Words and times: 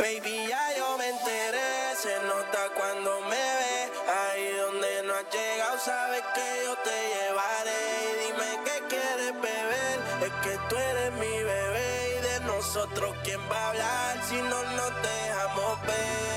Baby, 0.00 0.46
ya 0.48 0.64
yo 0.78 0.96
me 0.96 1.10
enteré, 1.10 1.94
se 1.94 2.18
nota 2.22 2.70
cuando 2.74 3.20
me 3.28 3.36
ve. 3.36 3.92
Ahí 4.08 4.50
donde 4.56 5.02
no 5.02 5.12
has 5.12 5.28
llegado, 5.30 5.78
sabes 5.78 6.22
que 6.34 6.64
yo 6.64 6.74
te 6.78 6.96
llevaré. 7.12 7.82
Y 8.08 8.24
dime 8.24 8.64
qué 8.64 8.82
quieres 8.88 9.34
beber, 9.42 10.00
es 10.22 10.32
que 10.42 10.58
tú 10.70 10.76
eres 10.76 11.12
mi 11.12 11.42
bebé. 11.42 12.16
Y 12.16 12.22
de 12.22 12.40
nosotros, 12.46 13.14
¿quién 13.24 13.40
va 13.52 13.58
a 13.58 13.68
hablar 13.68 14.24
si 14.26 14.36
no 14.36 14.62
nos 14.72 15.02
dejamos 15.02 15.82
ver? 15.82 16.30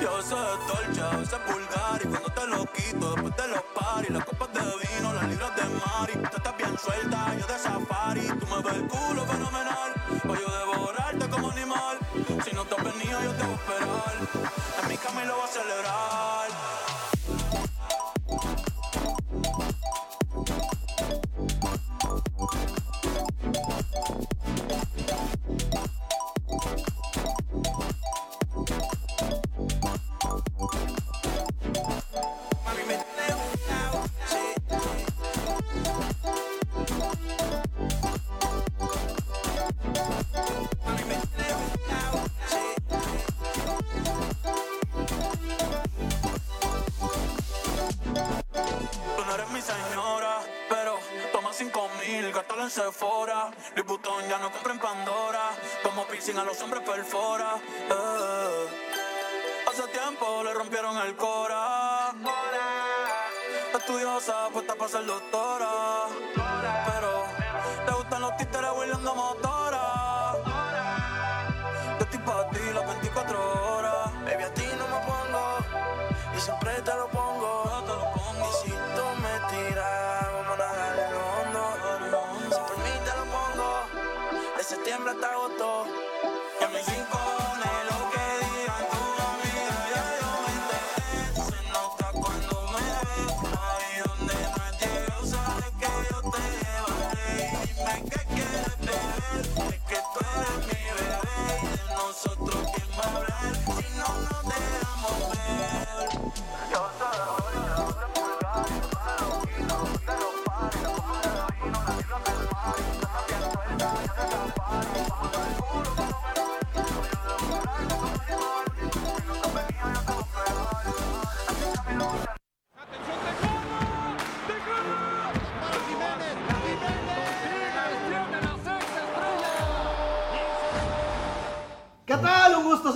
Yo 0.00 0.22
sé 0.22 0.36
dolce, 0.36 1.00
a 1.00 1.16
veces 1.16 1.38
vulgar 1.46 2.00
Y 2.04 2.08
cuando 2.08 2.28
te 2.28 2.46
lo 2.46 2.66
quito, 2.66 3.14
después 3.14 3.36
de 3.36 3.48
los 3.48 3.62
paris 3.74 4.10
Las 4.10 4.24
copas 4.26 4.52
de 4.52 4.60
vino, 4.60 5.12
las 5.14 5.24
libras 5.24 5.56
de 5.56 5.62
estás 5.62 6.05
bien 6.66 6.78
suelta, 6.78 7.34
yo 7.38 7.46
de 7.46 7.58
safari 7.58 8.26
Tú 8.26 8.46
me 8.46 8.62
ves 8.62 8.74
el 8.74 8.88
culo 8.88 9.26
fenomenal. 9.26 9.92
Pa' 10.26 10.34
yo 10.40 10.58
devorarte 10.58 11.28
como 11.28 11.50
animal. 11.50 11.98
Si 12.44 12.54
no 12.54 12.64
te 12.64 12.74
has 12.74 12.84
venido, 12.84 13.22
yo 13.22 13.32
te 13.32 13.44
voy 13.44 13.52
a 13.52 13.56
esperar. 13.56 14.14
En 14.82 14.88
mi 14.88 15.26
lo 15.26 15.36
voy 15.36 15.44
a 15.44 15.48
celebrar 15.48 16.35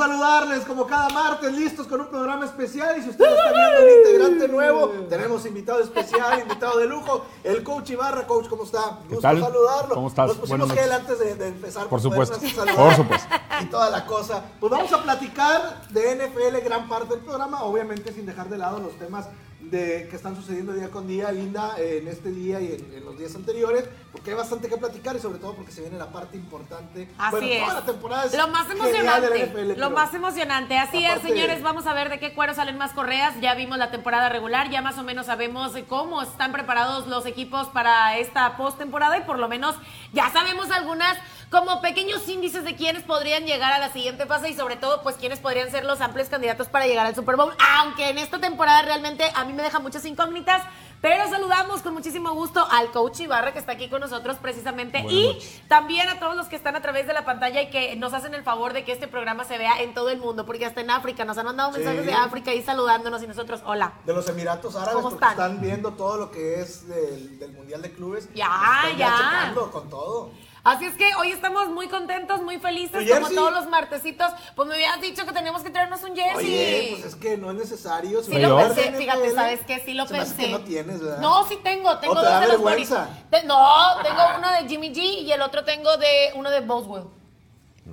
saludarles 0.00 0.64
como 0.64 0.86
cada 0.86 1.10
martes, 1.10 1.52
listos 1.52 1.86
con 1.86 2.00
un 2.00 2.06
programa 2.06 2.46
especial. 2.46 2.96
Y 2.98 3.02
si 3.02 3.10
ustedes 3.10 3.32
están 3.32 3.52
viendo 3.54 3.82
un 3.82 3.98
integrante 3.98 4.48
nuevo, 4.48 4.88
tenemos 5.08 5.44
invitado 5.46 5.80
especial, 5.80 6.40
invitado 6.40 6.78
de 6.78 6.86
lujo, 6.86 7.26
el 7.44 7.62
coach 7.62 7.90
Ibarra. 7.90 8.26
Coach, 8.26 8.48
¿cómo 8.48 8.64
está? 8.64 8.98
Gusto 9.08 9.20
tal? 9.20 9.40
saludarlo. 9.40 9.94
¿Cómo 9.94 10.08
estás? 10.08 10.28
Nos 10.28 10.36
pusimos 10.38 10.68
Buenas 10.68 10.84
gel 10.84 10.92
antes 10.92 11.18
de, 11.18 11.34
de 11.34 11.48
empezar. 11.48 11.86
Por 11.86 12.00
supuesto. 12.00 12.38
Por 12.76 12.94
supuesto. 12.94 13.28
Y 13.60 13.66
toda 13.66 13.90
la 13.90 14.06
cosa. 14.06 14.42
Pues 14.58 14.70
vamos 14.70 14.92
a 14.92 15.02
platicar 15.02 15.82
de 15.90 16.16
NFL 16.16 16.64
gran 16.64 16.88
parte 16.88 17.14
del 17.14 17.24
programa, 17.24 17.62
obviamente 17.64 18.12
sin 18.12 18.24
dejar 18.24 18.48
de 18.48 18.56
lado 18.56 18.78
los 18.80 18.92
temas 18.98 19.26
de 19.60 20.08
que 20.08 20.16
están 20.16 20.34
sucediendo 20.36 20.72
día 20.72 20.90
con 20.90 21.06
día, 21.06 21.30
Linda, 21.30 21.74
en 21.78 22.08
este 22.08 22.30
día 22.30 22.60
y 22.60 22.72
en, 22.72 22.94
en 22.94 23.04
los 23.04 23.18
días 23.18 23.34
anteriores, 23.34 23.84
porque 24.12 24.30
hay 24.30 24.36
bastante 24.36 24.68
que 24.68 24.76
platicar 24.76 25.14
y 25.14 25.20
sobre 25.20 25.38
todo 25.38 25.54
porque 25.54 25.70
se 25.70 25.82
viene 25.82 25.96
la 25.96 26.10
parte 26.10 26.36
importante. 26.36 27.08
Así 27.16 27.36
bueno, 27.36 27.46
es. 27.46 27.62
toda 27.62 27.74
la 27.74 27.86
temporada 27.86 28.24
es 28.24 28.36
lo 28.36 28.48
más 28.48 28.70
emocionante. 28.70 29.46
NFL, 29.46 29.80
lo 29.80 29.90
más 29.90 30.14
emocionante. 30.14 30.78
Así 30.78 31.04
es, 31.04 31.22
señores. 31.22 31.62
Vamos 31.62 31.86
a 31.86 31.94
ver 31.94 32.08
de 32.08 32.18
qué 32.18 32.34
cuero 32.34 32.54
salen 32.54 32.76
más 32.76 32.92
correas. 32.92 33.34
Ya 33.40 33.54
vimos 33.54 33.78
la 33.78 33.90
temporada 33.90 34.28
regular. 34.28 34.70
Ya 34.70 34.82
más 34.82 34.98
o 34.98 35.04
menos 35.04 35.26
sabemos 35.26 35.72
cómo 35.88 36.22
están 36.22 36.52
preparados 36.52 37.06
los 37.06 37.24
equipos 37.26 37.68
para 37.68 38.18
esta 38.18 38.56
postemporada. 38.56 39.18
Y 39.18 39.22
por 39.22 39.38
lo 39.38 39.48
menos 39.48 39.76
ya 40.12 40.30
sabemos 40.30 40.70
algunas 40.70 41.16
como 41.50 41.80
pequeños 41.80 42.28
índices 42.28 42.64
de 42.64 42.76
quiénes 42.76 43.02
podrían 43.02 43.44
llegar 43.44 43.72
a 43.72 43.78
la 43.78 43.92
siguiente 43.92 44.26
fase. 44.26 44.50
Y 44.50 44.54
sobre 44.54 44.76
todo, 44.76 45.02
pues 45.02 45.16
quiénes 45.16 45.38
podrían 45.38 45.70
ser 45.70 45.84
los 45.84 46.00
amplios 46.00 46.28
candidatos 46.28 46.66
para 46.66 46.86
llegar 46.86 47.06
al 47.06 47.14
Super 47.14 47.36
Bowl. 47.36 47.52
Aunque 47.78 48.08
en 48.08 48.18
esta 48.18 48.40
temporada 48.40 48.82
realmente 48.82 49.30
a 49.34 49.44
mí 49.44 49.49
me 49.54 49.62
deja 49.62 49.78
muchas 49.80 50.04
incógnitas. 50.04 50.62
Pero 51.00 51.26
saludamos 51.30 51.80
con 51.80 51.94
muchísimo 51.94 52.32
gusto 52.34 52.62
al 52.70 52.90
coach 52.90 53.20
Ibarra 53.20 53.54
que 53.54 53.58
está 53.58 53.72
aquí 53.72 53.88
con 53.88 54.00
nosotros 54.02 54.36
precisamente. 54.36 55.02
Buenas 55.02 55.12
y 55.18 55.26
noches. 55.28 55.62
también 55.66 56.06
a 56.10 56.18
todos 56.20 56.36
los 56.36 56.46
que 56.48 56.56
están 56.56 56.76
a 56.76 56.82
través 56.82 57.06
de 57.06 57.14
la 57.14 57.24
pantalla 57.24 57.62
y 57.62 57.70
que 57.70 57.96
nos 57.96 58.12
hacen 58.12 58.34
el 58.34 58.42
favor 58.42 58.74
de 58.74 58.84
que 58.84 58.92
este 58.92 59.08
programa 59.08 59.44
se 59.44 59.56
vea 59.56 59.80
en 59.80 59.94
todo 59.94 60.10
el 60.10 60.18
mundo, 60.18 60.44
porque 60.44 60.66
hasta 60.66 60.82
en 60.82 60.90
África 60.90 61.24
nos 61.24 61.38
han 61.38 61.46
mandado 61.46 61.72
Sí. 61.72 61.78
mensajes 61.78 62.04
de 62.04 62.12
África 62.12 62.52
y 62.52 62.62
saludándonos 62.62 63.22
y 63.22 63.26
nosotros, 63.26 63.62
hola. 63.64 63.94
de 64.04 64.12
los 64.12 64.28
Emiratos 64.28 64.76
Árabes 64.76 64.94
¿Cómo 64.96 65.08
porque 65.10 65.24
están? 65.24 65.30
están 65.52 65.60
viendo 65.62 65.92
todo 65.94 66.18
lo 66.18 66.30
que 66.30 66.60
es 66.60 66.86
del, 66.86 67.38
del 67.38 67.52
Mundial 67.52 67.80
de 67.80 67.92
Clubes. 67.92 68.28
Ya, 68.34 68.82
Están 68.84 68.98
ya. 68.98 69.16
checando 69.16 69.70
con 69.70 69.88
todo. 69.88 70.32
Así 70.62 70.84
es 70.84 70.94
que 70.94 71.14
hoy 71.14 71.30
estamos 71.30 71.68
muy 71.70 71.88
contentos, 71.88 72.42
muy 72.42 72.58
felices, 72.58 73.06
¿Tu 73.06 73.14
como 73.14 73.28
todos 73.30 73.52
los 73.52 73.66
martesitos. 73.68 74.30
Pues 74.54 74.68
me 74.68 74.74
habías 74.74 75.00
dicho 75.00 75.24
que 75.24 75.32
tenemos 75.32 75.62
que 75.62 75.70
traernos 75.70 76.02
un 76.02 76.14
jersey. 76.14 76.36
Oye, 76.36 76.88
pues 76.92 77.04
es 77.06 77.14
que 77.16 77.38
no 77.38 77.50
es 77.50 77.56
necesario. 77.56 78.22
si 78.22 78.32
Sí 78.32 78.38
lo 78.38 78.56
pensé, 78.58 78.92
fíjate, 78.92 79.34
¿sabes 79.34 79.60
qué? 79.66 79.80
Sí 79.80 79.94
lo 79.94 80.06
se 80.06 80.12
me 80.12 80.18
hace 80.20 80.34
pensé. 80.34 80.46
que 80.52 80.58
no 80.58 80.60
tienes, 80.64 81.00
¿verdad? 81.00 81.18
No, 81.20 81.46
sí 81.46 81.58
tengo, 81.62 81.98
tengo 81.98 82.14
¿O 82.14 82.20
te 82.20 82.26
dos 82.26 82.40
de 82.40 82.48
los 82.48 82.60
Boris. 82.60 82.90
vergüenza? 82.90 83.08
Te- 83.30 83.44
no, 83.44 83.96
tengo 84.02 84.20
uno 84.38 84.50
de 84.52 84.68
Jimmy 84.68 84.90
G 84.92 84.98
y 85.22 85.32
el 85.32 85.40
otro 85.40 85.64
tengo 85.64 85.96
de 85.96 86.32
uno 86.34 86.50
de 86.50 86.60
Boswell. 86.60 87.04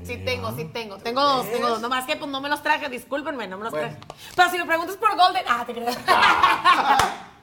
Sí 0.03 0.17
tengo, 0.17 0.55
sí 0.55 0.65
tengo. 0.65 0.97
Tengo 0.97 1.21
dos, 1.23 1.49
tengo 1.49 1.69
dos. 1.69 1.79
Nomás 1.81 2.05
que 2.05 2.17
pues 2.17 2.29
no 2.29 2.39
me 2.41 2.49
los 2.49 2.61
traje, 2.61 2.87
discúlpenme, 2.89 3.47
no 3.47 3.57
me 3.57 3.63
los 3.63 3.71
Bueno. 3.71 3.87
traje. 3.97 4.01
Pero 4.35 4.49
si 4.51 4.57
me 4.59 4.65
preguntas 4.65 4.95
por 4.97 5.15
Golden, 5.15 5.43
ah, 5.47 5.63
te 5.65 5.73
creo. 5.73 5.87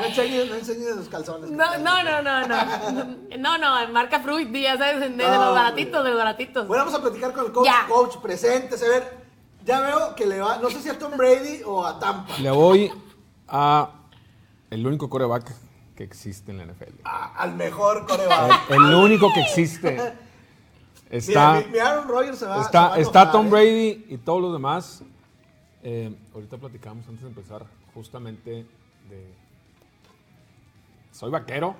No 0.00 0.06
enseñes, 0.06 0.48
no 0.48 0.54
enseñes 0.56 0.96
los 0.96 1.08
calzones. 1.08 1.50
No, 1.50 1.78
no, 1.78 2.02
no, 2.02 2.22
no, 2.22 2.46
no. 2.46 3.16
No, 3.38 3.58
no, 3.58 3.80
en 3.80 3.92
marca 3.92 4.20
Fruit, 4.20 4.50
ya 4.52 4.76
sabes, 4.76 5.00
de, 5.00 5.08
los 5.10 5.54
baratitos, 5.54 6.02
de 6.02 6.10
los 6.10 6.18
baratitos. 6.18 6.66
Bueno, 6.66 6.84
vamos 6.84 6.98
a 6.98 7.02
platicar 7.02 7.32
con 7.32 7.46
el 7.46 7.52
coach. 7.52 7.66
Ya. 7.66 7.86
Coach, 7.88 8.16
presente. 8.18 8.74
A 8.74 8.88
ver, 8.88 9.18
ya 9.64 9.80
veo 9.80 10.14
que 10.14 10.26
le 10.26 10.40
va, 10.40 10.58
no 10.58 10.68
sé 10.70 10.80
si 10.82 10.88
a 10.88 10.98
Tom 10.98 11.16
Brady 11.16 11.62
o 11.64 11.84
a 11.86 11.98
Tampa. 11.98 12.36
Le 12.38 12.50
voy 12.50 12.90
a 13.48 13.90
el 14.70 14.84
único 14.86 15.08
coreback 15.08 15.52
que 15.94 16.02
existe 16.02 16.50
en 16.50 16.58
la 16.58 16.64
NFL. 16.64 17.00
A- 17.04 17.34
al 17.36 17.54
mejor 17.54 18.04
coreback. 18.06 18.70
El 18.70 18.94
único 18.94 19.32
que 19.32 19.40
existe. 19.42 20.14
Está, 21.10 21.52
Mira, 21.54 21.66
mi, 21.66 21.72
mi 21.74 21.78
Aaron 21.78 22.08
Rodgers 22.08 22.38
se 22.38 22.46
va, 22.46 22.54
se 22.54 22.58
va 22.60 22.64
está, 22.66 22.94
a 22.94 22.98
está 22.98 23.22
enojar, 23.22 23.32
Tom 23.32 23.46
¿eh? 23.46 23.50
Brady 23.50 24.06
y 24.08 24.18
todos 24.18 24.42
los 24.42 24.52
demás. 24.52 25.02
Eh, 25.84 26.12
ahorita 26.34 26.56
platicamos 26.56 27.06
antes 27.06 27.22
de 27.22 27.28
empezar 27.28 27.64
justamente 27.92 28.66
de... 29.08 29.43
Soy 31.14 31.30
vaquero. 31.30 31.76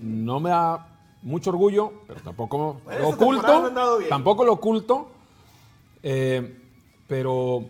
No 0.00 0.40
me 0.40 0.50
da 0.50 0.88
mucho 1.22 1.50
orgullo, 1.50 2.02
pero 2.08 2.20
tampoco 2.20 2.80
Bueno, 2.84 3.00
lo 3.00 3.08
oculto. 3.10 3.72
Tampoco 4.08 4.44
lo 4.44 4.54
oculto. 4.54 5.08
Eh, 6.02 6.62
pero 7.06 7.64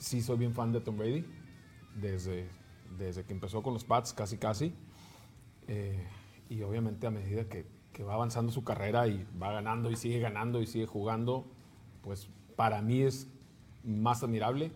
sí 0.00 0.20
soy 0.20 0.38
bien 0.38 0.54
fan 0.54 0.72
de 0.72 0.80
Tom 0.80 0.98
Brady. 0.98 1.24
Desde, 1.94 2.50
desde 2.98 3.24
que 3.24 3.32
empezó 3.32 3.62
con 3.62 3.74
los 3.74 3.84
Pats, 3.84 4.12
casi 4.12 4.38
casi. 4.38 4.74
Eh, 5.68 6.04
y 6.48 6.62
obviamente 6.62 7.06
a 7.06 7.12
medida 7.12 7.44
que, 7.44 7.64
que 7.92 8.02
va 8.02 8.14
avanzando 8.14 8.50
su 8.50 8.64
carrera 8.64 9.06
y 9.06 9.24
va 9.40 9.52
ganando 9.52 9.88
y 9.88 9.94
sigue 9.94 10.18
ganando 10.18 10.60
y 10.60 10.66
sigue 10.66 10.86
jugando, 10.86 11.46
pues 12.02 12.28
para 12.56 12.82
mí 12.82 13.02
es 13.02 13.28
más 13.84 14.24
admirable. 14.24 14.72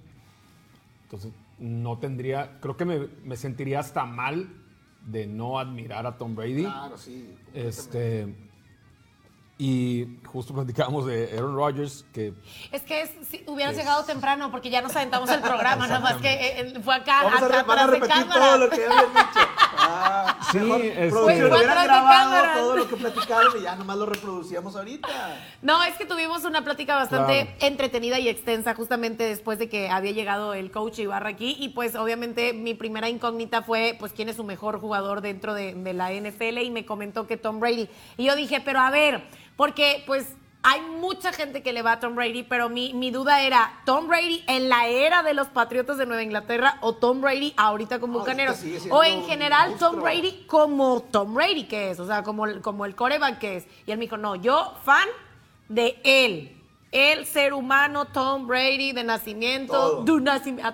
Entonces, 1.03 1.33
no 1.59 1.99
tendría, 1.99 2.61
creo 2.61 2.77
que 2.77 2.85
me, 2.85 3.09
me 3.25 3.37
sentiría 3.37 3.81
hasta 3.81 4.07
mal 4.07 4.63
de 5.07 5.27
no 5.27 5.59
admirar 5.59 6.07
a 6.07 6.17
Tom 6.19 6.35
Brady. 6.37 6.65
Claro, 6.65 6.99
sí. 6.99 7.35
Este, 7.55 8.27
y 9.59 10.19
justo 10.27 10.53
platicábamos 10.53 11.07
de 11.07 11.31
Aaron 11.33 11.57
Rodgers, 11.57 12.05
que 12.13 12.35
Es 12.73 12.83
que 12.83 13.01
es- 13.03 13.11
si 13.31 13.43
hubieras 13.47 13.73
Es- 13.73 13.79
llegado 13.79 14.05
temprano 14.05 14.51
porque 14.51 14.69
ya 14.69 14.83
nos 14.83 14.95
aventamos 14.95 15.31
el 15.31 15.41
programa, 15.41 15.87
nada 15.87 16.01
más 16.01 16.17
que 16.21 16.29
eh, 16.29 16.61
eh, 16.61 16.81
fue 16.85 16.95
acá 16.95 17.23
Vamos 17.25 17.43
a, 17.43 17.49
re- 17.49 17.63
van 17.63 17.79
a 17.79 17.87
de 17.87 17.93
repetir 17.93 18.15
cámara. 18.15 18.41
todo 18.41 18.59
lo 18.59 18.69
que 18.69 18.85
habían 18.85 19.15
dicho. 19.15 19.41
Ah, 19.89 20.39
Sí, 20.51 20.59
mejor, 20.59 20.81
este- 20.83 21.09
producción, 21.11 21.53
hubieran 21.53 21.85
grabado 21.85 22.31
cámara. 22.31 22.55
todo 22.55 22.77
lo 22.77 22.89
que 22.89 22.97
platicaron 22.97 23.53
y 23.59 23.63
ya 23.63 23.77
nomás 23.77 23.97
lo 23.97 24.07
reproducíamos 24.07 24.75
ahorita. 24.77 25.09
No, 25.63 25.83
es 25.85 25.95
que 25.97 26.05
tuvimos 26.07 26.45
una 26.45 26.63
plática 26.65 26.97
bastante 26.97 27.45
Claro. 27.45 27.57
entretenida 27.61 28.19
y 28.19 28.29
extensa 28.29 28.75
justamente 28.75 29.25
después 29.25 29.59
de 29.59 29.69
que 29.69 29.89
había 29.89 30.13
llegado 30.13 30.55
el 30.55 30.71
coach 30.71 30.99
Ibarra 30.99 31.31
aquí 31.31 31.57
y 31.59 31.71
pues 31.71 31.95
obviamente 31.95 32.53
mi 32.53 32.75
primera 32.75 33.09
incógnita 33.09 33.63
fue 33.63 33.97
pues 33.99 34.13
quién 34.13 34.29
es 34.29 34.37
su 34.37 34.45
mejor 34.45 34.81
jugador 34.81 35.21
dentro 35.21 35.55
de, 35.55 35.75
de 35.75 35.93
la 35.95 36.13
NFL 36.13 36.59
y 36.63 36.71
me 36.71 36.85
comentó 36.85 37.27
que 37.27 37.37
Tom 37.37 37.61
Brady. 37.61 37.89
Y 38.17 38.25
yo 38.25 38.35
dije, 38.37 38.61
pero 38.65 38.81
a 38.81 38.91
ver, 38.91 39.23
porque 39.57 40.03
pues 40.07 40.27
hay 40.69 40.81
mucha 40.81 41.33
gente 41.33 41.63
que 41.63 41.73
le 41.73 41.83
va 41.83 41.93
a 41.93 42.01
Tom 42.01 42.17
Brady, 42.17 42.43
pero 42.43 42.69
mi, 42.69 42.93
mi 42.93 43.13
duda 43.13 43.41
era, 43.43 43.71
¿Tom 43.85 44.09
Brady 44.09 44.43
en 44.49 44.69
la 44.69 44.89
era 44.89 45.23
de 45.23 45.33
los 45.33 45.47
Patriotas 45.47 45.97
de 45.97 46.07
Nueva 46.07 46.25
Inglaterra 46.25 46.79
o 46.81 46.93
Tom 46.97 47.21
Brady 47.21 47.55
ahorita 47.57 48.01
con 48.01 48.13
Bucaneros? 48.13 48.57
siendo 48.57 48.93
O 48.97 49.05
en 49.05 49.23
general 49.27 49.77
Tom. 49.79 50.01
Brady 50.03 50.45
como 50.49 51.03
Tom 51.03 51.35
Brady 51.35 51.69
que 51.69 51.93
es, 51.93 52.01
o 52.01 52.07
sea, 52.07 52.25
como, 52.25 52.47
el- 52.47 52.63
como 52.63 52.85
el 52.85 52.97
coreback 52.97 53.39
que 53.39 53.57
es. 53.59 53.67
Y 53.87 53.93
él 53.93 53.99
me 53.99 54.07
dijo, 54.07 54.17
no, 54.17 54.35
yo 54.35 54.75
fan 54.85 55.07
de 55.69 56.01
él. 56.03 56.53
El 56.91 57.27
ser 57.27 57.53
humano, 57.55 58.07
Tom 58.07 58.49
Brady, 58.49 58.91
de 58.91 59.05
nacimiento, 59.05 60.03
de, 60.03 60.21
nacimiento, 60.21 60.69
ah, 60.69 60.73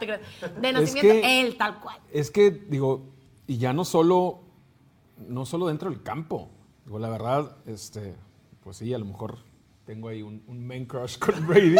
de 0.58 0.72
nacimiento, 0.72 1.12
que- 1.12 1.40
él 1.42 1.56
tal 1.58 1.80
cual. 1.80 1.98
Es 2.10 2.30
que, 2.30 2.50
digo, 2.50 3.10
y 3.46 3.58
ya 3.58 3.74
no 3.74 3.84
solo, 3.84 4.40
no 5.18 5.44
solo 5.44 5.66
dentro 5.66 5.90
del 5.90 6.02
campo. 6.02 6.48
Digo, 6.86 6.98
la 6.98 7.10
verdad, 7.10 7.56
este, 7.66 8.14
pues 8.64 8.78
sí, 8.78 8.94
a 8.94 8.98
lo 8.98 9.04
mejor 9.04 9.38
tengo 9.92 10.08
ahí 10.08 10.22
un, 10.22 10.42
un 10.46 10.66
main 10.66 10.86
crush 10.86 11.18
con 11.18 11.34
Brady. 11.46 11.76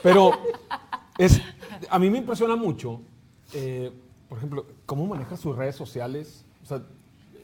pero 0.00 0.30
es, 1.18 1.42
a 1.90 1.98
mí 1.98 2.08
me 2.08 2.18
impresiona 2.18 2.54
mucho, 2.54 3.00
eh, 3.52 3.90
por 4.28 4.38
ejemplo, 4.38 4.64
cómo 4.86 5.08
maneja 5.08 5.36
sus 5.36 5.56
redes 5.56 5.74
sociales. 5.74 6.44
O 6.62 6.66
sea, 6.66 6.82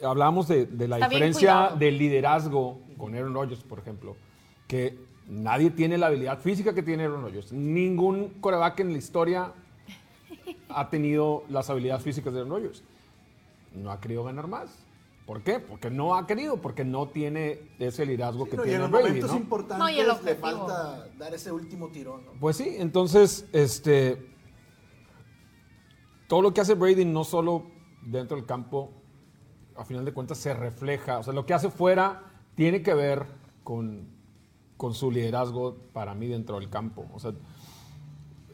hablábamos 0.04 0.46
de, 0.46 0.66
de 0.66 0.86
la 0.86 0.98
Está 0.98 1.08
diferencia 1.08 1.70
del 1.76 1.98
liderazgo 1.98 2.78
con 2.96 3.16
Aaron 3.16 3.34
Rodgers, 3.34 3.64
por 3.64 3.80
ejemplo, 3.80 4.14
que 4.68 4.96
nadie 5.26 5.70
tiene 5.70 5.98
la 5.98 6.06
habilidad 6.06 6.38
física 6.38 6.72
que 6.72 6.84
tiene 6.84 7.02
Aaron 7.02 7.22
Rodgers. 7.22 7.52
Ningún 7.52 8.34
coreback 8.40 8.78
en 8.78 8.92
la 8.92 8.98
historia 8.98 9.52
ha 10.68 10.90
tenido 10.90 11.42
las 11.48 11.70
habilidades 11.70 12.04
físicas 12.04 12.32
de 12.32 12.38
Aaron 12.38 12.52
Rodgers. 12.52 12.84
No 13.74 13.90
ha 13.90 14.00
querido 14.00 14.22
ganar 14.22 14.46
más. 14.46 14.70
¿Por 15.28 15.42
qué? 15.42 15.60
Porque 15.60 15.90
no 15.90 16.14
ha 16.14 16.26
querido, 16.26 16.56
porque 16.56 16.86
no 16.86 17.08
tiene 17.08 17.60
ese 17.78 18.06
liderazgo 18.06 18.48
que 18.48 18.56
No, 18.56 18.64
y 18.64 18.69
en 18.69 18.70
tiene 18.70 18.82
los 18.84 18.90
Brady, 18.90 19.08
momentos 19.08 19.30
¿no? 19.32 19.36
importantes 19.36 19.78
No, 19.78 19.90
y 19.90 20.00
el 20.00 20.08
le 20.25 20.34
falta 20.36 21.06
dar 21.19 21.34
ese 21.34 21.52
último 21.52 21.88
tirón. 21.88 22.25
¿no? 22.25 22.32
Pues 22.40 22.56
sí, 22.56 22.76
entonces, 22.78 23.46
este, 23.52 24.26
todo 26.28 26.40
lo 26.40 26.54
que 26.54 26.62
hace 26.62 26.72
Brady 26.72 27.04
no 27.04 27.25
solo 27.25 27.66
dentro 28.00 28.38
del 28.38 28.46
campo, 28.46 28.90
a 29.76 29.84
final 29.84 30.06
de 30.06 30.14
cuentas 30.14 30.38
se 30.38 30.54
refleja, 30.54 31.19
o 31.19 31.22
sea, 31.22 31.34
lo 31.34 31.44
que 31.44 31.52
hace 31.52 31.69
fuera 31.69 32.22
tiene 32.54 32.81
que 32.81 32.94
ver 32.94 33.26
con, 33.64 34.08
con 34.78 34.94
su 34.94 35.10
liderazgo 35.10 35.76
para 35.92 36.14
mí 36.14 36.26
dentro 36.26 36.58
del 36.58 36.70
campo. 36.70 37.04
O 37.12 37.20
sea, 37.20 37.34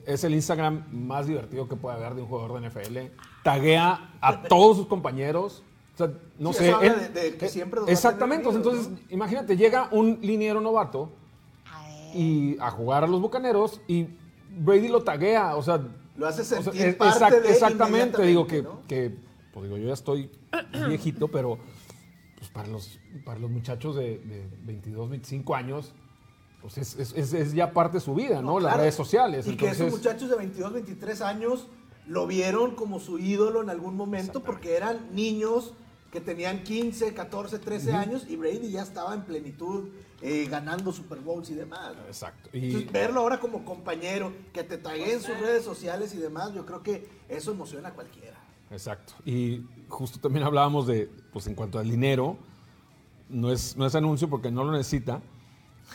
es 0.06 0.24
el 0.24 0.34
Instagram 0.34 0.86
más 0.90 1.28
divertido 1.28 1.68
que 1.68 1.76
puede 1.76 1.98
haber 1.98 2.16
de 2.16 2.22
un 2.22 2.28
jugador 2.28 2.60
de 2.60 2.68
NFL. 2.68 2.98
Taguea 3.44 4.16
a 4.20 4.42
todos 4.48 4.76
sus 4.76 4.88
compañeros. 4.88 5.62
O 5.94 5.96
sea, 5.96 6.10
no 6.38 6.52
Sí, 6.52 6.58
sé. 6.58 6.68
eso 6.68 6.76
habla 6.76 6.92
él- 7.06 7.12
de- 7.14 7.20
de 7.30 7.36
que 7.36 7.46
eh, 7.46 7.48
siempre 7.48 7.78
los 7.80 7.86
va 7.86 7.90
a 7.90 7.92
Exactamente. 7.92 8.48
entonces, 8.48 8.88
imagínate, 9.10 9.56
llega 9.56 9.88
un 9.92 10.18
liniero 10.22 10.60
novato 10.60 11.12
y 12.14 12.56
a 12.60 12.70
jugar 12.70 13.04
a 13.04 13.06
los 13.06 13.20
bucaneros 13.20 13.80
y 13.88 14.06
Brady 14.56 14.88
lo 14.88 15.02
taguea. 15.02 15.56
O 15.56 15.62
sea, 15.62 15.80
Lo 16.16 16.26
hace 16.26 16.42
o 16.42 16.44
sea, 16.44 16.62
sentir 16.62 16.82
es- 16.86 16.94
parte 16.96 17.18
exact- 17.36 17.42
de 17.42 17.50
Exactamente. 17.50 18.22
Digo 18.22 18.46
que, 18.46 18.64
que, 18.88 19.16
pues 19.52 19.64
digo, 19.64 19.76
yo 19.76 19.88
ya 19.88 19.94
estoy 19.94 20.30
viejito, 20.88 21.28
pero 21.28 21.58
pues 22.38 22.50
para 22.50 22.68
los, 22.68 22.98
para 23.24 23.38
los 23.40 23.50
muchachos 23.50 23.96
de, 23.96 24.18
de 24.18 24.48
22, 24.64 25.10
25 25.10 25.54
años, 25.54 25.92
pues 26.60 26.78
es, 26.78 26.96
es- 26.98 27.12
es- 27.16 27.32
es 27.34 27.52
ya 27.52 27.72
parte 27.72 27.98
de 27.98 28.00
su 28.00 28.14
vida, 28.14 28.42
¿no? 28.42 28.54
Las 28.60 28.70
Claro. 28.70 28.78
redes 28.82 28.94
sociales. 28.94 29.46
Y 29.46 29.56
que 29.56 29.66
esos 29.66 29.80
Entonces, 29.80 30.04
muchachos 30.06 30.30
de 30.30 30.36
22, 30.36 30.72
23 30.72 31.20
años 31.20 31.66
lo 32.06 32.26
vieron 32.26 32.74
como 32.74 33.00
su 33.00 33.18
ídolo 33.18 33.62
en 33.62 33.70
algún 33.70 33.96
momento 33.96 34.42
porque 34.42 34.76
eran 34.76 34.98
niños 35.14 35.72
que 36.14 36.20
tenían 36.20 36.62
15, 36.62 37.12
14, 37.12 37.58
13 37.58 37.92
años 37.92 38.24
y 38.28 38.36
Brady 38.36 38.70
ya 38.70 38.82
estaba 38.82 39.14
en 39.14 39.22
plenitud 39.22 39.88
eh, 40.22 40.46
ganando 40.48 40.92
Super 40.92 41.18
Bowls 41.18 41.50
y 41.50 41.54
demás. 41.54 41.96
¿no? 41.96 42.06
Exacto. 42.06 42.50
Y, 42.52 42.66
Entonces, 42.66 42.92
verlo 42.92 43.18
ahora 43.18 43.40
como 43.40 43.64
compañero, 43.64 44.32
que 44.52 44.62
te 44.62 44.78
tague 44.78 45.12
en 45.12 45.20
sus 45.20 45.36
redes 45.40 45.64
sociales 45.64 46.14
y 46.14 46.18
demás, 46.18 46.54
yo 46.54 46.64
creo 46.64 46.84
que 46.84 47.08
eso 47.28 47.50
emociona 47.50 47.88
a 47.88 47.94
cualquiera. 47.94 48.38
Exacto. 48.70 49.14
Y 49.24 49.66
justo 49.88 50.20
también 50.20 50.46
hablábamos 50.46 50.86
de, 50.86 51.10
pues 51.32 51.48
en 51.48 51.56
cuanto 51.56 51.80
al 51.80 51.90
dinero, 51.90 52.38
no 53.28 53.50
es, 53.50 53.76
no 53.76 53.84
es 53.84 53.96
anuncio 53.96 54.30
porque 54.30 54.52
no 54.52 54.62
lo 54.62 54.70
necesita. 54.70 55.20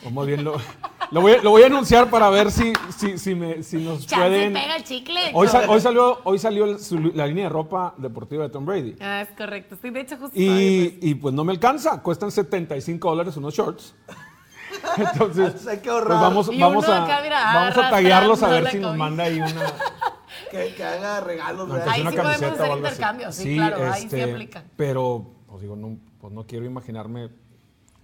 O 0.06 0.10
más 0.10 0.28
bien 0.28 0.44
lo, 0.44 0.58
lo, 1.12 1.22
voy, 1.22 1.34
a- 1.34 1.42
lo 1.42 1.50
voy 1.52 1.64
a 1.64 1.66
anunciar 1.68 2.10
para 2.10 2.30
ver 2.30 2.52
si, 2.52 2.74
si, 2.98 3.18
si, 3.18 3.36
me, 3.36 3.64
si 3.64 3.78
nos 3.78 4.06
Chance 4.06 4.16
pueden... 4.28 4.54
pega 4.54 4.76
el 4.76 4.84
chicle. 4.84 5.20
Hoy, 5.34 5.48
sal- 5.48 5.66
hoy 5.70 5.82
salió, 5.82 6.20
hoy 6.24 6.40
salió 6.40 6.66
el- 6.66 6.80
su- 6.80 6.98
la 7.14 7.26
línea 7.28 7.46
de 7.46 7.50
ropa 7.50 7.94
deportiva 7.98 8.44
de 8.44 8.50
Tom 8.50 8.66
Brady. 8.66 8.96
Ah, 9.00 9.22
es 9.22 9.30
correcto. 9.38 9.78
Sí, 9.82 9.90
de 9.90 10.02
hecho, 10.02 10.18
justo 10.18 10.32
Y, 10.36 11.16
pues 11.16 11.34
no 11.34 11.44
me 11.44 11.52
alcanza, 11.52 12.02
cuestan 12.02 12.32
75 12.32 13.10
dólares 13.10 13.36
unos 13.38 13.54
shorts. 13.54 13.96
Entonces, 14.98 15.66
hay 15.68 15.80
que 15.80 15.90
ahorrar. 15.90 16.08
pues 16.08 16.22
vamos, 16.22 16.50
Y 16.52 16.60
vamos 16.60 16.88
a, 16.88 17.04
acá, 17.04 17.20
mira, 17.24 17.44
vamos 17.54 17.78
a 17.78 17.90
taguearlos 17.90 18.44
a 18.44 18.48
ver 18.50 18.68
si 18.70 18.78
nos 18.80 18.96
manda 18.96 19.24
ahí 19.24 19.40
una, 19.40 19.52
Que, 20.52 20.74
que 20.74 20.84
haga 20.84 21.20
regalos, 21.22 21.70
sea 21.72 21.92
Ahí 21.92 22.02
una 22.02 22.12
sí 22.12 22.18
podemos 22.18 22.60
hacer 22.60 22.78
intercambios, 22.78 23.36
sí, 23.36 23.56
claro, 23.56 23.92
ahí 23.92 24.02
sí 24.02 24.06
este, 24.08 24.32
aplica. 24.32 24.64
Pero, 24.76 25.32
pues 25.48 25.62
digo, 25.62 25.76
no, 25.76 25.98
pues 26.20 26.34
no 26.34 26.46
quiero 26.48 26.66
imaginarme 26.66 27.30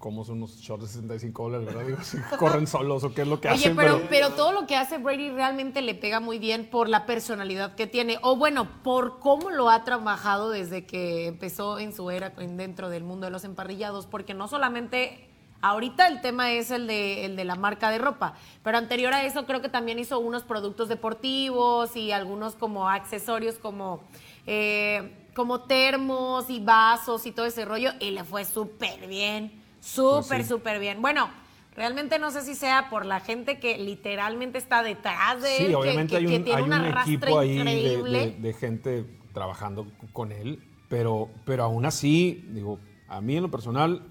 cómo 0.06 0.24
son 0.24 0.38
unos 0.38 0.57
shorts 0.59 0.83
de 0.83 0.88
65 0.90 1.44
dólares, 1.50 1.66
¿verdad? 1.66 1.83
Digo, 1.88 1.97
si 2.04 2.19
corren 2.38 2.68
solos 2.68 3.04
o 3.04 3.12
qué 3.16 3.24
es 3.24 3.28
lo 3.28 3.42
que 3.42 3.47
Oye, 3.47 3.57
hacen, 3.57 3.76
pero, 3.76 3.95
pero... 3.97 4.07
pero 4.07 4.30
todo 4.33 4.52
lo 4.52 4.68
que 4.68 4.76
hace 4.76 5.00
Brady 5.00 5.31
realmente 5.31 5.81
le 5.81 5.95
pega 5.95 6.19
muy 6.19 6.38
bien 6.38 6.69
por 6.69 6.90
la 6.90 7.07
personalidad 7.07 7.74
que 7.74 7.88
tiene, 7.88 8.19
o 8.21 8.35
bueno, 8.35 8.68
por 8.83 9.18
cómo 9.19 9.50
lo 9.50 9.68
ha 9.71 9.83
trabajado 9.83 10.52
desde 10.52 10.85
que 10.85 11.26
empezó 11.26 11.80
en 11.80 11.92
su 11.92 12.12
era 12.12 12.33
en- 12.38 12.56
dentro 12.56 12.90
del 12.90 13.04
mundo 13.04 13.26
de 13.26 13.31
los 13.31 13.45
emparrillados, 13.45 14.06
porque 14.06 14.35
no 14.35 14.47
solamente 14.47 15.28
ahorita 15.62 16.07
el 16.07 16.21
tema 16.21 16.52
es 16.52 16.69
el 16.69 16.85
de, 16.85 17.26
el 17.26 17.35
de 17.35 17.44
la 17.44 17.56
marca 17.56 17.90
de 17.90 17.97
ropa, 17.97 18.35
pero 18.62 18.78
anterior 18.78 19.12
a 19.12 19.24
eso 19.26 19.47
creo 19.47 19.64
que 19.64 19.69
también 19.69 19.97
hizo 19.97 20.19
unos 20.19 20.44
productos 20.44 20.88
deportivos 20.88 21.95
y 21.95 22.12
algunos 22.12 22.54
como 22.54 22.88
accesorios 22.90 23.56
como... 23.56 24.04
eh, 24.45 25.16
como 25.35 25.64
termos 25.64 26.50
y 26.50 26.62
vasos 26.62 27.26
y 27.26 27.31
todo 27.33 27.45
ese 27.45 27.66
rollo, 27.66 27.90
y 28.00 28.12
le 28.12 28.24
fue 28.24 28.45
súper 28.45 29.06
bien, 29.07 29.52
súper, 29.85 30.27
Pues 30.27 30.42
sí. 30.44 30.49
súper 30.49 30.80
bien. 30.80 31.01
Bueno, 31.01 31.30
Realmente 31.77 32.19
no 32.19 32.31
sé 32.31 32.42
si 32.44 32.56
sea 32.56 32.89
por 32.89 33.06
la 33.06 33.19
gente 33.19 33.59
que 33.59 33.77
literalmente 33.77 34.57
está 34.57 34.81
detrás 34.81 35.42
de 35.42 35.57
él, 35.57 35.61
Sí, 35.63 35.68
que- 35.68 35.75
obviamente 35.75 36.11
que, 36.11 36.18
hay 36.19 36.25
que 36.25 36.37
un, 36.37 36.44
tiene 36.45 36.57
hay 36.57 36.63
un 36.63 36.69
un 36.69 36.73
arrastre 36.85 37.15
equipo 37.15 37.37
ahí 37.37 37.49
de, 37.49 37.59
increíble. 37.59 38.19
de- 38.27 38.31
de 38.39 38.54
gente 38.54 39.19
trabajando 39.33 39.85
con 40.13 40.31
él, 40.31 40.63
pero, 40.87 41.27
pero 41.44 41.65
aún 41.65 41.85
así, 41.85 42.45
digo, 42.51 42.80
a 43.09 43.19
mí 43.19 43.35
en 43.35 43.44
lo 43.44 43.51
personal... 43.51 44.04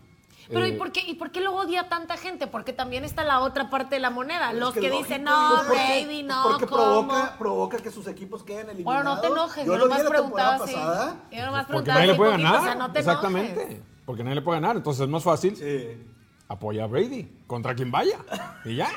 Pero 0.51 0.67
¿y 0.67 0.73
eh, 0.73 0.75
por, 0.75 0.93
qué, 0.93 1.01
¿y 1.07 1.15
por 1.15 1.31
qué 1.31 1.41
lo 1.41 1.55
odia 1.57 1.89
tanta 1.89 2.19
gente? 2.19 2.47
Porque 2.47 2.75
también 2.75 3.03
está 3.03 3.25
la 3.25 3.41
otra 3.41 3.71
parte 3.71 3.95
de 3.95 4.01
la 4.03 4.11
moneda. 4.11 4.53
Los 4.53 4.77
es 4.77 4.83
que, 4.83 4.89
lógico, 4.91 5.09
dicen, 5.09 5.25
no, 5.25 5.63
porque- 5.67 6.03
Brady, 6.05 6.23
no, 6.23 6.43
Porque 6.47 6.67
¿cómo? 6.67 6.83
provoca, 6.83 7.37
provoca 7.39 7.77
que 7.79 7.91
sus 7.91 8.07
equipos 8.09 8.43
queden 8.45 8.69
eliminados. 8.69 8.85
Bueno, 9.05 9.15
no 9.17 9.21
te 9.23 9.27
enojes, 9.29 9.65
yo, 9.65 9.79
lo 9.79 9.85
vi 9.87 9.91
nomás 9.95 10.11
preguntaba 10.11 10.55
así. 10.57 10.75
Yo 10.75 11.47
nomás 11.47 11.65
Porque 11.65 11.67
preguntaba 11.69 11.99
nadie 11.99 12.13
le 12.13 12.15
puede 12.19 12.31
poquito, 12.33 12.49
ganar. 12.53 12.61
o 12.61 12.65
sea, 12.67 12.75
no 12.75 12.93
te 12.93 12.99
Exactamente. 12.99 13.63
enojes. 13.63 13.94
Porque 14.05 14.23
nadie 14.23 14.37
le 14.37 14.43
puede 14.43 14.61
ganar. 14.61 14.77
Entonces 14.77 15.03
es 15.03 15.09
más 15.09 15.23
fácil 15.23 15.57
Sí. 15.57 16.03
apoya 16.49 16.85
a 16.85 16.87
Brady 16.87 17.29
contra 17.47 17.75
quien 17.75 17.91
vaya. 17.91 18.19
Y 18.65 18.77
ya. 18.77 18.89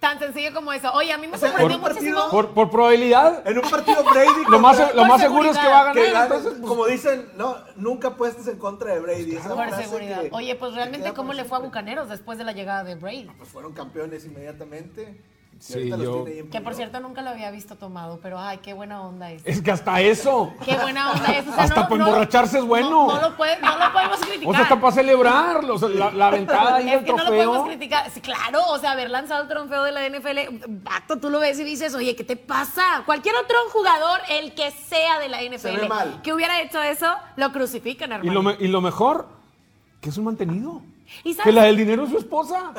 Tan 0.00 0.16
sencillo 0.20 0.54
como 0.54 0.72
eso. 0.72 0.92
Oye, 0.92 1.12
a 1.12 1.18
mí 1.18 1.26
me 1.26 1.34
O 1.34 1.38
sea, 1.38 1.48
sorprendió 1.48 1.76
en 1.76 1.82
un 1.82 1.88
partido- 1.88 2.10
muchísimo. 2.16 2.30
Por, 2.30 2.54
por 2.54 2.70
probabilidad, 2.70 3.42
En 3.44 3.58
un 3.58 3.68
partido 3.68 4.04
Brady. 4.04 4.44
lo 4.48 4.60
más, 4.60 4.78
lo 4.94 5.02
más 5.04 5.10
Por 5.10 5.20
seguro 5.20 5.50
es 5.50 5.58
que 5.58 5.66
va 5.66 5.80
a 5.80 5.84
ganar. 5.86 6.12
gane, 6.12 6.22
Entonces, 6.22 6.52
pues, 6.56 6.68
como 6.68 6.86
dicen, 6.86 7.28
no, 7.36 7.56
nunca 7.74 8.08
apuestes 8.08 8.46
en 8.46 8.58
contra 8.58 8.94
de 8.94 9.00
Brady. 9.00 9.34
esa 9.34 9.48
Por 9.54 9.66
frase 9.66 9.82
seguridad. 9.84 10.22
que- 10.22 10.30
Oye, 10.32 10.54
pues 10.54 10.72
realmente, 10.74 11.12
¿cómo 11.14 11.28
por 11.30 11.36
le 11.36 11.44
fue 11.44 11.58
a. 11.58 11.60
Bucaneros 11.60 12.08
después 12.08 12.38
de 12.38 12.44
la 12.44 12.52
llegada 12.52 12.84
de 12.84 12.94
Brady? 12.94 13.28
Pues 13.38 13.48
fueron 13.50 13.72
campeones 13.72 14.24
inmediatamente. 14.24 15.20
Sí, 15.60 15.74
ahorita 15.74 15.96
los 15.96 16.04
yo- 16.06 16.24
Que 16.50 16.60
por 16.60 16.74
cierto 16.74 17.00
nunca 17.00 17.20
lo 17.22 17.30
había 17.30 17.50
visto 17.50 17.74
tomado, 17.76 18.20
pero 18.22 18.38
ay, 18.38 18.58
qué 18.58 18.74
buena 18.74 19.02
onda 19.02 19.32
es. 19.32 19.42
Es 19.44 19.60
que 19.60 19.70
hasta 19.72 20.00
eso. 20.00 20.52
Qué 20.64 20.76
buena 20.76 21.10
onda 21.12 21.32
es. 21.32 21.48
O 21.48 21.52
sea, 21.52 21.64
Hasta 21.64 21.80
no- 21.82 21.88
para 21.88 21.98
no- 21.98 22.06
emborracharse 22.08 22.58
es 22.58 22.64
bueno. 22.64 22.90
No, 22.90 23.14
no 23.16 23.20
lo, 23.30 23.36
puede- 23.36 23.60
no 23.60 23.76
lo 23.76 23.92
podemos 23.92 24.18
criticar. 24.20 24.48
O 24.48 24.52
sea, 24.52 24.62
hasta 24.62 24.80
para 24.80 24.92
celebrar 24.94 25.64
o 25.64 25.78
sea, 25.78 25.88
la, 25.88 26.10
la 26.12 26.30
ventada 26.30 26.76
ahí 26.76 26.88
Es 26.90 26.94
del 26.96 27.04
que 27.04 27.12
no 27.12 27.18
lo 27.24 27.30
podemos 27.30 27.54
trofeo. 27.56 27.76
criticar. 27.76 28.10
Sí, 28.10 28.20
claro, 28.20 28.60
o 28.68 28.78
sea, 28.78 28.92
haber 28.92 29.10
lanzado 29.10 29.42
el 29.42 29.48
trofeo 29.48 29.82
de 29.82 29.92
la 29.92 30.06
NFL, 30.08 30.38
vato, 30.82 31.18
tú 31.18 31.28
lo 31.30 31.40
ves 31.40 31.58
y 31.58 31.64
dices, 31.64 31.94
oye, 31.94 32.14
¿qué 32.14 32.24
te 32.24 32.36
pasa? 32.36 33.02
Cualquier 33.04 33.34
otro 33.36 33.56
jugador, 33.72 34.20
el 34.30 34.54
que 34.54 34.70
sea 34.70 35.18
de 35.18 35.28
la 35.28 35.42
NFL, 35.42 35.88
mal. 35.88 36.20
que 36.22 36.32
hubiera 36.32 36.60
hecho 36.60 36.80
eso, 36.82 37.12
lo 37.36 37.50
crucifican, 37.52 38.10
y, 38.10 38.14
hermano. 38.14 38.32
lo, 38.32 38.42
me- 38.42 38.56
y 38.60 38.68
lo 38.68 38.80
mejor, 38.80 39.26
que 40.00 40.10
es 40.10 40.16
un 40.18 40.24
mantenido. 40.26 40.82
¿Y 41.24 41.32
sabes? 41.34 41.46
Que 41.46 41.52
la 41.52 41.64
del 41.64 41.76
dinero 41.76 42.04
es 42.04 42.10
su 42.10 42.18
esposa. 42.18 42.72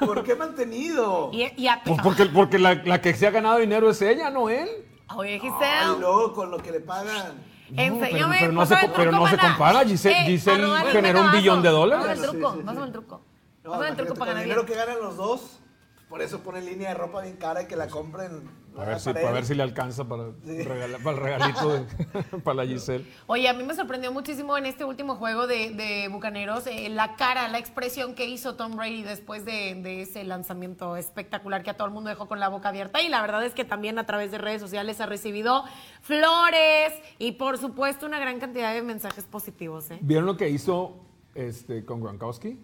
¿Por 0.00 0.22
qué 0.24 0.34
mantenido? 0.34 1.30
Y, 1.32 1.50
y 1.56 1.68
a- 1.68 1.80
Pues 1.84 2.00
porque, 2.02 2.26
porque 2.26 2.58
la, 2.58 2.74
la 2.74 3.00
que 3.00 3.14
se 3.14 3.26
ha 3.26 3.30
ganado 3.30 3.58
dinero 3.58 3.90
es 3.90 4.00
ella, 4.02 4.30
no 4.30 4.48
él. 4.50 4.68
Oye, 5.14 5.34
Ay, 5.34 5.40
Giselle, 5.40 6.00
luego 6.00 6.32
con 6.32 6.50
lo 6.50 6.58
que 6.58 6.72
le 6.72 6.80
pagan. 6.80 7.34
No, 7.70 7.98
pero, 8.00 8.28
pero 8.38 8.52
no 8.52 8.66
se, 8.66 8.76
pero 8.94 9.10
no 9.12 9.26
se 9.28 9.38
compara. 9.38 9.84
Giselle, 9.84 10.20
Eh, 10.22 10.24
Giselle 10.26 10.66
generó 10.92 11.20
un 11.22 11.32
billón 11.32 11.62
de 11.62 11.68
Pásame 11.68 11.80
dólares. 11.80 12.18
el 12.18 12.24
Sí, 12.24 12.30
truco, 12.30 12.62
pásame 12.64 12.86
el 12.86 12.92
truco. 12.92 13.20
El 13.64 13.70
imagínate, 13.70 13.96
truco 14.04 14.14
para 14.18 14.32
con 14.32 14.40
el 14.42 14.48
ganar 14.48 14.64
dinero 14.64 14.66
que 14.66 14.74
ganan 14.74 15.00
los 15.02 15.16
dos, 15.16 15.60
por 16.08 16.22
eso 16.22 16.40
ponen 16.40 16.64
línea 16.64 16.88
de 16.90 16.94
ropa 16.94 17.22
bien 17.22 17.36
cara 17.36 17.62
y 17.62 17.66
que 17.66 17.76
la 17.76 17.88
compren. 17.88 18.42
A 18.78 18.84
ver, 18.84 19.00
si, 19.00 19.10
para 19.10 19.32
ver 19.32 19.46
si 19.46 19.54
le 19.54 19.62
alcanza 19.62 20.04
para, 20.06 20.24
regala- 20.44 20.98
para 20.98 21.16
el 21.16 21.22
regalito 21.22 21.68
de- 21.72 22.38
para 22.44 22.56
la 22.56 22.66
Giselle. 22.66 23.06
Oye, 23.26 23.48
a 23.48 23.54
mí 23.54 23.62
me 23.64 23.74
sorprendió 23.74 24.12
muchísimo 24.12 24.56
en 24.58 24.66
este 24.66 24.84
último 24.84 25.16
juego 25.16 25.46
de, 25.46 25.70
de 25.70 26.08
Bucaneros 26.08 26.66
eh, 26.66 26.90
la 26.90 27.16
cara, 27.16 27.48
la 27.48 27.56
expresión 27.58 28.14
que 28.14 28.26
hizo 28.26 28.54
Tom 28.54 28.76
Brady 28.76 29.02
después 29.02 29.46
de, 29.46 29.76
de 29.82 30.02
ese 30.02 30.24
lanzamiento 30.24 30.96
espectacular 30.96 31.62
que 31.62 31.70
a 31.70 31.74
todo 31.78 31.86
el 31.88 31.94
mundo 31.94 32.10
dejó 32.10 32.28
con 32.28 32.38
la 32.38 32.48
boca 32.48 32.68
abierta. 32.68 33.00
Y 33.00 33.08
la 33.08 33.22
verdad 33.22 33.44
es 33.46 33.54
que 33.54 33.64
también 33.64 33.98
a 33.98 34.04
través 34.04 34.30
de 34.30 34.36
redes 34.36 34.60
sociales 34.60 35.00
ha 35.00 35.06
recibido 35.06 35.64
flores 36.02 36.92
y 37.18 37.32
por 37.32 37.56
supuesto 37.58 38.04
una 38.06 38.18
gran 38.18 38.38
cantidad 38.40 38.74
de 38.74 38.82
mensajes 38.82 39.24
positivos. 39.24 39.90
¿eh? 39.90 39.98
¿Vieron 40.02 40.26
lo 40.26 40.36
que 40.36 40.50
hizo 40.50 40.98
este, 41.34 41.84
con 41.84 42.00
Gronkowski? 42.02 42.58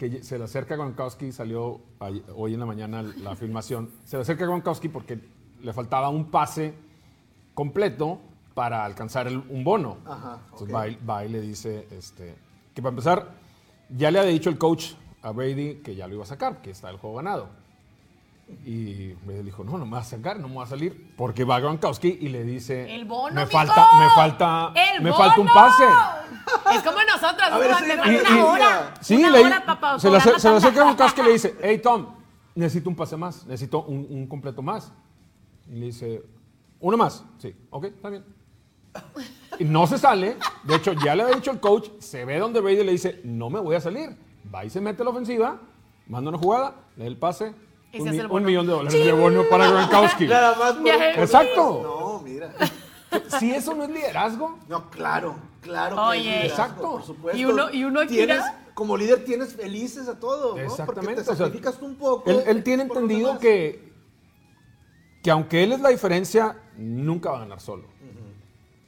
Que 0.00 0.22
se 0.22 0.38
le 0.38 0.44
acerca 0.44 0.72
a 0.72 0.76
Gronkowski, 0.78 1.30
salió 1.30 1.78
hoy 2.34 2.54
en 2.54 2.60
la 2.60 2.64
mañana 2.64 3.02
la 3.02 3.36
filmación. 3.36 3.90
Se 4.06 4.16
le 4.16 4.22
acerca 4.22 4.44
a 4.44 4.46
Gronkowski 4.46 4.88
porque 4.88 5.20
le 5.60 5.74
faltaba 5.74 6.08
un 6.08 6.30
pase 6.30 6.72
completo 7.52 8.18
para 8.54 8.86
alcanzar 8.86 9.26
el- 9.26 9.42
un 9.50 9.62
bono. 9.62 9.98
Ajá, 10.06 10.40
Entonces 10.52 10.74
va 11.06 11.22
y 11.26 11.28
le 11.28 11.42
dice 11.42 11.86
este, 11.90 12.34
que 12.74 12.80
para 12.80 12.90
empezar, 12.92 13.28
ya 13.90 14.10
le 14.10 14.20
había 14.20 14.30
dicho 14.32 14.48
el 14.48 14.56
coach 14.56 14.92
a 15.20 15.32
Brady 15.32 15.82
que 15.84 15.94
ya 15.94 16.06
lo 16.08 16.14
iba 16.14 16.22
a 16.22 16.26
sacar, 16.26 16.62
que 16.62 16.70
está 16.70 16.88
el 16.88 16.96
juego 16.96 17.16
ganado. 17.16 17.50
Y 18.64 19.12
Brady 19.24 19.42
dijo, 19.44 19.64
no, 19.64 19.78
no 19.78 19.84
me 19.86 19.92
va 19.92 19.98
a 20.00 20.04
sacar, 20.04 20.38
no 20.38 20.48
me 20.48 20.56
va 20.56 20.64
a 20.64 20.66
salir, 20.66 21.14
porque 21.16 21.44
va 21.44 21.60
Gronkowski 21.60 22.18
y 22.20 22.28
le 22.28 22.44
dice, 22.44 22.94
El 22.94 23.04
bono, 23.04 23.34
me 23.34 23.40
mijo. 23.42 23.52
falta, 23.52 23.86
me 23.98 24.08
falta, 24.10 24.72
¡El 24.74 25.02
me 25.02 25.12
falta 25.12 25.40
un 25.40 25.46
bono! 25.46 25.54
pase. 25.54 25.84
Es 26.74 26.82
como 26.82 26.98
nosotros, 27.02 27.48
A 27.50 27.58
ver, 27.58 27.70
¿no? 27.70 27.78
sí, 27.78 27.84
me 27.86 27.94
y- 27.94 27.96
falta 27.96 28.12
y- 28.30 28.32
una 28.34 28.44
hora. 28.46 28.94
Sí, 29.00 29.16
una 29.16 29.30
le- 29.30 29.44
hora, 29.44 29.64
papá, 29.66 29.98
se 29.98 30.08
programa 30.08 30.38
se 30.38 30.48
acerca 30.48 30.80
Gronkowski 30.84 31.20
y 31.20 31.24
le 31.24 31.32
dice, 31.32 31.56
hey 31.62 31.80
Tom, 31.82 32.06
necesito 32.54 32.88
un 32.90 32.96
pase 32.96 33.16
más, 33.16 33.46
necesito 33.46 33.82
un, 33.84 34.06
un 34.10 34.26
completo 34.26 34.62
más. 34.62 34.92
Y 35.68 35.74
le 35.76 35.86
dice, 35.86 36.22
uno 36.80 36.96
más. 36.96 37.24
Sí, 37.38 37.54
ok, 37.70 37.84
está 37.84 38.10
bien. 38.10 38.24
Y 39.58 39.64
no 39.64 39.86
se 39.86 39.98
sale. 39.98 40.36
De 40.64 40.74
hecho, 40.76 40.92
ya 40.92 41.14
le 41.14 41.22
había 41.22 41.36
dicho 41.36 41.50
el 41.52 41.60
coach, 41.60 41.88
se 42.00 42.24
ve 42.24 42.38
donde 42.38 42.60
Brady 42.60 42.82
le 42.84 42.92
dice, 42.92 43.20
no 43.24 43.48
me 43.50 43.60
voy 43.60 43.76
a 43.76 43.80
salir. 43.80 44.16
Va 44.52 44.64
y 44.64 44.70
se 44.70 44.80
mete 44.80 45.02
a 45.02 45.04
la 45.04 45.10
ofensiva, 45.10 45.60
manda 46.08 46.30
una 46.30 46.38
jugada, 46.38 46.74
le 46.96 47.04
da 47.04 47.08
el 47.08 47.16
pase, 47.16 47.54
Un, 47.92 48.44
millón 48.44 48.66
de 48.66 48.72
dólares 48.72 49.04
de 49.04 49.12
bono 49.12 49.44
para 49.50 49.68
Gronkowski. 49.70 50.26
Nada 50.28 50.56
más 50.56 50.74
por, 50.74 50.88
Exacto. 50.88 51.82
No, 51.82 52.20
mira. 52.22 52.52
Si 53.40 53.50
eso 53.52 53.74
no 53.74 53.82
es 53.84 53.90
liderazgo, 53.90 54.58
No, 54.68 54.88
claro, 54.90 55.34
claro. 55.60 55.96
que 55.96 56.02
Oye. 56.02 56.46
es 56.46 56.50
Exacto. 56.52 56.82
Por 56.92 57.02
supuesto. 57.02 57.36
Y 57.38 57.44
uno- 57.44 57.70
y 57.72 57.82
uno 57.84 58.00
aquí 58.00 58.14
tienes, 58.14 58.44
Como 58.74 58.96
líder 58.96 59.24
tienes 59.24 59.54
felices 59.54 60.06
a 60.08 60.18
todos, 60.20 60.56
¿no? 60.56 60.62
Porque 60.62 60.66
Exactamente. 60.66 61.14
te 61.16 61.20
o 61.22 61.24
sea, 61.24 61.36
sacrificas 61.36 61.78
tú 61.78 61.86
un 61.86 61.96
poco. 61.96 62.30
Él, 62.30 62.42
él 62.46 62.62
tiene 62.62 62.84
entendido 62.84 63.38
que, 63.40 63.92
que 65.22 65.30
aunque 65.32 65.64
él 65.64 65.72
es 65.72 65.80
la 65.80 65.88
diferencia, 65.88 66.56
nunca 66.76 67.30
va 67.30 67.38
a 67.38 67.40
ganar 67.40 67.60
solo. 67.60 67.88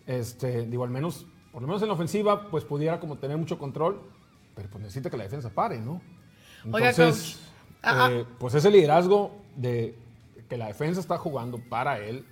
este, 0.06 0.66
digo, 0.66 0.84
al 0.84 0.90
menos, 0.90 1.26
por 1.52 1.60
lo 1.62 1.68
menos 1.68 1.82
en 1.82 1.88
la 1.88 1.94
ofensiva, 1.94 2.48
pues 2.50 2.64
pudiera 2.64 3.00
como 3.00 3.18
tener 3.18 3.36
mucho 3.36 3.58
control, 3.58 4.00
pero 4.54 4.68
pues 4.70 4.82
necesita 4.82 5.10
que 5.10 5.16
la 5.16 5.24
defensa 5.24 5.50
pare, 5.50 5.78
¿no? 5.80 6.00
Oiga, 6.70 6.90
Entonces, 6.90 7.34
coach. 7.36 7.51
Ah, 7.82 8.08
eh, 8.10 8.24
pues 8.38 8.54
ese 8.54 8.70
liderazgo 8.70 9.32
de 9.56 9.98
que 10.48 10.56
la 10.56 10.66
defensa 10.66 11.00
está 11.00 11.18
jugando 11.18 11.58
para 11.58 11.98
él, 11.98 12.24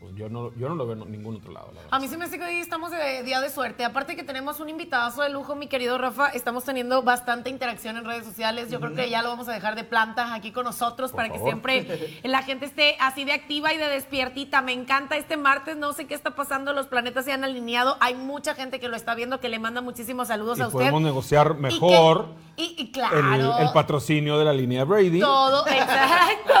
pues 0.00 0.16
yo 0.16 0.28
no, 0.28 0.52
yo 0.56 0.68
no 0.68 0.74
lo 0.74 0.84
veo 0.84 1.00
en 1.04 1.12
ningún 1.12 1.36
otro 1.36 1.52
lado. 1.52 1.68
la 1.68 1.74
verdad. 1.80 1.88
A 1.94 2.00
mí 2.00 2.08
se 2.08 2.16
me 2.16 2.24
hace 2.24 2.36
que 2.36 2.44
hoy 2.44 2.56
estamos 2.56 2.90
de 2.90 3.22
día 3.22 3.40
de 3.40 3.48
suerte. 3.50 3.84
Aparte 3.84 4.16
que 4.16 4.24
tenemos 4.24 4.58
un 4.58 4.68
invitadazo 4.68 5.22
de 5.22 5.28
lujo, 5.28 5.54
mi 5.54 5.68
querido 5.68 5.96
Rafa. 5.96 6.28
Estamos 6.30 6.64
teniendo 6.64 7.02
bastante 7.04 7.50
interacción 7.50 7.96
en 7.96 8.04
redes 8.04 8.24
sociales. 8.24 8.68
Yo 8.68 8.80
creo 8.80 8.94
que 8.96 9.08
ya 9.08 9.22
lo 9.22 9.28
vamos 9.28 9.46
a 9.48 9.52
dejar 9.52 9.76
de 9.76 9.84
planta 9.84 10.34
aquí 10.34 10.50
con 10.50 10.64
nosotros 10.64 11.12
Por 11.12 11.18
para 11.18 11.28
que 11.32 11.38
siempre 11.38 12.20
la 12.24 12.42
gente 12.42 12.66
esté 12.66 12.96
así 12.98 13.24
de 13.24 13.32
activa 13.32 13.72
y 13.72 13.76
de 13.78 13.86
despiertita. 13.88 14.60
Me 14.60 14.72
encanta 14.72 15.16
este 15.16 15.36
martes. 15.36 15.76
No 15.76 15.92
sé 15.92 16.06
qué 16.08 16.14
está 16.14 16.34
pasando. 16.34 16.72
Los 16.72 16.88
planetas 16.88 17.24
se 17.24 17.32
han 17.32 17.44
alineado. 17.44 17.96
Hay 18.00 18.16
mucha 18.16 18.56
gente 18.56 18.80
que 18.80 18.88
lo 18.88 18.96
está 18.96 19.14
viendo, 19.14 19.38
que 19.38 19.48
le 19.48 19.60
manda 19.60 19.82
muchísimos 19.82 20.26
saludos 20.28 20.58
y 20.58 20.62
a 20.62 20.66
usted. 20.66 20.78
podemos 20.80 21.02
negociar 21.02 21.52
Y 21.52 21.54
que- 21.54 21.60
mejor 21.60 22.26
Y, 22.56 22.76
y 22.78 22.82
el, 22.86 22.92
claro. 22.92 23.58
el 23.58 23.72
patrocinio 23.72 24.38
de 24.38 24.44
la 24.44 24.52
línea 24.52 24.84
Brady. 24.84 25.20
Todo, 25.20 25.66
exacto. 26.16 26.52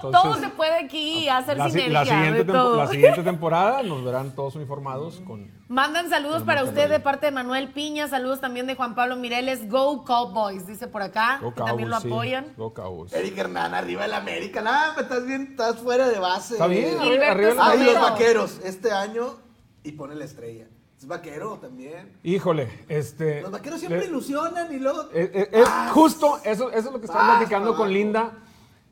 Todo, 0.00 0.10
todo 0.10 0.34
se 0.36 0.48
puede 0.48 0.84
aquí 0.84 1.28
hacer 1.28 1.56
La, 1.56 1.66
si- 1.66 1.72
sinergia. 1.80 1.92
la 2.00 2.04
siguiente 2.04 2.38
de 2.38 2.44
tempo- 2.44 2.52
todo. 2.52 2.76
la 2.76 2.86
siguiente 2.88 3.22
temporada 3.22 3.82
nos 3.82 4.04
verán 4.04 4.34
todos 4.34 4.56
uniformados 4.56 5.20
con... 5.26 5.54
Mandan 5.68 6.08
saludos 6.10 6.42
para 6.44 6.62
usted 6.64 6.88
de 6.88 7.00
parte 7.00 7.26
de 7.26 7.32
Manuel 7.32 7.68
Piña, 7.72 8.06
saludos 8.08 8.40
también 8.40 8.66
de 8.68 8.76
Juan 8.76 8.94
Pablo 8.94 9.16
Mireles. 9.16 9.68
Go 9.68 10.04
Cowboys, 10.04 10.66
dice 10.66 10.86
por 10.86 11.02
acá, 11.02 11.38
Go 11.42 11.52
que 11.54 11.60
también 11.62 11.88
lo 11.90 11.96
Cowboys, 11.96 12.02
sí. 12.02 12.08
apoyan. 12.14 12.54
Go 12.56 12.72
Cowboys. 12.74 13.12
Eric 13.12 13.36
Hernán, 13.36 13.74
arriba 13.74 14.02
del 14.02 14.14
América. 14.14 14.62
Nada, 14.62 14.94
me 14.94 15.02
estás 15.02 15.26
bien, 15.26 15.48
estás 15.50 15.76
fuera 15.78 16.08
de 16.08 16.18
base. 16.20 16.54
Está 16.54 16.66
bien, 16.68 16.98
Gilberto 17.00 17.32
arriba, 17.32 17.66
arriba 17.66 17.72
el 17.90 17.96
Ah, 17.96 18.00
los 18.00 18.10
vaqueros, 18.10 18.60
este 18.64 18.92
año, 18.92 19.38
y 19.82 19.92
pone 19.92 20.14
la 20.14 20.24
estrella. 20.24 20.66
Es 20.98 21.06
vaquero 21.06 21.58
también. 21.60 22.10
Híjole, 22.22 22.84
este... 22.88 23.42
Los 23.42 23.50
vaqueros 23.50 23.80
siempre 23.80 24.00
le- 24.00 24.06
ilusionan 24.06 24.72
y 24.74 24.78
luego. 24.78 25.02
Eh, 25.12 25.30
eh, 25.34 25.48
es 25.52 25.66
Ah, 25.68 25.90
justo, 25.92 26.38
eso, 26.44 26.70
eso 26.70 26.88
es 26.88 26.92
lo 26.92 26.98
que 27.00 27.06
estaba 27.06 27.36
platicando 27.36 27.76
con. 27.76 27.92
Linda. 27.92 28.32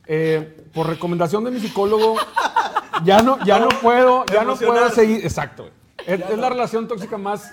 Eh, 0.06 0.66
por 0.74 0.86
recomendación 0.86 1.44
de 1.44 1.50
mi 1.50 1.58
psicólogo, 1.60 2.16
ya 3.04 3.22
no, 3.22 3.42
ya 3.46 3.58
no 3.58 3.68
puedo, 3.80 4.26
ya 4.32 4.44
no 4.44 4.54
puedo 4.54 4.90
seguir. 4.90 5.24
Exacto. 5.24 5.70
Es, 6.06 6.20
es 6.20 6.38
la 6.38 6.50
relación 6.50 6.86
tóxica 6.86 7.16
más 7.16 7.50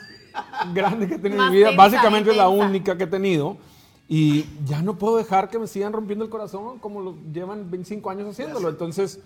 grande 0.73 1.07
que 1.07 1.15
he 1.15 1.19
tenido 1.19 1.43
en 1.45 1.49
mi 1.49 1.55
vida. 1.57 1.67
tensa, 1.69 1.81
Básicamente 1.83 2.31
es 2.31 2.37
la 2.37 2.49
única 2.49 2.97
que 2.97 3.05
he 3.05 3.07
tenido. 3.07 3.57
Y 4.09 4.45
ya 4.65 4.81
no 4.81 4.97
puedo 4.97 5.15
dejar 5.15 5.49
que 5.49 5.57
me 5.59 5.67
sigan 5.67 5.93
rompiendo 5.93 6.25
el 6.25 6.29
corazón 6.29 6.77
como 6.79 6.99
lo 6.99 7.15
llevan 7.31 7.71
25 7.71 8.09
años 8.09 8.27
haciéndolo. 8.27 8.67
Entonces, 8.67 9.21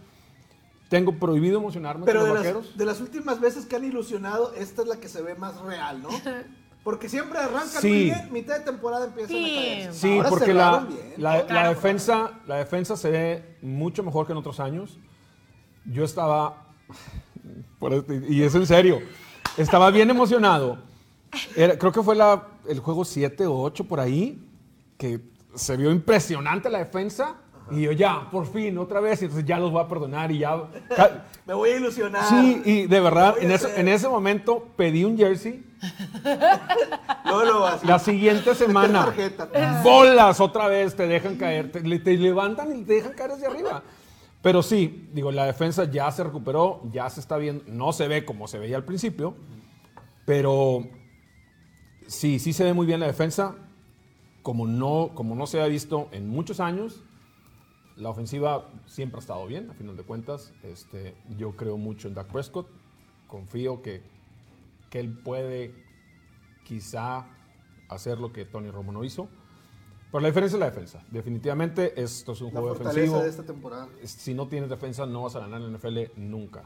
tengo 0.89 1.13
prohibido 1.13 1.57
emocionarme 1.59 2.05
Pero 2.05 2.19
con 2.21 2.29
de 2.29 2.33
los 2.35 2.43
las, 2.43 2.53
vaqueros. 2.53 2.77
de 2.77 2.85
las 2.85 3.01
últimas 3.01 3.39
veces 3.41 3.65
que 3.65 3.75
han 3.75 3.83
ilusionado, 3.85 4.53
esta 4.53 4.83
es 4.83 4.87
la 4.87 4.97
que 4.97 5.07
se 5.09 5.21
ve 5.21 5.35
más 5.35 5.59
real, 5.61 6.01
¿no? 6.01 6.09
Porque 6.83 7.09
siempre 7.09 7.39
arrancan 7.39 7.81
Sí. 7.81 7.87
muy 7.87 8.03
bien, 8.03 8.29
mitad 8.31 8.59
de 8.59 8.63
temporada 8.65 9.05
empiezan 9.05 9.35
Sí. 9.35 9.43
a 9.57 9.61
caerse. 9.61 9.99
Sí, 9.99 10.17
Ahora 10.17 10.29
porque 10.29 10.53
la, 10.53 10.79
bien. 10.81 11.13
la, 11.17 11.37
la 11.37 11.45
Claro. 11.47 11.69
defensa, 11.69 12.31
la 12.45 12.55
defensa 12.57 12.95
se 12.95 13.09
ve 13.09 13.57
mucho 13.63 14.03
mejor 14.03 14.27
que 14.27 14.33
en 14.33 14.37
otros 14.37 14.59
años. 14.59 14.99
Yo 15.85 16.03
estaba, 16.03 16.67
por 17.79 17.91
este- 17.93 18.21
y 18.29 18.43
es 18.43 18.53
en 18.53 18.67
serio, 18.67 18.99
estaba 19.57 19.89
bien 19.89 20.11
emocionado. 20.11 20.77
Era- 21.55 21.75
creo 21.79 21.91
que 21.91 22.03
fue 22.03 22.15
la- 22.15 22.47
el 22.67 22.79
juego 22.79 23.03
7 23.03 23.47
o 23.47 23.59
8 23.61 23.83
por 23.85 23.99
ahí, 23.99 24.47
que 24.99 25.19
se 25.55 25.77
vio 25.77 25.91
impresionante 25.91 26.69
la 26.69 26.77
defensa. 26.79 27.35
Y 27.71 27.81
yo 27.81 27.91
ya, 27.91 28.29
por 28.31 28.45
fin, 28.45 28.77
otra 28.77 28.99
vez, 28.99 29.21
y 29.21 29.25
entonces 29.25 29.45
ya 29.45 29.57
los 29.57 29.71
voy 29.71 29.83
a 29.83 29.87
perdonar 29.87 30.31
y 30.31 30.39
ya... 30.39 30.55
Me 31.45 31.53
voy 31.53 31.71
a 31.71 31.77
ilusionar. 31.77 32.27
Sí, 32.29 32.61
y 32.65 32.87
de 32.87 32.99
verdad, 32.99 33.35
en 33.39 33.51
ese, 33.51 33.79
en 33.79 33.87
ese 33.87 34.07
momento 34.07 34.67
pedí 34.75 35.03
un 35.03 35.17
jersey 35.17 35.63
Luego 37.25 37.43
lo 37.43 37.67
así. 37.67 37.87
la 37.87 37.99
siguiente 37.99 38.55
semana, 38.55 39.13
bolas 39.83 40.39
otra 40.39 40.67
vez, 40.67 40.95
te 40.95 41.07
dejan 41.07 41.35
caer, 41.35 41.71
te, 41.71 41.81
te 41.99 42.17
levantan 42.17 42.79
y 42.79 42.83
te 42.83 42.93
dejan 42.93 43.13
caer 43.13 43.31
hacia 43.31 43.47
arriba. 43.47 43.83
Pero 44.41 44.61
sí, 44.61 45.09
digo, 45.11 45.31
la 45.31 45.45
defensa 45.45 45.85
ya 45.85 46.11
se 46.11 46.23
recuperó, 46.23 46.81
ya 46.91 47.09
se 47.09 47.19
está 47.19 47.37
viendo, 47.37 47.63
no 47.67 47.93
se 47.93 48.07
ve 48.07 48.25
como 48.25 48.47
se 48.47 48.59
veía 48.59 48.75
al 48.75 48.83
principio, 48.83 49.35
pero 50.25 50.87
sí, 52.07 52.39
sí 52.39 52.53
se 52.53 52.63
ve 52.63 52.73
muy 52.73 52.85
bien 52.85 52.99
la 52.99 53.07
defensa, 53.07 53.55
como 54.43 54.67
no, 54.67 55.11
como 55.15 55.35
no 55.35 55.47
se 55.47 55.61
ha 55.61 55.65
visto 55.65 56.09
en 56.11 56.29
muchos 56.29 56.59
años. 56.59 57.03
La 57.97 58.09
ofensiva 58.09 58.69
siempre 58.87 59.19
ha 59.19 59.21
estado 59.21 59.45
bien, 59.47 59.69
a 59.69 59.73
final 59.73 59.95
de 59.95 60.03
cuentas. 60.03 60.53
Este, 60.63 61.15
yo 61.37 61.55
creo 61.55 61.77
mucho 61.77 62.07
en 62.07 62.13
Dak 62.13 62.27
Prescott, 62.27 62.67
confío 63.27 63.81
que, 63.81 64.01
que 64.89 64.99
él 64.99 65.17
puede 65.17 65.73
quizá 66.65 67.25
hacer 67.89 68.19
lo 68.19 68.33
que 68.33 68.45
Tony 68.45 68.69
Romo 68.69 68.91
no 68.91 69.03
hizo. 69.03 69.29
Pero 70.11 70.21
la 70.21 70.27
diferencia 70.27 70.55
es 70.55 70.59
la 70.59 70.65
defensa. 70.67 71.03
Definitivamente 71.09 72.01
esto 72.01 72.33
es 72.33 72.41
un 72.41 72.53
La 72.53 72.59
juego 72.59 72.75
fortaleza 72.75 72.99
defensivo. 72.99 73.23
de 73.23 73.29
esta 73.29 73.43
temporada. 73.43 73.87
Si 74.03 74.33
no 74.33 74.47
tienes 74.47 74.69
defensa, 74.69 75.05
no 75.05 75.23
vas 75.23 75.35
a 75.35 75.39
ganar 75.39 75.61
en 75.61 75.71
la 75.71 75.77
NFL 75.77 75.99
nunca. 76.17 76.63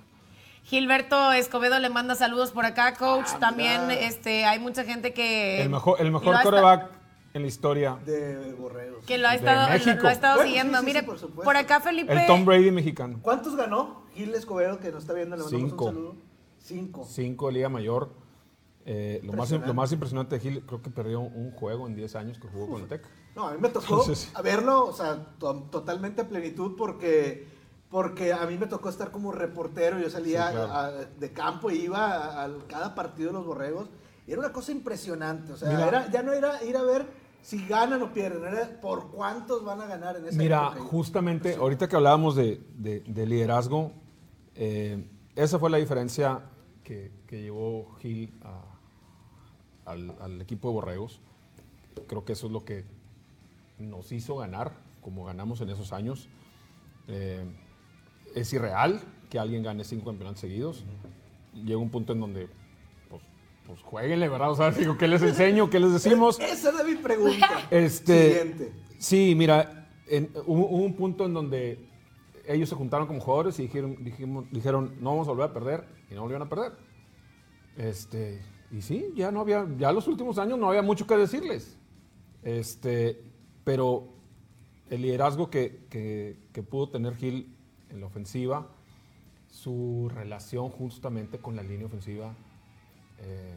Gilberto 0.63 1.31
Escobedo 1.31 1.79
le 1.79 1.89
manda 1.89 2.15
saludos 2.15 2.51
por 2.51 2.65
acá, 2.65 2.95
coach. 2.95 3.27
Ah, 3.33 3.39
También 3.39 3.89
este, 3.91 4.45
hay 4.45 4.59
mucha 4.59 4.83
gente 4.83 5.13
que. 5.13 5.62
El 5.62 5.69
mejor, 5.69 6.00
el 6.00 6.12
mejor 6.12 6.36
quarterback 6.41 6.98
en 7.33 7.41
la 7.41 7.48
historia. 7.48 7.98
De 8.05 8.53
borregos. 8.53 9.05
Que 9.05 9.17
lo 9.17 9.27
ha 9.27 9.36
estado, 9.36 9.62
lo- 9.95 10.01
lo 10.01 10.07
ha 10.07 10.12
estado 10.12 10.36
Bueno, 10.36 10.48
siguiendo. 10.48 10.74
sí, 10.77 10.79
sí, 10.81 10.86
Mire, 10.86 11.00
sí, 11.01 11.05
por 11.05 11.19
supuesto. 11.19 11.43
por 11.43 11.57
acá 11.57 11.79
Felipe. 11.79 12.12
El 12.13 12.25
Tom 12.27 12.45
Brady 12.45 12.71
mexicano. 12.71 13.19
¿Cuántos 13.21 13.55
ganó 13.55 14.03
Gil 14.13 14.33
Escobedo 14.36 14.79
que 14.79 14.91
nos 14.91 15.03
está 15.03 15.13
viendo? 15.13 15.36
Le 15.36 15.43
mandamos 15.43 15.69
Cinco. 15.69 15.86
un 15.86 15.91
saludo. 15.93 16.15
Cinco. 16.59 17.05
Cinco 17.09 17.48
de 17.48 17.53
Liga 17.53 17.69
Mayor. 17.69 18.09
Eh, 18.86 19.19
lo, 19.24 19.33
más, 19.33 19.51
Impresionante. 19.51 19.67
lo 19.67 19.74
más 19.75 19.91
impresionante 19.91 20.36
de 20.36 20.41
Gil, 20.41 20.65
creo 20.65 20.81
que 20.81 20.89
perdió 20.89 21.19
un 21.19 21.51
juego 21.51 21.86
en 21.88 21.95
10 21.95 22.15
años 22.15 22.39
que 22.39 22.48
jugó 22.48 22.67
con 22.69 22.81
el 22.81 22.88
Tec. 22.88 23.05
No, 23.36 23.48
a 23.48 23.51
mí 23.53 23.57
me 23.62 23.69
tocó 23.69 24.00
Entonces- 24.01 24.31
a 24.33 24.41
verlo, 24.41 24.86
o 24.86 24.93
sea, 24.93 25.27
to- 25.38 25.67
totalmente 25.69 26.21
a 26.21 26.27
plenitud 26.27 26.75
porque, 26.75 27.48
porque 27.89 28.33
a 28.33 28.45
mí 28.48 28.57
me 28.57 28.65
tocó 28.65 28.89
estar 28.89 29.12
como 29.12 29.31
reportero. 29.31 30.00
Yo 30.00 30.09
salía 30.09 30.48
Sí, 30.48 30.53
claro. 30.53 30.74
a- 30.74 30.91
de 30.91 31.33
campo 31.33 31.69
y 31.69 31.75
iba 31.81 32.07
a, 32.07 32.45
a 32.45 32.50
cada 32.67 32.95
partido 32.95 33.27
de 33.27 33.33
los 33.33 33.45
borregos. 33.45 33.89
Era 34.31 34.39
una 34.39 34.51
cosa 34.53 34.71
impresionante. 34.71 35.51
O 35.53 35.57
sea, 35.57 35.69
Mira. 35.69 35.88
era- 35.88 36.12
ya 36.12 36.21
no 36.24 36.33
era 36.33 36.63
ir 36.63 36.77
a 36.77 36.83
ver 36.83 37.05
si 37.41 37.65
ganan 37.67 38.01
o 38.01 38.13
pierden, 38.13 38.43
era 38.43 38.79
por 38.81 39.12
cuántos 39.12 39.63
van 39.63 39.81
a 39.81 39.86
ganar 39.86 40.17
en 40.17 40.25
esa 40.27 40.38
Mira, 40.38 40.67
época. 40.74 40.81
justamente 40.81 41.55
ahorita 41.55 41.88
que 41.88 41.95
hablábamos 41.95 42.36
de, 42.36 42.62
de- 42.77 43.00
de 43.01 43.25
liderazgo, 43.25 43.91
eh, 44.55 45.05
esa 45.36 45.57
fue 45.57 45.69
la 45.69 45.77
diferencia 45.77 46.41
que, 46.83 47.12
que 47.27 47.41
llevó 47.41 47.95
Gil 48.00 48.33
a- 48.43 49.91
al, 49.91 50.15
al 50.19 50.41
equipo 50.41 50.67
de 50.67 50.74
Borregos. 50.75 51.21
Creo 52.07 52.25
que 52.25 52.33
eso 52.33 52.48
es 52.48 52.51
lo 52.53 52.65
que 52.65 52.83
nos 53.77 54.12
hizo 54.12 54.36
ganar, 54.36 54.74
como 55.01 55.24
ganamos 55.25 55.62
en 55.62 55.69
esos 55.69 55.93
años. 55.93 56.27
Eh, 57.07 57.43
es 58.36 58.51
irreal 58.53 59.01
que 59.29 59.39
alguien 59.39 59.63
gane 59.63 59.83
cinco 59.86 60.05
campeonatos 60.07 60.41
seguidos. 60.41 60.83
Llega 61.53 61.77
un 61.77 61.89
punto 61.89 62.13
en 62.13 62.19
donde, 62.19 62.50
pues, 63.69 63.81
jueguenle, 63.83 64.27
¿verdad? 64.29 64.49
O 64.51 64.55
sea, 64.55 64.71
digo, 64.71 64.97
¿qué 64.97 65.07
les 65.07 65.21
enseño? 65.21 65.69
¿Qué 65.69 65.79
les 65.79 65.93
decimos? 65.93 66.39
Esa 66.41 66.69
era 66.69 66.83
mi 66.83 66.95
pregunta. 66.95 67.67
Este, 67.69 68.29
Siguiente. 68.39 68.73
Sí, 68.97 69.35
mira, 69.38 69.88
en- 70.07 70.31
hubo, 70.47 70.67
hubo 70.67 70.83
un 70.83 70.95
punto 70.95 71.25
en 71.27 71.33
donde 71.35 71.77
ellos 72.47 72.67
se 72.67 72.73
juntaron 72.75 73.05
como 73.05 73.19
jugadores 73.19 73.59
y 73.59 73.63
dijeron, 73.63 74.03
dijimos- 74.03 74.45
dijeron, 74.51 74.95
no 74.99 75.11
vamos 75.11 75.27
a 75.27 75.31
volver 75.31 75.49
a 75.51 75.53
perder, 75.53 75.83
y 76.09 76.15
no 76.15 76.21
volvieron 76.21 76.47
a 76.47 76.49
perder. 76.49 76.71
Este, 77.77 78.41
y 78.71 78.81
sí, 78.81 79.13
ya 79.15 79.31
no 79.31 79.41
había, 79.41 79.67
ya 79.77 79.91
los 79.91 80.07
últimos 80.07 80.38
años 80.39 80.57
no 80.57 80.67
había 80.67 80.81
mucho 80.81 81.05
que 81.05 81.15
decirles. 81.15 81.77
Este, 82.43 83.21
pero 83.63 84.09
el 84.89 85.03
liderazgo 85.03 85.51
que, 85.51 85.85
que- 85.91 86.38
que 86.51 86.63
pudo 86.63 86.89
tener 86.89 87.15
Gil 87.15 87.55
en 87.91 87.99
la 88.01 88.07
ofensiva, 88.07 88.67
su 89.51 90.09
relación 90.13 90.69
justamente 90.69 91.38
con 91.38 91.55
la 91.55 91.61
línea 91.63 91.85
ofensiva, 91.85 92.33
eh, 93.21 93.55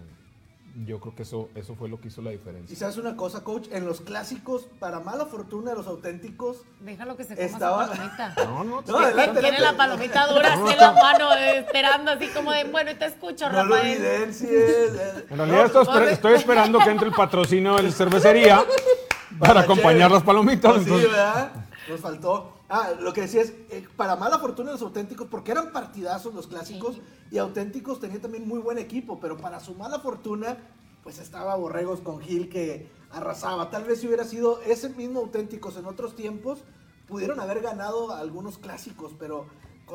yo 0.86 1.00
creo 1.00 1.14
que 1.14 1.22
eso, 1.24 1.50
eso 1.54 1.74
fue 1.74 1.88
lo 1.90 2.00
que 2.00 2.08
hizo 2.08 2.22
la 2.22 2.30
diferencia. 2.30 2.72
Y 2.72 2.76
sabes 2.76 2.96
una 2.96 3.14
cosa, 3.14 3.44
coach, 3.44 3.68
en 3.72 3.84
los 3.84 4.00
clásicos, 4.00 4.62
para 4.78 5.00
mala 5.00 5.26
fortuna 5.26 5.72
de 5.72 5.76
los 5.76 5.86
auténticos, 5.86 6.58
Déjalo 6.80 7.14
que 7.16 7.24
se 7.24 7.34
coma 7.34 7.46
Estaba- 7.46 7.84
esa 7.84 7.92
palomita. 7.94 8.34
No, 8.46 8.64
no, 8.64 8.82
No, 8.82 8.98
adelante, 8.98 9.40
Tiene 9.40 9.60
la 9.60 9.76
palomita 9.76 10.26
dura 10.32 10.54
así 10.54 10.72
en 10.72 10.78
la 10.78 10.92
mano, 10.92 11.32
eh, 11.34 11.58
esperando 11.58 12.10
así 12.12 12.28
como 12.28 12.52
de, 12.52 12.64
bueno, 12.64 12.96
te 12.96 13.04
escucho, 13.06 13.50
no 13.50 13.64
lo 13.64 13.74
Rafael. 13.74 13.92
evidencies. 14.02 15.24
En 15.30 15.36
realidad 15.36 15.66
estoy, 15.66 15.84
esper- 15.84 15.96
Ole. 16.02 16.12
estoy 16.12 16.34
esperando 16.34 16.78
que 16.78 16.90
entre 16.90 17.08
el 17.08 17.14
patrocinio 17.14 17.76
de 17.76 17.82
la 17.84 17.90
cervecería 17.92 18.64
para 19.38 19.60
acompañar 19.60 20.10
las 20.10 20.22
palomitas. 20.22 20.72
Pues 20.72 20.84
sí, 20.84 20.90
¿verdad? 21.06 21.52
Nos 21.88 22.00
faltó. 22.00 22.52
Ah, 22.74 22.94
lo 22.98 23.12
que 23.12 23.20
decía 23.20 23.42
es, 23.42 23.50
eh, 23.68 23.86
para 23.98 24.16
mala 24.16 24.38
fortuna 24.38 24.72
los 24.72 24.80
auténticos, 24.80 25.26
porque 25.28 25.50
eran 25.52 25.72
partidazos 25.72 26.32
los 26.32 26.46
clásicos, 26.46 27.02
y 27.30 27.36
auténticos 27.36 28.00
tenía 28.00 28.18
también 28.18 28.48
muy 28.48 28.60
buen 28.60 28.78
equipo, 28.78 29.20
pero 29.20 29.36
para 29.36 29.60
su 29.60 29.74
mala 29.74 29.98
fortuna, 29.98 30.56
pues 31.02 31.18
estaba 31.18 31.54
Borregos 31.54 32.00
con 32.00 32.18
Gil 32.22 32.48
que 32.48 32.88
arrasaba. 33.10 33.68
Tal 33.68 33.84
vez 33.84 34.00
si 34.00 34.06
hubiera 34.06 34.24
sido 34.24 34.62
ese 34.62 34.88
mismo 34.88 35.20
auténticos 35.20 35.76
en 35.76 35.84
otros 35.84 36.16
tiempos, 36.16 36.60
pudieron 37.06 37.40
haber 37.40 37.60
ganado 37.60 38.10
algunos 38.14 38.56
clásicos, 38.56 39.12
pero 39.18 39.44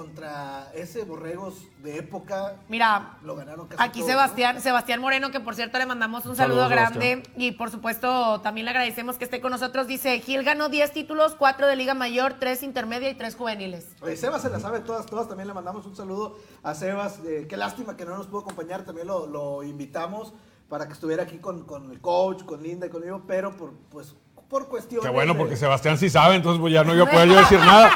contra 0.01 0.69
ese 0.75 1.03
Borregos 1.05 1.55
de 1.81 1.97
época, 1.97 2.57
Mira, 2.69 3.17
lo 3.23 3.36
ganaron 3.36 3.67
casi 3.67 3.81
Aquí 3.81 3.99
todo, 4.01 4.10
Sebastián, 4.10 4.62
Sebastián 4.62 5.01
Moreno, 5.01 5.31
que 5.31 5.39
por 5.39 5.55
cierto 5.55 5.79
le 5.79 5.88
mandamos 5.88 6.23
un 6.27 6.36
saludo 6.36 6.69
grande 6.69 7.23
y 7.36 7.53
por 7.53 7.71
supuesto 7.71 8.39
también 8.41 8.65
le 8.65 8.71
agradecemos 8.71 9.17
que 9.17 9.23
esté 9.25 9.41
con 9.41 9.49
nosotros. 9.51 9.88
Dice, 9.88 10.19
Gil 10.19 10.43
ganó 10.43 10.69
10 10.69 10.91
títulos, 10.93 11.33
4 11.33 11.65
de 11.65 11.75
Liga 11.75 11.95
Mayor, 11.95 12.36
3 12.39 12.62
intermedia 12.62 13.10
y 13.10 13.15
3 13.15 13.36
juveniles. 13.36 13.88
Oye, 14.01 14.15
Sebas 14.15 14.43
se 14.43 14.51
la 14.51 14.60
sabe 14.60 14.81
todas, 14.81 15.07
todas. 15.07 15.27
También 15.27 15.47
le 15.47 15.55
mandamos 15.55 15.83
un 15.88 15.95
saludo 15.95 16.38
a 16.62 16.75
Sebas. 16.75 17.19
eh, 17.25 17.47
qué 17.49 17.57
lástima 17.57 17.97
que 17.97 18.05
no 18.05 18.15
nos 18.15 18.27
pudo 18.27 18.41
acompañar. 18.41 18.83
También 18.83 19.07
lo, 19.07 19.25
lo 19.25 19.63
invitamos 19.63 20.31
para 20.69 20.86
que 20.86 20.93
estuviera 20.93 21.23
aquí 21.23 21.39
con, 21.39 21.63
con 21.65 21.89
el 21.89 21.99
coach, 22.01 22.43
con 22.43 22.62
Linda 22.62 22.86
y 22.86 22.89
conmigo, 22.91 23.23
pero 23.25 23.57
por, 23.57 23.73
pues, 23.89 24.13
por 24.47 24.67
cuestiones. 24.67 25.07
Qué 25.07 25.12
bueno, 25.12 25.33
de- 25.33 25.39
porque 25.39 25.55
Sebastián 25.55 25.97
sí 25.97 26.07
sabe, 26.12 26.36
entonces 26.36 26.62
pues 26.62 26.71
ya 26.71 26.83
no 26.83 26.93
iba 26.93 27.05
a 27.05 27.10
poder 27.10 27.27
yo 27.29 27.36
decir 27.39 27.57
nada. 27.60 27.89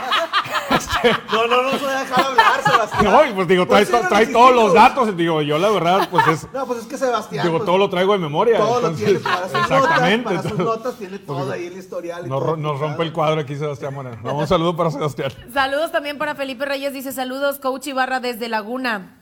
No, 1.31 1.47
no 1.47 1.63
nos 1.63 1.81
voy 1.81 1.89
a 1.91 1.99
dejar 1.99 2.25
hablar, 2.25 2.63
Sebastián. 2.63 3.03
No, 3.05 3.25
y 3.25 3.33
pues 3.33 3.47
digo, 3.47 3.65
trae, 3.67 3.85
Pues 3.85 4.09
trae 4.09 4.27
todos 4.27 4.55
los 4.55 4.73
datos. 4.73 5.15
Digo, 5.17 5.41
yo 5.41 5.57
la 5.57 5.69
verdad, 5.69 6.07
pues 6.09 6.27
es. 6.27 6.47
No, 6.53 6.65
pues 6.65 6.79
es 6.81 6.85
que 6.87 6.97
Sebastián. 6.97 7.45
Digo, 7.45 7.57
pues, 7.57 7.65
todo 7.65 7.77
lo 7.77 7.89
traigo 7.89 8.13
de 8.13 8.19
memoria. 8.19 8.57
todo 8.57 8.81
lo 8.81 8.91
tiene 8.91 9.19
para 9.19 9.47
sus 9.47 9.59
exactamente. 9.61 10.33
notas. 10.33 10.43
Para 10.43 10.55
sus 10.55 10.65
notas 10.65 10.95
tiene 10.95 11.19
todo 11.19 11.51
ahí 11.51 11.65
el 11.67 11.77
historial. 11.77 12.25
y 12.25 12.29
nos, 12.29 12.39
todo 12.39 12.49
ro- 12.51 12.57
nos 12.57 12.79
rompe 12.79 13.03
el 13.03 13.13
cuadro 13.13 13.41
aquí, 13.41 13.55
Sebastián 13.55 13.93
Moreno. 13.93 14.17
No, 14.23 14.33
un 14.35 14.47
saludo 14.47 14.75
para 14.75 14.91
Sebastián. 14.91 15.31
Saludos 15.53 15.91
también 15.91 16.17
para 16.17 16.35
Felipe 16.35 16.65
Reyes, 16.65 16.93
dice 16.93 17.11
saludos, 17.11 17.59
coach 17.59 17.87
Ibarra 17.87 18.19
desde 18.19 18.47
Laguna. 18.49 19.17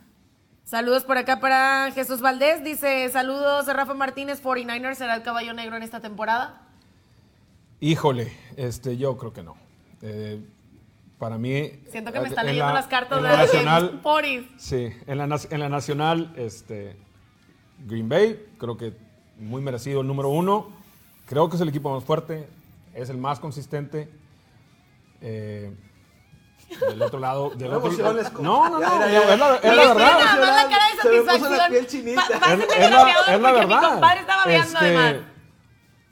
Saludos 0.66 1.04
por 1.04 1.18
acá 1.18 1.40
para 1.40 1.92
Jesús 1.96 2.22
Valdés, 2.22 2.64
dice 2.64 3.10
saludos 3.10 3.66
Rafa 3.66 3.96
Martínez, 3.96 4.44
49ers 4.44 4.96
será 4.96 5.16
el 5.16 5.24
caballo 5.24 5.54
negro 5.54 5.76
en 5.78 5.82
esta 5.84 6.00
temporada. 6.00 6.62
Híjole, 7.80 8.32
este, 8.58 8.98
yo 8.98 9.18
creo 9.18 9.34
que 9.34 9.42
no. 9.42 9.56
Eh, 10.02 10.40
para 11.20 11.38
mí. 11.38 11.72
Siento 11.92 12.12
que 12.12 12.20
me 12.20 12.26
eh, 12.26 12.30
están 12.30 12.46
en 12.48 12.54
leyendo 12.54 12.74
la- 12.74 12.80
las 12.80 12.88
cartas 12.88 13.18
en 13.18 13.24
de 13.26 13.30
la 13.30 13.38
nacional. 13.38 14.00
Poris. 14.02 14.46
Sí, 14.58 14.90
en 15.06 15.18
la, 15.18 15.40
en 15.50 15.60
la 15.60 15.70
nacional, 15.70 16.34
este, 16.38 16.98
Green 17.80 18.08
Bay, 18.10 18.48
creo 18.58 18.78
que 18.78 18.94
muy 19.38 19.62
merecido 19.62 20.02
el 20.02 20.08
número 20.08 20.30
uno. 20.30 20.70
Creo 21.26 21.50
que 21.50 21.56
es 21.58 21.62
el 21.62 21.70
equipo 21.70 21.94
más 21.94 22.04
fuerte, 22.04 22.48
es 22.94 23.10
el 23.10 23.18
más 23.18 23.40
consistente. 23.40 24.10
Eh, 25.22 25.72
del 26.88 27.02
otro 27.02 27.20
lado, 27.20 27.50
del 27.56 27.70
No 27.70 27.78
otro. 27.78 27.92
No, 28.42 28.70
no, 28.70 28.80
Ya, 28.80 28.90
no, 28.90 29.00
ya, 29.00 29.12
ya. 29.12 29.34
es 29.34 29.40
la, 29.40 29.56
es 29.56 29.64
la 29.76 29.94
verdad. 29.94 30.40
la 30.40 30.70
cara 30.70 30.84
de 30.96 31.02
Se 31.02 31.10
me 31.12 31.40
puso 31.40 31.56
la 31.56 31.68
piel 31.70 31.88
chinita. 31.88 32.22
Es, 32.24 32.42
la, 32.92 33.10
es 33.36 33.42
la 33.42 33.52
mi 33.52 33.60
verdad. 33.60 33.90
compadre 33.92 34.56
Este. 34.56 35.24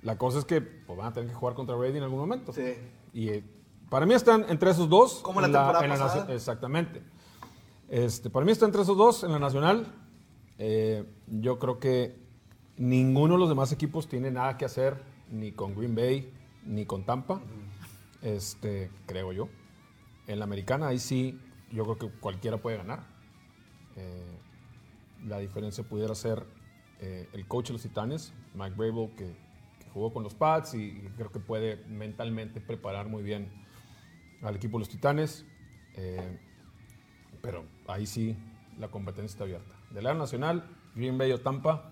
La 0.03 0.17
cosa 0.17 0.39
es 0.39 0.45
que 0.45 0.61
pues, 0.61 0.97
van 0.97 1.07
a 1.07 1.13
tener 1.13 1.29
que 1.29 1.35
jugar 1.35 1.55
contra 1.55 1.75
Brady 1.75 1.97
en 1.97 2.03
algún 2.03 2.19
momento. 2.19 2.53
Sí. 2.53 2.75
Y 3.13 3.29
eh, 3.29 3.43
para 3.89 4.05
mí 4.05 4.13
están 4.13 4.45
entre 4.49 4.71
esos 4.71 4.89
dos. 4.89 5.15
Como 5.21 5.41
la 5.41 5.47
temporada 5.47 5.83
en 5.85 5.91
pasada. 5.91 6.21
nacio- 6.25 6.33
Exactamente. 6.35 7.01
Este, 7.89 8.29
para 8.29 8.45
mí 8.45 8.51
está 8.51 8.65
entre 8.65 8.81
esos 8.81 8.97
dos 8.97 9.23
en 9.23 9.31
la 9.31 9.39
nacional. 9.39 9.87
Eh, 10.57 11.05
yo 11.27 11.59
creo 11.59 11.79
que 11.79 12.19
ninguno 12.77 13.35
de 13.35 13.39
los 13.39 13.49
demás 13.49 13.71
equipos 13.71 14.07
tiene 14.07 14.29
nada 14.31 14.57
que 14.57 14.65
hacer 14.65 15.01
ni 15.31 15.51
con 15.51 15.75
Green 15.75 15.95
Bay 15.95 16.33
ni 16.65 16.85
con 16.85 17.05
Tampa. 17.05 17.41
Este, 18.21 18.89
creo 19.05 19.31
yo. 19.31 19.49
En 20.27 20.39
la 20.39 20.45
americana, 20.45 20.87
ahí 20.87 20.99
sí, 20.99 21.39
yo 21.71 21.83
creo 21.83 21.97
que 21.97 22.19
cualquiera 22.19 22.57
puede 22.57 22.77
ganar. 22.77 23.03
Eh, 23.95 24.37
la 25.25 25.39
diferencia 25.39 25.83
pudiera 25.83 26.13
ser 26.15 26.45
eh, 26.99 27.29
el 27.33 27.47
coach 27.47 27.67
de 27.67 27.73
los 27.73 27.81
Titanes, 27.83 28.33
Mike 28.53 28.75
Brable, 28.75 29.11
que, 29.15 29.25
que 29.79 29.89
jugó 29.93 30.11
con 30.11 30.23
los 30.23 30.33
Pats 30.33 30.73
y, 30.73 30.83
y 30.83 31.09
creo 31.15 31.31
que 31.31 31.39
puede 31.39 31.77
mentalmente 31.87 32.59
preparar 32.59 33.07
muy 33.07 33.23
bien 33.23 33.49
al 34.41 34.55
equipo 34.55 34.77
de 34.77 34.79
los 34.81 34.89
Titanes. 34.89 35.45
Eh, 35.95 36.39
pero 37.41 37.65
ahí 37.87 38.05
sí 38.05 38.35
la 38.79 38.89
competencia 38.89 39.33
está 39.33 39.43
abierta. 39.43 39.75
Del 39.91 40.03
lado 40.03 40.17
nacional, 40.17 40.63
Green 40.95 41.17
Bay 41.17 41.31
o 41.31 41.39
Tampa, 41.39 41.91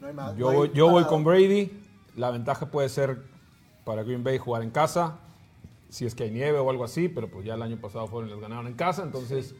No 0.00 0.06
hay 0.08 0.14
más. 0.14 0.36
yo, 0.36 0.46
no 0.46 0.50
hay 0.50 0.56
voy, 0.56 0.70
yo 0.74 0.88
voy 0.88 1.04
con 1.04 1.24
Brady. 1.24 1.70
La 2.16 2.30
ventaja 2.30 2.66
puede 2.70 2.88
ser 2.88 3.22
para 3.84 4.02
Green 4.02 4.22
Bay 4.22 4.38
jugar 4.38 4.62
en 4.62 4.70
casa, 4.70 5.18
si 5.88 6.06
es 6.06 6.14
que 6.14 6.24
hay 6.24 6.30
nieve 6.30 6.58
o 6.58 6.70
algo 6.70 6.84
así, 6.84 7.08
pero 7.08 7.28
pues 7.30 7.44
ya 7.44 7.54
el 7.54 7.62
año 7.62 7.80
pasado 7.80 8.06
fueron 8.06 8.30
les 8.30 8.38
ganaron 8.40 8.66
en 8.66 8.74
casa, 8.74 9.02
entonces... 9.02 9.54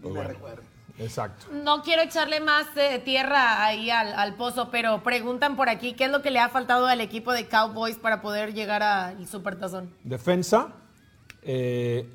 Pues 0.00 0.14
me 0.14 0.20
bueno, 0.20 0.34
recuerdo. 0.34 0.62
Exacto. 0.98 1.46
No 1.52 1.82
quiero 1.82 2.02
echarle 2.02 2.40
más 2.40 2.66
eh, 2.76 3.00
tierra 3.04 3.64
ahí 3.64 3.90
al, 3.90 4.12
al 4.14 4.34
pozo, 4.36 4.70
pero 4.70 5.02
preguntan 5.02 5.56
por 5.56 5.68
aquí 5.68 5.94
qué 5.94 6.04
es 6.04 6.10
lo 6.10 6.22
que 6.22 6.30
le 6.30 6.38
ha 6.38 6.48
faltado 6.48 6.86
al 6.86 7.00
equipo 7.00 7.32
de 7.32 7.48
Cowboys 7.48 7.96
para 7.96 8.20
poder 8.22 8.54
llegar 8.54 8.82
al 8.82 9.26
Supertazón. 9.26 9.90
Defensa, 10.04 10.72
eh, 11.42 12.08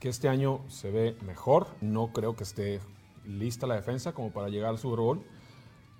que 0.00 0.08
este 0.08 0.28
año 0.28 0.60
se 0.68 0.90
ve 0.90 1.16
mejor. 1.26 1.66
No 1.80 2.12
creo 2.12 2.36
que 2.36 2.44
esté 2.44 2.80
lista 3.26 3.66
la 3.66 3.74
defensa 3.76 4.12
como 4.12 4.30
para 4.32 4.48
llegar 4.48 4.70
al 4.70 4.78
Super 4.78 5.00
Bowl. 5.00 5.22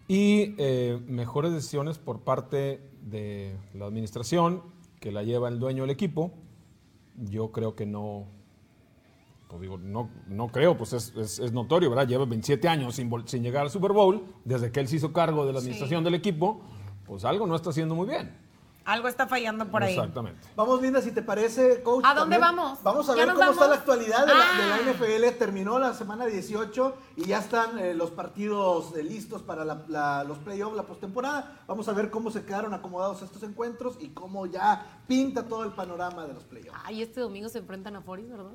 Y 0.07 0.55
eh, 0.59 0.99
mejores 1.07 1.53
decisiones 1.53 1.99
por 1.99 2.21
parte 2.21 2.81
de 3.03 3.57
la 3.75 3.87
administración 3.87 4.63
que 5.01 5.13
la 5.13 5.23
lleva 5.23 5.49
el 5.49 5.59
dueño 5.59 5.83
del 5.83 5.91
equipo. 5.91 6.33
Yo 7.17 7.51
creo 7.53 7.75
que 7.75 7.85
no, 7.85 8.27
pues 9.49 9.61
digo, 9.61 9.77
no, 9.77 10.09
no 10.29 10.49
creo, 10.49 10.77
pues 10.77 10.93
es, 10.93 11.13
es- 11.17 11.39
es 11.41 11.53
notorio, 11.53 11.91
¿verdad? 11.91 12.07
Lleva 12.09 12.25
27 12.25 12.69
años 12.69 12.95
sin, 12.95 13.11
sin 13.27 13.43
llegar 13.43 13.63
al 13.65 13.71
Super 13.71 13.93
Bowl, 13.93 14.25
desde 14.45 14.71
que 14.73 14.81
él 14.81 14.89
se 14.89 14.97
hizo 14.97 15.13
cargo 15.13 15.45
de 15.45 15.53
la 15.53 15.59
administración 15.59 16.05
del 16.05 16.15
equipo, 16.15 16.61
pues 17.05 17.25
algo 17.25 17.47
no 17.47 17.55
está 17.57 17.71
haciendo 17.71 17.95
muy 17.95 18.07
bien. 18.09 18.35
Algo 18.89 19.07
está 19.09 19.27
fallando 19.27 19.67
por 19.71 19.83
ahí. 19.83 19.95
Exactamente. 19.95 20.49
Vamos, 20.57 20.81
Linda, 20.81 21.03
si 21.03 21.13
te 21.13 21.21
parece, 21.23 21.83
coach. 21.83 22.05
¿A 22.07 22.15
dónde 22.15 22.37
también. 22.39 22.57
vamos? 22.57 22.83
Vamos 22.83 23.09
a 23.11 23.15
¿Ya 23.17 23.27
ver 23.27 23.35
cómo 23.35 23.51
está 23.51 23.69
la 23.69 23.75
actualidad 23.75 24.27
de, 24.27 24.35
la, 24.35 24.41
Ah. 24.43 24.61
de 24.79 24.85
la 24.85 24.93
NFL. 24.93 25.33
Terminó 25.39 25.79
la 25.79 25.93
semana 25.93 26.25
18 26.25 26.97
y 27.17 27.27
ya 27.27 27.39
están 27.41 27.79
eh, 27.79 27.93
los 27.93 28.11
partidos 28.11 28.97
eh, 28.97 29.03
listos 29.03 29.43
para 29.43 29.65
la- 29.65 29.85
la- 29.89 30.25
los 30.25 30.39
playoffs, 30.39 30.75
la 30.75 30.85
postemporada. 30.85 31.61
Vamos 31.67 31.87
a 31.89 31.93
ver 31.93 32.11
cómo 32.11 32.31
se 32.31 32.45
quedaron 32.47 32.73
acomodados 32.73 33.21
estos 33.21 33.43
encuentros 33.43 33.97
y 34.01 34.09
cómo 34.09 34.47
ya 34.47 35.03
pinta 35.07 35.47
todo 35.47 35.65
el 35.65 35.73
panorama 35.73 36.27
de 36.27 36.33
los 36.33 36.45
playoffs. 36.45 36.81
Ay, 36.85 37.03
este 37.03 37.21
domingo 37.21 37.49
se 37.51 37.59
enfrentan 37.59 37.95
a 37.97 38.01
Foris, 38.01 38.29
¿verdad? 38.31 38.53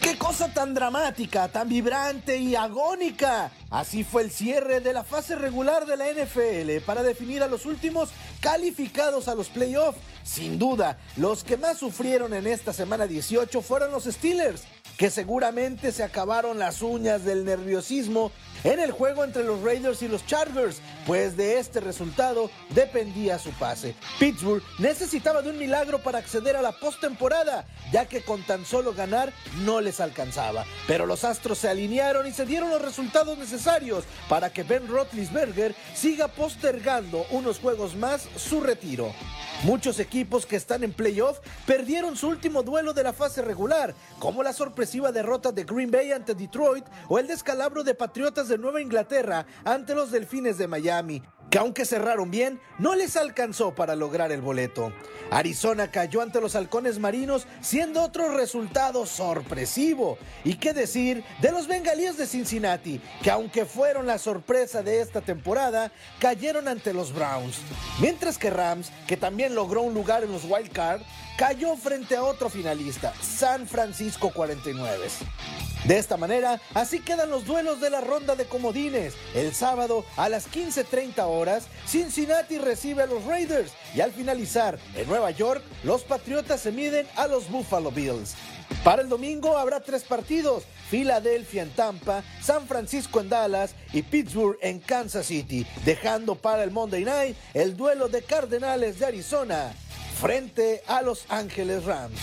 ¡Qué 0.00 0.16
cosa 0.16 0.52
tan 0.52 0.72
dramática, 0.72 1.48
tan 1.48 1.68
vibrante 1.68 2.38
y 2.38 2.54
agónica! 2.54 3.50
Así 3.70 4.04
fue 4.04 4.22
el 4.22 4.30
cierre 4.30 4.80
de 4.80 4.92
la 4.92 5.04
fase 5.04 5.36
regular 5.36 5.84
de 5.84 5.96
la 5.96 6.06
NFL 6.10 6.84
para 6.86 7.02
definir 7.02 7.42
a 7.42 7.48
los 7.48 7.66
últimos 7.66 8.10
calificados 8.40 9.28
a 9.28 9.34
los 9.34 9.48
playoffs. 9.48 9.98
Sin 10.24 10.58
duda, 10.58 10.98
los 11.16 11.44
que 11.44 11.56
más 11.56 11.78
sufrieron 11.78 12.32
en 12.34 12.46
esta 12.46 12.72
semana 12.72 13.06
18 13.06 13.60
fueron 13.62 13.92
los 13.92 14.04
Steelers, 14.04 14.62
que 15.00 15.08
seguramente 15.08 15.92
se 15.92 16.02
acabaron 16.02 16.58
las 16.58 16.82
uñas 16.82 17.24
del 17.24 17.46
nerviosismo 17.46 18.32
en 18.64 18.78
el 18.78 18.92
juego 18.92 19.24
entre 19.24 19.44
los 19.44 19.62
Raiders 19.62 20.02
y 20.02 20.08
los 20.08 20.26
Chargers, 20.26 20.82
pues 21.06 21.38
de 21.38 21.58
este 21.58 21.80
resultado 21.80 22.50
dependía 22.74 23.38
su 23.38 23.50
pase. 23.52 23.94
Pittsburgh 24.18 24.62
necesitaba 24.78 25.40
de 25.40 25.48
un 25.48 25.58
milagro 25.58 26.02
para 26.02 26.18
acceder 26.18 26.54
a 26.54 26.60
la 26.60 26.72
postemporada, 26.72 27.64
ya 27.90 28.04
que 28.04 28.20
con 28.20 28.42
tan 28.42 28.66
solo 28.66 28.92
ganar 28.92 29.32
no 29.64 29.80
les 29.80 30.00
alcanzaba. 30.00 30.66
Pero 30.86 31.06
los 31.06 31.24
Astros 31.24 31.56
se 31.56 31.70
alinearon 31.70 32.26
y 32.26 32.32
se 32.32 32.44
dieron 32.44 32.68
los 32.68 32.82
resultados 32.82 33.38
necesarios 33.38 34.04
para 34.28 34.52
que 34.52 34.64
Ben 34.64 34.86
Roethlisberger 34.86 35.74
siga 35.94 36.28
postergando 36.28 37.24
unos 37.30 37.58
juegos 37.58 37.96
más 37.96 38.28
su 38.36 38.60
retiro. 38.60 39.14
Muchos 39.62 39.98
equipos 39.98 40.46
que 40.46 40.56
están 40.56 40.84
en 40.84 40.92
playoff 40.92 41.38
perdieron 41.66 42.16
su 42.16 42.28
último 42.28 42.62
duelo 42.62 42.94
de 42.94 43.02
la 43.02 43.12
fase 43.12 43.42
regular, 43.42 43.94
como 44.18 44.42
la 44.42 44.54
sorpresiva 44.90 45.12
derrota 45.12 45.52
de 45.52 45.62
Green 45.62 45.88
Bay 45.88 46.10
ante 46.10 46.34
Detroit 46.34 46.84
o 47.08 47.20
el 47.20 47.28
descalabro 47.28 47.84
de 47.84 47.94
Patriotas 47.94 48.48
de 48.48 48.58
Nueva 48.58 48.82
Inglaterra 48.82 49.46
ante 49.64 49.94
los 49.94 50.10
Delfines 50.10 50.58
de 50.58 50.66
Miami, 50.66 51.22
que 51.50 51.58
aunque 51.58 51.84
cerraron 51.84 52.30
bien, 52.30 52.60
no 52.78 52.94
les 52.94 53.16
alcanzó 53.16 53.74
para 53.74 53.96
lograr 53.96 54.32
el 54.32 54.40
boleto. 54.40 54.92
Arizona 55.30 55.90
cayó 55.90 56.22
ante 56.22 56.40
los 56.40 56.56
halcones 56.56 56.98
marinos, 56.98 57.46
siendo 57.60 58.02
otro 58.02 58.36
resultado 58.36 59.06
sorpresivo. 59.06 60.18
¿Y 60.44 60.54
qué 60.54 60.72
decir 60.72 61.24
de 61.40 61.52
los 61.52 61.66
bengalíes 61.66 62.16
de 62.16 62.26
Cincinnati, 62.26 63.00
que 63.22 63.30
aunque 63.30 63.64
fueron 63.64 64.06
la 64.06 64.18
sorpresa 64.18 64.82
de 64.82 65.00
esta 65.00 65.20
temporada, 65.20 65.92
cayeron 66.18 66.68
ante 66.68 66.92
los 66.92 67.12
Browns? 67.12 67.58
Mientras 68.00 68.38
que 68.38 68.50
Rams, 68.50 68.90
que 69.06 69.16
también 69.16 69.54
logró 69.54 69.82
un 69.82 69.94
lugar 69.94 70.24
en 70.24 70.32
los 70.32 70.44
Wild 70.44 70.72
Card, 70.72 71.02
cayó 71.36 71.76
frente 71.76 72.16
a 72.16 72.22
otro 72.22 72.48
finalista, 72.48 73.12
San 73.20 73.66
Francisco 73.66 74.32
49. 74.32 75.08
De 75.90 75.98
esta 75.98 76.16
manera, 76.16 76.60
así 76.72 77.00
quedan 77.00 77.30
los 77.30 77.46
duelos 77.46 77.80
de 77.80 77.90
la 77.90 78.00
ronda 78.00 78.36
de 78.36 78.44
comodines. 78.44 79.14
El 79.34 79.52
sábado 79.52 80.04
a 80.16 80.28
las 80.28 80.48
15.30 80.48 81.24
horas, 81.26 81.66
Cincinnati 81.84 82.58
recibe 82.58 83.02
a 83.02 83.06
los 83.06 83.24
Raiders 83.24 83.72
y 83.92 84.00
al 84.00 84.12
finalizar 84.12 84.78
en 84.94 85.08
Nueva 85.08 85.32
York, 85.32 85.64
los 85.82 86.04
Patriotas 86.04 86.60
se 86.60 86.70
miden 86.70 87.08
a 87.16 87.26
los 87.26 87.50
Buffalo 87.50 87.90
Bills. 87.90 88.36
Para 88.84 89.02
el 89.02 89.08
domingo 89.08 89.58
habrá 89.58 89.80
tres 89.80 90.04
partidos, 90.04 90.62
Filadelfia 90.90 91.64
en 91.64 91.70
Tampa, 91.70 92.22
San 92.40 92.68
Francisco 92.68 93.20
en 93.20 93.28
Dallas 93.28 93.74
y 93.92 94.02
Pittsburgh 94.02 94.58
en 94.62 94.78
Kansas 94.78 95.26
City, 95.26 95.66
dejando 95.84 96.36
para 96.36 96.62
el 96.62 96.70
Monday 96.70 97.04
Night 97.04 97.36
el 97.52 97.76
duelo 97.76 98.06
de 98.06 98.22
Cardenales 98.22 99.00
de 99.00 99.06
Arizona 99.06 99.74
frente 100.20 100.84
a 100.86 101.02
Los 101.02 101.24
Ángeles 101.28 101.84
Rams. 101.84 102.20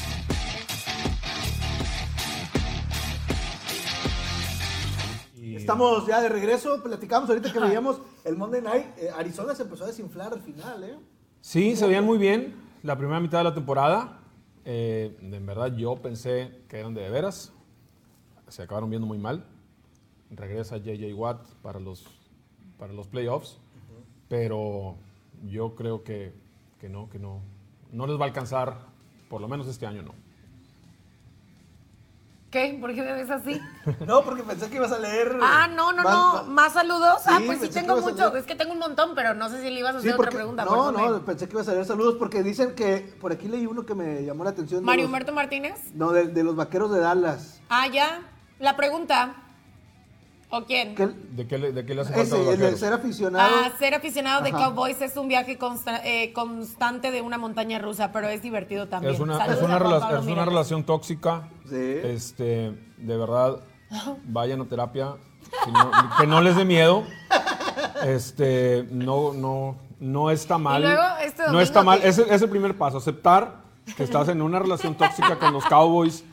Estamos 5.67 6.07
ya 6.07 6.21
de 6.21 6.29
regreso, 6.29 6.81
platicamos 6.81 7.29
ahorita 7.29 7.51
que 7.51 7.59
veíamos 7.59 7.99
el 8.23 8.37
Monday 8.37 8.61
Night, 8.61 8.85
eh, 8.99 9.09
Arizona 9.13 9.53
se 9.53 9.63
empezó 9.63 9.83
a 9.83 9.87
desinflar 9.87 10.31
al 10.31 10.39
final, 10.39 10.81
¿eh? 10.81 10.95
Sí, 11.41 11.75
se 11.75 11.85
veían 11.85 12.05
muy 12.05 12.17
bien 12.17 12.55
la 12.83 12.97
primera 12.97 13.19
mitad 13.19 13.39
de 13.39 13.43
la 13.43 13.53
temporada. 13.53 14.17
Eh, 14.63 15.17
en 15.19 15.45
verdad 15.45 15.75
yo 15.75 15.97
pensé 15.97 16.61
que 16.69 16.79
eran 16.79 16.93
de, 16.93 17.09
veras. 17.09 17.51
Se 18.47 18.61
acabaron 18.63 18.89
viendo 18.89 19.05
muy 19.05 19.17
mal. 19.17 19.43
Regresa 20.31 20.77
JJ 20.77 21.13
Watt 21.13 21.45
para 21.61 21.81
los, 21.81 22.05
para 22.79 22.93
los 22.93 23.09
playoffs. 23.09 23.57
Pero 24.29 24.95
yo 25.49 25.75
creo 25.75 26.01
que, 26.01 26.31
que 26.79 26.87
no, 26.87 27.09
que 27.09 27.19
no. 27.19 27.41
No 27.91 28.07
les 28.07 28.17
va 28.17 28.23
a 28.23 28.27
alcanzar, 28.29 28.77
por 29.29 29.41
lo 29.41 29.49
menos 29.49 29.67
este 29.67 29.85
año 29.85 30.01
no. 30.01 30.13
¿Qué? 32.49 32.77
¿Por 32.79 32.95
qué 32.95 33.01
me 33.01 33.11
ves 33.13 33.29
así? 33.29 33.61
No, 34.07 34.23
porque 34.23 34.41
pensé 34.43 34.69
que 34.69 34.77
ibas 34.77 34.91
a 34.93 34.99
leer. 34.99 35.37
Ah, 35.41 35.67
no, 35.67 35.91
no, 35.91 36.03
más- 36.03 36.13
no. 36.13 36.33
más- 36.33 36.47
¿Más 36.47 36.73
saludos? 36.73 37.21
ah, 37.25 37.39
pues 37.45 37.59
sí 37.59 37.69
tengo 37.69 37.93
ibas 37.97 38.05
a 38.07 38.09
mucho. 38.11 38.23
leer. 38.29 38.37
Es 38.37 38.45
que 38.45 38.55
tengo 38.55 38.71
un 38.73 38.79
montón, 38.79 39.11
pero 39.15 39.33
no 39.33 39.49
sé 39.49 39.61
si 39.61 39.69
le 39.69 39.79
ibas 39.81 39.95
a 39.95 40.01
Sí, 40.01 40.07
hacer 40.07 40.15
porque, 40.17 40.29
otra 40.37 40.39
pregunta. 40.39 40.65
no, 40.65 40.91
no, 40.91 41.25
pensé 41.25 41.47
que 41.47 41.53
ibas 41.55 41.67
a 41.67 41.73
leer 41.73 41.85
saludos 41.85 42.15
porque 42.17 42.43
dicen 42.43 42.73
que 42.75 43.15
por 43.19 43.31
aquí 43.33 43.47
leí 43.49 43.65
uno 43.65 43.85
que 43.85 43.95
me 43.95 44.23
llamó 44.23 44.43
la 44.45 44.51
atención. 44.51 44.83
Mario 44.83 45.03
los- 45.03 45.09
Humberto 45.09 45.33
Martínez. 45.33 45.75
No, 45.93 46.11
de, 46.11 46.27
de 46.27 46.43
los 46.43 46.55
vaqueros 46.55 46.89
de 46.91 46.99
Dallas. 47.01 47.59
Ah, 47.69 47.87
ya. 47.87 48.21
La 48.59 48.75
pregunta. 48.77 49.35
¿O 50.49 50.63
quién? 50.63 50.95
Que 50.95 51.07
¿De 51.07 51.45
qué 51.45 51.57
le, 51.57 51.71
de 51.73 51.85
qué 51.85 51.93
le 51.93 52.01
hace 52.01 52.13
falta 52.13 52.35
a 52.35 52.39
ese, 52.39 52.45
los 52.61 52.71
el 52.71 52.77
ser 52.77 52.93
aficionado. 52.93 53.53
Ah, 53.65 53.71
ser 53.77 53.93
aficionado 53.95 54.41
de 54.43 54.49
Ajá. 54.49 54.57
Cowboys 54.65 55.01
es 55.01 55.17
un 55.17 55.27
viaje 55.27 55.57
consta- 55.57 56.01
eh, 56.05 56.31
constante 56.31 57.11
de 57.11 57.21
una 57.21 57.37
montaña 57.37 57.79
rusa, 57.79 58.13
pero 58.13 58.29
es 58.29 58.41
divertido 58.41 58.87
también. 58.87 59.13
Es 59.13 59.19
una, 59.19 59.45
es 59.45 59.61
una, 59.61 59.77
rela- 59.77 59.99
Pablo 59.99 60.19
es 60.19 60.25
una 60.27 60.45
relación 60.45 60.85
tóxica. 60.85 61.49
Sí. 61.67 61.75
Este, 61.75 62.71
de 62.97 63.17
verdad, 63.17 63.57
vayan 64.23 64.61
a 64.61 64.65
terapia. 64.65 65.15
si 65.65 65.71
no- 65.71 65.91
que 66.17 66.27
no 66.27 66.41
les 66.41 66.55
dé 66.55 66.63
miedo. 66.65 67.03
Este, 68.05 68.87
no, 68.91 69.33
no, 69.33 69.75
no 69.99 70.31
está 70.31 70.57
mal. 70.57 70.81
luego, 70.81 71.01
este 71.23 71.43
no 71.51 71.59
está 71.59 71.83
mal. 71.83 72.01
que- 72.01 72.07
Es, 72.07 72.17
el- 72.19 72.29
es 72.29 72.41
el 72.41 72.49
primer 72.49 72.77
paso. 72.77 72.97
Aceptar 72.97 73.61
que 73.95 74.03
estás 74.03 74.27
en 74.29 74.41
una 74.41 74.59
relación 74.59 74.95
tóxica 74.95 75.37
con 75.37 75.53
los 75.53 75.65
Cowboys 75.65 76.23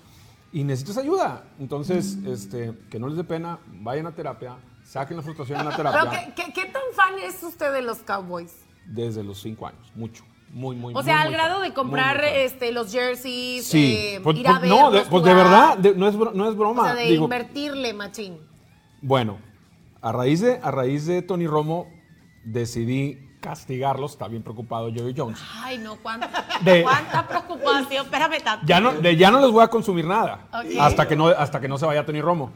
y 0.54 0.64
necesitas 0.64 0.96
ayuda. 0.98 1.44
Entonces, 1.58 2.16
este, 2.24 2.72
que 2.88 2.98
no 2.98 3.08
les 3.08 3.16
dé 3.16 3.24
pena, 3.24 3.58
vayan 3.66 4.06
a 4.06 4.14
terapia, 4.14 4.56
saquen 4.84 5.16
la 5.16 5.22
frustración 5.22 5.58
en 5.60 5.66
la 5.66 5.76
Pero, 5.76 5.90
terapia. 5.90 6.32
¿qué, 6.34 6.44
qué, 6.44 6.52
qué 6.52 6.64
tan 6.70 6.82
fan 6.94 7.18
es 7.22 7.42
usted 7.42 7.72
de 7.72 7.82
los 7.82 7.98
Cowboys? 7.98 8.54
Desde 8.86 9.22
los 9.24 9.40
cinco 9.42 9.66
años. 9.66 9.90
Mucho. 9.94 10.24
Muy, 10.50 10.76
muy 10.76 10.94
O 10.94 11.02
sea, 11.02 11.16
muy, 11.16 11.26
al 11.26 11.32
grado 11.32 11.60
de 11.60 11.74
comprar 11.74 12.18
muy 12.18 12.28
este, 12.28 12.70
los 12.70 12.92
jerseys, 12.92 13.66
Sí, 13.66 13.94
eh, 13.96 14.20
pues, 14.22 14.36
ir 14.36 14.46
a 14.46 14.58
pues, 14.60 14.70
no, 14.70 14.90
de, 14.92 15.00
pues 15.02 15.24
de 15.24 15.34
verdad, 15.34 15.76
de- 15.76 15.96
no, 15.96 16.06
es, 16.08 16.14
no 16.14 16.48
es 16.48 16.54
O 16.54 16.56
broma. 16.56 16.84
sea, 16.84 16.94
de 16.94 17.10
Digo, 17.10 17.24
invertirle, 17.24 17.92
machín. 17.92 18.38
Bueno, 19.02 19.38
a 20.00 20.12
raíz 20.12 20.40
de, 20.40 20.60
a 20.62 20.70
raíz 20.70 21.06
de 21.06 21.22
Tony 21.22 21.48
Romo, 21.48 21.88
decidí 22.44 23.23
castigarlos. 23.44 24.12
Está 24.12 24.26
bien 24.28 24.42
preocupado 24.42 24.90
Jerry 24.92 25.14
Jones. 25.16 25.38
Ay, 25.62 25.78
no, 25.78 25.96
cuánta, 25.96 26.28
De- 26.62 26.82
cuánta 26.82 27.26
preocupación. 27.28 28.06
Espérame 28.06 28.42
tanto. 28.42 28.66
Ya 28.66 28.80
no, 28.80 28.92
de 28.92 29.16
ya 29.16 29.30
no 29.30 29.40
les 29.40 29.50
voy 29.50 29.62
a 29.62 29.68
consumir 29.68 30.06
nada. 30.06 30.48
Hasta, 30.80 31.06
que 31.06 31.14
no, 31.14 31.26
hasta 31.28 31.60
que 31.60 31.68
no 31.68 31.76
se 31.78 31.86
vaya 31.86 32.04
Tony 32.06 32.20
Romo. 32.22 32.50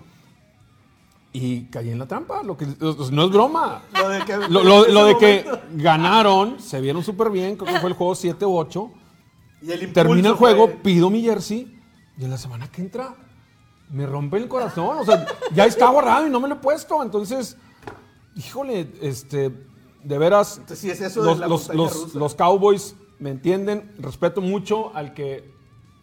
Y 1.32 1.64
caí 1.66 1.90
en 1.90 1.98
la 1.98 2.06
trampa. 2.06 2.42
Lo 2.42 2.56
que, 2.56 2.66
no 2.66 3.24
es 3.24 3.30
broma. 3.30 3.82
Lo 3.92 4.08
de 4.08 4.20
que, 4.24 4.36
Lo, 4.48 4.64
lo- 4.64 4.86
en 4.88 4.94
lo 4.94 5.06
ese 5.08 5.14
de 5.14 5.18
que 5.18 5.44
momento- 5.50 5.66
ganaron, 5.82 6.60
se 6.60 6.80
vieron 6.80 7.04
súper 7.04 7.30
bien. 7.30 7.56
Creo 7.56 7.72
que 7.74 7.80
fue 7.80 7.90
el 7.90 7.96
juego 7.96 8.14
7 8.14 8.44
u 8.46 8.56
8. 8.56 8.90
y 9.62 9.70
el 9.72 9.92
Termina 9.92 10.30
el 10.30 10.34
juego, 10.34 10.66
fue- 10.68 10.76
pido 10.76 11.10
mi 11.10 11.22
jersey. 11.22 11.78
Y 12.16 12.24
en 12.24 12.30
la 12.30 12.38
semana 12.38 12.68
que 12.68 12.80
entra, 12.80 13.14
me 13.90 14.06
rompe 14.06 14.38
el 14.38 14.48
corazón. 14.48 14.96
O 14.98 15.04
sea, 15.04 15.26
ya 15.52 15.66
está 15.66 15.88
guardado 15.90 16.26
y 16.26 16.30
no 16.30 16.40
me 16.40 16.48
lo 16.48 16.54
he 16.54 16.58
puesto. 16.58 17.02
Entonces, 17.02 17.56
híjole, 18.34 18.90
este, 19.02 19.52
de 20.04 20.18
veras, 20.18 20.58
Entonces, 20.58 20.78
sí 20.78 20.90
es 20.90 21.00
eso 21.00 21.22
los, 21.22 21.38
los- 21.74 22.14
los- 22.14 22.34
Cowboys 22.34 22.96
me 23.18 23.30
entienden. 23.30 23.92
Respeto 23.98 24.40
mucho 24.40 24.94
al 24.94 25.14
que 25.14 25.50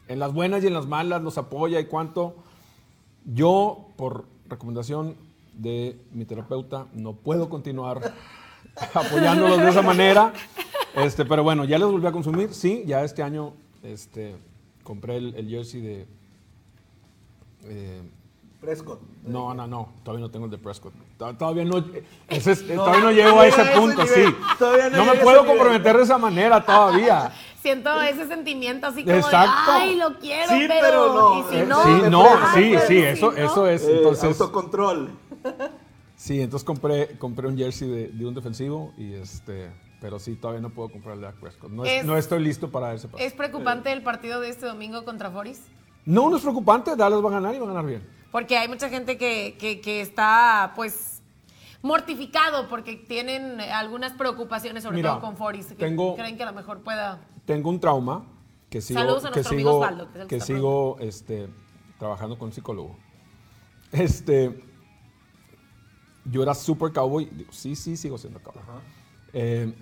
en 0.08 0.20
las 0.20 0.34
buenas 0.34 0.64
y 0.64 0.68
en 0.68 0.74
las 0.74 0.86
malas 0.88 1.22
los 1.22 1.38
apoya 1.38 1.80
y 1.80 1.86
cuánto. 1.86 2.36
Yo, 3.26 3.88
por 3.96 4.26
recomendación 4.48 5.16
de 5.54 6.00
mi 6.12 6.26
terapeuta, 6.26 6.88
no 6.94 7.14
puedo 7.14 7.50
continuar 7.50 8.14
apoyándolos 8.94 9.58
de 9.60 9.70
esa 9.70 9.82
manera. 9.82 10.34
Este, 10.96 11.26
pero 11.26 11.44
bueno, 11.44 11.66
ya 11.66 11.78
les 11.80 11.88
volví 11.88 12.06
a 12.08 12.12
consumir. 12.12 12.54
Sí, 12.54 12.84
ya 12.86 13.04
este 13.04 13.24
año 13.24 13.54
este, 13.84 14.36
compré 14.84 15.18
el, 15.18 15.36
el 15.36 15.50
jersey 15.50 15.82
de. 15.82 16.08
eh, 17.64 18.02
Prescott. 18.66 19.00
No, 19.24 19.54
no, 19.54 19.68
no, 19.68 19.90
todavía 20.04 20.26
no 20.26 20.32
tengo 20.32 20.46
el 20.46 20.52
de 20.52 20.58
Prescott. 20.58 20.94
To- 21.18 21.34
Todavía 21.36 21.64
no, 21.66 21.84
ese 22.28 22.52
es- 22.52 22.68
todavía 22.68 23.02
no 23.02 23.12
llego 23.12 23.40
a 23.40 23.48
ese 23.48 23.62
a 23.62 23.64
ese 23.72 23.80
punto, 23.80 24.06
sí. 24.06 24.24
Todavía 24.60 24.90
no 24.90 25.02
a 25.02 25.06
me 25.06 25.14
ese 25.14 25.24
puedo 25.24 25.42
nivel. 25.44 25.58
comprometer 25.58 25.98
de 25.98 26.04
esa 26.04 26.18
manera 26.18 26.64
todavía. 26.66 27.32
Siento 27.62 28.00
ese 28.02 28.28
sentimiento 28.28 28.86
así 28.88 29.04
como 29.04 29.16
Exacto. 29.16 29.72
de, 29.72 29.78
ay, 29.80 29.96
lo 29.96 30.20
quiero, 30.20 30.50
Sí, 30.50 30.66
pero, 30.68 30.82
pero 30.82 31.14
no, 31.14 31.40
y 31.40 31.44
si 31.50 31.56
eh, 31.58 31.66
no, 31.66 31.84
sí, 31.84 32.10
no, 32.12 32.26
sí, 32.54 32.76
sí, 32.88 32.98
eso, 33.00 33.32
eso 33.36 33.68
es. 33.68 33.82
Eh, 33.84 33.98
Entonces, 33.98 34.40
autocontrol. 34.40 35.10
sí, 36.16 36.42
entonces 36.42 36.64
compré, 36.66 37.18
compré 37.18 37.48
un 37.48 37.58
jersey 37.58 37.88
de, 37.90 38.08
de 38.10 38.26
un 38.26 38.36
defensivo 38.36 38.94
y 38.98 39.14
este, 39.14 39.72
pero 40.00 40.20
sí, 40.20 40.36
todavía 40.36 40.62
no 40.62 40.70
puedo 40.70 40.90
comprar 40.90 41.16
el 41.16 41.22
de 41.22 41.26
Dak 41.28 41.38
Prescott. 41.40 41.72
No, 41.72 41.84
es- 41.86 42.02
Es- 42.02 42.06
no 42.06 42.16
estoy 42.18 42.44
listo 42.44 42.70
para 42.70 42.94
ese 42.94 43.08
paso. 43.08 43.24
¿Es 43.24 43.34
preocupante 43.34 43.92
el 43.92 44.04
partido 44.04 44.40
de 44.42 44.50
este 44.50 44.66
domingo 44.68 45.04
contra 45.04 45.32
Foris? 45.32 45.62
No, 46.06 46.30
no 46.30 46.36
es 46.38 46.44
preocupante, 46.44 46.96
Dallas 46.96 47.24
va 47.24 47.30
a 47.30 47.32
ganar 47.32 47.56
y 47.56 47.58
va 47.58 47.66
a 47.66 47.70
ganar 47.70 47.86
bien. 47.86 48.08
Porque 48.36 48.58
hay 48.58 48.68
mucha 48.68 48.90
gente 48.90 49.18
que, 49.18 49.56
que, 49.58 49.80
que 49.80 50.02
está, 50.02 50.74
pues, 50.76 51.22
mortificado 51.82 52.68
porque 52.68 52.98
tienen 52.98 53.62
algunas 53.62 54.12
preocupaciones, 54.12 54.84
sobre 54.84 54.98
Mira, 54.98 55.12
todo 55.12 55.22
con 55.22 55.38
Foris, 55.38 55.68
que 55.68 55.76
tengo- 55.76 56.18
creen 56.18 56.36
que 56.36 56.44
a 56.44 56.48
lo 56.48 56.52
mejor 56.52 56.82
pueda... 56.82 57.26
Tengo 57.46 57.70
un 57.70 57.80
trauma 57.80 58.26
que 58.70 58.82
sigo, 58.82 59.00
Saludos 59.00 59.24
a 59.24 59.32
que 59.32 59.42
sigo, 59.42 59.78
Osvaldo, 59.78 60.12
que 60.12 60.18
es 60.18 60.22
el 60.24 60.28
que 60.28 60.42
sigo 60.42 60.98
este, 61.00 61.48
trabajando 61.98 62.38
con 62.38 62.48
un 62.50 62.52
psicólogo. 62.52 62.98
Este, 63.94 64.62
yo 66.26 66.44
era 66.44 66.54
super 66.56 66.92
cowboy, 66.92 67.30
digo, 67.32 67.54
sí, 67.54 67.74
sí, 67.78 67.96
sigo 67.96 68.18
siendo 68.18 68.44
cowboy. 68.44 68.64
Eh, 69.32 69.74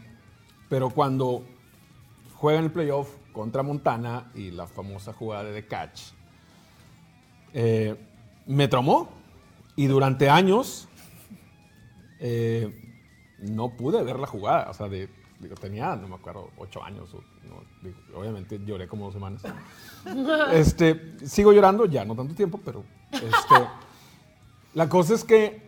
pero 0.70 0.92
cuando 0.92 1.44
juegan 2.36 2.66
el 2.66 2.72
playoff 2.72 3.10
contra 3.32 3.64
Montana 3.64 4.32
y 4.36 4.52
la 4.52 4.68
famosa 4.68 5.12
jugada 5.12 5.46
de 5.46 5.60
The 5.60 5.68
Catch, 5.68 6.02
eh, 7.56 8.10
me 8.46 8.68
traumó 8.68 9.10
y 9.76 9.88
durante 9.88 10.30
años 10.30 10.88
eh, 12.20 12.72
no 13.40 13.70
pude 13.76 14.04
ver 14.04 14.20
la 14.20 14.28
jugada. 14.28 14.70
O 14.70 14.74
sea, 14.74 14.88
de, 14.88 15.10
digo, 15.40 15.56
tenía, 15.56 15.96
no 15.96 16.08
me 16.08 16.16
acuerdo, 16.16 16.50
ocho 16.58 16.84
años. 16.84 17.14
o- 17.14 17.24
no, 17.48 17.62
digo, 17.82 17.98
obviamente 18.16 18.60
lloré 18.66 18.88
como 18.88 19.06
dos 19.06 19.14
semanas. 19.14 19.44
este, 20.54 21.16
sigo 21.26 21.52
llorando, 21.54 21.86
ya 21.86 22.06
no 22.06 22.16
tanto 22.16 22.34
tiempo, 22.36 22.60
pero 22.64 22.84
este, 23.12 23.68
la 24.74 24.88
cosa 24.90 25.14
es 25.14 25.24
que 25.24 25.62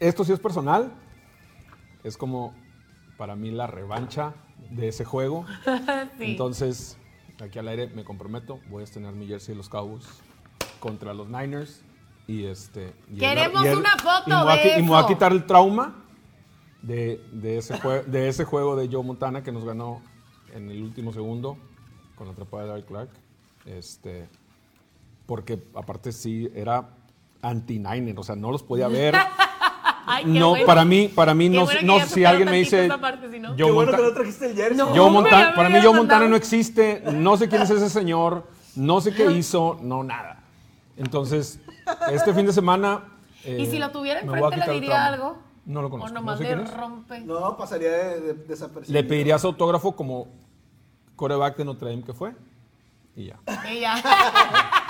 esto 0.00 0.24
sí 0.24 0.32
es 0.32 0.40
personal. 0.40 0.92
Es 2.04 2.16
como 2.16 2.54
para 3.16 3.34
mí 3.34 3.50
la 3.50 3.66
revancha 3.66 4.34
de 4.70 4.88
ese 4.88 5.04
juego. 5.04 5.44
Sí. 6.18 6.24
Entonces, 6.32 6.96
aquí 7.42 7.58
al 7.58 7.68
aire 7.68 7.88
me 7.88 8.04
comprometo, 8.04 8.60
voy 8.68 8.80
a 8.80 8.84
estrenar 8.84 9.14
mi 9.14 9.26
jersey 9.26 9.54
de 9.54 9.56
los 9.58 9.68
Cowboys 9.68 10.04
contra 10.78 11.14
los 11.14 11.28
Niners. 11.28 11.82
Y 12.26 12.44
este. 12.44 12.92
y 13.10 13.14
el- 13.14 13.20
Queremos 13.20 13.64
y 13.64 13.68
el- 13.68 13.78
una 13.78 13.96
foto 13.96 14.22
y 14.26 14.30
me 14.30 14.36
a 14.36 14.44
de 14.44 14.62
qui- 14.62 14.78
Y 14.78 14.82
me 14.82 14.88
voy 14.88 15.02
a 15.02 15.06
quitar 15.06 15.32
el 15.32 15.46
trauma 15.46 15.94
de, 16.82 17.24
de 17.32 17.58
ese 17.58 17.74
jue- 17.80 18.04
de 18.04 18.28
ese 18.28 18.44
juego 18.44 18.76
de 18.76 18.88
Joe 18.90 19.02
Montana 19.02 19.42
que 19.42 19.50
nos 19.52 19.64
ganó 19.64 20.02
en 20.54 20.70
el 20.70 20.82
último 20.82 21.12
segundo 21.12 21.56
con 22.16 22.26
la 22.26 22.32
atrapada 22.34 22.64
de 22.64 22.68
Larry 22.70 22.82
Clark. 22.82 23.10
Este, 23.64 24.28
porque 25.26 25.62
aparte 25.74 26.12
sí 26.12 26.50
era 26.54 26.88
anti-Niner, 27.42 28.18
o 28.18 28.22
sea, 28.22 28.36
no 28.36 28.50
los 28.50 28.62
podía 28.62 28.88
ver. 28.88 29.14
Ay, 30.10 30.24
no, 30.24 30.50
bueno. 30.50 30.64
para 30.66 30.84
mí, 30.86 31.08
para 31.08 31.34
mí 31.34 31.50
no, 31.50 31.64
bueno 31.66 31.80
no 31.82 32.00
si 32.06 32.24
alguien 32.24 32.48
me 32.50 32.56
dice 32.56 32.88
parte, 32.98 33.30
si 33.30 33.38
no. 33.40 33.48
Joe 33.50 33.56
Qué 33.58 33.70
bueno 33.70 33.92
que 33.92 34.02
no 34.02 34.12
trajiste 34.14 34.46
el 34.46 34.56
jersey. 34.56 34.76
No. 34.76 34.86
Joe 34.86 35.30
para 35.54 35.68
mí 35.68 35.78
Joe 35.82 35.94
Montana 35.94 36.26
no 36.28 36.36
existe, 36.36 37.02
no 37.12 37.36
sé 37.36 37.48
quién 37.48 37.60
es 37.60 37.68
ese 37.70 37.90
señor, 37.90 38.46
no 38.74 39.02
sé 39.02 39.12
qué 39.12 39.30
hizo, 39.32 39.78
no 39.82 40.02
nada. 40.02 40.37
Entonces, 40.98 41.60
este 42.10 42.34
fin 42.34 42.44
de 42.46 42.52
semana... 42.52 43.04
eh, 43.44 43.58
¿Y 43.60 43.66
si 43.66 43.78
lo 43.78 43.90
tuviera 43.90 44.20
enfrente 44.20 44.56
le 44.56 44.72
diría 44.72 45.06
algo? 45.06 45.38
No 45.64 45.80
lo 45.82 45.88
O 45.88 45.90
conozco. 45.90 46.12
nomás 46.14 46.40
no 46.40 46.46
sé 46.46 46.56
le 46.56 46.64
rompe. 46.64 47.20
No, 47.20 47.56
pasaría 47.56 47.90
de, 47.90 48.20
de- 48.20 48.34
desapercibido. 48.34 49.00
Le 49.02 49.06
pediría 49.08 49.38
su 49.38 49.46
autógrafo 49.48 49.94
como 49.94 50.28
coreback 51.16 51.56
de 51.58 51.64
Notre 51.64 51.90
Dame 51.90 52.02
que 52.04 52.12
fue 52.14 52.34
y 53.16 53.26
ya. 53.26 53.38
Ella. 53.66 53.94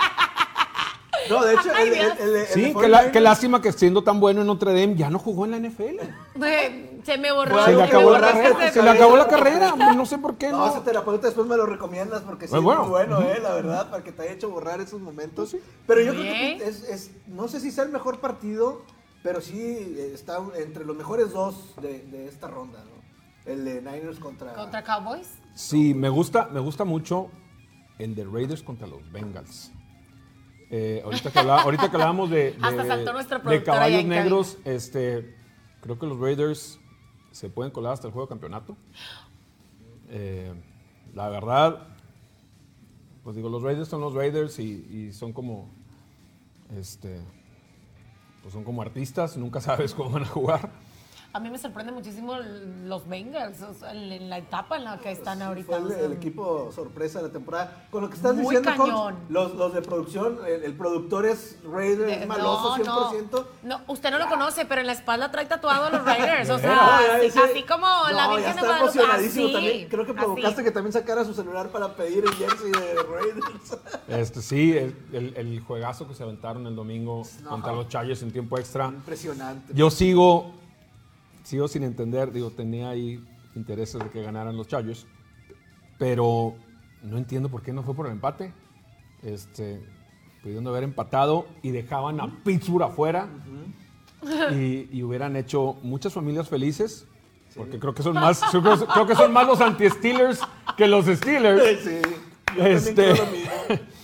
No, 1.29 1.43
de 1.45 1.53
hecho, 1.53 1.69
Ay, 1.75 1.87
el, 1.89 1.93
el, 1.93 2.11
el- 2.19 2.35
el 2.35 2.45
Sí, 2.47 2.73
qué, 2.79 2.87
la- 2.87 3.03
49ers 3.03 3.11
qué 3.11 3.19
lástima 3.21 3.61
que 3.61 3.71
siendo 3.71 4.03
tan 4.03 4.19
bueno 4.19 4.41
en 4.41 4.47
Notre 4.47 4.71
Dame 4.79 4.95
ya 4.95 5.09
no 5.09 5.19
jugó 5.19 5.45
en 5.45 5.51
la 5.51 5.57
NFL. 5.57 5.99
Se 7.03 7.17
me 7.17 7.31
borró. 7.31 7.63
Se 7.65 7.73
le 7.75 7.83
acabó 7.83 8.11
la 8.11 8.19
carrera. 8.21 8.71
Se 8.71 8.81
le 8.83 8.89
acabó 8.89 9.15
la 9.17 9.27
carrera. 9.27 9.75
No 9.95 10.05
sé 10.05 10.17
por 10.17 10.35
qué. 10.37 10.49
No, 10.49 10.57
No, 10.59 10.67
ese 10.71 10.81
terapeuta 10.81 11.27
después 11.27 11.47
me 11.47 11.55
lo 11.57 11.65
recomiendas 11.65 12.21
porque 12.23 12.47
sí 12.47 12.51
Pues 12.51 12.59
es 12.59 12.63
bueno. 12.63 12.81
muy 12.81 12.89
bueno, 12.89 13.21
eh, 13.21 13.39
la 13.41 13.53
verdad, 13.53 13.89
para 13.89 14.03
que 14.03 14.11
te 14.11 14.23
haya 14.23 14.31
hecho 14.33 14.49
borrar 14.49 14.81
esos 14.81 14.99
momentos. 15.01 15.55
Pero 15.87 16.01
yo 16.01 16.11
creo 16.13 16.23
que 16.23 16.55
es, 16.65 16.83
es- 16.83 17.11
no 17.27 17.47
sé 17.47 17.59
si 17.59 17.71
sea 17.71 17.83
el 17.85 17.91
mejor 17.91 18.19
partido, 18.19 18.83
pero 19.23 19.41
sí 19.41 19.59
eh, 19.61 20.11
está 20.13 20.39
entre 20.57 20.85
los 20.85 20.95
mejores 20.95 21.31
dos 21.31 21.75
de, 21.81 21.99
de 22.03 22.27
esta 22.27 22.47
ronda, 22.47 22.79
¿no? 22.83 22.99
El 23.51 23.65
de 23.65 23.81
Niners 23.81 24.19
contra... 24.19 24.53
¿Contra 24.53 24.83
Cowboys? 24.83 25.27
Sí, 25.55 25.93
me 25.93 26.09
gusta, 26.09 26.49
me 26.51 26.59
gusta 26.59 26.83
mucho 26.83 27.29
el 27.97 28.13
de 28.15 28.23
Raiders 28.25 28.61
contra 28.61 28.85
los 28.87 29.09
Bengals. 29.11 29.71
Eh, 30.71 31.01
ahorita, 31.03 31.31
que 31.31 31.39
hablaba- 31.39 31.61
ahorita 31.63 31.89
que 31.89 31.95
hablábamos 31.95 32.29
de, 32.29 32.51
de- 32.51 33.07
caballos 33.63 33.99
negros, 34.23 34.57
este, 34.65 35.35
creo 35.81 35.97
que 35.97 36.05
los 36.05 36.19
Raiders 36.19 36.79
se 37.31 37.49
pueden 37.49 37.71
colar 37.71 37.93
hasta 37.93 38.07
el 38.07 38.13
juego 38.13 38.27
de 38.27 38.29
campeonato. 38.29 38.77
Eh, 40.09 40.53
la 41.13 41.29
verdad, 41.29 41.87
pues 43.23 43.35
digo, 43.35 43.49
los 43.49 43.61
Raiders 43.63 43.87
son 43.87 44.01
los 44.01 44.13
Raiders 44.13 44.59
y, 44.59 45.07
y 45.09 45.13
son 45.13 45.33
como, 45.33 45.69
este, 46.77 47.19
pues 48.41 48.53
son 48.53 48.63
como 48.63 48.81
artistas, 48.81 49.37
nunca 49.37 49.61
sabes 49.61 49.93
cómo 49.93 50.11
van 50.11 50.23
a 50.23 50.27
jugar. 50.27 50.71
A 51.31 51.39
mí 51.39 51.51
me 51.51 51.59
sorprende 51.59 51.91
muchísimo 51.91 52.33
los 52.85 53.07
Bengals, 53.07 53.61
o 53.61 53.73
sea, 53.75 53.91
en 53.91 54.11
en 54.11 54.29
la 54.31 54.39
etapa 54.39 54.77
en 54.77 54.83
la 54.85 54.97
que 54.97 55.11
están 55.11 55.37
Sí, 55.37 55.43
ahorita. 55.43 55.67
Fue 55.67 55.77
el, 55.77 55.85
o 55.85 55.89
sea, 55.89 55.99
el 56.05 56.13
equipo 56.13 56.71
sorpresa 56.73 57.19
de 57.19 57.27
la 57.27 57.31
temporada. 57.33 57.85
Con 57.91 58.01
lo 58.01 58.09
que 58.09 58.15
estás 58.15 58.33
Muy 58.35 58.55
diciendo, 58.55 59.11
los, 59.29 59.53
los 59.53 59.73
de 59.75 59.81
producción, 59.83 60.39
el, 60.47 60.63
el 60.63 60.73
productor 60.73 61.27
es 61.27 61.57
Raider, 61.63 62.07
de- 62.07 62.21
es 62.23 62.27
maloso 62.27 62.77
no, 62.79 62.83
no. 62.83 63.11
100%. 63.13 63.45
No, 63.61 63.81
usted 63.87 64.09
no 64.09 64.17
lo 64.17 64.27
conoce, 64.27 64.65
pero 64.65 64.81
en 64.81 64.87
la 64.87 64.93
espalda 64.93 65.29
trae 65.29 65.45
tatuado 65.45 65.85
a 65.85 65.89
los 65.91 66.03
Raiders. 66.05 66.49
O 66.49 66.57
sea, 66.57 66.97
así, 67.15 67.27
ese- 67.27 67.39
así 67.39 67.61
como 67.63 67.85
la 68.11 68.25
no, 68.27 68.35
Virgen 68.35 68.45
ya 68.45 68.53
de 68.55 68.61
está 68.61 68.61
Guadalupe. 68.61 68.97
emocionadísimo 68.99 69.45
así, 69.45 69.53
también. 69.53 69.87
Creo 69.89 70.05
que 70.07 70.13
provocaste 70.15 70.47
así. 70.55 70.63
que 70.63 70.71
también 70.71 70.93
sacara 70.93 71.23
su 71.25 71.33
celular 71.35 71.69
para 71.69 71.95
pedir 71.95 72.23
el 72.23 72.33
jersey 72.33 72.71
de 72.71 73.03
Raiders. 73.03 73.77
Este, 74.07 74.41
sí, 74.41 74.75
el, 74.75 74.95
el- 75.13 75.33
el 75.37 75.59
juegazo 75.61 76.07
que 76.07 76.15
se 76.15 76.23
aventaron 76.23 76.65
el 76.65 76.75
domingo 76.75 77.21
No. 77.43 77.49
contra 77.51 77.71
los 77.73 77.87
Chargers 77.87 78.23
en 78.23 78.31
tiempo 78.31 78.57
extra. 78.57 78.87
Impresionante. 78.87 79.73
Yo 79.75 79.91
sigo, 79.91 80.53
sigo 81.49 81.67
sin 81.67 81.83
entender, 81.83 82.31
digo, 82.31 82.51
tenía 82.51 82.89
ahí 82.89 83.19
intereses 83.55 83.99
de 84.03 84.09
que 84.11 84.21
ganaran 84.21 84.55
los 84.55 84.67
Chargers, 84.67 85.07
pero 85.97 86.53
no 87.01 87.17
entiendo 87.17 87.49
por 87.49 87.63
qué 87.63 87.73
no 87.73 87.81
fue 87.81 87.95
por 87.95 88.05
el 88.05 88.11
empate. 88.11 88.53
Este, 89.23 89.83
pudiendo 90.43 90.69
haber 90.69 90.83
empatado 90.83 91.47
y 91.63 91.71
dejaban 91.71 92.21
a 92.21 92.43
Pittsburgh 92.43 92.83
afuera 92.83 93.27
y, 94.51 94.87
y 94.91 95.03
hubieran 95.03 95.35
hecho 95.35 95.75
muchas 95.81 96.13
familias 96.13 96.47
felices. 96.47 97.05
Porque 97.55 97.79
creo 97.79 97.95
que 97.95 98.03
son 98.03 98.13
más, 98.13 98.41
creo, 98.51 98.87
creo 98.93 99.07
que 99.07 99.15
son 99.15 99.33
más 99.33 99.47
los 99.47 99.59
anti-Steelers 99.59 100.39
que 100.77 100.87
los 100.87 101.07
Steelers. 101.07 101.81
Sí, 101.81 102.01
yo 102.55 102.63
Este, 102.65 102.93
creo 102.93 103.15
lo 103.15 103.31
mismo. 103.31 103.51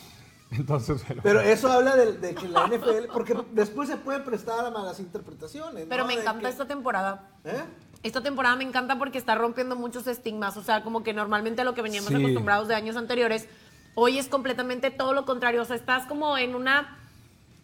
Entonces, 0.57 1.03
pero- 1.07 1.21
Pero 1.23 1.41
eso 1.41 1.71
habla 1.71 1.95
de, 1.95 2.13
de 2.13 2.35
que 2.35 2.47
la 2.47 2.67
NFL, 2.67 3.07
porque 3.13 3.35
después 3.51 3.89
se 3.89 3.97
puede 3.97 4.19
prestar 4.19 4.65
a 4.65 4.69
malas 4.71 4.99
interpretaciones. 4.99 5.85
Pero 5.89 6.03
¿no? 6.03 6.07
me 6.07 6.13
encanta 6.15 6.41
que- 6.41 6.49
esta 6.49 6.65
temporada. 6.67 7.29
¿Eh? 7.43 7.63
Esta 8.03 8.21
temporada 8.21 8.55
me 8.55 8.63
encanta 8.63 8.97
porque 8.99 9.17
está 9.17 9.35
rompiendo 9.35 9.75
muchos 9.75 10.05
estigmas. 10.07 10.57
O 10.57 10.63
sea, 10.63 10.83
como 10.83 11.03
que 11.03 11.13
normalmente 11.13 11.61
a 11.61 11.65
lo 11.65 11.73
que 11.73 11.81
veníamos 11.81 12.09
Sí. 12.09 12.15
acostumbrados 12.15 12.67
de 12.67 12.75
años 12.75 12.95
anteriores, 12.97 13.47
hoy 13.95 14.19
es 14.19 14.27
completamente 14.27 14.91
todo 14.91 15.13
lo 15.13 15.25
contrario. 15.25 15.61
O 15.61 15.65
sea, 15.65 15.75
estás 15.75 16.05
como 16.05 16.37
en 16.37 16.53
una, 16.55 16.97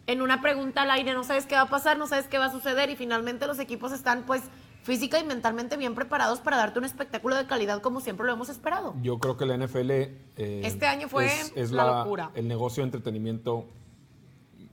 en 0.08 0.20
una 0.20 0.40
pregunta 0.42 0.82
al 0.82 0.90
aire, 0.90 1.14
no 1.14 1.22
sabes 1.22 1.46
qué 1.46 1.54
va 1.54 1.62
a 1.62 1.68
pasar, 1.68 1.96
no 1.96 2.08
sabes 2.08 2.26
qué 2.26 2.38
va 2.38 2.46
a 2.46 2.50
suceder 2.52 2.90
y 2.90 2.96
finalmente 2.96 3.46
los 3.46 3.58
equipos 3.60 3.92
están 3.92 4.22
pues 4.24 4.42
física 4.82 5.18
y 5.18 5.24
mentalmente 5.24 5.76
bien 5.76 5.94
preparados 5.94 6.40
para 6.40 6.56
darte 6.56 6.78
un 6.78 6.84
espectáculo 6.84 7.36
de 7.36 7.46
calidad 7.46 7.80
como 7.80 8.00
siempre 8.00 8.26
lo 8.26 8.32
hemos 8.32 8.48
esperado. 8.48 8.94
Yo 9.02 9.18
creo 9.18 9.36
que 9.36 9.46
la 9.46 9.56
NFL 9.56 9.90
eh, 9.90 10.10
Este 10.36 10.86
año 10.86 11.08
fue 11.08 11.30
la 11.70 11.98
locura. 12.00 12.30
el 12.34 12.48
negocio 12.48 12.82
de 12.82 12.86
entretenimiento 12.88 13.68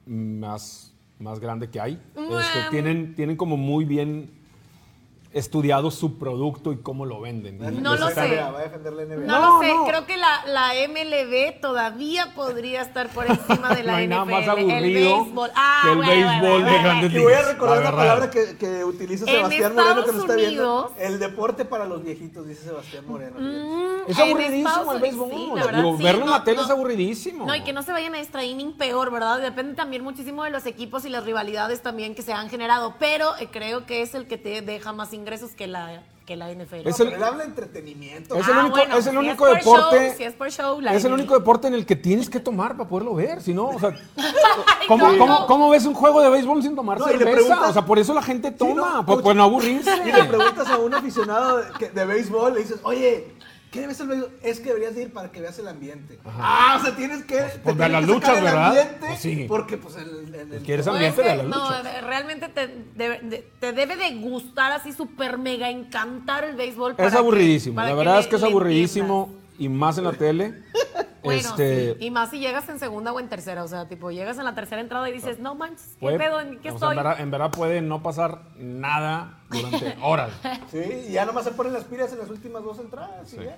más, 0.05 0.93
más 1.19 1.39
grande 1.39 1.69
que 1.69 1.79
hay. 1.79 2.01
Mua. 2.15 2.41
Este, 2.41 2.69
tienen, 2.71 3.15
tienen 3.15 3.35
como 3.37 3.57
muy 3.57 3.85
bien 3.85 4.38
estudiado 5.31 5.91
su 5.91 6.17
producto 6.17 6.71
y 6.73 6.77
cómo 6.81 7.05
lo 7.05 7.21
venden. 7.21 7.59
No 7.83 7.95
lo 7.95 8.09
sé. 8.09 8.35
Va 8.37 8.47
a 8.59 8.61
defender 8.63 8.93
la 8.93 9.03
NBA. 9.05 9.25
No, 9.27 9.39
No, 9.39 9.53
lo 9.55 9.59
sé, 9.61 9.73
no. 9.75 9.85
creo 9.85 10.05
que 10.07 10.17
la, 10.17 10.43
la 10.47 10.71
MLB 10.87 11.61
todavía 11.61 12.33
podría 12.35 12.81
estar 12.81 13.09
por 13.09 13.25
encima 13.29 13.69
de 13.75 13.83
la 13.83 13.91
No 13.91 13.97
hay 13.97 14.05
NFL. 14.07 14.09
nada 14.09 14.25
más 14.25 14.43
el 14.43 14.49
aburrido 14.49 15.23
béisbol. 15.25 15.49
Ah, 15.55 15.81
que 15.83 15.89
el 15.91 15.95
bueno, 15.97 16.11
béisbol 16.11 16.39
bueno, 16.39 16.55
de 16.57 16.61
bueno. 16.71 16.83
grandes 16.83 17.13
Y 17.13 17.17
voy 17.19 17.33
a 17.33 17.37
ligas, 17.37 17.53
recordar 17.53 17.75
la 17.77 17.81
verdad. 17.83 17.97
palabra 17.97 18.29
que, 18.31 18.57
que 18.57 18.83
utiliza 18.85 19.25
En 19.25 19.35
Sebastián 19.35 19.75
Moreno 19.75 20.05
que 20.05 20.11
nos 20.11 20.21
está 20.21 20.35
viendo. 20.35 20.93
El 20.99 21.19
deporte 21.19 21.65
para 21.65 21.85
los 21.85 22.03
viejitos, 22.03 22.47
dice 22.47 22.63
Sebastián 22.63 23.05
Moreno. 23.07 23.35
Mm, 23.39 24.09
Es 24.11 24.17
aburridísimo 24.19 24.93
el 24.93 24.99
béisbol. 25.01 25.29
Sí, 25.31 25.49
la 25.55 25.65
verdad, 25.65 25.79
Digo, 25.83 25.97
sí, 25.97 26.03
verlo 26.03 26.23
en 26.25 26.31
la 26.31 26.43
tele 26.43 26.57
no. 26.57 26.63
es 26.63 26.69
aburridísimo. 26.71 27.45
No, 27.45 27.55
y 27.55 27.61
que 27.63 27.71
no 27.73 27.83
se 27.83 27.91
vayan 27.91 28.15
a 28.15 28.19
extra 28.19 28.43
inning 28.43 28.73
peor, 28.73 29.11
¿verdad? 29.11 29.39
Depende 29.39 29.75
también 29.75 30.03
muchísimo 30.03 30.43
de 30.43 30.49
los 30.49 30.65
equipos 30.65 31.05
y 31.05 31.09
las 31.09 31.23
rivalidades 31.23 31.81
también 31.83 32.15
que 32.15 32.23
se 32.23 32.33
han 32.33 32.49
generado, 32.49 32.95
pero 32.99 33.37
eh, 33.39 33.47
creo 33.51 33.85
que 33.85 34.01
es 34.01 34.15
el 34.15 34.27
que 34.27 34.37
te 34.39 34.61
deja 34.61 34.91
más 34.91 35.13
ingresos 35.19 35.51
que 35.51 35.67
la, 35.67 36.01
que 36.25 36.35
la 36.35 36.49
NFL. 36.51 36.87
Es 36.87 36.99
No, 36.99 37.05
el- 37.05 37.11
pero 37.11 37.15
él 37.17 37.23
habla 37.23 37.43
de 37.43 37.49
entretenimiento. 37.49 38.35
Es 38.35 38.47
el 38.47 38.53
Ah, 38.53 38.59
único, 38.61 38.77
bueno, 38.77 38.97
es 38.97 39.05
el 39.05 39.11
si 39.11 39.17
único 39.17 39.35
por 39.45 39.57
deporte. 39.57 40.07
show, 40.09 40.17
si 40.17 40.23
es 40.23 40.33
por 40.33 40.51
show, 40.51 40.81
la 40.81 40.93
es 40.93 41.03
el 41.05 41.13
único 41.13 41.33
deporte 41.37 41.67
en 41.67 41.73
el 41.73 41.85
que 41.85 41.95
tienes 41.95 42.29
que 42.29 42.39
tomar 42.39 42.75
para 42.77 42.87
poderlo 42.89 43.15
ver. 43.15 43.41
Si 43.41 43.53
no, 43.53 43.67
o 43.69 43.79
sea, 43.79 43.95
¿cómo, 44.87 45.45
¿cómo? 45.47 45.69
ves 45.69 45.85
un 45.85 45.93
juego 45.93 46.21
de 46.21 46.29
béisbol 46.29 46.61
sin 46.63 46.75
tomar 46.75 46.99
No, 46.99 47.05
cerveza? 47.07 47.67
O 47.69 47.73
sea, 47.73 47.85
por 47.85 47.99
eso 47.99 48.13
la 48.13 48.21
gente 48.21 48.51
toma, 48.51 48.93
no, 48.95 49.05
por, 49.05 49.15
coach. 49.15 49.23
por 49.23 49.35
no 49.35 49.43
aburrirse. 49.43 49.91
Y 50.05 50.11
le 50.11 50.23
preguntas 50.25 50.67
a 50.67 50.77
un 50.77 50.93
aficionado 50.93 51.57
de, 51.57 51.71
que- 51.77 51.89
de 51.89 52.05
béisbol, 52.05 52.53
le 52.53 52.59
dices, 52.61 52.79
oye, 52.83 53.33
¿qué 53.71 53.83
el 53.99 54.07
béisbol? 54.07 54.31
Es 54.43 54.59
que 54.59 54.67
deberías 54.69 54.95
de 54.95 55.03
ir 55.03 55.13
para 55.13 55.31
que 55.31 55.41
veas 55.41 55.57
el 55.59 55.67
ambiente. 55.67 56.19
Ah, 56.25 56.77
o 56.79 56.83
sea, 56.85 56.95
tienes 56.95 57.23
que. 57.23 57.37
pues, 57.37 57.53
tienes 57.63 57.77
ver 57.77 57.91
las 57.91 58.03
luchas, 58.05 58.37
el 58.37 58.43
¿verdad? 58.43 58.67
ambiente, 58.67 58.95
Pues 58.99 59.19
sí. 59.19 59.45
Porque, 59.47 59.77
pues, 59.77 59.95
el. 59.97 60.33
el- 60.35 60.53
el- 60.53 60.61
¿Quieres 60.63 60.85
No, 60.85 60.93
ambiente 60.93 61.21
de 61.21 61.35
la 61.35 61.43
no, 61.43 61.49
lucha? 61.69 61.83
de- 61.83 62.01
realmente 62.01 62.49
te 62.49 62.67
debe, 62.95 63.19
de, 63.21 63.47
te 63.59 63.73
debe 63.73 63.95
de 63.95 64.15
gustar 64.15 64.71
así 64.71 64.91
súper 64.93 65.37
mega 65.37 65.69
encantar 65.69 66.43
el 66.43 66.55
béisbol. 66.55 66.95
para 66.95 67.07
Es 67.07 67.13
que- 67.13 67.19
aburridísimo. 67.19 67.75
para 67.75 67.89
La 67.89 67.95
verdad 67.95 68.19
es 68.19 68.27
que 68.27 68.35
es 68.37 68.43
aburridísimo 68.43 69.33
y 69.59 69.69
más 69.69 69.97
en 69.99 70.05
la 70.05 70.13
tele. 70.13 70.53
Bueno, 71.21 71.49
este, 71.49 71.95
sí, 71.99 72.05
y 72.05 72.11
más 72.11 72.29
si 72.29 72.39
llegas 72.39 72.69
en 72.69 72.79
segunda 72.79 73.11
o 73.11 73.19
en 73.19 73.27
tercera, 73.27 73.61
o 73.65 73.67
sea, 73.67 73.89
tipo, 73.89 74.09
llegas 74.09 74.37
en 74.37 74.45
la 74.45 74.55
tercera 74.55 74.79
entrada 74.79 75.09
y 75.09 75.11
dices, 75.11 75.37
no 75.37 75.53
manches, 75.53 75.89
¿qué 75.89 75.97
puede- 75.99 76.17
pedo? 76.17 76.39
¿En 76.39 76.59
qué 76.59 76.69
estoy? 76.69 76.91
en, 76.91 76.95
verdad, 76.95 77.19
en 77.19 77.29
verdad 77.29 77.51
puede 77.51 77.81
no 77.81 78.01
pasar 78.01 78.43
nada 78.57 79.37
durante 79.49 79.97
horas. 80.01 80.31
Sí, 80.71 80.79
y 81.09 81.11
ya 81.11 81.25
nomás 81.25 81.43
se 81.43 81.51
ponen 81.51 81.73
las 81.73 81.83
pilas 81.83 82.11
en 82.13 82.19
las 82.19 82.29
últimas 82.29 82.63
dos 82.63 82.79
entradas. 82.79 83.33
y 83.33 83.43
ya. 83.43 83.57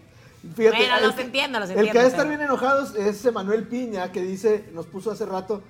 Fíjate, 0.55 0.75
Bueno, 0.75 0.99
los 1.01 1.17
entiendo, 1.19 1.59
los 1.59 1.69
El 1.69 1.75
que 1.75 1.79
ha 1.81 1.83
entiendo, 1.83 2.01
de 2.01 2.07
estar 2.07 2.27
bien 2.27 2.41
enojados 2.41 2.95
es 2.95 3.23
Emanuel 3.25 3.67
Piña, 3.67 4.11
que 4.11 4.23
dice, 4.23 4.65
nos 4.73 4.87
puso 4.87 5.11
hace 5.11 5.27
rato, 5.27 5.61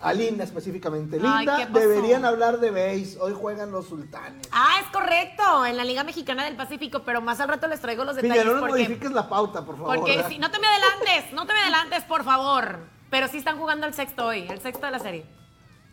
a 0.00 0.12
Linda 0.12 0.44
específicamente. 0.44 1.18
Linda, 1.18 1.66
deberían 1.66 2.24
hablar 2.24 2.58
de 2.60 2.70
base. 2.70 3.18
Hoy 3.20 3.34
juegan 3.38 3.70
los 3.70 3.86
sultanes. 3.86 4.48
Ah, 4.52 4.76
es 4.82 4.90
correcto, 4.90 5.66
en 5.66 5.76
la 5.76 5.84
Liga 5.84 6.04
Mexicana 6.04 6.44
del 6.44 6.56
Pacífico, 6.56 7.02
pero 7.04 7.20
más 7.20 7.40
al 7.40 7.48
rato 7.48 7.66
les 7.66 7.80
traigo 7.80 8.04
los 8.04 8.16
detalles 8.16 8.44
no 8.44 8.52
nos 8.52 8.60
porque, 8.60 8.84
modifiques 8.84 9.12
la 9.12 9.28
pauta, 9.28 9.64
por 9.64 9.76
favor. 9.76 9.96
porque 9.96 10.24
si, 10.28 10.38
no 10.38 10.50
te 10.50 10.58
me 10.58 10.66
adelantes, 10.66 11.32
no 11.32 11.46
te 11.46 11.52
me 11.52 11.60
adelantes, 11.60 12.04
por 12.04 12.24
favor. 12.24 12.80
Pero 13.10 13.26
sí 13.28 13.38
están 13.38 13.58
jugando 13.58 13.86
el 13.86 13.94
sexto 13.94 14.26
hoy, 14.26 14.46
el 14.48 14.60
sexto 14.60 14.86
de 14.86 14.92
la 14.92 14.98
serie. 14.98 15.24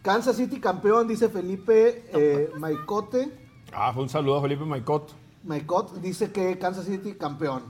Kansas 0.02 0.36
City 0.36 0.60
campeón, 0.60 1.08
dice 1.08 1.30
Felipe 1.30 2.10
eh, 2.14 2.52
Maicote. 2.58 3.32
Ah, 3.74 3.92
fue 3.94 4.04
un 4.04 4.10
saludo 4.10 4.38
a 4.38 4.42
Felipe 4.42 4.64
Maicot. 4.64 5.14
Maicot 5.44 5.94
dice 5.96 6.32
que 6.32 6.58
Kansas 6.60 6.86
City 6.86 7.16
campeón. 7.16 7.64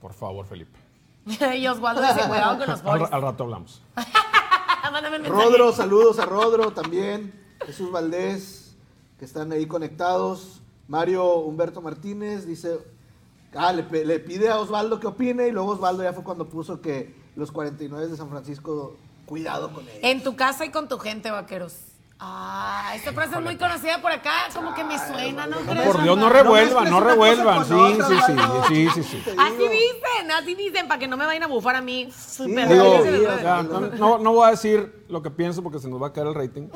Por 0.00 0.12
favor, 0.12 0.46
Felipe. 0.46 0.78
y 1.56 1.66
Osvaldo 1.66 2.02
dice, 2.02 2.28
cuidado 2.28 2.58
con 2.58 2.68
los 2.68 2.84
Al, 2.84 2.98
boys. 2.98 3.12
al 3.12 3.22
rato 3.22 3.44
hablamos. 3.44 3.82
Mándame 4.96 5.18
mensaje. 5.18 5.44
Rodro, 5.44 5.72
saludos 5.72 6.18
a 6.18 6.24
Rodro 6.24 6.72
también. 6.72 7.30
Jesús 7.66 7.90
Valdés, 7.90 8.74
que 9.18 9.26
están 9.26 9.52
ahí 9.52 9.66
conectados. 9.66 10.62
Mario 10.88 11.34
Humberto 11.40 11.82
Martínez 11.82 12.46
dice, 12.46 12.78
ah, 13.54 13.74
le, 13.74 13.82
pide 14.20 14.48
a 14.48 14.58
Osvaldo 14.58 14.98
que 14.98 15.06
opine 15.06 15.48
y 15.48 15.52
luego 15.52 15.72
Osvaldo 15.72 16.02
ya 16.02 16.14
fue 16.14 16.24
cuando 16.24 16.48
puso 16.48 16.80
que 16.80 17.14
los 17.34 17.52
49 17.52 18.08
de 18.08 18.16
San 18.16 18.30
Francisco, 18.30 18.96
cuidado 19.26 19.70
con 19.70 19.86
ellos. 19.86 19.98
En 20.00 20.22
tu 20.22 20.34
casa 20.34 20.64
y 20.64 20.70
con 20.70 20.88
tu 20.88 20.98
gente, 20.98 21.30
vaqueros. 21.30 21.74
Ah, 22.18 22.92
esta 22.94 23.12
frase 23.12 23.34
es 23.36 23.42
muy 23.42 23.56
conocida 23.56 24.00
por 24.00 24.10
acá, 24.10 24.48
como 24.54 24.74
que 24.74 24.82
me 24.84 24.98
suena, 24.98 25.46
¿no 25.46 25.58
crees? 25.58 25.86
Por 25.86 26.02
Dios, 26.02 26.16
no 26.16 26.24
No 26.24 26.28
revuelvan, 26.30 26.88
no 26.90 27.00
revuelvan. 27.00 27.64
Sí, 27.66 27.74
otra, 27.74 28.06
sí, 28.26 28.32
sí, 28.68 28.88
sí, 28.94 29.02
sí, 29.02 29.22
Así 29.38 29.68
dicen, 29.68 30.30
así 30.32 30.54
dicen, 30.54 30.88
para 30.88 30.98
que 30.98 31.08
no 31.08 31.18
me 31.18 31.26
vayan 31.26 31.42
a 31.42 31.46
bufar 31.46 31.76
a 31.76 31.82
mí. 31.82 32.08
Súper 32.10 32.68
Digo, 32.68 32.90
o 32.96 33.38
sea, 33.38 33.62
no, 33.62 33.80
no- 33.80 34.18
no 34.18 34.32
voy 34.32 34.46
a 34.48 34.50
decir 34.52 35.04
lo 35.08 35.20
que 35.22 35.30
pienso 35.30 35.62
porque 35.62 35.78
se 35.78 35.88
nos 35.88 36.02
va 36.02 36.06
a 36.06 36.12
caer 36.14 36.28
el 36.28 36.34
rating, 36.34 36.68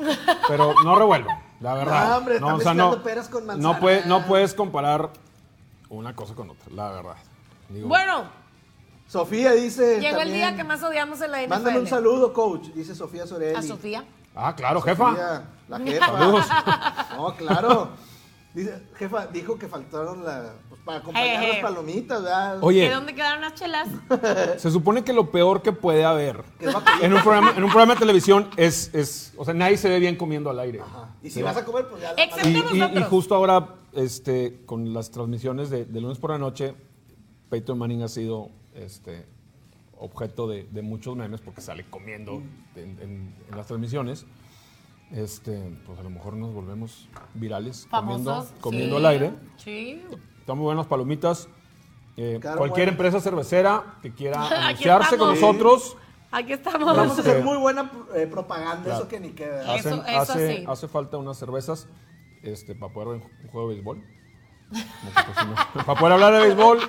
pero 0.47 0.75
no 0.83 0.95
revuelvan, 0.95 1.35
la 1.59 1.73
verdad. 1.73 2.09
No, 2.09 2.17
hombre, 2.17 2.35
está 2.35 2.45
o 2.53 2.59
sea, 2.59 3.03
peras 3.03 3.27
con 3.27 3.47
no, 3.59 3.79
puede- 3.79 4.05
no 4.05 4.23
puedes 4.27 4.53
comparar 4.53 5.09
una 5.89 6.15
cosa 6.15 6.35
con 6.35 6.51
otra, 6.51 6.71
la 6.71 6.91
verdad. 6.91 7.15
Digo, 7.69 7.87
Bueno, 7.87 8.25
Sofía 9.07 9.53
dice 9.53 9.99
llegó 9.99 10.21
el 10.21 10.31
día 10.31 10.55
que 10.55 10.63
más 10.63 10.83
odiamos 10.83 11.19
en 11.21 11.31
la 11.31 11.41
NFL. 11.41 11.49
Mándame 11.49 11.79
un 11.79 11.87
saludo, 11.87 12.31
coach, 12.31 12.67
dice 12.75 12.93
Sofía 12.93 13.25
Sorelli. 13.25 13.55
A 13.55 13.63
Sofía. 13.63 14.05
Ah, 14.35 14.55
claro, 14.55 14.81
jefa. 14.81 15.43
La 15.67 15.79
jefa. 15.85 16.05
Saludos. 16.07 16.45
No, 17.17 17.35
claro. 17.35 17.89
Dice, 18.53 18.83
jefa, 18.95 19.27
dijo 19.27 19.57
que 19.57 19.69
faltaron 19.69 20.25
la, 20.25 20.53
pues, 20.67 20.81
para 20.81 20.97
acompañar 20.99 21.41
Eh, 21.41 21.47
las 21.47 21.57
eh. 21.57 21.61
palomitas, 21.61 22.21
¿verdad? 22.21 22.55
¿De 22.57 22.65
Oye, 22.65 22.89
dónde 22.89 23.15
quedaron 23.15 23.39
las 23.39 23.53
chelas? 23.55 23.87
se 24.57 24.69
supone 24.71 25.05
que 25.05 25.13
lo 25.13 25.31
peor 25.31 25.61
que 25.61 25.71
puede 25.71 26.03
haber 26.03 26.43
en 27.01 27.13
un 27.13 27.21
programa, 27.21 27.53
en 27.55 27.63
un 27.63 27.69
programa 27.69 27.93
de 27.93 27.99
televisión 28.01 28.49
es, 28.57 28.93
es, 28.93 29.33
o 29.37 29.45
sea, 29.45 29.53
nadie 29.53 29.77
se 29.77 29.87
ve 29.87 29.99
bien 29.99 30.17
comiendo 30.17 30.49
al 30.49 30.59
aire. 30.59 30.81
Ajá. 30.81 31.15
Y 31.23 31.29
si 31.29 31.41
vas 31.41 31.55
a 31.55 31.63
comer, 31.63 31.87
pues 31.87 32.01
ya 32.01 32.11
la 32.11 32.21
Excepto 32.21 32.75
Y, 32.75 32.79
y- 32.81 32.97
y 32.99 33.03
justo 33.03 33.35
ahora, 33.35 33.75
este, 33.93 34.63
con 34.65 34.93
las 34.93 35.11
transmisiones 35.11 35.69
de, 35.69 35.85
de 35.85 36.01
lunes 36.01 36.17
por 36.17 36.31
la 36.31 36.37
noche, 36.37 36.75
Peyton 37.49 37.77
Manning 37.77 38.03
ha 38.03 38.09
sido 38.09 38.49
este, 38.73 39.27
objeto 40.05 40.47
de, 40.47 40.63
de 40.71 40.81
muchos 40.81 41.15
memes 41.15 41.41
porque 41.41 41.61
sale 41.61 41.85
comiendo 41.89 42.41
en, 42.75 42.99
en- 42.99 43.35
en 43.49 43.55
las 43.57 43.67
transmisiones. 43.67 44.25
Este, 45.11 45.77
pues 45.85 45.99
a 45.99 46.03
lo 46.03 46.09
mejor 46.09 46.33
nos 46.35 46.53
volvemos 46.53 47.09
virales 47.33 47.87
comiendo, 47.91 48.31
Famosos. 48.31 48.53
comiendo 48.61 48.95
sí. 48.97 49.05
al 49.05 49.11
aire. 49.11 49.31
Sí. 49.57 50.01
Están 50.39 50.57
muy 50.57 50.65
buenas 50.65 50.87
palomitas. 50.87 51.47
Eh, 52.17 52.37
Claro, 52.41 52.57
cualquier 52.57 52.87
bueno. 52.87 52.91
empresa 52.93 53.19
cervecera 53.21 53.97
que 54.01 54.13
quiera 54.13 54.47
anunciarse 54.67 55.17
con 55.17 55.29
nosotros, 55.29 55.97
Aquí 56.33 56.53
estamos. 56.53 56.85
Vamos 56.95 57.17
a 57.17 57.21
hacer 57.21 57.35
Este- 57.39 57.43
muy 57.43 57.57
buena 57.57 57.91
eh, 58.15 58.25
propaganda, 58.25 58.83
Claro. 58.85 58.99
eso 58.99 59.07
que 59.09 59.19
ni 59.19 59.31
queda. 59.31 59.75
Eso- 59.75 59.89
hacen- 59.89 60.05
eso 60.07 60.17
hace, 60.33 60.55
sí. 60.59 60.63
hace 60.65 60.87
falta 60.87 61.17
unas 61.17 61.37
cervezas 61.37 61.89
este, 62.41 62.73
para 62.73 62.93
poder 62.93 63.19
ver 63.19 63.29
un 63.43 63.49
juego 63.49 63.67
de 63.67 63.73
béisbol. 63.75 64.01
Sí 64.73 64.85
para 65.85 65.99
poder 65.99 66.13
hablar 66.13 66.33
de 66.33 66.39
béisbol 66.47 66.79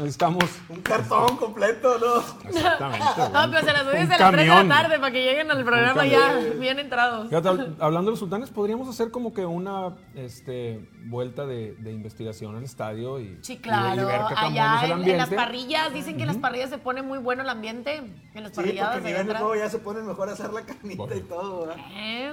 necesitamos 0.00 0.44
Un 0.68 0.80
cartón 0.80 1.36
completo, 1.36 1.96
¿no? 1.98 2.48
exactamente. 2.48 3.04
No, 3.32 3.50
pero 3.50 3.60
se 3.66 3.72
las 3.72 3.84
doy 3.84 3.94
un 3.94 4.00
desde 4.08 4.18
las 4.18 4.30
3 4.30 4.30
de 4.32 4.46
la 4.48 4.54
camión. 4.56 4.68
tarde 4.68 4.98
para 4.98 5.12
que 5.12 5.22
lleguen 5.22 5.50
al 5.50 5.64
programa 5.64 6.06
ya 6.06 6.34
bien 6.58 6.78
entrados. 6.78 7.28
Fíjate, 7.28 7.48
hablando 7.78 8.02
de 8.06 8.12
los 8.12 8.18
sultanes, 8.18 8.50
podríamos 8.50 8.88
hacer 8.88 9.10
como 9.10 9.32
que 9.34 9.44
una 9.44 9.94
este, 10.14 10.88
vuelta 11.04 11.46
de, 11.46 11.74
de 11.74 11.92
investigación 11.92 12.56
al 12.56 12.64
estadio 12.64 13.20
y, 13.20 13.38
Sí, 13.42 13.52
y- 13.52 13.56
y 13.56 13.58
claro. 13.58 14.06
ver 14.06 14.20
qué 14.28 14.34
tan 14.34 14.52
bueno 14.54 14.62
Allá 14.62 14.76
es 14.76 14.90
el 14.90 15.02
en, 15.02 15.10
en 15.10 15.18
las 15.18 15.28
parrillas, 15.28 15.92
dicen 15.94 16.16
que 16.16 16.22
en 16.22 16.28
las 16.28 16.38
parrillas 16.38 16.70
se 16.70 16.78
pone 16.78 17.02
muy 17.02 17.18
bueno 17.18 17.42
el 17.42 17.48
ambiente. 17.50 17.96
En 18.34 18.42
las 18.44 18.52
Sí, 18.52 18.56
porque 18.56 18.70
parrilladas 18.72 18.96
ni 19.02 19.10
de 19.10 19.12
ven 19.12 19.20
el 19.22 19.26
atrás. 19.30 19.42
juego 19.42 19.56
ya 19.56 19.68
se 19.70 19.78
ponen 19.78 20.06
mejor 20.06 20.28
a 20.28 20.32
hacer 20.32 20.52
la 20.52 20.62
carnita 20.62 21.14
y 21.14 21.20
todo, 21.20 21.66
¿verdad? 21.66 21.76
Eh, 21.92 22.32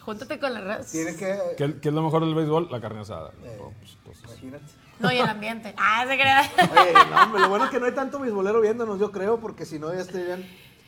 júntate 0.00 0.38
con 0.38 0.52
la 0.54 0.60
red. 0.60 0.84
Tiene 0.90 1.16
que... 1.16 1.38
¿Qué, 1.56 1.80
qué 1.80 1.88
es 1.88 1.94
lo 1.94 2.02
mejor 2.02 2.24
del 2.24 2.34
béisbol? 2.34 2.68
La 2.70 2.80
carne 2.80 3.00
asada. 3.00 3.30
Eh. 3.44 3.58
Pues, 3.78 3.96
entonces, 4.04 4.31
Imagínate. 4.32 4.64
No, 4.98 5.10
y 5.12 5.18
el 5.18 5.28
ambiente. 5.28 5.74
Ah, 5.78 6.04
se 6.06 6.14
crea. 6.16 6.42
Oye, 6.80 6.92
no, 7.10 7.22
hombre, 7.24 7.40
lo 7.42 7.48
bueno 7.48 7.64
es 7.66 7.70
que 7.70 7.80
no 7.80 7.86
hay 7.86 7.92
tanto 7.92 8.18
bisbolero 8.20 8.60
viéndonos, 8.60 8.98
yo 9.00 9.10
creo, 9.12 9.40
porque 9.40 9.64
si 9.64 9.78
no 9.78 9.92
ya 9.92 10.00
estarían, 10.00 10.44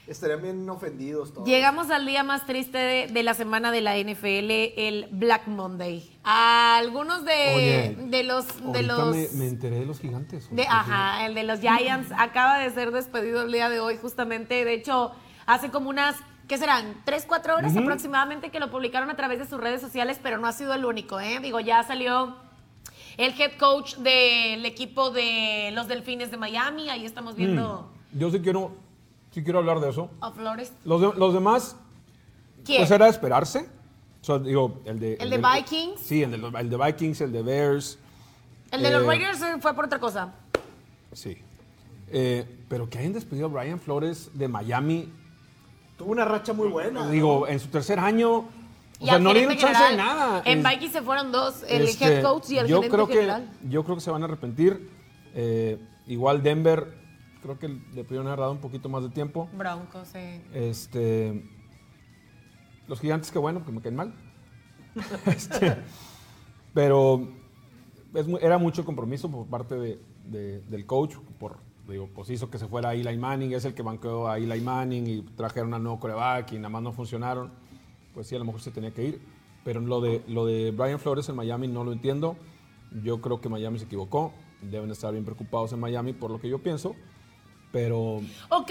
estarían 0.06 0.42
bien 0.42 0.68
ofendidos 0.70 1.32
todos. 1.34 1.48
Llegamos 1.48 1.90
al 1.90 2.06
día 2.06 2.22
más 2.22 2.46
triste 2.46 2.78
de, 2.78 3.06
de 3.08 3.22
la 3.22 3.34
semana 3.34 3.72
de 3.72 3.80
la 3.80 3.96
NFL, 3.98 4.50
el 4.78 5.08
Black 5.10 5.46
Monday. 5.48 6.16
A 6.22 6.76
algunos 6.76 7.24
de, 7.24 7.54
Oye, 7.56 7.96
de 8.08 8.22
los... 8.22 8.46
De 8.72 8.82
los 8.82 9.14
me, 9.16 9.28
me 9.34 9.48
enteré 9.48 9.80
de 9.80 9.86
los 9.86 9.98
gigantes. 10.00 10.48
de- 10.54 10.66
ajá, 10.68 11.26
el 11.26 11.34
de 11.34 11.42
los 11.42 11.60
Giants 11.60 12.12
acaba 12.16 12.58
de 12.58 12.70
ser 12.70 12.90
despedido 12.92 13.42
el 13.42 13.50
día 13.52 13.68
de 13.68 13.80
hoy, 13.80 13.96
justamente. 14.00 14.64
De 14.64 14.74
hecho, 14.74 15.12
hace 15.46 15.70
como 15.70 15.88
unas, 15.90 16.16
¿qué 16.46 16.56
serán? 16.58 16.94
¿Tres, 17.04 17.24
cuatro 17.26 17.56
horas 17.56 17.76
aproximadamente 17.76 18.50
que 18.50 18.60
lo 18.60 18.70
publicaron 18.70 19.10
a 19.10 19.16
través 19.16 19.38
de 19.40 19.46
sus 19.46 19.58
redes 19.60 19.80
sociales, 19.80 20.20
pero 20.22 20.38
no 20.38 20.46
ha 20.46 20.52
sido 20.52 20.72
el 20.74 20.84
único, 20.84 21.18
¿eh? 21.18 21.40
Digo, 21.40 21.58
ya 21.60 21.82
salió 21.82 22.36
el 23.16 23.40
head 23.40 23.52
coach 23.58 23.96
del 23.96 24.64
equipo 24.66 25.10
de 25.10 25.70
los 25.72 25.88
Delfines 25.88 26.30
de 26.30 26.36
Miami. 26.36 26.90
Ahí 26.90 27.04
estamos 27.04 27.36
viendo 27.36 27.90
Yo 28.12 28.30
sí 28.30 28.40
quiero, 28.40 28.72
sí 29.30 29.42
quiero 29.42 29.58
hablar 29.60 29.80
de 29.80 29.90
eso. 29.90 30.10
a 30.20 30.30
Flores. 30.32 30.72
Los, 30.84 31.00
de- 31.00 31.18
los 31.18 31.32
demás, 31.34 31.76
¿Quién? 32.64 32.80
pues 32.80 32.90
era 32.90 33.04
de 33.06 33.10
esperarse. 33.10 33.68
O 34.20 34.24
sea, 34.24 34.38
digo, 34.38 34.80
el 34.86 34.98
de... 34.98 35.14
¿El 35.14 35.30
de 35.30 35.38
del- 35.38 35.46
Vikings? 35.54 36.00
Sí, 36.00 36.22
el 36.22 36.30
de, 36.30 36.38
los- 36.38 36.54
el 36.54 36.70
de 36.70 36.76
Vikings, 36.76 37.20
el 37.20 37.32
de 37.32 37.42
Bears. 37.42 37.98
el 38.70 38.82
de 38.82 38.90
los 38.90 39.02
eh, 39.02 39.06
Raiders 39.06 39.42
eh, 39.42 39.56
fue 39.60 39.74
por 39.74 39.84
otra 39.84 39.98
cosa. 40.00 40.32
Sí. 41.12 41.36
Eh, 42.10 42.44
pero 42.68 42.88
que 42.88 42.98
hayan 42.98 43.12
despedido 43.12 43.46
a 43.46 43.48
Brian 43.50 43.78
Flores 43.80 44.30
de 44.34 44.48
Miami, 44.48 45.12
Tuvo 45.98 46.10
una 46.12 46.24
racha 46.24 46.52
muy 46.52 46.68
buena. 46.68 47.08
digo, 47.08 47.46
en 47.46 47.60
su 47.60 47.68
tercer 47.68 48.00
año, 48.00 48.46
O 49.04 49.06
sea, 49.06 49.18
no 49.18 49.32
le 49.32 49.38
dieron 49.40 49.56
chance 49.56 49.78
de 49.82 49.88
general. 49.90 49.96
nada. 50.16 50.42
En 50.44 50.62
Vikings 50.62 50.92
se 50.92 51.02
fueron 51.02 51.32
dos, 51.32 51.64
el 51.68 51.82
Este, 51.82 52.04
head 52.18 52.22
coach 52.22 52.50
y 52.50 52.58
el 52.58 52.66
yo 52.66 52.76
gerente 52.76 52.94
creo 52.96 53.06
que, 53.06 53.14
general. 53.14 53.50
Yo 53.68 53.84
creo 53.84 53.96
que 53.96 54.00
se 54.02 54.10
van 54.10 54.22
a 54.22 54.24
arrepentir. 54.26 54.90
Eh, 55.34 55.78
igual 56.06 56.42
Denver, 56.42 56.94
creo 57.42 57.58
que 57.58 57.68
le 57.68 58.04
pudieron 58.04 58.26
haber 58.26 58.40
dado 58.40 58.52
un 58.52 58.58
poquito 58.60 58.88
más 58.88 59.02
de 59.02 59.10
tiempo. 59.10 59.48
Broncos, 59.52 60.08
sí. 60.08 60.40
Este, 60.52 61.44
los 62.86 63.00
gigantes, 63.00 63.30
que 63.30 63.38
bueno, 63.38 63.64
que 63.64 63.72
me 63.72 63.80
caen 63.80 63.96
mal. 63.96 64.14
Este, 65.26 65.76
pero 66.72 67.28
es 68.14 68.26
era 68.40 68.58
mucho 68.58 68.84
compromiso 68.84 69.30
por 69.30 69.46
parte 69.46 69.74
de- 69.76 70.00
de- 70.24 70.60
del 70.62 70.86
coach. 70.86 71.16
Por, 71.38 71.58
digo, 71.88 72.08
pues 72.14 72.30
hizo 72.30 72.48
que 72.50 72.58
se 72.58 72.66
fuera 72.68 72.94
Eli 72.94 73.16
Manning, 73.18 73.52
es 73.54 73.64
el 73.64 73.74
que 73.74 73.82
banqueó 73.82 74.28
a 74.28 74.38
Eli 74.38 74.60
Manning 74.60 75.06
y 75.06 75.22
trajeron 75.36 75.74
al 75.74 75.82
nuevo 75.82 75.98
coreback 76.00 76.52
y 76.52 76.56
nada 76.56 76.68
más 76.68 76.82
no 76.82 76.92
funcionaron. 76.92 77.52
Pues 78.14 78.26
sí, 78.28 78.34
a 78.36 78.38
lo 78.38 78.44
mejor 78.44 78.60
se 78.60 78.70
tenía 78.70 78.92
que 78.92 79.04
ir. 79.04 79.20
Pero 79.64 79.80
lo 79.80 80.00
de, 80.00 80.22
lo 80.28 80.46
de 80.46 80.70
Brian 80.70 80.98
Flores 80.98 81.28
en 81.28 81.36
Miami 81.36 81.68
no 81.68 81.84
lo 81.84 81.92
entiendo. 81.92 82.36
Yo 83.02 83.20
creo 83.20 83.40
que 83.40 83.48
Miami 83.48 83.78
se 83.78 83.86
equivocó. 83.86 84.32
Deben 84.62 84.90
estar 84.90 85.12
bien 85.12 85.24
preocupados 85.24 85.72
en 85.72 85.80
Miami 85.80 86.12
por 86.12 86.30
lo 86.30 86.40
que 86.40 86.48
yo 86.48 86.58
pienso. 86.62 86.94
Pero 87.72 88.20
Ok, 88.50 88.70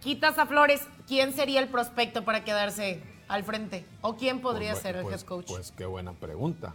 quitas 0.00 0.38
a 0.38 0.46
Flores, 0.46 0.86
¿quién 1.08 1.32
sería 1.32 1.60
el 1.60 1.68
prospecto 1.68 2.24
para 2.24 2.44
quedarse 2.44 3.02
al 3.28 3.42
frente? 3.42 3.84
¿O 4.00 4.16
quién 4.16 4.40
podría 4.40 4.72
Pues, 4.72 4.82
ser 4.82 4.96
el 4.96 5.02
pues, 5.02 5.22
head 5.22 5.26
coach? 5.26 5.46
Pues 5.48 5.72
qué 5.72 5.86
buena 5.86 6.12
pregunta. 6.12 6.74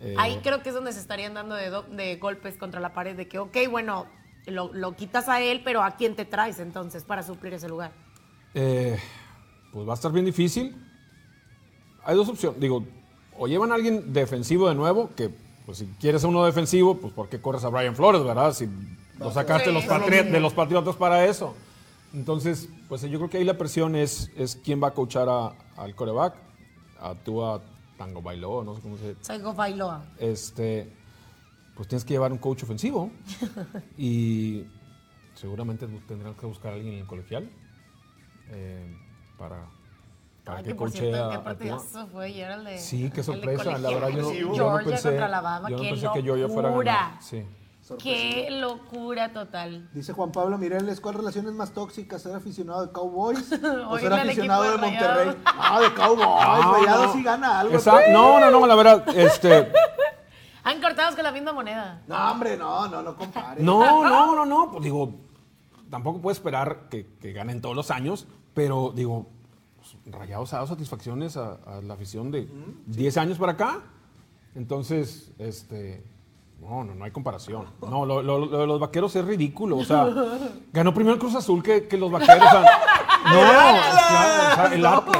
Eh, 0.00 0.16
Ahí 0.18 0.38
creo 0.42 0.62
que 0.62 0.70
es 0.70 0.74
donde 0.74 0.92
se 0.92 0.98
estarían 0.98 1.34
dando 1.34 1.54
de, 1.54 1.70
do- 1.70 1.84
de 1.84 2.16
golpes 2.16 2.56
contra 2.56 2.80
la 2.80 2.92
pared, 2.92 3.14
de 3.16 3.28
que, 3.28 3.38
ok, 3.38 3.56
bueno, 3.70 4.06
lo, 4.46 4.72
lo 4.72 4.96
quitas 4.96 5.28
a 5.28 5.40
él, 5.40 5.60
pero 5.64 5.82
¿a 5.84 5.92
quién 5.92 6.16
te 6.16 6.24
traes 6.24 6.58
entonces 6.58 7.04
para 7.04 7.22
suplir 7.22 7.54
ese 7.54 7.68
lugar? 7.68 7.92
eh, 8.54 8.98
pues 9.72 9.86
va 9.88 9.92
a 9.92 9.94
estar 9.94 10.10
bien 10.12 10.24
difícil. 10.26 10.76
Hay 12.04 12.16
dos 12.16 12.28
opciones. 12.28 12.60
Digo, 12.60 12.84
o 13.38 13.46
llevan 13.46 13.72
a 13.72 13.74
alguien 13.74 14.12
defensivo 14.12 14.68
de 14.68 14.74
nuevo, 14.74 15.10
que 15.16 15.30
pues 15.66 15.78
si 15.78 15.86
quieres 16.00 16.24
a 16.24 16.28
uno 16.28 16.44
defensivo, 16.44 16.96
pues 16.98 17.12
¿por 17.12 17.28
qué 17.28 17.40
corres 17.40 17.64
a 17.64 17.68
Brian 17.68 17.94
Flores, 17.96 18.22
verdad? 18.24 18.52
Si 18.52 18.68
lo 19.18 19.30
sacaste 19.32 19.68
de, 19.68 19.74
los 19.74 19.84
Sí. 19.84 19.88
patri- 19.88 20.30
de 20.30 20.40
los 20.40 20.52
Patriotas 20.52 20.96
para 20.96 21.24
eso. 21.26 21.54
Entonces, 22.12 22.68
pues 22.88 23.02
yo 23.02 23.18
creo 23.18 23.30
que 23.30 23.38
ahí 23.38 23.44
la 23.44 23.56
presión 23.56 23.94
es, 23.96 24.30
es 24.36 24.56
quién 24.56 24.82
va 24.82 24.88
a 24.88 24.90
coachar 24.94 25.28
a- 25.28 25.54
al 25.76 25.94
coreback, 25.94 26.34
a 27.00 27.14
Tua 27.14 27.62
Tango 27.96 28.20
Bailó, 28.20 28.64
no 28.64 28.74
sé 28.74 28.80
cómo 28.82 28.96
se 28.98 29.14
Saigo 29.20 29.54
Bailoa. 29.54 30.04
este, 30.18 30.92
pues 31.76 31.88
tienes 31.88 32.04
que 32.04 32.14
llevar 32.14 32.32
un 32.32 32.38
coach 32.38 32.64
ofensivo 32.64 33.10
y 33.96 34.64
seguramente 35.34 35.86
tendrán 36.06 36.34
que 36.34 36.44
buscar 36.46 36.72
a 36.72 36.74
alguien 36.76 36.94
en 36.94 37.00
el 37.00 37.06
colegial 37.06 37.48
eh, 38.50 38.94
para, 39.38 39.66
para 40.44 40.58
Ay, 40.58 40.64
que 40.64 40.70
que 40.76 41.14
a, 41.14 41.40
fue 42.10 42.32
de 42.32 42.78
Sí, 42.78 43.10
qué 43.14 43.22
sorpresa. 43.22 43.78
La 43.78 43.90
verdad, 43.90 44.08
yo, 44.08 44.22
no- 44.22 44.32
yo 44.32 44.48
no 44.48 44.54
Georgia 44.54 44.90
pensé, 44.90 45.08
contra 45.10 45.26
Alabama, 45.26 45.70
yo 45.70 45.76
no 45.76 45.82
qué 45.82 45.90
pensé 45.90 46.08
que 46.12 46.22
Georgia 46.22 46.48
fuera 46.48 46.68
a 46.68 46.70
locura. 46.72 46.92
ganar. 46.92 47.22
Sí. 47.22 47.46
Qué 47.98 48.48
locura 48.50 49.32
total. 49.32 49.88
Dice 49.92 50.12
Juan 50.12 50.32
Pablo 50.32 50.56
Mireles, 50.56 51.00
¿cuál 51.00 51.16
relación 51.16 51.46
es 51.46 51.52
más 51.52 51.72
tóxica? 51.72 52.18
¿Ser 52.18 52.34
aficionado 52.34 52.86
de 52.86 52.92
Cowboys 52.92 53.52
o 53.88 53.98
ser 53.98 54.12
aficionado 54.12 54.62
de 54.62 54.78
Monterrey? 54.78 55.36
Ah, 55.44 55.80
de 55.80 55.92
Cowboys. 55.94 56.64
No, 56.64 56.74
Rayados 56.74 57.06
no. 57.08 57.12
sí 57.12 57.22
gana 57.22 57.60
algo. 57.60 57.74
Exacto. 57.74 58.10
No, 58.12 58.40
no, 58.40 58.50
no, 58.50 58.66
la 58.66 58.74
verdad, 58.74 59.08
este, 59.16 59.70
Han 60.64 60.80
cortados 60.80 61.14
con 61.16 61.24
la 61.24 61.32
misma 61.32 61.52
moneda. 61.52 62.02
No, 62.06 62.30
hombre, 62.32 62.56
no, 62.56 62.86
no, 62.88 63.02
no 63.02 63.16
compares. 63.16 63.62
No, 63.64 64.04
no, 64.04 64.36
no, 64.36 64.46
no. 64.46 64.70
Pues 64.70 64.84
digo, 64.84 65.12
tampoco 65.90 66.20
puedo 66.20 66.32
esperar 66.32 66.88
que, 66.88 67.06
que 67.20 67.32
ganen 67.32 67.60
todos 67.60 67.74
los 67.74 67.90
años, 67.90 68.26
pero 68.54 68.92
digo, 68.94 69.26
pues, 69.82 70.14
Rayados 70.14 70.52
ha 70.52 70.56
dado 70.56 70.68
satisfacciones 70.68 71.36
a, 71.36 71.54
a 71.66 71.80
la 71.82 71.94
afición 71.94 72.30
de 72.30 72.48
10 72.86 73.16
años 73.18 73.38
para 73.38 73.52
acá. 73.52 73.80
Entonces, 74.54 75.32
este. 75.38 76.04
No, 76.60 76.84
no, 76.84 76.94
no 76.94 77.04
hay 77.04 77.10
comparación. 77.10 77.66
No, 77.80 78.06
lo, 78.06 78.22
lo- 78.22 78.46
lo 78.46 78.58
de 78.60 78.66
los 78.68 78.78
vaqueros 78.78 79.16
es 79.16 79.24
ridículo. 79.24 79.78
O 79.78 79.84
sea, 79.84 80.06
ganó 80.72 80.94
primero 80.94 81.14
el 81.14 81.18
Cruz 81.20 81.34
Azul 81.34 81.60
que, 81.62 81.88
que 81.88 81.96
los 81.96 82.10
vaqueros. 82.10 82.36
o 82.46 82.50
sea, 82.50 82.60
no, 83.24 83.30
claro, 83.32 83.78
o 83.78 84.54
sea, 84.54 84.74
el 84.74 84.84
exacto. 84.84 85.12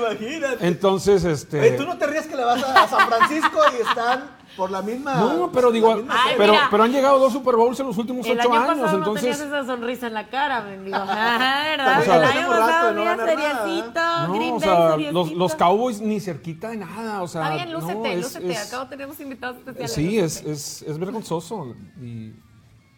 Imagínate. 0.00 0.66
Entonces, 0.66 1.24
este. 1.24 1.68
Ey, 1.72 1.76
tú 1.76 1.84
no 1.84 1.98
te 1.98 2.06
ríes 2.06 2.26
que 2.26 2.36
le 2.36 2.44
vas 2.44 2.62
a, 2.62 2.84
a 2.84 2.88
San 2.88 3.06
Francisco 3.08 3.58
y 3.78 3.82
están 3.86 4.30
por 4.56 4.70
la 4.70 4.82
misma. 4.82 5.14
No, 5.14 5.50
pero 5.52 5.70
digo, 5.70 5.92
Ay, 6.08 6.34
pero, 6.36 6.52
mira. 6.52 6.68
pero 6.70 6.82
han 6.84 6.92
llegado 6.92 7.18
dos 7.18 7.32
Super 7.32 7.56
Bowls 7.56 7.78
en 7.80 7.86
los 7.86 7.96
últimos 7.98 8.26
El 8.26 8.38
ocho 8.38 8.48
año 8.52 8.58
años. 8.60 8.66
pasado 8.68 8.92
no 8.92 8.98
entonces, 8.98 9.22
tenías 9.38 9.40
esa 9.40 9.64
sonrisa 9.66 10.06
en 10.08 10.14
la 10.14 10.28
cara, 10.28 10.60
mendigo. 10.62 10.96
Ajá, 10.96 11.62
¿verdad? 11.70 12.00
O 12.00 12.04
sea, 12.04 12.16
el 12.16 12.24
año 12.24 12.48
pasado 12.48 12.92
no 12.92 13.04
nada, 13.04 13.26
seriecito, 13.26 14.00
No, 14.26 14.32
Green 14.34 14.54
o 14.54 14.60
sea, 14.60 14.90
seriecito. 14.90 15.12
los, 15.12 15.32
los 15.32 15.54
Cowboys 15.54 16.00
ni 16.00 16.20
cerquita 16.20 16.68
de 16.70 16.76
nada, 16.78 17.22
o 17.22 17.28
sea. 17.28 17.42
Está 17.42 17.54
bien, 17.54 17.72
no, 17.72 17.80
lúcete, 17.80 18.12
es- 18.14 18.22
lúcete. 18.22 18.50
es- 18.52 18.68
Acabo 18.68 18.86
tenemos 18.88 19.20
invitados 19.20 19.56
especiales. 19.58 19.92
Sí, 19.92 20.18
es, 20.18 20.42
es, 20.44 20.82
es 20.82 20.98
vergonzoso 20.98 21.74
y 22.00 22.30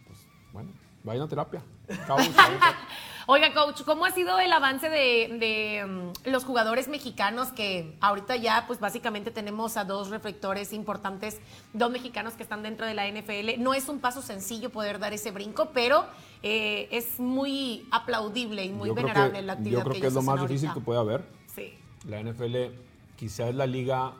pues, 0.07 0.19
bueno, 0.51 0.69
vayan 1.03 1.23
a 1.23 1.27
terapia. 1.27 1.61
Cowboys, 2.07 2.35
vayan 2.35 2.53
a 2.55 2.59
terapia. 2.59 2.87
Oiga, 3.25 3.53
coach, 3.53 3.83
¿cómo 3.83 4.03
ha 4.05 4.11
sido 4.11 4.37
el 4.39 4.51
avance 4.51 4.89
de, 4.89 5.37
de, 5.39 5.85
mm, 5.85 6.29
los 6.29 6.43
jugadores 6.43 6.89
mexicanos 6.89 7.49
que 7.49 7.95
ahorita 8.01 8.35
ya, 8.35 8.65
pues 8.67 8.81
básicamente 8.81 9.31
tenemos 9.31 9.77
a 9.77 9.85
dos 9.85 10.09
reflectores 10.09 10.73
importantes, 10.73 11.39
dos 11.71 11.89
mexicanos 11.89 12.33
que 12.33 12.43
están 12.43 12.63
dentro 12.63 12.85
de 12.85 12.93
la 12.93 13.07
NFL? 13.07 13.59
No 13.59 13.73
es 13.73 13.87
un 13.87 13.99
paso 13.99 14.21
sencillo 14.21 14.71
poder 14.71 14.99
dar 14.99 15.13
ese 15.13 15.31
brinco, 15.31 15.69
pero 15.73 16.05
eh, 16.41 16.89
es 16.91 17.17
muy 17.19 17.87
aplaudible 17.91 18.65
y 18.65 18.69
muy 18.69 18.89
Yo 18.89 18.95
venerable 18.95 19.39
que- 19.39 19.41
la 19.41 19.53
actividad 19.53 19.79
Yo 19.79 19.83
creo 19.83 19.93
que, 19.93 20.01
que, 20.01 20.07
es 20.07 20.13
lo 20.13 20.21
más 20.21 20.41
difícil 20.41 20.73
que 20.73 20.81
puede 20.81 20.99
haber. 20.99 21.23
Sí. 21.55 21.73
La 22.05 22.19
NFL 22.21 22.73
quizá 23.15 23.47
es 23.47 23.55
la 23.55 23.67
liga 23.67 24.13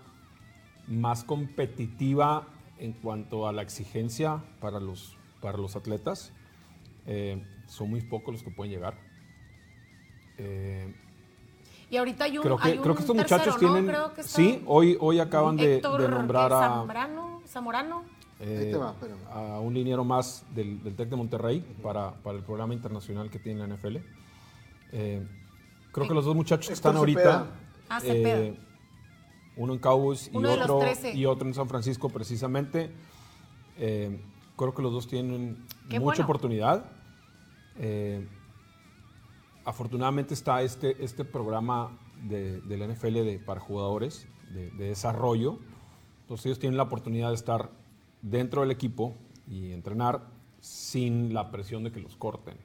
más 0.87 1.25
competitiva 1.25 2.47
en 2.79 2.93
cuanto 2.93 3.47
a 3.49 3.51
la 3.51 3.63
exigencia 3.63 4.41
para 4.61 4.79
los, 4.79 5.17
para 5.41 5.57
los 5.57 5.75
atletas. 5.75 6.31
Eh, 7.05 7.45
son 7.73 7.89
muy 7.89 8.01
pocos 8.01 8.33
los 8.33 8.43
que 8.43 8.51
pueden 8.51 8.71
llegar. 8.71 8.95
Eh, 10.37 10.93
Y 11.89 11.97
ahorita 11.97 12.25
hay 12.25 12.37
un, 12.37 12.43
creo 12.43 12.57
que, 12.57 12.67
hay 12.69 12.77
un 12.77 12.83
creo 12.83 12.95
que 12.95 13.01
estos 13.01 13.15
tercero, 13.17 13.39
muchachos 13.39 13.61
¿no? 13.61 13.73
tienen... 13.73 13.85
Creo 13.87 14.13
que 14.13 14.21
está 14.21 14.35
sí, 14.35 14.63
hoy, 14.67 14.97
hoy 14.99 15.19
acaban 15.19 15.57
de, 15.57 15.81
nombrar 15.81 16.53
a... 16.53 16.59
Zambrano, 16.59 17.41
Zamorano. 17.47 18.03
eh, 18.39 18.59
Ahí 18.65 18.71
te 18.71 18.77
va, 18.77 18.91
espérame. 18.91 19.19
a 19.31 19.59
un 19.59 19.73
liniero 19.73 20.03
más 20.03 20.45
del, 20.53 20.81
del 20.83 20.95
TEC 20.95 21.09
de 21.09 21.15
Monterrey 21.15 21.59
para, 21.81 22.11
para 22.23 22.37
el 22.37 22.43
programa 22.43 22.73
internacional 22.73 23.29
que 23.29 23.39
tiene 23.39 23.65
la 23.67 23.75
NFL. 23.75 23.97
Eh, 24.91 25.27
creo 25.91 26.07
que 26.07 26.13
los 26.13 26.25
dos 26.25 26.35
muchachos 26.35 26.67
que 26.67 26.73
están 26.73 26.95
ahorita, 26.95 27.47
Ah, 27.89 27.99
eh, 28.03 28.55
uno 29.55 29.73
en 29.73 29.79
Cowboys 29.79 30.29
y 30.33 30.37
Uno 30.37 30.53
otro, 30.53 30.79
13. 30.79 31.13
y 31.15 31.25
otro 31.25 31.47
en 31.47 31.53
San 31.53 31.67
Francisco 31.67 32.09
precisamente, 32.09 32.89
eh, 33.77 34.19
creo 34.57 34.73
que 34.73 34.81
los 34.81 34.91
dos 34.93 35.07
tienen 35.07 35.63
Qué 35.89 35.99
mucha 35.99 36.05
bueno. 36.17 36.23
oportunidad. 36.23 36.85
Eh, 37.77 38.27
afortunadamente 39.65 40.33
está 40.33 40.61
este, 40.61 41.03
este 41.03 41.25
programa 41.25 41.97
de, 42.23 42.61
de 42.61 42.77
la 42.77 42.87
NFL 42.87 43.13
de, 43.13 43.39
para 43.43 43.59
jugadores 43.59 44.27
de, 44.53 44.71
de 44.71 44.89
desarrollo. 44.89 45.59
Entonces 46.21 46.45
ellos 46.47 46.59
tienen 46.59 46.77
la 46.77 46.83
oportunidad 46.83 47.29
de 47.29 47.35
estar 47.35 47.69
dentro 48.21 48.61
del 48.61 48.71
equipo 48.71 49.15
y 49.47 49.71
entrenar 49.71 50.21
sin 50.59 51.33
la 51.33 51.51
presión 51.51 51.83
de 51.83 51.91
que 51.91 51.99
los 51.99 52.15
corten. 52.15 52.57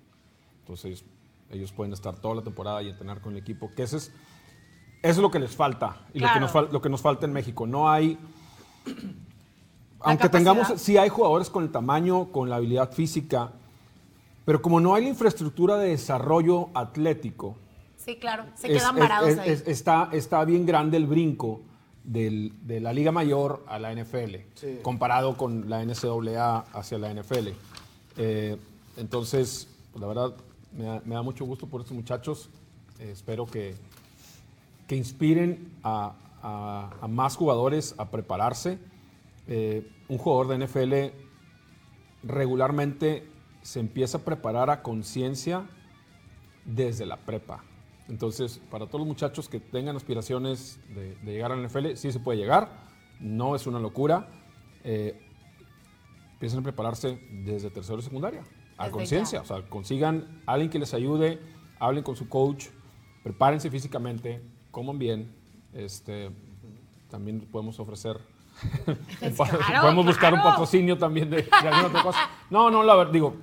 Entonces 0.60 1.04
ellos 1.50 1.72
pueden 1.72 1.92
estar 1.92 2.16
toda 2.20 2.36
la 2.36 2.42
temporada 2.42 2.82
y 2.82 2.88
entrenar 2.88 3.20
con 3.20 3.32
el 3.32 3.38
equipo, 3.38 3.70
que 3.74 3.82
ese 3.82 3.96
es, 3.96 4.12
eso 5.02 5.12
es 5.12 5.18
lo 5.18 5.30
que 5.30 5.38
les 5.38 5.56
falta 5.56 6.06
y 6.12 6.18
lo, 6.20 6.26
que 6.26 6.38
Claro. 6.38 6.52
nos 6.62 6.72
lo 6.72 6.82
que 6.82 6.88
nos 6.88 7.00
falta 7.00 7.26
en 7.26 7.32
México. 7.32 7.66
No 7.66 7.88
hay... 7.90 8.18
Aunque 10.00 10.28
tengamos, 10.28 10.68
sí 10.76 10.96
hay 10.96 11.08
jugadores 11.08 11.50
con 11.50 11.64
el 11.64 11.72
tamaño, 11.72 12.30
con 12.30 12.48
la 12.48 12.56
habilidad 12.56 12.92
física, 12.92 13.52
pero 14.48 14.62
como 14.62 14.80
no 14.80 14.94
hay 14.94 15.02
la 15.02 15.10
infraestructura 15.10 15.76
de 15.76 15.90
desarrollo 15.90 16.70
atlético, 16.72 17.56
Sí, 17.98 18.16
claro. 18.16 18.44
Se 18.54 18.68
quedan 18.68 18.94
es- 18.96 19.00
varados 19.02 19.28
es- 19.28 19.38
ahí. 19.38 19.50
es- 19.50 19.68
está, 19.68 20.08
está 20.12 20.42
bien 20.46 20.64
grande 20.64 20.96
el 20.96 21.06
brinco 21.06 21.60
del- 22.02 22.54
de 22.66 22.80
la 22.80 22.94
Liga 22.94 23.12
Mayor 23.12 23.62
a 23.68 23.78
la 23.78 23.92
NFL, 23.92 24.46
Sí. 24.54 24.78
comparado 24.82 25.36
con 25.36 25.68
la 25.68 25.82
NCAA 25.82 26.60
hacia 26.72 26.96
la 26.96 27.10
NFL. 27.10 27.52
Eh, 28.16 28.56
entonces, 28.96 29.68
pues, 29.92 30.00
la 30.00 30.06
verdad, 30.06 30.34
me 30.74 30.84
da, 30.84 31.02
me 31.04 31.14
da 31.16 31.20
mucho 31.20 31.44
gusto 31.44 31.66
por 31.66 31.82
estos 31.82 31.94
muchachos. 31.94 32.48
Eh, 32.98 33.10
espero 33.12 33.44
que, 33.44 33.74
que 34.86 34.96
inspiren 34.96 35.70
a, 35.82 36.14
a- 36.42 36.90
a 37.02 37.06
más 37.08 37.36
jugadores 37.36 37.94
a 37.98 38.06
prepararse. 38.10 38.78
Eh, 39.46 39.86
un 40.08 40.16
jugador 40.16 40.48
de 40.48 40.54
NFL 40.54 41.12
regularmente 42.22 43.24
se 43.68 43.80
empieza 43.80 44.16
a 44.16 44.20
preparar 44.22 44.70
a 44.70 44.80
conciencia 44.80 45.66
desde 46.64 47.04
la 47.04 47.18
prepa. 47.18 47.62
Entonces, 48.08 48.62
para 48.70 48.86
todos 48.86 49.00
los 49.00 49.06
muchachos 49.06 49.46
que 49.46 49.60
tengan 49.60 49.94
aspiraciones 49.94 50.80
de, 50.88 51.16
de 51.16 51.32
llegar 51.32 51.52
a 51.52 51.56
la 51.56 51.68
NFL, 51.68 51.92
sí 51.96 52.10
se 52.10 52.18
puede 52.18 52.38
llegar, 52.38 52.70
no 53.20 53.54
es 53.54 53.66
una 53.66 53.78
locura. 53.78 54.30
Eh, 54.84 55.20
empiecen 56.32 56.60
a 56.60 56.62
prepararse 56.62 57.20
desde 57.44 57.68
tercero 57.68 57.98
y 57.98 58.02
secundaria, 58.02 58.42
a 58.78 58.88
conciencia. 58.88 59.42
O 59.42 59.44
sea, 59.44 59.60
consigan 59.68 60.40
a 60.46 60.52
alguien 60.54 60.70
que 60.70 60.78
les 60.78 60.94
ayude, 60.94 61.38
hablen 61.78 62.02
con 62.02 62.16
su 62.16 62.26
coach, 62.26 62.68
prepárense 63.22 63.70
físicamente, 63.70 64.40
coman 64.70 64.98
bien 64.98 65.30
Este, 65.74 66.30
también 67.10 67.42
podemos 67.42 67.78
ofrecer, 67.78 68.18
Claro, 69.20 69.82
podemos 69.82 70.06
buscar 70.06 70.32
un 70.32 70.42
patrocinio 70.42 70.96
también 70.96 71.28
de, 71.28 71.42
de 71.42 71.68
alguna 71.68 71.88
otra 71.88 72.02
cosa. 72.02 72.30
No, 72.48 72.70
no, 72.70 72.82
la 72.82 72.96
verdad, 72.96 73.12
digo, 73.12 73.36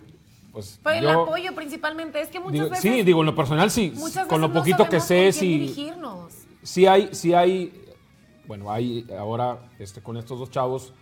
pues 0.56 0.80
Pero 0.82 1.10
el 1.10 1.14
yo- 1.14 1.24
apoyo 1.24 1.54
principalmente 1.54 2.22
es 2.22 2.30
que 2.30 2.40
muchas 2.40 2.54
digo, 2.54 2.70
veces. 2.70 2.82
sí, 2.82 3.04
digo, 3.04 3.20
en 3.20 3.26
lo 3.26 3.36
personal 3.36 3.70
sí, 3.70 3.92
muchas 3.96 4.26
con 4.26 4.40
lo 4.40 4.48
veces 4.48 4.56
no 4.56 4.62
poquito 4.62 4.90
que 4.90 5.02
sé, 5.02 5.34
sí, 5.34 5.76
sí 6.64 6.86
hay, 6.86 7.10
sí 7.12 7.34
hay, 7.34 7.74
bueno, 8.48 8.72
hay 8.72 9.06
ahora 9.20 9.60
este, 9.80 10.02
con 10.02 10.16
estos 10.16 10.40
dos 10.40 10.50
chavos, 10.50 10.94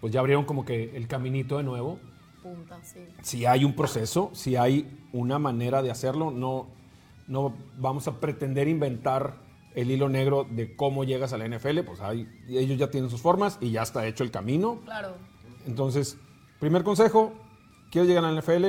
pues 0.00 0.12
ya 0.12 0.18
abrieron 0.18 0.44
como 0.44 0.64
que 0.64 0.96
el 0.96 1.06
caminito 1.06 1.56
de 1.56 1.62
nuevo. 1.62 2.00
Punta, 2.42 2.78
sí. 2.82 2.98
Si 3.22 3.46
hay 3.46 3.64
un 3.64 3.74
proceso, 3.76 4.30
si 4.32 4.56
hay 4.56 4.90
una 5.12 5.38
manera 5.38 5.82
de 5.82 5.92
hacerlo, 5.92 6.32
no, 6.32 6.66
no 7.28 7.54
vamos 7.78 8.08
a 8.08 8.18
pretender 8.18 8.66
inventar 8.66 9.34
el 9.76 9.88
hilo 9.92 10.08
negro 10.08 10.44
de 10.50 10.74
cómo 10.74 11.04
llegas 11.04 11.32
a 11.32 11.38
la 11.38 11.44
NFL, 11.46 11.84
pues 11.84 12.00
hay, 12.00 12.26
ellos 12.48 12.76
ya 12.76 12.90
tienen 12.90 13.08
sus 13.08 13.20
formas 13.20 13.56
y 13.60 13.70
ya 13.70 13.82
está 13.82 14.04
hecho 14.06 14.24
el 14.24 14.32
camino. 14.32 14.80
Claro. 14.84 15.14
Entonces, 15.64 16.16
primer 16.58 16.82
consejo, 16.82 17.32
¿quieres 17.90 18.08
llegar 18.08 18.24
a 18.24 18.32
la 18.32 18.40
NFL? 18.40 18.66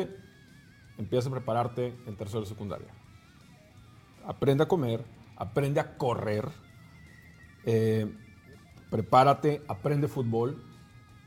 Empieza 0.97 1.29
a 1.29 1.31
prepararte 1.31 1.95
en 2.05 2.15
tercero 2.15 2.41
de 2.41 2.47
secundaria. 2.47 2.87
Aprende 4.25 4.63
a 4.63 4.67
comer, 4.67 5.03
aprende 5.35 5.79
a 5.79 5.97
correr, 5.97 6.47
eh, 7.65 8.07
prepárate, 8.89 9.63
aprende 9.67 10.07
fútbol 10.07 10.63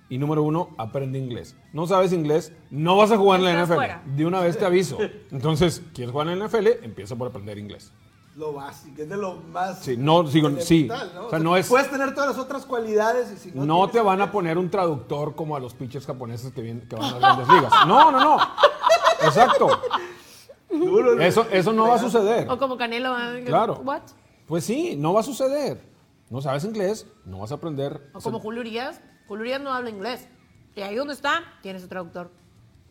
y 0.08 0.18
número 0.18 0.42
uno, 0.42 0.74
aprende 0.78 1.18
inglés. 1.18 1.56
No 1.72 1.86
sabes 1.86 2.12
inglés, 2.12 2.52
no 2.70 2.96
vas 2.96 3.10
a 3.10 3.16
jugar 3.16 3.40
en 3.40 3.46
la 3.46 3.64
NFL. 3.64 3.74
fuera. 3.74 4.02
De 4.04 4.26
una 4.26 4.40
vez 4.40 4.58
te 4.58 4.64
aviso. 4.64 4.98
Entonces, 5.30 5.82
¿quieres 5.94 6.12
jugar 6.12 6.28
en 6.28 6.38
la 6.38 6.46
NFL? 6.46 6.84
Empieza 6.84 7.16
por 7.16 7.28
aprender 7.28 7.58
inglés. 7.58 7.92
Lo 8.36 8.52
básico, 8.52 9.02
es 9.02 9.08
de 9.08 9.16
lo 9.16 9.36
más. 9.36 9.78
Sí, 9.80 9.96
no, 9.96 10.24
digo, 10.24 10.50
sí. 10.60 10.86
elemental, 10.86 11.18
O 11.18 11.30
sea, 11.30 11.38
no 11.38 11.56
es- 11.56 11.68
Puedes 11.68 11.88
tener 11.88 12.14
todas 12.14 12.30
las 12.30 12.38
otras 12.38 12.66
cualidades 12.66 13.30
y 13.32 13.36
si 13.36 13.52
no. 13.52 13.64
No, 13.64 13.88
te 13.88 14.00
van 14.00 14.20
a 14.20 14.32
poner 14.32 14.58
un 14.58 14.68
traductor 14.70 15.36
como 15.36 15.54
a 15.54 15.60
los 15.60 15.72
pitchers 15.74 16.04
japoneses 16.04 16.52
que, 16.52 16.60
vienen, 16.60 16.88
que 16.88 16.96
van 16.96 17.04
a 17.04 17.10
las 17.12 17.20
grandes 17.20 17.48
ligas. 17.48 17.72
No, 17.86 18.10
no, 18.10 18.18
no. 18.18 18.36
Exacto. 19.22 19.68
Eso, 21.20 21.46
eso 21.52 21.72
no 21.72 21.88
va 21.88 21.94
a 21.94 21.98
suceder. 21.98 22.50
O 22.50 22.58
como 22.58 22.76
Canelo. 22.76 23.16
¿eh? 23.36 23.44
Claro. 23.44 23.80
What? 23.84 24.02
Pues 24.46 24.64
sí, 24.64 24.96
no 24.96 25.12
va 25.12 25.20
a 25.20 25.22
suceder. 25.22 25.80
No 26.30 26.40
sabes 26.42 26.64
inglés, 26.64 27.06
no 27.24 27.38
vas 27.38 27.52
a 27.52 27.54
aprender. 27.54 28.10
O 28.12 28.20
como 28.20 28.40
Julio 28.40 28.60
Urias. 28.60 29.00
Julio 29.28 29.42
Urias 29.42 29.60
no 29.60 29.72
habla 29.72 29.90
inglés. 29.90 30.26
Y 30.74 30.80
ahí 30.82 30.96
donde 30.96 31.14
está, 31.14 31.42
tiene 31.62 31.78
su 31.78 31.86
traductor. 31.86 32.30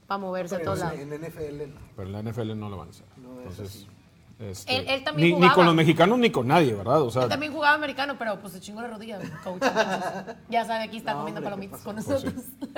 Para 0.07 0.17
moverse 0.19 0.55
a 0.55 0.57
pero 0.59 0.71
todos 0.71 0.79
lados. 0.85 0.99
En 0.99 1.09
NFL 1.09 1.73
no. 1.73 1.79
Pero 1.95 2.07
en 2.07 2.11
la 2.13 2.31
NFL 2.31 2.57
no 2.57 2.69
lo 2.69 2.77
van 2.77 2.87
a 2.87 2.91
hacer. 2.91 3.05
No 3.17 3.41
es 3.41 3.47
Entonces, 3.59 3.87
este, 4.51 4.75
Él- 4.77 4.85
él 4.87 5.03
también 5.03 5.39
ni, 5.39 5.49
con 5.49 5.65
los 5.65 5.75
mexicanos 5.75 6.19
ni 6.19 6.29
con 6.31 6.47
nadie, 6.47 6.73
¿verdad? 6.73 7.01
O 7.01 7.09
sea, 7.11 7.23
Él 7.23 7.29
también 7.29 7.51
jugaba 7.53 7.75
americano, 7.75 8.15
pero 8.17 8.39
pues 8.39 8.53
se 8.53 8.59
chingó 8.59 8.81
la 8.81 8.87
rodilla, 8.89 9.19
coach. 9.43 9.61
Ya 10.49 10.65
sabe, 10.65 10.83
aquí 10.83 10.97
está 10.97 11.13
No, 11.13 11.19
comiendo 11.19 11.39
hombre, 11.39 11.49
palomitas 11.51 11.79
¿qué 11.79 11.85
con 11.85 11.95
Pues 11.95 12.07
nosotros. 12.07 12.33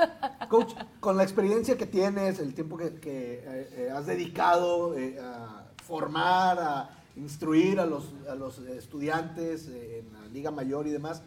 Coach, 0.50 0.74
con 1.00 1.18
la 1.18 1.24
experiencia 1.24 1.78
que 1.78 1.86
tienes, 1.86 2.40
el 2.40 2.54
tiempo 2.54 2.78
que, 2.78 2.96
que, 3.00 3.44
eh, 3.46 3.70
eh, 3.78 3.92
has 3.94 4.06
dedicado 4.06 4.98
eh, 4.98 5.20
a 5.20 5.64
formar, 5.84 6.60
a 6.60 6.90
instruir 7.16 7.80
a 7.80 7.86
los, 7.86 8.14
a 8.30 8.36
los 8.36 8.60
estudiantes 8.60 9.68
eh, 9.70 10.00
en 10.06 10.14
la 10.14 10.28
Liga 10.28 10.52
Mayor 10.52 10.86
y 10.88 10.92
demás, 10.92 11.22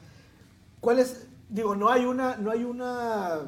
¿cuál 0.80 0.98
es, 0.98 1.26
digo, 1.48 1.74
no 1.74 1.88
hay 1.90 2.04
una, 2.04 2.36
no 2.36 2.50
hay 2.50 2.62
una 2.64 3.40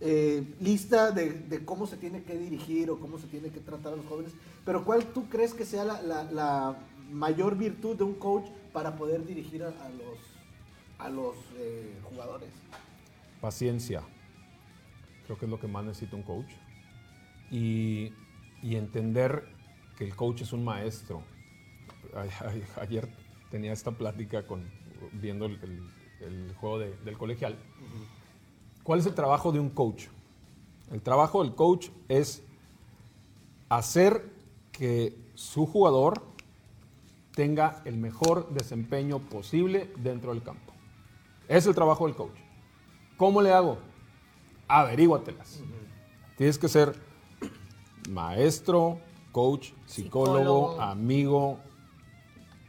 eh, 0.00 0.54
lista 0.60 1.10
de, 1.12 1.30
de 1.32 1.64
cómo 1.64 1.86
se 1.86 1.96
tiene 1.96 2.22
que 2.24 2.36
dirigir 2.36 2.90
o 2.90 2.98
cómo 2.98 3.18
se 3.18 3.26
tiene 3.28 3.50
que 3.50 3.60
tratar 3.60 3.92
a 3.92 3.96
los 3.96 4.06
jóvenes, 4.06 4.32
pero 4.64 4.84
¿cuál 4.84 5.06
tú 5.06 5.28
crees 5.28 5.54
que 5.54 5.64
sea 5.64 5.84
la, 5.84 6.02
la- 6.02 6.24
la 6.24 6.76
mayor 7.10 7.56
virtud 7.56 7.96
de 7.96 8.04
un 8.04 8.14
coach 8.14 8.46
para 8.72 8.96
poder 8.96 9.24
dirigir 9.26 9.62
a, 9.64 9.68
a 9.68 9.88
los, 9.90 10.18
a 10.98 11.08
los 11.08 11.36
eh, 11.58 11.98
jugadores? 12.04 12.50
paciencia. 13.40 14.02
Creo 15.26 15.36
que 15.36 15.46
es 15.46 15.50
lo 15.50 15.58
que 15.58 15.66
más 15.66 15.84
necesita 15.84 16.14
un 16.16 16.22
coach. 16.22 16.50
Y, 17.50 18.12
y 18.62 18.76
entender 18.76 19.44
que 19.98 20.04
el 20.04 20.14
coach 20.14 20.42
es 20.42 20.52
un 20.52 20.64
maestro. 20.64 21.22
Ayer 22.80 23.08
tenía 23.50 23.72
esta 23.72 23.90
plática 23.92 24.46
con, 24.46 24.70
viendo 25.12 25.46
el, 25.46 25.58
el- 25.62 25.90
el 26.26 26.54
juego 26.54 26.78
de- 26.78 26.96
del 26.98 27.18
colegial. 27.18 27.56
¿Cuál 28.84 29.00
es 29.00 29.06
el 29.06 29.14
trabajo 29.14 29.50
de 29.50 29.58
un 29.58 29.70
coach? 29.70 30.04
El 30.92 31.02
trabajo 31.02 31.42
del 31.42 31.54
coach 31.56 31.88
es 32.08 32.44
hacer 33.68 34.30
que 34.72 35.16
su 35.34 35.66
jugador 35.66 36.22
tenga 37.34 37.80
el 37.84 37.96
mejor 37.96 38.50
desempeño 38.50 39.18
posible 39.20 39.90
dentro 39.96 40.32
del 40.34 40.42
campo. 40.42 40.72
Es 41.48 41.66
el 41.66 41.74
trabajo 41.74 42.06
del 42.06 42.16
coach. 42.16 42.36
¿Cómo 43.16 43.40
le 43.42 43.52
hago? 43.52 43.78
Averíguatelas. 44.68 45.60
Tienes 46.36 46.58
que 46.58 46.68
ser 46.68 46.94
maestro, 48.08 48.98
coach, 49.30 49.70
psicólogo, 49.86 50.38
Psicólogo. 50.38 50.80
amigo, 50.80 51.58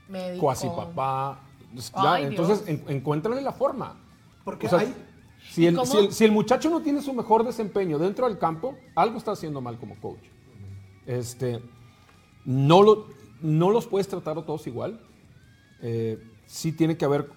Médico. 0.10 0.42
cuasi 0.42 0.68
papá. 0.68 1.40
Ay, 1.94 2.26
entonces, 2.26 2.64
en- 2.68 2.84
encuéntrale 2.88 3.42
la 3.42 3.52
forma. 3.52 3.98
Porque 4.44 4.68
O 4.68 4.70
sea, 4.70 4.80
hay... 4.80 4.94
si, 5.50 5.66
el, 5.66 5.76
¿Cómo? 5.76 5.86
si 5.86 5.98
el- 5.98 6.12
si 6.14 6.26
el 6.26 6.32
muchacho 6.32 6.70
no 6.70 6.82
tiene 6.82 7.02
su 7.02 7.14
mejor 7.14 7.44
desempeño 7.44 7.98
dentro 7.98 8.28
del 8.28 8.38
campo, 8.38 8.76
algo 8.96 9.18
está 9.18 9.32
haciendo 9.32 9.60
mal 9.62 9.78
como 9.80 9.96
coach. 9.96 10.24
Este, 11.08 11.60
no, 12.46 12.82
lo, 12.84 13.08
no 13.42 13.72
los 13.72 13.88
puedes 13.88 14.08
tratar 14.08 14.38
a 14.38 14.46
todos 14.46 14.66
igual. 14.68 15.00
Eh, 15.82 16.22
sí 16.46 16.72
tiene 16.72 16.98
que 16.98 17.06
haber 17.06 17.30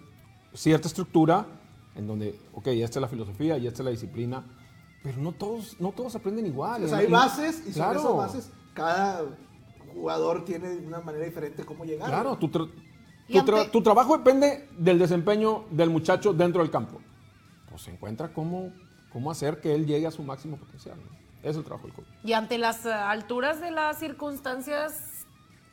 cierta 0.55 0.89
estructura 0.89 1.47
en 1.95 2.07
donde, 2.07 2.39
ok, 2.53 2.69
esta 2.69 2.99
es 2.99 3.03
la 3.03 3.09
filosofía 3.09 3.59
y 3.59 3.67
esta 3.67 3.83
es 3.83 3.85
la 3.85 3.91
disciplina, 3.91 4.45
pero 5.03 5.19
no 5.19 5.33
todos, 5.33 5.81
no 5.81 5.93
todos 5.93 6.15
aprenden 6.15 6.47
igual. 6.47 6.85
O 6.85 6.89
sea, 6.89 6.99
hay 6.99 7.07
bases 7.07 7.57
y 7.61 7.73
sobre 7.73 7.75
claro, 7.75 8.01
esas 8.01 8.17
bases 8.17 8.51
cada 8.75 9.25
jugador 9.95 10.45
tiene 10.45 10.77
una 10.77 11.01
manera 11.01 11.25
diferente 11.25 11.65
cómo 11.65 11.85
llegar. 11.85 12.09
Claro, 12.09 12.37
tu, 12.37 12.49
tra- 12.49 12.71
tu, 13.29 13.33
tra- 13.39 13.57
aunque- 13.59 13.71
tu 13.71 13.83
trabajo 13.83 14.19
depende 14.19 14.69
del 14.79 14.99
desempeño 14.99 15.65
del 15.71 15.91
muchacho 15.91 16.33
dentro 16.33 16.61
del 16.63 16.71
campo. 16.71 17.01
Pues 17.71 17.83
se 17.83 17.91
encuentra 17.91 18.33
cómo, 18.33 18.73
cómo 19.11 19.31
hacer 19.31 19.61
que 19.61 19.75
él 19.75 19.87
llegue 19.87 20.07
a 20.07 20.11
su 20.11 20.23
máximo 20.23 20.57
potencial. 20.59 20.97
¿no? 20.99 21.16
Es 21.47 21.57
el 21.57 21.63
trabajo 21.65 21.87
del 21.87 21.95
coach. 21.97 22.07
Y 22.25 22.33
ante 22.33 22.59
las 22.59 22.85
eh, 22.87 22.93
alturas 22.93 23.61
de 23.61 23.71
las 23.71 23.99
circunstancias, 23.99 25.27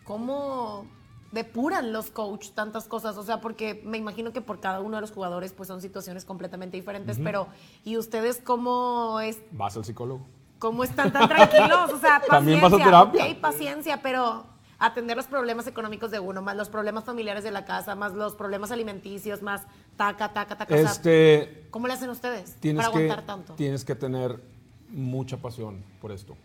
¿cómo 0.04 0.86
depuran 1.32 1.92
los 1.92 2.12
coach 2.12 2.50
tantas 2.52 2.88
cosas? 2.88 3.18
O 3.18 3.24
sea, 3.24 3.42
porque 3.42 3.82
me 3.84 3.98
imagino 3.98 4.32
que 4.34 4.42
por 4.42 4.60
cada 4.60 4.82
uno 4.82 4.98
de 4.98 5.02
los 5.02 5.12
jugadores 5.12 5.52
pues 5.52 5.68
son 5.68 5.82
situaciones 5.82 6.26
completamente 6.26 6.78
diferentes, 6.78 7.18
pero 7.24 7.48
¿y 7.84 7.98
ustedes 7.98 8.40
cómo 8.44 9.20
es 9.20 9.40
Vas 9.52 9.76
al 9.76 9.84
psicólogo. 9.84 10.28
cómo 10.60 10.84
están 10.84 11.12
tan 11.12 11.28
tranquilos? 11.28 11.92
O 11.92 12.00
sea, 12.00 12.20
paciencia, 12.20 12.28
También 12.30 12.62
vas 12.62 12.74
a 12.74 12.78
terapia. 12.78 13.26
ok, 13.26 13.38
paciencia, 13.42 14.02
pero 14.04 14.46
atender 14.78 15.18
los 15.18 15.26
problemas 15.26 15.66
económicos 15.66 16.12
de 16.12 16.20
uno, 16.20 16.44
más 16.44 16.56
los 16.56 16.70
problemas 16.70 17.04
familiares 17.04 17.44
de 17.44 17.50
la 17.52 17.66
casa, 17.66 17.96
más 17.96 18.14
los 18.14 18.36
problemas 18.36 18.70
alimenticios, 18.72 19.42
más 19.42 19.64
taca, 19.98 20.34
taca, 20.34 20.56
taca. 20.56 20.76
o 20.76 20.78
sea, 20.78 20.92
Este, 20.92 21.68
¿Cómo 21.72 21.88
le 21.88 21.94
hacen 21.94 22.10
ustedes 22.12 22.58
tienes, 22.60 22.86
para 22.86 22.94
que, 22.96 23.04
aguantar 23.06 23.26
tanto? 23.26 23.54
tienes 23.56 23.84
que 23.84 23.96
tener 23.96 24.53
mucha 24.94 25.38
pasión 25.42 25.84
por 26.00 26.12
esto. 26.12 26.36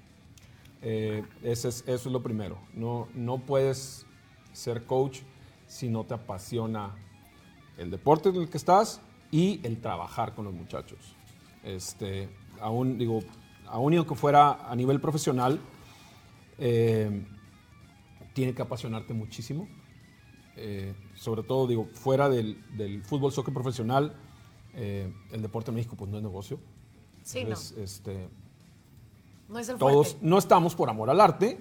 Eh, 0.82 1.22
ese 1.42 1.68
es- 1.68 1.82
eso 1.86 2.08
es 2.08 2.12
lo 2.12 2.22
primero. 2.22 2.58
No, 2.74 3.08
no 3.14 3.38
puedes 3.38 4.06
ser 4.52 4.84
coach 4.84 5.20
si 5.66 5.88
no 5.88 6.04
te 6.04 6.14
apasiona 6.14 6.94
el 7.76 7.90
deporte 7.90 8.30
en 8.30 8.36
el 8.36 8.48
que 8.48 8.56
estás 8.56 9.00
y 9.30 9.60
el 9.64 9.80
trabajar 9.80 10.34
con 10.34 10.44
los 10.46 10.54
muchachos. 10.54 10.98
Este, 11.62 12.28
aún, 12.60 12.98
digo, 12.98 13.20
aún 13.66 13.92
y 13.92 13.96
aunque 13.96 14.14
fuera 14.14 14.70
a 14.70 14.74
nivel 14.74 15.00
profesional, 15.00 15.60
eh, 16.58 17.24
tiene 18.32 18.54
que 18.54 18.62
apasionarte 18.62 19.14
muchísimo. 19.14 19.68
Eh, 20.56 20.94
sobre 21.14 21.42
todo, 21.42 21.66
digo, 21.66 21.86
fuera 21.92 22.28
del, 22.28 22.64
del 22.76 23.02
fútbol, 23.04 23.32
soccer 23.32 23.52
profesional, 23.54 24.16
el 24.74 25.42
deporte 25.42 25.72
en 25.72 25.74
México 25.74 25.96
pues 25.96 26.08
no 26.08 26.18
es 26.18 26.22
negocio. 26.22 26.60
Sí, 27.28 27.40
Entonces, 27.40 27.76
este, 27.76 28.26
no 29.50 29.58
es 29.58 29.68
el 29.68 29.76
todos 29.76 30.08
fuerte. 30.12 30.26
no 30.26 30.38
estamos 30.38 30.74
por 30.74 30.88
amor 30.88 31.10
al 31.10 31.20
arte, 31.20 31.58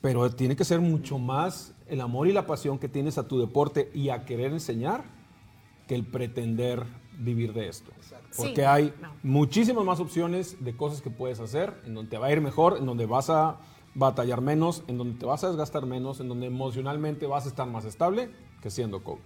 pero 0.00 0.30
tiene 0.30 0.56
que 0.56 0.64
ser 0.64 0.80
mucho 0.80 1.18
más 1.18 1.74
el 1.86 2.00
amor 2.00 2.28
y 2.28 2.32
la 2.32 2.46
pasión 2.46 2.78
que 2.78 2.88
tienes 2.88 3.18
a 3.18 3.28
tu 3.28 3.38
deporte 3.38 3.90
y 3.92 4.08
a 4.08 4.24
querer 4.24 4.52
enseñar 4.52 5.04
que 5.86 5.94
el 5.94 6.06
pretender 6.06 6.84
vivir 7.18 7.52
de 7.52 7.68
esto. 7.68 7.90
Porque 8.34 8.54
Sí, 8.54 8.60
hay 8.62 8.94
no. 9.02 9.12
muchísimas 9.22 9.84
más 9.84 10.00
opciones 10.00 10.64
de 10.64 10.74
cosas 10.74 11.02
que 11.02 11.10
puedes 11.10 11.40
hacer, 11.40 11.78
en 11.84 11.92
donde 11.94 12.10
te 12.10 12.16
va 12.16 12.28
a 12.28 12.32
ir 12.32 12.40
mejor, 12.40 12.78
en 12.78 12.86
donde 12.86 13.04
vas 13.04 13.28
a 13.28 13.58
batallar 13.94 14.40
menos, 14.40 14.82
en 14.88 14.96
donde 14.96 15.18
te 15.18 15.26
vas 15.26 15.44
a 15.44 15.48
desgastar 15.48 15.84
menos, 15.84 16.20
en 16.20 16.28
donde 16.30 16.46
emocionalmente 16.46 17.26
vas 17.26 17.44
a 17.44 17.48
estar 17.48 17.66
más 17.68 17.84
estable 17.84 18.30
que 18.62 18.70
siendo 18.70 19.04
coach. 19.04 19.20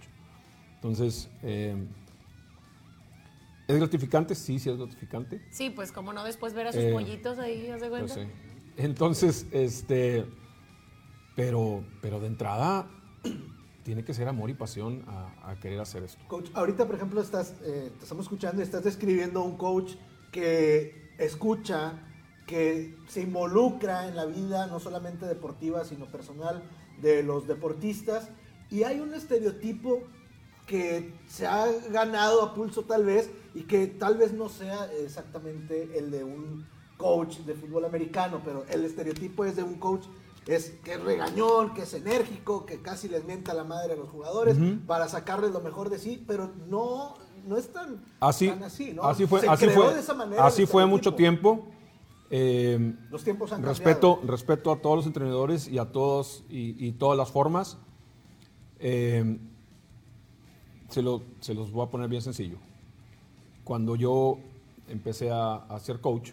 Entonces, 0.75 1.29
eh, 1.43 1.75
¿es 3.71 3.77
gratificante? 3.79 4.35
Sí, 4.35 4.59
sí 4.59 4.69
es 4.69 4.77
gratificante. 4.77 5.41
Sí, 5.49 5.69
pues 5.69 5.91
como 5.91 6.13
no 6.13 6.23
después 6.23 6.53
ver 6.53 6.67
a 6.67 6.71
sus 6.73 6.81
Eh, 6.83 6.91
pollitos 6.91 7.39
ahí, 7.39 7.67
¿haz 7.69 7.81
de 7.81 7.89
Pues 7.89 8.11
cuenta? 8.11 8.15
sí. 8.15 8.27
Entonces, 8.77 9.45
este, 9.51 10.25
pero, 11.35 11.83
pero 12.01 12.19
de 12.19 12.27
entrada, 12.27 12.87
tiene 13.83 14.03
que 14.03 14.13
ser 14.13 14.27
amor 14.27 14.49
y 14.49 14.53
pasión 14.53 15.03
a, 15.07 15.51
a 15.51 15.59
querer 15.59 15.79
hacer 15.79 16.03
esto. 16.03 16.23
Coach, 16.27 16.49
ahorita, 16.53 16.85
por 16.85 16.95
ejemplo, 16.95 17.21
estás, 17.21 17.55
eh, 17.63 17.91
te 17.97 18.03
estamos 18.03 18.25
escuchando 18.25 18.61
y 18.61 18.63
estás 18.63 18.83
describiendo 18.83 19.41
a 19.41 19.43
un 19.43 19.57
coach 19.57 19.93
que 20.31 21.09
escucha, 21.17 21.93
que 22.47 22.95
se 23.07 23.21
involucra 23.21 24.07
en 24.07 24.15
la 24.15 24.25
vida, 24.25 24.67
no 24.67 24.79
solamente 24.79 25.25
deportiva, 25.25 25.83
sino 25.85 26.05
personal 26.05 26.63
de 27.01 27.23
los 27.23 27.47
deportistas. 27.47 28.29
Y 28.69 28.83
hay 28.83 28.99
un 28.99 29.13
estereotipo 29.13 30.03
que 30.65 31.13
se 31.27 31.45
ha 31.47 31.67
ganado 31.91 32.41
a 32.43 32.53
pulso 32.53 32.83
tal 32.83 33.05
vez 33.05 33.29
y 33.53 33.63
que 33.63 33.87
tal 33.87 34.17
vez 34.17 34.33
no 34.33 34.47
sea 34.49 34.89
exactamente 35.03 35.97
el 35.97 36.11
de 36.11 36.23
un 36.23 36.65
coach 36.97 37.39
de 37.39 37.53
fútbol 37.55 37.85
americano, 37.85 38.41
pero 38.45 38.63
el 38.69 38.85
estereotipo 38.85 39.43
es 39.45 39.55
de 39.55 39.63
un 39.63 39.75
coach 39.75 40.05
es 40.47 40.71
que 40.83 40.93
es 40.93 41.03
regañón, 41.03 41.73
que 41.73 41.83
es 41.83 41.93
enérgico, 41.93 42.65
que 42.65 42.81
casi 42.81 43.07
les 43.07 43.23
mienta 43.25 43.53
la 43.53 43.63
madre 43.63 43.93
a 43.93 43.95
los 43.95 44.09
jugadores 44.09 44.57
para 44.87 45.07
sacarles 45.07 45.51
lo 45.51 45.61
mejor 45.61 45.89
de 45.89 45.99
sí, 45.99 46.23
pero 46.27 46.51
no, 46.67 47.13
no 47.47 47.57
es 47.57 47.71
tan 47.71 48.03
Así, 48.19 48.49
tan 48.49 48.63
así, 48.63 48.91
¿no? 48.93 49.03
así 49.03 49.27
fue, 49.27 49.41
Se 49.41 49.47
así 49.47 49.65
creó 49.67 49.83
fue, 49.83 49.93
de 49.93 49.99
esa 49.99 50.13
manera 50.15 50.45
así 50.45 50.65
fue 50.65 50.85
mucho 50.87 51.13
tiempo. 51.13 51.67
Eh, 52.31 52.95
Los 53.09 53.23
tiempos 53.23 53.51
han 53.51 53.61
respeto, 53.61 54.15
cambiado. 54.15 54.31
respeto 54.31 54.71
a 54.71 54.81
todos 54.81 54.95
los 54.97 55.05
entrenadores 55.05 55.67
y 55.67 55.77
a 55.77 55.91
todos 55.91 56.43
y, 56.49 56.87
y 56.87 56.93
todas 56.93 57.17
las 57.17 57.29
formas. 57.29 57.77
Eh, 58.79 59.37
se, 60.91 61.01
lo- 61.01 61.21
se 61.39 61.53
los 61.53 61.71
voy 61.71 61.85
a 61.85 61.89
poner 61.89 62.09
bien 62.09 62.21
sencillo. 62.21 62.57
Cuando 63.63 63.95
yo 63.95 64.37
empecé 64.89 65.31
a, 65.31 65.55
a 65.55 65.79
ser 65.79 65.99
coach, 65.99 66.29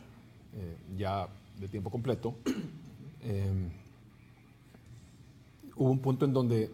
eh, 0.56 0.76
ya 0.96 1.28
de 1.60 1.68
tiempo 1.68 1.90
completo, 1.90 2.34
eh, 3.22 3.52
hubo 5.76 5.90
un 5.90 5.98
punto 6.00 6.24
en 6.24 6.32
donde 6.32 6.70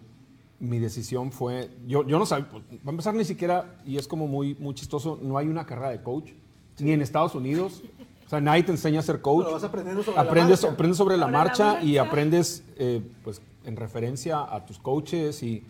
mi 0.61 0.79
decisión 0.79 1.31
fue, 1.33 1.71
yo, 1.87 2.07
yo 2.07 2.19
no 2.19 2.25
sabía, 2.27 2.49
pues, 2.49 2.63
va 2.65 2.87
a 2.87 2.91
empezar 2.91 3.15
ni 3.15 3.25
siquiera, 3.25 3.75
y 3.85 3.99
es 3.99 4.09
como 4.09 4.27
muy, 4.27 4.55
muy 4.55 4.75
chistoso, 4.75 5.19
no 5.23 5.37
hay 5.37 5.49
una 5.49 5.67
carrera 5.67 5.91
de 5.91 6.03
coach, 6.03 6.31
ni 6.79 6.93
en 6.93 7.03
Estados 7.03 7.35
Unidos. 7.35 7.83
O 8.27 8.31
sea, 8.31 8.41
nadie 8.41 8.63
te 8.63 8.73
enseña 8.73 9.01
a 9.01 9.03
ser 9.03 9.21
coach. 9.21 9.45
Pero 9.45 9.53
vas 9.55 9.65
aprendiendo 9.65 10.03
sobre 10.03 10.17
la 10.17 10.23
aprendes, 10.23 10.63
marcha. 10.63 10.73
aprendes 10.75 10.97
sobre 10.97 11.17
la 11.19 11.25
Sobre 11.27 11.33
la 11.33 11.39
marcha 11.45 11.83
y 11.83 11.87
marcha. 11.97 12.03
aprendes 12.09 12.65
eh, 12.79 13.03
pues, 13.23 13.43
en 13.67 13.77
referencia 13.77 14.41
a 14.43 14.65
tus 14.65 14.79
coaches 14.79 15.43
y, 15.43 15.63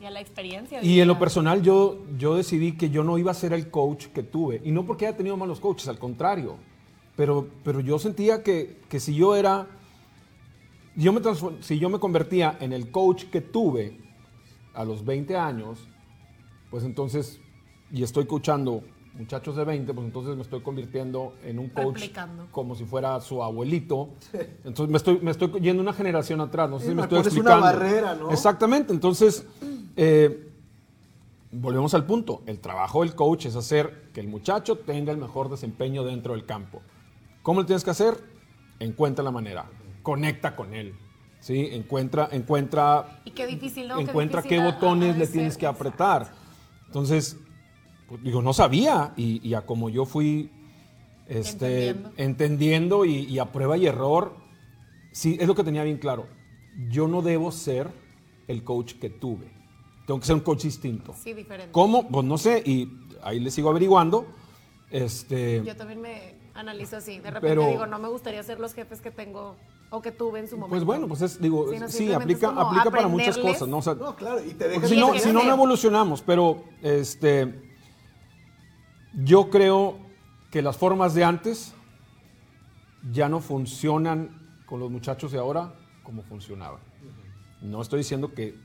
Y 0.00 0.04
a 0.04 0.10
la 0.10 0.20
experiencia. 0.20 0.82
y 0.84 1.00
en 1.00 1.08
lo 1.08 1.18
personal 1.18 1.62
yo, 1.62 2.04
yo 2.18 2.36
decidí 2.36 2.72
que 2.76 2.90
yo 2.90 3.02
no 3.02 3.16
iba 3.18 3.30
a 3.30 3.34
ser 3.34 3.52
el 3.54 3.70
coach 3.70 4.06
que 4.08 4.22
tuve. 4.22 4.60
Y 4.64 4.70
no 4.70 4.84
porque 4.84 5.06
haya 5.06 5.16
tenido 5.16 5.36
malos 5.36 5.58
coaches, 5.60 5.88
al 5.88 5.98
contrario. 5.98 6.56
Pero, 7.16 7.48
pero 7.64 7.80
yo 7.80 7.98
sentía 7.98 8.42
que, 8.42 8.78
que 8.90 9.00
si 9.00 9.14
yo 9.14 9.34
era, 9.36 9.66
yo 10.96 11.12
me 11.14 11.20
si 11.60 11.78
yo 11.78 11.88
me 11.88 11.98
convertía 11.98 12.56
en 12.60 12.72
el 12.74 12.90
coach 12.90 13.24
que 13.24 13.40
tuve 13.40 13.98
a 14.74 14.84
los 14.84 15.02
20 15.04 15.34
años, 15.36 15.88
pues 16.70 16.84
entonces, 16.84 17.40
y 17.90 18.02
estoy 18.02 18.26
coachando 18.26 18.82
muchachos 19.14 19.56
de 19.56 19.64
20, 19.64 19.94
pues 19.94 20.06
entonces 20.06 20.36
me 20.36 20.42
estoy 20.42 20.60
convirtiendo 20.60 21.32
en 21.42 21.58
un 21.58 21.70
coach 21.70 21.94
Replicando. 21.94 22.48
como 22.50 22.74
si 22.74 22.84
fuera 22.84 23.18
su 23.22 23.42
abuelito. 23.42 24.10
Entonces 24.62 24.88
me 24.90 24.98
estoy, 24.98 25.18
me 25.22 25.30
estoy 25.30 25.50
yendo 25.62 25.82
una 25.82 25.94
generación 25.94 26.42
atrás, 26.42 26.68
no 26.68 26.78
sé 26.78 26.84
Sí, 26.84 26.90
si 26.90 26.96
me 26.96 27.02
estoy 27.02 27.20
pones 27.20 27.32
una 27.32 27.50
explicando. 27.54 27.64
barrera, 27.64 28.14
¿no? 28.14 28.30
Exactamente, 28.30 28.92
entonces, 28.92 29.46
eh, 29.96 30.48
volvemos 31.52 31.94
al 31.94 32.04
punto. 32.06 32.42
El 32.46 32.60
trabajo 32.60 33.02
del 33.02 33.14
coach 33.14 33.46
es 33.46 33.56
hacer 33.56 34.10
que 34.12 34.20
el 34.20 34.28
muchacho 34.28 34.76
tenga 34.78 35.12
el 35.12 35.18
mejor 35.18 35.48
desempeño 35.50 36.04
dentro 36.04 36.34
del 36.34 36.44
campo. 36.46 36.82
¿Cómo 37.42 37.60
lo 37.60 37.66
tienes 37.66 37.84
que 37.84 37.90
hacer? 37.90 38.14
Encuentra 38.80 39.24
la 39.24 39.30
manera, 39.30 39.66
conecta 40.02 40.54
con 40.56 40.74
él. 40.74 40.94
¿sí? 41.40 41.68
Encuentra, 41.72 42.28
encuentra, 42.32 43.20
Y 43.24 43.30
qué 43.30 43.46
difícil, 43.46 43.86
¿no? 43.88 43.96
Qué 43.96 44.02
encuentra 44.02 44.42
difícil 44.42 44.62
qué 44.62 44.68
a- 44.68 44.72
botones 44.72 45.16
le 45.16 45.26
tienes 45.26 45.56
que 45.56 45.66
apretar. 45.66 46.32
Entonces, 46.86 47.36
pues, 48.08 48.22
digo, 48.22 48.42
no 48.42 48.52
sabía 48.52 49.12
y, 49.16 49.46
y 49.48 49.54
a 49.54 49.62
como 49.62 49.88
yo 49.88 50.04
fui 50.06 50.50
este, 51.28 51.88
Entendiendo. 51.88 52.12
entendiendo, 52.16 53.04
y, 53.04 53.16
y 53.24 53.38
a 53.38 53.46
prueba 53.52 53.76
y 53.76 53.86
error, 53.86 54.36
sí, 55.12 55.36
es 55.40 55.46
lo 55.48 55.54
que 55.54 55.64
tenía 55.64 55.82
bien 55.84 55.98
claro. 55.98 56.26
Yo 56.88 57.08
no 57.08 57.22
debo 57.22 57.50
ser 57.52 57.90
el 58.48 58.62
coach 58.64 58.94
que 58.94 59.10
tuve. 59.10 59.50
Tengo 60.06 60.20
que 60.20 60.26
ser 60.26 60.36
un 60.36 60.40
coach 60.42 60.62
distinto. 60.62 61.14
Sí, 61.22 61.34
diferente. 61.34 61.72
¿Cómo? 61.72 62.08
Pues 62.08 62.24
no 62.24 62.38
sé, 62.38 62.62
y 62.64 62.88
ahí 63.22 63.40
le 63.40 63.50
sigo 63.50 63.68
averiguando. 63.70 64.26
Este, 64.90 65.62
Yo 65.64 65.74
también 65.76 66.00
me 66.00 66.34
analizo 66.54 66.96
así. 66.98 67.18
De 67.18 67.30
repente 67.30 67.48
Pero- 67.48 67.66
digo, 67.68 67.86
no 67.86 67.98
me 67.98 68.08
gustaría 68.08 68.42
ser 68.44 68.60
los 68.60 68.72
jefes 68.72 69.00
que 69.00 69.10
tengo 69.10 69.56
o 69.90 70.00
que 70.02 70.12
tuve 70.12 70.38
en 70.40 70.46
su 70.48 70.56
momento. 70.56 70.70
pues 70.70 70.84
bueno, 70.84 71.08
pues 71.08 71.22
es, 71.22 71.40
digo, 71.40 71.66
Sí, 71.88 72.12
aplica, 72.12 72.48
aplica 72.50 72.90
para 72.90 73.08
muchas 73.08 73.36
cosas, 73.38 73.68
¿no? 73.68 73.78
O 73.78 73.82
sea, 73.82 73.94
No, 73.94 74.14
claro, 74.16 74.40
y 74.44 74.48
te 74.54 74.64
Porque 74.64 74.68
dejas 74.68 74.90
si 74.90 74.96
no, 74.96 75.14
si 75.18 75.32
no, 75.32 75.42
no 75.44 75.52
evolucionamos, 75.52 76.22
pero 76.22 76.64
este, 76.82 77.62
yo 79.14 79.48
creo 79.50 79.96
que 80.50 80.62
las 80.62 80.76
formas 80.76 81.14
de 81.14 81.24
antes 81.24 81.72
ya 83.12 83.28
no 83.28 83.40
funcionan 83.40 84.60
con 84.66 84.80
los 84.80 84.90
muchachos 84.90 85.32
de 85.32 85.38
ahora 85.38 85.74
como 86.02 86.22
funcionaban. 86.22 86.80
No 87.60 87.80
estoy 87.82 87.98
diciendo 87.98 88.34
que 88.34 88.56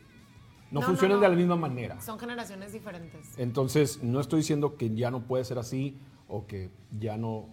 no, 0.71 0.79
No, 0.79 0.81
no, 0.81 0.87
funcionen 0.87 1.17
no. 1.17 1.21
de 1.23 1.29
la 1.29 1.35
misma 1.35 1.55
manera. 1.55 1.99
Son 2.01 2.17
generaciones 2.17 2.71
diferentes. 2.73 3.27
Entonces, 3.37 4.01
no 4.01 4.19
estoy 4.19 4.39
diciendo 4.39 4.75
que 4.77 4.93
ya 4.95 5.11
no 5.11 5.21
puede 5.21 5.43
ser 5.45 5.57
así 5.59 5.99
o 6.27 6.47
que 6.47 6.69
ya 6.97 7.17
no, 7.17 7.47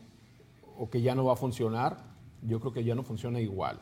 o 0.79 0.89
que 0.89 1.03
ya 1.03 1.15
no 1.15 1.25
va 1.25 1.33
a 1.35 1.37
funcionar. 1.37 2.05
Yo 2.43 2.61
creo 2.61 2.73
que 2.73 2.85
ya 2.85 2.95
no 2.95 3.03
funciona 3.03 3.41
igual. 3.41 3.81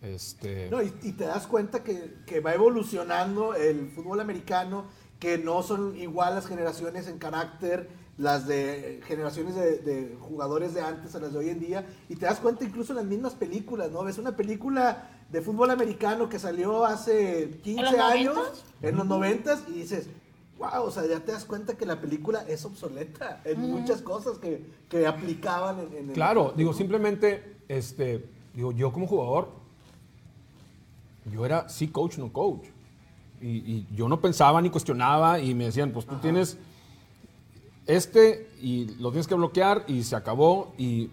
Este, 0.00 0.68
No, 0.70 0.82
y, 0.82 0.92
y 1.02 1.12
te 1.12 1.24
das 1.24 1.46
cuenta 1.46 1.84
que, 1.84 2.16
que 2.26 2.40
va 2.40 2.52
evolucionando 2.54 3.54
el 3.54 3.88
fútbol 3.90 4.20
americano, 4.20 4.86
que 5.20 5.38
no 5.38 5.62
son 5.62 5.96
igual 5.96 6.34
las 6.34 6.46
generaciones 6.48 7.06
en 7.06 7.18
carácter, 7.18 7.88
las 8.18 8.48
de 8.48 9.00
generaciones 9.06 9.54
de, 9.54 9.78
de 9.78 10.16
jugadores 10.20 10.74
de 10.74 10.80
antes 10.80 11.14
a 11.14 11.20
las 11.20 11.32
de 11.32 11.38
hoy 11.38 11.48
en 11.50 11.60
día, 11.60 11.86
y 12.08 12.16
te 12.16 12.26
das 12.26 12.40
cuenta 12.40 12.64
incluso 12.64 12.92
en 12.92 12.96
las 12.96 13.06
mismas 13.06 13.34
películas, 13.34 13.92
¿no? 13.92 14.02
Ves 14.02 14.18
una 14.18 14.34
película 14.36 15.08
de 15.32 15.40
fútbol 15.40 15.70
americano 15.70 16.28
que 16.28 16.38
salió 16.38 16.84
hace 16.84 17.58
15 17.62 17.82
los 17.82 17.94
años, 17.94 18.36
90s? 18.36 18.88
en 18.88 18.96
los 18.96 19.06
90 19.06 19.58
y 19.68 19.72
dices, 19.72 20.08
wow, 20.58 20.84
o 20.84 20.90
sea, 20.90 21.06
ya 21.06 21.20
te 21.20 21.32
das 21.32 21.46
cuenta 21.46 21.74
que 21.74 21.86
la 21.86 22.00
película 22.00 22.44
es 22.46 22.64
obsoleta 22.66 23.40
en 23.44 23.60
muchas 23.60 24.02
cosas 24.02 24.38
que, 24.38 24.64
que 24.90 25.06
aplicaban 25.06 25.80
en, 25.80 25.96
en 25.96 26.08
el 26.10 26.12
Claro, 26.12 26.52
digo, 26.54 26.74
simplemente, 26.74 27.56
este, 27.68 28.26
digo, 28.54 28.72
yo 28.72 28.92
como 28.92 29.06
jugador, 29.06 29.48
yo 31.32 31.46
era 31.46 31.68
sí 31.68 31.88
coach, 31.88 32.18
no 32.18 32.30
coach. 32.30 32.66
Y, 33.40 33.48
y 33.48 33.88
yo 33.96 34.08
no 34.08 34.20
pensaba 34.20 34.60
ni 34.60 34.70
cuestionaba 34.70 35.40
y 35.40 35.54
me 35.54 35.64
decían, 35.64 35.92
pues 35.92 36.06
tú 36.06 36.16
tienes 36.16 36.58
este 37.86 38.48
y 38.60 38.86
lo 39.00 39.10
tienes 39.10 39.26
que 39.26 39.34
bloquear 39.34 39.84
y 39.88 40.02
se 40.04 40.14
acabó. 40.14 40.74
Y 40.78 41.10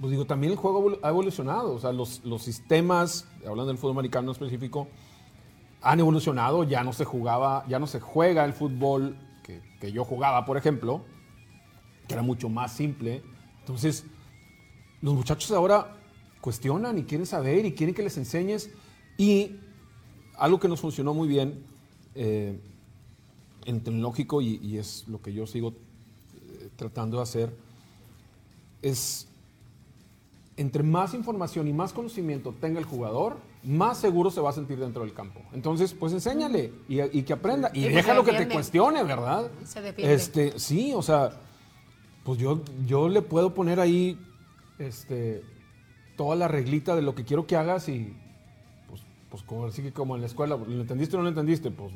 pues 0.00 0.10
digo, 0.12 0.24
también 0.24 0.52
el 0.52 0.58
juego 0.58 0.98
ha 1.02 1.08
evolucionado. 1.10 1.74
O 1.74 1.78
sea, 1.78 1.92
los, 1.92 2.24
los 2.24 2.42
sistemas, 2.42 3.26
hablando 3.40 3.66
del 3.66 3.76
fútbol 3.76 3.92
americano 3.92 4.28
en 4.28 4.32
específico, 4.32 4.88
han 5.82 6.00
evolucionado. 6.00 6.64
Ya 6.64 6.82
no 6.82 6.92
se 6.92 7.04
jugaba, 7.04 7.66
ya 7.68 7.78
no 7.78 7.86
se 7.86 8.00
juega 8.00 8.44
el 8.46 8.54
fútbol 8.54 9.16
que, 9.42 9.60
que 9.78 9.92
yo 9.92 10.04
jugaba, 10.04 10.46
por 10.46 10.56
ejemplo, 10.56 11.04
que 12.08 12.14
era 12.14 12.22
mucho 12.22 12.48
más 12.48 12.72
simple. 12.72 13.22
Entonces, 13.58 14.06
los 15.02 15.14
muchachos 15.14 15.50
ahora 15.50 15.96
cuestionan 16.40 16.96
y 16.96 17.04
quieren 17.04 17.26
saber 17.26 17.66
y 17.66 17.74
quieren 17.74 17.94
que 17.94 18.02
les 18.02 18.16
enseñes. 18.16 18.70
Y 19.18 19.56
algo 20.38 20.58
que 20.58 20.68
nos 20.68 20.80
funcionó 20.80 21.12
muy 21.12 21.28
bien 21.28 21.62
eh, 22.14 22.58
en 23.66 23.82
tecnológico 23.82 24.40
y, 24.40 24.56
y 24.62 24.78
es 24.78 25.06
lo 25.08 25.20
que 25.20 25.34
yo 25.34 25.46
sigo 25.46 25.74
eh, 26.34 26.70
tratando 26.76 27.18
de 27.18 27.22
hacer, 27.22 27.54
es 28.80 29.29
entre 30.60 30.82
más 30.82 31.14
información 31.14 31.68
y 31.68 31.72
más 31.72 31.94
conocimiento 31.94 32.54
tenga 32.60 32.78
el 32.78 32.84
jugador, 32.84 33.38
más 33.64 33.96
seguro 33.96 34.30
se 34.30 34.42
va 34.42 34.50
a 34.50 34.52
sentir 34.52 34.78
dentro 34.78 35.02
del 35.02 35.14
campo. 35.14 35.40
Entonces, 35.54 35.94
pues 35.94 36.12
enséñale 36.12 36.70
y, 36.86 37.00
y 37.00 37.22
que 37.22 37.32
aprenda. 37.32 37.70
Y 37.72 37.84
pues, 37.84 37.94
déjalo 37.94 38.24
que 38.24 38.32
te 38.32 38.46
cuestione, 38.46 39.02
¿verdad? 39.02 39.50
Se 39.64 39.80
defiende. 39.80 40.12
Este, 40.12 40.58
sí, 40.58 40.92
o 40.94 41.00
sea, 41.00 41.30
pues 42.24 42.38
yo, 42.38 42.60
yo 42.86 43.08
le 43.08 43.22
puedo 43.22 43.54
poner 43.54 43.80
ahí 43.80 44.18
este, 44.78 45.42
toda 46.18 46.36
la 46.36 46.46
reglita 46.46 46.94
de 46.94 47.00
lo 47.00 47.14
que 47.14 47.24
quiero 47.24 47.46
que 47.46 47.56
hagas 47.56 47.88
y 47.88 48.14
pues, 48.86 49.00
pues 49.30 49.42
como, 49.42 49.64
así 49.64 49.80
que 49.80 49.92
como 49.92 50.14
en 50.14 50.20
la 50.20 50.26
escuela, 50.26 50.58
¿lo 50.58 50.80
entendiste 50.82 51.16
o 51.16 51.20
no 51.20 51.22
lo 51.22 51.30
entendiste? 51.30 51.70
Pues 51.70 51.90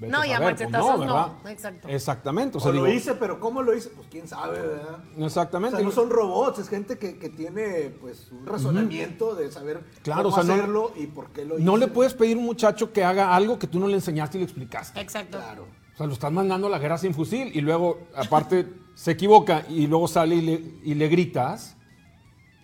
No, 0.00 0.24
y 0.24 0.30
a 0.32 0.36
pues, 0.38 0.52
machetazos 0.52 1.04
no, 1.06 1.36
exacto. 1.48 1.88
Exactamente, 1.88 2.58
o 2.60 2.72
lo 2.72 2.86
hice, 2.86 3.14
pero 3.14 3.40
¿cómo 3.40 3.62
lo 3.62 3.74
hice? 3.76 3.88
Pues 3.90 4.06
quién 4.08 4.28
sabe, 4.28 4.60
¿verdad? 4.60 4.98
O 5.18 5.24
exactamente. 5.26 5.76
sea, 5.76 5.84
no 5.84 5.90
son 5.90 6.08
robots, 6.10 6.60
es 6.60 6.68
gente 6.68 6.98
que, 6.98 7.18
que 7.18 7.28
tiene 7.30 7.90
pues 8.00 8.30
un 8.30 8.46
razonamiento 8.46 9.34
de 9.34 9.50
saber 9.50 9.82
Claro, 10.02 10.24
cómo 10.24 10.34
o 10.36 10.38
sea, 10.38 10.44
no- 10.44 10.52
hacerlo 10.54 10.92
y 10.96 11.06
por 11.08 11.30
qué 11.30 11.44
lo 11.44 11.58
no 11.58 11.72
hice. 11.76 11.86
le 11.86 11.92
puedes 11.92 12.14
pedir 12.14 12.36
a 12.36 12.40
un 12.40 12.46
muchacho 12.46 12.92
que 12.92 13.02
haga 13.02 13.34
algo 13.34 13.58
que 13.58 13.66
tú 13.66 13.80
no 13.80 13.88
le 13.88 13.94
enseñaste 13.94 14.38
y 14.38 14.40
le 14.40 14.44
explicaste. 14.44 15.00
Exacto. 15.00 15.38
Claro. 15.38 15.66
O 15.94 15.96
sea, 15.96 16.06
lo 16.06 16.12
estás 16.12 16.30
mandando 16.30 16.68
a 16.68 16.70
la 16.70 16.78
guerra 16.78 16.96
sin 16.96 17.12
fusil 17.12 17.50
y 17.52 17.60
luego, 17.60 17.98
aparte, 18.14 18.68
se 18.94 19.10
equivoca 19.10 19.64
y 19.68 19.88
luego 19.88 20.06
sale 20.06 20.36
y 20.36 20.40
le, 20.42 20.52
y 20.84 20.94
le 20.94 21.08
gritas. 21.08 21.76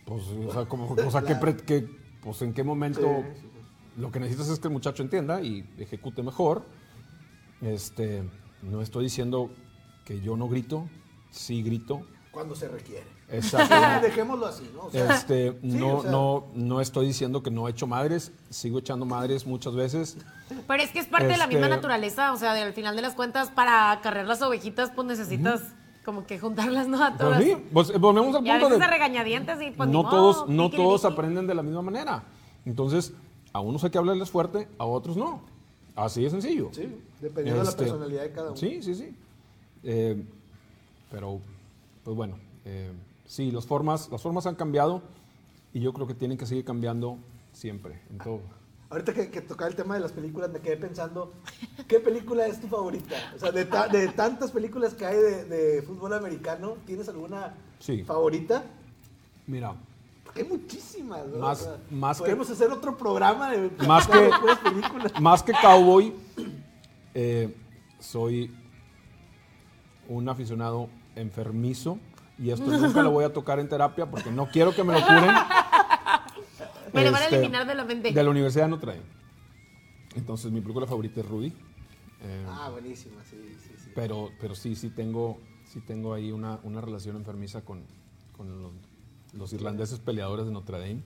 Pues, 0.05 0.23
o 0.47 0.53
sea, 0.53 0.67
como, 0.67 0.89
o 0.93 1.11
sea, 1.11 1.23
¿qué 1.23 1.35
pre- 1.41 1.57
qué- 1.57 1.89
pues, 2.23 2.41
¿en 2.43 2.53
qué 2.53 2.63
momento 2.63 3.01
Sí, 3.01 3.41
sí, 3.41 3.49
lo 3.97 4.13
que 4.13 4.21
necesitas 4.21 4.49
es 4.51 4.59
que 4.61 4.69
el 4.69 4.73
muchacho 4.75 5.03
entienda 5.03 5.41
y 5.43 5.69
ejecute 5.79 6.23
mejor. 6.23 6.63
Este, 7.65 8.29
no 8.63 8.83
estoy 8.83 9.05
diciendo 9.05 9.51
que 10.05 10.21
yo 10.21 10.37
no 10.37 10.49
grito, 10.49 10.89
sí 11.31 11.63
grito. 11.63 12.03
Cuando 12.31 12.55
se 12.55 12.69
requiere. 12.69 13.07
Exacto. 13.31 13.75
Dejémoslo 14.03 14.47
así, 14.47 14.71
¿no? 14.75 14.83
O 14.87 14.91
sea, 14.91 15.15
Este, 15.15 15.53
sí, 15.53 15.59
no, 15.63 15.97
o 15.99 16.03
sea, 16.03 16.11
no, 16.11 16.45
no 16.55 16.81
estoy 16.81 17.07
diciendo 17.07 17.43
que 17.43 17.51
no 17.51 17.67
he 17.67 17.71
hecho 17.71 17.87
madres, 17.87 18.33
sigo 18.51 18.79
echando 18.81 19.07
madres 19.07 19.47
muchas 19.47 19.75
veces. 19.75 20.19
Pero 20.67 20.83
es 20.83 20.91
que 20.91 20.99
es 20.99 21.07
parte 21.07 21.29
de 21.29 21.37
la 21.39 21.45
Este- 21.45 21.57
misma 21.57 21.69
naturaleza, 21.69 22.33
o 22.33 22.37
sea, 22.37 22.53
de- 22.55 22.63
al 22.63 22.73
final 22.75 22.97
de 22.97 23.03
las 23.03 23.15
cuentas, 23.15 23.51
para 23.51 23.99
cargar 24.03 24.27
las 24.27 24.43
ovejitas, 24.43 24.91
pues 24.95 25.07
necesitas 25.07 25.63
como 26.05 26.27
que 26.27 26.39
juntarlas, 26.39 26.87
¿no? 26.87 27.03
A 27.03 27.17
todas. 27.17 27.37
Pues 27.43 27.49
sí, 27.49 27.65
pues, 27.73 27.91
eh, 27.91 27.99
volvemos 27.99 28.37
al 28.37 28.45
Y 28.47 28.51
a 28.51 28.55
punto 28.55 28.67
veces 28.69 28.79
de 28.81 28.85
a 28.85 28.91
regañadientes 28.91 29.63
y 29.63 29.71
pues 29.71 29.89
no 29.89 30.03
modo, 30.03 30.11
todos, 30.11 30.49
no 30.51 30.69
todos 30.71 31.05
aprenden 31.07 31.47
de 31.47 31.55
la 31.55 31.63
misma 31.63 31.81
manera. 31.81 32.25
Entonces, 32.67 33.15
a 33.55 33.61
unos 33.61 33.83
hay 33.85 33.91
que 33.91 33.97
hablarles 33.99 34.31
fuerte, 34.31 34.69
a 34.79 34.85
otros 34.85 35.17
no. 35.17 35.54
Así 35.97 36.23
de 36.25 36.31
sencillo. 36.31 36.71
Sí, 36.73 36.83
dependiendo 37.21 37.61
de 37.61 37.65
la 37.65 37.71
Este, 37.71 37.83
personalidad 37.85 38.23
de 38.23 38.33
cada 38.33 38.49
uno. 38.49 38.57
Sí, 38.57 38.83
sí, 38.83 38.95
sí. 38.95 39.17
Eh, 39.85 40.23
pero, 41.11 41.41
pues 42.03 42.17
bueno, 42.17 42.37
eh, 42.65 42.91
sí, 43.27 43.51
las 43.51 43.67
formas, 43.67 44.09
las 44.11 44.21
formas 44.23 44.47
han 44.47 44.55
cambiado 44.57 45.03
y 45.73 45.81
yo 45.81 45.93
creo 45.93 46.07
que 46.07 46.15
tienen 46.15 46.37
que 46.39 46.47
seguir 46.47 46.65
cambiando 46.65 47.19
siempre, 47.53 48.01
en 48.11 48.19
todo. 48.19 48.41
Ahorita 48.91 49.13
que, 49.15 49.31
que 49.31 49.41
tocaba 49.41 49.69
el 49.71 49.77
tema 49.77 49.95
de 49.95 50.01
las 50.01 50.13
películas, 50.13 50.51
me 50.51 50.61
quedé 50.61 50.77
pensando, 50.77 51.33
¿qué 51.89 52.01
película 52.01 52.47
es 52.47 52.61
tu 52.61 52.69
favorita? 52.69 53.15
O 53.35 53.39
sea, 53.39 53.51
de, 53.53 53.65
ta- 53.65 53.89
de 53.89 54.09
tantas 54.09 54.51
películas 54.53 54.95
que 54.95 55.05
hay 55.07 55.17
de, 55.17 55.45
de 55.45 55.83
fútbol 55.83 56.13
americano, 56.15 56.77
¿tienes 56.87 57.09
alguna 57.09 57.55
Sí. 57.81 58.03
favorita? 58.05 58.65
Mira, 59.47 59.75
hay 60.37 60.45
muchísimas, 60.45 61.27
¿no? 61.27 61.39
Más- 61.39 61.69
más 61.91 62.19
que- 62.19 62.25
Podemos 62.25 62.51
hacer 62.51 62.71
otro 62.71 62.97
programa 62.97 63.51
de 63.51 63.71
Más 63.87 64.07
que- 64.09 64.31
películas. 64.65 65.21
más 65.21 65.43
que 65.43 65.53
cowboy, 65.53 66.13
eh, 67.15 67.55
soy 68.01 68.55
un 70.09 70.29
aficionado 70.29 70.89
enfermizo 71.17 71.99
y 72.39 72.51
esto 72.51 72.67
nunca 72.79 73.03
lo 73.03 73.11
voy 73.11 73.25
a 73.25 73.33
tocar 73.33 73.59
en 73.61 73.69
terapia 73.69 74.07
porque 74.11 74.31
no 74.31 74.47
quiero 74.49 74.75
que 74.75 74.83
me 74.85 74.93
lo 74.95 75.01
curen. 75.07 75.31
Me 76.93 77.05
lo 77.05 77.11
van 77.13 77.23
a 77.23 77.25
Este, 77.25 77.37
eliminar 77.39 77.67
de 77.67 77.75
la 77.75 77.85
mente. 77.85 78.13
De 78.13 78.23
la 78.23 78.31
Universidad 78.31 78.65
de 78.65 78.71
Notre 78.71 78.93
Dame. 78.93 79.05
Entonces, 80.15 80.53
mi 80.53 80.61
película 80.61 80.87
favorita 80.87 81.21
es 81.21 81.27
Rudy. 81.29 81.49
Eh, 82.23 82.47
Ah, 82.49 82.69
buenísima, 82.71 83.17
sí, 83.25 83.37
sí, 83.61 83.71
sí. 83.77 83.91
pero, 83.97 84.31
pero 84.41 84.55
sí, 84.55 84.77
sí 84.77 84.91
tengo, 84.91 85.39
sí 85.67 85.81
tengo 85.81 86.15
ahí 86.15 86.31
una, 86.31 86.61
una 86.63 86.81
relación 86.81 87.17
enfermiza 87.17 87.63
con, 87.65 87.83
con 88.37 88.63
los, 88.63 88.73
los 89.37 89.53
irlandeses 89.53 89.99
peleadores 89.99 90.47
de 90.47 90.53
Notre 90.53 90.79
Dame. 90.79 91.03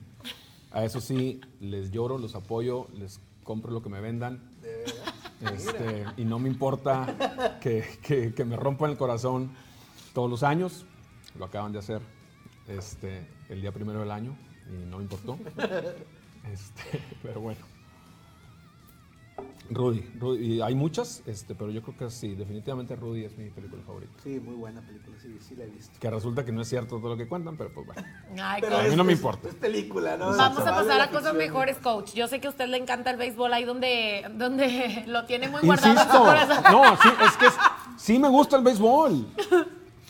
A 0.71 0.83
eso 0.85 1.01
sí, 1.01 1.41
les 1.59 1.91
lloro, 1.91 2.17
los 2.17 2.35
apoyo, 2.35 2.87
les 2.97 3.19
compro 3.43 3.71
lo 3.71 3.81
que 3.81 3.89
me 3.89 3.99
vendan. 4.01 4.41
Este, 5.41 6.05
y 6.17 6.25
no 6.25 6.37
me 6.37 6.49
importa 6.49 7.57
que, 7.61 7.83
que- 8.03 8.33
que 8.33 8.45
me 8.45 8.55
rompan 8.55 8.91
el 8.91 8.97
corazón 8.97 9.51
todos 10.13 10.29
los 10.29 10.43
años. 10.43 10.85
Lo 11.37 11.45
acaban 11.45 11.71
de 11.71 11.79
hacer 11.79 12.01
este, 12.67 13.25
el 13.49 13.61
día 13.61 13.71
primero 13.71 13.99
del 14.01 14.11
año 14.11 14.37
y 14.67 14.85
no 14.89 14.97
me 14.97 15.03
importó. 15.03 15.37
Este, 16.51 17.03
pero 17.21 17.41
bueno. 17.41 17.59
Rudy, 19.71 20.01
Rudy, 20.19 20.53
y 20.55 20.61
hay 20.61 20.73
muchas, 20.75 21.21
este, 21.27 21.53
pero 21.55 21.69
yo 21.71 21.81
creo 21.83 21.95
que 21.97 22.09
sí, 22.09 22.33
definitivamente 22.35 22.95
Rudy 22.95 23.25
es 23.25 23.37
mi 23.37 23.49
película 23.51 23.81
favorita. 23.85 24.11
Sí, 24.23 24.39
muy 24.39 24.55
buena 24.55 24.81
película, 24.81 25.15
sí, 25.21 25.37
sí 25.39 25.55
la 25.55 25.65
he 25.65 25.67
visto. 25.67 25.91
Que 25.99 26.09
resulta 26.09 26.43
que 26.43 26.51
no 26.51 26.61
es 26.61 26.67
cierto 26.69 26.97
todo 26.97 27.09
lo 27.09 27.17
que 27.17 27.27
cuentan, 27.27 27.55
pero 27.55 27.71
pues 27.73 27.85
bueno. 27.85 28.03
Ay, 28.41 28.61
Pero 28.61 28.77
a 28.77 28.81
mí 28.81 28.87
es- 28.89 28.97
no 28.97 29.03
me 29.03 29.13
importa. 29.13 29.47
Es 29.49 29.55
película, 29.55 30.17
¿no? 30.17 30.35
Vamos 30.35 30.59
a 30.65 30.71
pasar 30.75 31.01
a 31.01 31.09
cosas 31.11 31.33
mejores, 31.35 31.77
coach. 31.77 32.13
Yo 32.13 32.27
sé 32.27 32.39
que 32.41 32.47
a 32.47 32.49
usted 32.49 32.67
le 32.67 32.77
encanta 32.77 33.11
el 33.11 33.17
béisbol 33.17 33.53
ahí 33.53 33.63
donde, 33.63 34.25
donde 34.35 35.03
lo 35.07 35.25
tiene 35.25 35.47
muy 35.49 35.61
guardado 35.61 35.91
en 35.91 35.97
su 35.97 36.03
Insisto, 36.03 36.23
corazón. 36.23 36.63
no, 36.71 36.97
sí, 37.01 37.09
es 37.27 37.37
que 37.37 37.45
es- 37.47 37.57
sí 37.97 38.17
me 38.19 38.29
gusta 38.29 38.57
el 38.57 38.63
béisbol. 38.63 39.27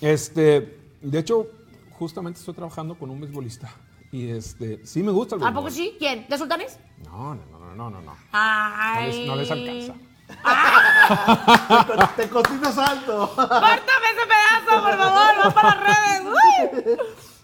Este, 0.01 0.79
de 1.01 1.19
hecho, 1.19 1.47
justamente 1.91 2.39
estoy 2.39 2.53
trabajando 2.53 2.95
con 2.97 3.09
un 3.09 3.19
beisbolista 3.19 3.69
y 4.11 4.29
este, 4.29 4.85
sí 4.85 5.03
me 5.03 5.11
gusta 5.11 5.35
el 5.35 5.41
¿A 5.41 5.45
béisbol. 5.45 5.63
poco 5.63 5.73
sí? 5.75 5.95
¿Quién? 5.99 6.25
¿De 6.29 6.37
Sultanes? 6.37 6.79
No, 7.03 7.35
no, 7.35 7.41
no, 7.51 7.58
no, 7.79 7.89
no, 7.89 8.01
no. 8.01 8.11
No 8.11 8.17
Ay. 8.33 9.11
les, 9.19 9.27
no 9.27 9.35
les 9.37 9.51
alcanza. 9.51 9.93
Te, 12.15 12.23
te 12.23 12.29
cocinas 12.29 12.77
alto. 12.77 13.31
¡Córtame 13.35 14.07
ese 14.13 14.25
pedazo, 14.27 14.83
por 14.83 14.97
favor! 14.97 15.45
¡Va 15.45 15.49
para 15.51 15.75
las 15.75 15.79
redes! 15.83 16.21
¡Uy! 16.25 16.97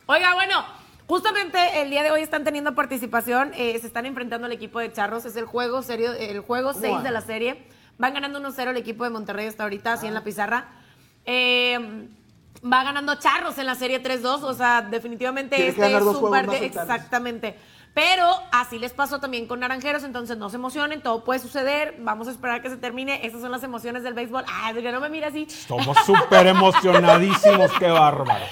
Oiga, 0.07 0.33
bueno, 0.35 0.63
justamente 1.07 1.81
el 1.81 1.89
día 1.89 2.03
de 2.03 2.11
hoy 2.11 2.21
están 2.21 2.43
teniendo 2.43 2.75
participación. 2.75 3.51
eh, 3.55 3.77
se 3.79 3.87
están 3.87 4.05
enfrentando 4.05 4.45
al 4.45 4.51
equipo 4.51 4.79
de 4.79 4.91
Charros. 4.91 5.25
Es 5.25 5.35
el 5.35 5.45
juego 5.45 5.81
serio, 5.81 6.13
el 6.13 6.41
juego 6.41 6.73
6 6.73 6.93
van? 6.95 7.03
de 7.03 7.11
la 7.11 7.21
serie. 7.21 7.67
Van 7.97 8.13
ganando 8.13 8.39
1-0 8.41 8.69
el 8.69 8.77
equipo 8.77 9.03
de 9.05 9.09
Monterrey 9.09 9.47
hasta 9.47 9.63
ahorita, 9.63 9.93
así 9.93 10.05
en 10.07 10.13
la 10.13 10.23
pizarra. 10.23 10.67
Eh, 11.25 12.07
va 12.61 12.83
ganando 12.83 13.15
Charros 13.15 13.57
en 13.57 13.65
la 13.65 13.75
serie 13.75 14.03
3-2. 14.03 14.43
O 14.43 14.53
sea, 14.53 14.81
definitivamente 14.81 15.69
este 15.69 15.95
es 15.95 16.03
su 16.03 16.29
parte. 16.29 16.71
Sultanes. 16.71 17.55
Pero 17.95 18.29
así 18.51 18.77
les 18.77 18.91
pasó 18.91 19.21
también 19.21 19.47
con 19.47 19.61
Naranjeros, 19.61 20.03
entonces 20.03 20.37
no 20.37 20.49
se 20.49 20.57
emocionen, 20.57 21.01
todo 21.01 21.23
puede 21.23 21.39
suceder. 21.39 21.95
Vamos 21.99 22.27
a 22.27 22.31
esperar 22.31 22.61
que 22.61 22.69
se 22.69 22.75
termine. 22.75 23.25
Esas 23.25 23.39
son 23.39 23.51
las 23.51 23.63
emociones 23.63 24.03
del 24.03 24.13
béisbol. 24.13 24.43
Ah, 24.49 24.73
que 24.73 24.91
no 24.91 24.99
me 24.99 25.07
mire 25.07 25.27
así. 25.27 25.47
Somos 25.49 25.97
súper 26.05 26.45
emocionadísimos, 26.47 27.71
qué 27.79 27.89
bárbaro. 27.89 28.43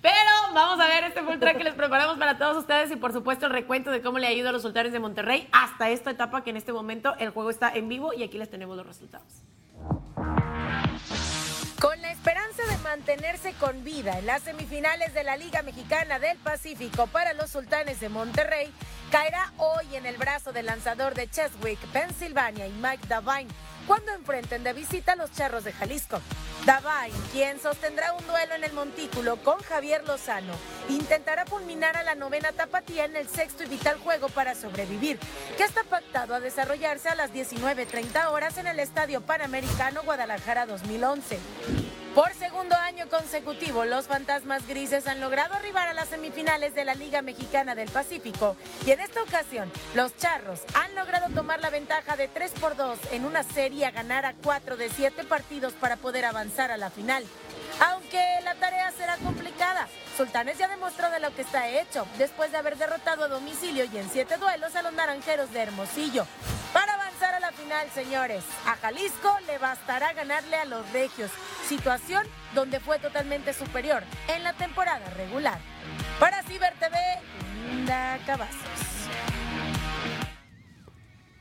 Pero 0.00 0.14
vamos 0.54 0.78
a 0.78 0.86
ver 0.86 1.02
este 1.02 1.20
full 1.22 1.38
track 1.38 1.58
que 1.58 1.64
les 1.64 1.74
preparamos 1.74 2.16
para 2.16 2.38
todos 2.38 2.56
ustedes 2.56 2.92
y 2.92 2.96
por 2.96 3.12
supuesto 3.12 3.46
el 3.46 3.52
recuento 3.52 3.90
de 3.90 4.02
cómo 4.02 4.20
le 4.20 4.28
ha 4.28 4.32
ido 4.32 4.50
a 4.50 4.52
los 4.52 4.62
sultanes 4.62 4.92
de 4.92 5.00
Monterrey 5.00 5.48
hasta 5.50 5.90
esta 5.90 6.12
etapa 6.12 6.44
que 6.44 6.50
en 6.50 6.56
este 6.56 6.72
momento 6.72 7.16
el 7.18 7.30
juego 7.30 7.50
está 7.50 7.72
en 7.74 7.88
vivo 7.88 8.12
y 8.12 8.22
aquí 8.22 8.38
les 8.38 8.50
tenemos 8.50 8.76
los 8.76 8.86
resultados. 8.86 9.26
Con 11.80 12.00
la 12.00 12.12
esperanza 12.12 12.61
mantenerse 12.92 13.54
con 13.54 13.84
vida 13.84 14.18
en 14.18 14.26
las 14.26 14.42
semifinales 14.42 15.14
de 15.14 15.24
la 15.24 15.38
Liga 15.38 15.62
Mexicana 15.62 16.18
del 16.18 16.36
Pacífico 16.36 17.06
para 17.06 17.32
los 17.32 17.48
sultanes 17.48 18.00
de 18.00 18.10
Monterrey, 18.10 18.70
caerá 19.10 19.50
hoy 19.56 19.96
en 19.96 20.04
el 20.04 20.18
brazo 20.18 20.52
del 20.52 20.66
lanzador 20.66 21.14
de 21.14 21.26
Cheswick, 21.26 21.78
Pensilvania 21.86 22.66
y 22.66 22.72
Mike 22.72 23.06
Davine 23.08 23.48
cuando 23.86 24.12
enfrenten 24.12 24.62
de 24.62 24.74
visita 24.74 25.12
a 25.12 25.16
los 25.16 25.32
charros 25.32 25.64
de 25.64 25.72
Jalisco. 25.72 26.20
Davine, 26.66 27.18
quien 27.32 27.58
sostendrá 27.60 28.12
un 28.12 28.26
duelo 28.26 28.54
en 28.54 28.64
el 28.64 28.74
montículo 28.74 29.36
con 29.36 29.58
Javier 29.62 30.06
Lozano, 30.06 30.52
intentará 30.90 31.46
fulminar 31.46 31.96
a 31.96 32.02
la 32.02 32.14
novena 32.14 32.52
tapatía 32.52 33.06
en 33.06 33.16
el 33.16 33.26
sexto 33.26 33.64
y 33.64 33.68
vital 33.68 33.98
juego 34.00 34.28
para 34.28 34.54
sobrevivir, 34.54 35.18
que 35.56 35.64
está 35.64 35.82
pactado 35.84 36.34
a 36.34 36.40
desarrollarse 36.40 37.08
a 37.08 37.14
las 37.14 37.32
19.30 37.32 38.26
horas 38.30 38.58
en 38.58 38.66
el 38.66 38.78
Estadio 38.78 39.22
Panamericano 39.22 40.02
Guadalajara 40.02 40.66
2011. 40.66 41.38
Por 42.14 42.34
segundo 42.34 42.74
año 42.76 43.08
consecutivo, 43.08 43.86
los 43.86 44.06
Fantasmas 44.06 44.68
Grises 44.68 45.06
han 45.06 45.18
logrado 45.18 45.54
arribar 45.54 45.88
a 45.88 45.94
las 45.94 46.08
semifinales 46.08 46.74
de 46.74 46.84
la 46.84 46.94
Liga 46.94 47.22
Mexicana 47.22 47.74
del 47.74 47.88
Pacífico 47.88 48.54
y 48.84 48.90
en 48.90 49.00
esta 49.00 49.22
ocasión 49.22 49.72
los 49.94 50.14
Charros 50.18 50.60
han 50.74 50.94
logrado 50.94 51.32
tomar 51.34 51.60
la 51.60 51.70
ventaja 51.70 52.16
de 52.16 52.28
3 52.28 52.52
por 52.60 52.76
2 52.76 52.98
en 53.12 53.24
una 53.24 53.42
serie 53.42 53.86
a 53.86 53.92
ganar 53.92 54.26
a 54.26 54.34
4 54.34 54.76
de 54.76 54.90
7 54.90 55.24
partidos 55.24 55.72
para 55.72 55.96
poder 55.96 56.26
avanzar 56.26 56.70
a 56.70 56.76
la 56.76 56.90
final. 56.90 57.24
Aunque 57.80 58.22
la 58.44 58.54
tarea 58.54 58.90
será 58.92 59.16
complicada, 59.16 59.88
Sultanes 60.16 60.58
ya 60.58 60.68
demostró 60.68 61.10
de 61.10 61.20
lo 61.20 61.34
que 61.34 61.42
está 61.42 61.68
hecho 61.68 62.06
después 62.18 62.52
de 62.52 62.58
haber 62.58 62.76
derrotado 62.76 63.24
a 63.24 63.28
domicilio 63.28 63.84
y 63.84 63.98
en 63.98 64.10
7 64.10 64.36
duelos 64.36 64.76
a 64.76 64.82
los 64.82 64.92
Naranjeros 64.92 65.52
de 65.52 65.62
Hermosillo. 65.62 66.26
Para 66.72 66.94
avanzar 66.94 67.34
a 67.34 67.40
la 67.40 67.52
final, 67.52 67.88
señores, 67.94 68.44
a 68.66 68.76
Jalisco 68.76 69.36
le 69.46 69.58
bastará 69.58 70.12
ganarle 70.12 70.56
a 70.56 70.64
los 70.64 70.90
Regios, 70.92 71.30
situación 71.66 72.26
donde 72.54 72.80
fue 72.80 72.98
totalmente 72.98 73.52
superior 73.52 74.04
en 74.28 74.44
la 74.44 74.52
temporada 74.52 75.08
regular. 75.10 75.58
Para 76.18 76.42
Ciber 76.42 76.74
TV, 76.78 76.96
Linda 77.68 78.18
Cavazos. 78.26 78.91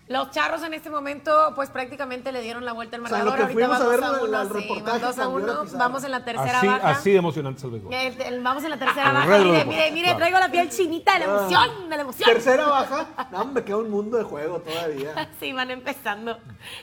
Los 0.08 0.32
charros 0.32 0.62
en 0.64 0.74
este 0.74 0.90
momento, 0.90 1.54
pues 1.56 1.70
prácticamente 1.70 2.34
le 2.34 2.42
dieron 2.42 2.66
la 2.66 2.74
vuelta 2.74 2.98
al 2.98 3.04
O 3.04 3.08
sea, 3.08 3.20
marcador. 3.24 3.40
lo 3.40 3.46
que 3.48 3.54
Ahorita 3.54 3.68
fuimos 3.68 3.76
a 3.76 3.80
vamos 3.80 3.96
ver 3.96 4.04
a 4.04 4.24
uno, 4.24 4.42
el 4.42 4.48
sí, 4.48 4.54
reportaje 4.68 5.00
dos 5.00 5.20
a 5.20 5.28
uno. 5.30 5.64
Vamos 5.78 6.04
en 6.04 6.12
la 6.12 6.26
tercera 6.26 6.58
Así, 6.58 6.68
baja. 6.68 6.90
así 6.90 7.12
de 7.12 7.18
emocionante 7.18 7.60
es 7.60 7.64
el 7.64 7.72
béisbol. 7.72 7.94
El- 7.94 8.22
el- 8.22 8.44
vamos 8.44 8.64
en 8.66 8.70
la 8.72 8.78
tercera 8.80 9.08
El 9.08 9.14
baja. 9.14 9.38
Mire, 9.38 9.66
mire, 9.66 9.92
mire, 9.92 10.04
claro. 10.08 10.18
traigo 10.18 10.40
la 10.40 10.52
piel 10.52 10.70
chinita 10.70 11.14
de 11.14 11.20
la 11.20 11.26
emoción, 11.26 11.90
de 11.90 11.96
la 11.96 12.02
emoción. 12.02 12.30
Tercera 12.30 12.66
baja. 12.68 13.08
No, 13.32 13.46
me 13.46 13.64
queda 13.64 13.78
un 13.78 13.90
mundo 13.90 14.18
de 14.18 14.24
juego 14.24 14.60
todavía. 14.60 15.30
Sí, 15.40 15.54
van 15.54 15.72
empezando. 15.72 16.38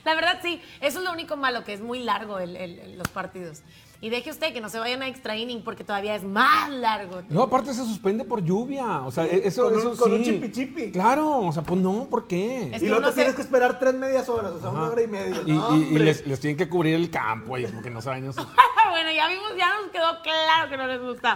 La 0.04 0.14
verdad, 0.14 0.38
sí, 0.42 0.62
eso 0.80 0.98
es 1.00 1.04
lo 1.04 1.12
único 1.12 1.36
malo, 1.36 1.64
que 1.64 1.74
es 1.74 1.80
muy 1.82 1.98
largo 2.02 2.38
el- 2.38 2.56
el- 2.56 2.78
el- 2.78 2.98
los 2.98 3.08
partidos. 3.08 3.60
Y 4.00 4.10
deje 4.10 4.30
usted 4.30 4.52
que 4.52 4.60
no 4.60 4.68
se 4.68 4.78
vayan 4.78 5.02
a 5.02 5.08
extra 5.08 5.34
inning 5.36 5.64
porque 5.64 5.82
todavía 5.82 6.14
es 6.14 6.22
más 6.22 6.70
largo. 6.70 7.22
No, 7.28 7.42
aparte 7.42 7.74
se 7.74 7.84
suspende 7.84 8.24
por 8.24 8.44
lluvia. 8.44 9.02
O 9.02 9.10
sea, 9.10 9.24
e- 9.26 9.48
eso, 9.48 9.64
Con 9.64 9.72
un- 9.72 9.78
eso 9.80 9.96
con 9.96 10.12
un 10.12 10.22
chipi 10.22 10.52
chipi. 10.52 10.92
Claro, 10.92 11.40
o 11.40 11.52
sea, 11.52 11.64
pues 11.64 11.80
no, 11.80 12.06
¿por 12.08 12.28
qué? 12.28 12.70
Es 12.72 12.80
y 12.82 12.86
luego 12.86 12.98
uno 13.00 13.08
te 13.08 13.14
se- 13.14 13.16
tienes 13.16 13.34
que 13.34 13.42
esperar 13.42 13.80
tres 13.80 13.94
medias 13.94 14.28
horas, 14.28 14.52
o 14.52 14.60
sea, 14.60 14.70
una 14.70 14.88
hora 14.88 15.02
y 15.02 15.08
media. 15.08 15.42
Y, 15.44 15.50
No, 15.50 15.76
y- 15.76 15.80
y 15.80 15.84
hombre. 15.88 16.04
les, 16.04 16.24
les 16.28 16.38
tienen 16.38 16.56
que 16.56 16.68
cubrir 16.68 16.94
el 16.94 17.10
campo 17.10 17.58
y 17.58 17.66
porque 17.66 17.90
no 17.90 18.00
saben 18.00 18.24
eso. 18.28 18.40
bueno, 18.90 19.10
ya 19.10 19.26
vimos, 19.26 19.48
ya 19.58 19.68
nos 19.80 19.90
quedó 19.90 20.22
claro 20.22 20.70
que 20.70 20.76
no 20.76 20.86
les 20.86 21.02
gusta 21.02 21.34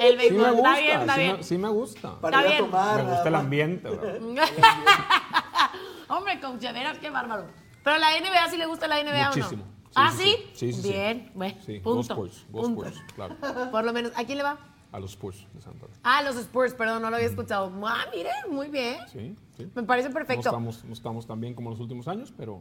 el 0.00 0.10
Sí 0.12 0.16
béisbol. 0.16 0.42
me 0.42 0.50
gusta, 0.54 0.70
está 0.70 0.80
bien, 0.82 1.00
está 1.02 1.14
sí, 1.14 1.20
bien. 1.20 1.36
Me, 1.36 1.42
sí 1.44 1.58
me 1.58 1.68
gusta. 1.68 2.20
Para 2.20 2.40
ir 2.40 2.46
Está 2.46 2.48
a 2.48 2.58
bien. 2.58 2.70
tomar. 2.70 3.04
Me 3.04 3.10
gusta 3.12 3.28
el 3.28 3.32
nada 3.32 3.44
ambiente, 3.44 3.88
bro. 3.90 4.08
Hombre, 6.08 6.40
coach, 6.40 6.60
de 6.60 6.72
veras, 6.72 6.98
qué 6.98 7.10
bárbaro. 7.10 7.46
Pero 7.84 7.98
la 7.98 8.10
NBA 8.18 8.50
sí 8.50 8.56
le 8.56 8.66
gusta 8.66 8.88
la 8.88 9.00
NBA 9.02 9.28
Muchísimo. 9.28 9.62
o 9.62 9.66
no. 9.66 9.72
¿Ah, 9.94 10.12
sí, 10.16 10.36
sí? 10.54 10.72
sí. 10.72 10.88
Bien, 10.92 11.30
bueno, 11.34 11.54
punto. 11.82 12.14
Spurs, 12.14 12.46
Go 12.50 12.62
punto. 12.62 12.86
Spurs, 12.86 13.04
claro. 13.14 13.36
Por 13.70 13.84
lo 13.84 13.92
menos, 13.92 14.12
¿a 14.16 14.24
quién 14.24 14.38
le 14.38 14.44
va? 14.44 14.58
A 14.92 15.00
los 15.00 15.12
Spurs 15.12 15.46
de 15.54 15.60
San 15.62 15.72
Antonio. 15.72 15.96
Ah, 16.02 16.22
los 16.22 16.36
Spurs, 16.36 16.74
perdón, 16.74 17.00
no 17.02 17.08
lo 17.10 17.16
había 17.16 17.28
escuchado. 17.28 17.72
Ah, 17.86 18.04
mire, 18.14 18.30
muy 18.50 18.68
bien. 18.68 18.96
Sí, 19.10 19.34
sí. 19.56 19.66
Me 19.74 19.82
parece 19.84 20.08
No 20.08 20.14
perfecto. 20.14 20.48
estamos, 20.48 20.84
no 20.84 20.92
estamos 20.92 21.26
tan 21.26 21.40
bien 21.40 21.54
como 21.54 21.70
los 21.70 21.80
últimos 21.80 22.06
años, 22.08 22.32
pero. 22.36 22.60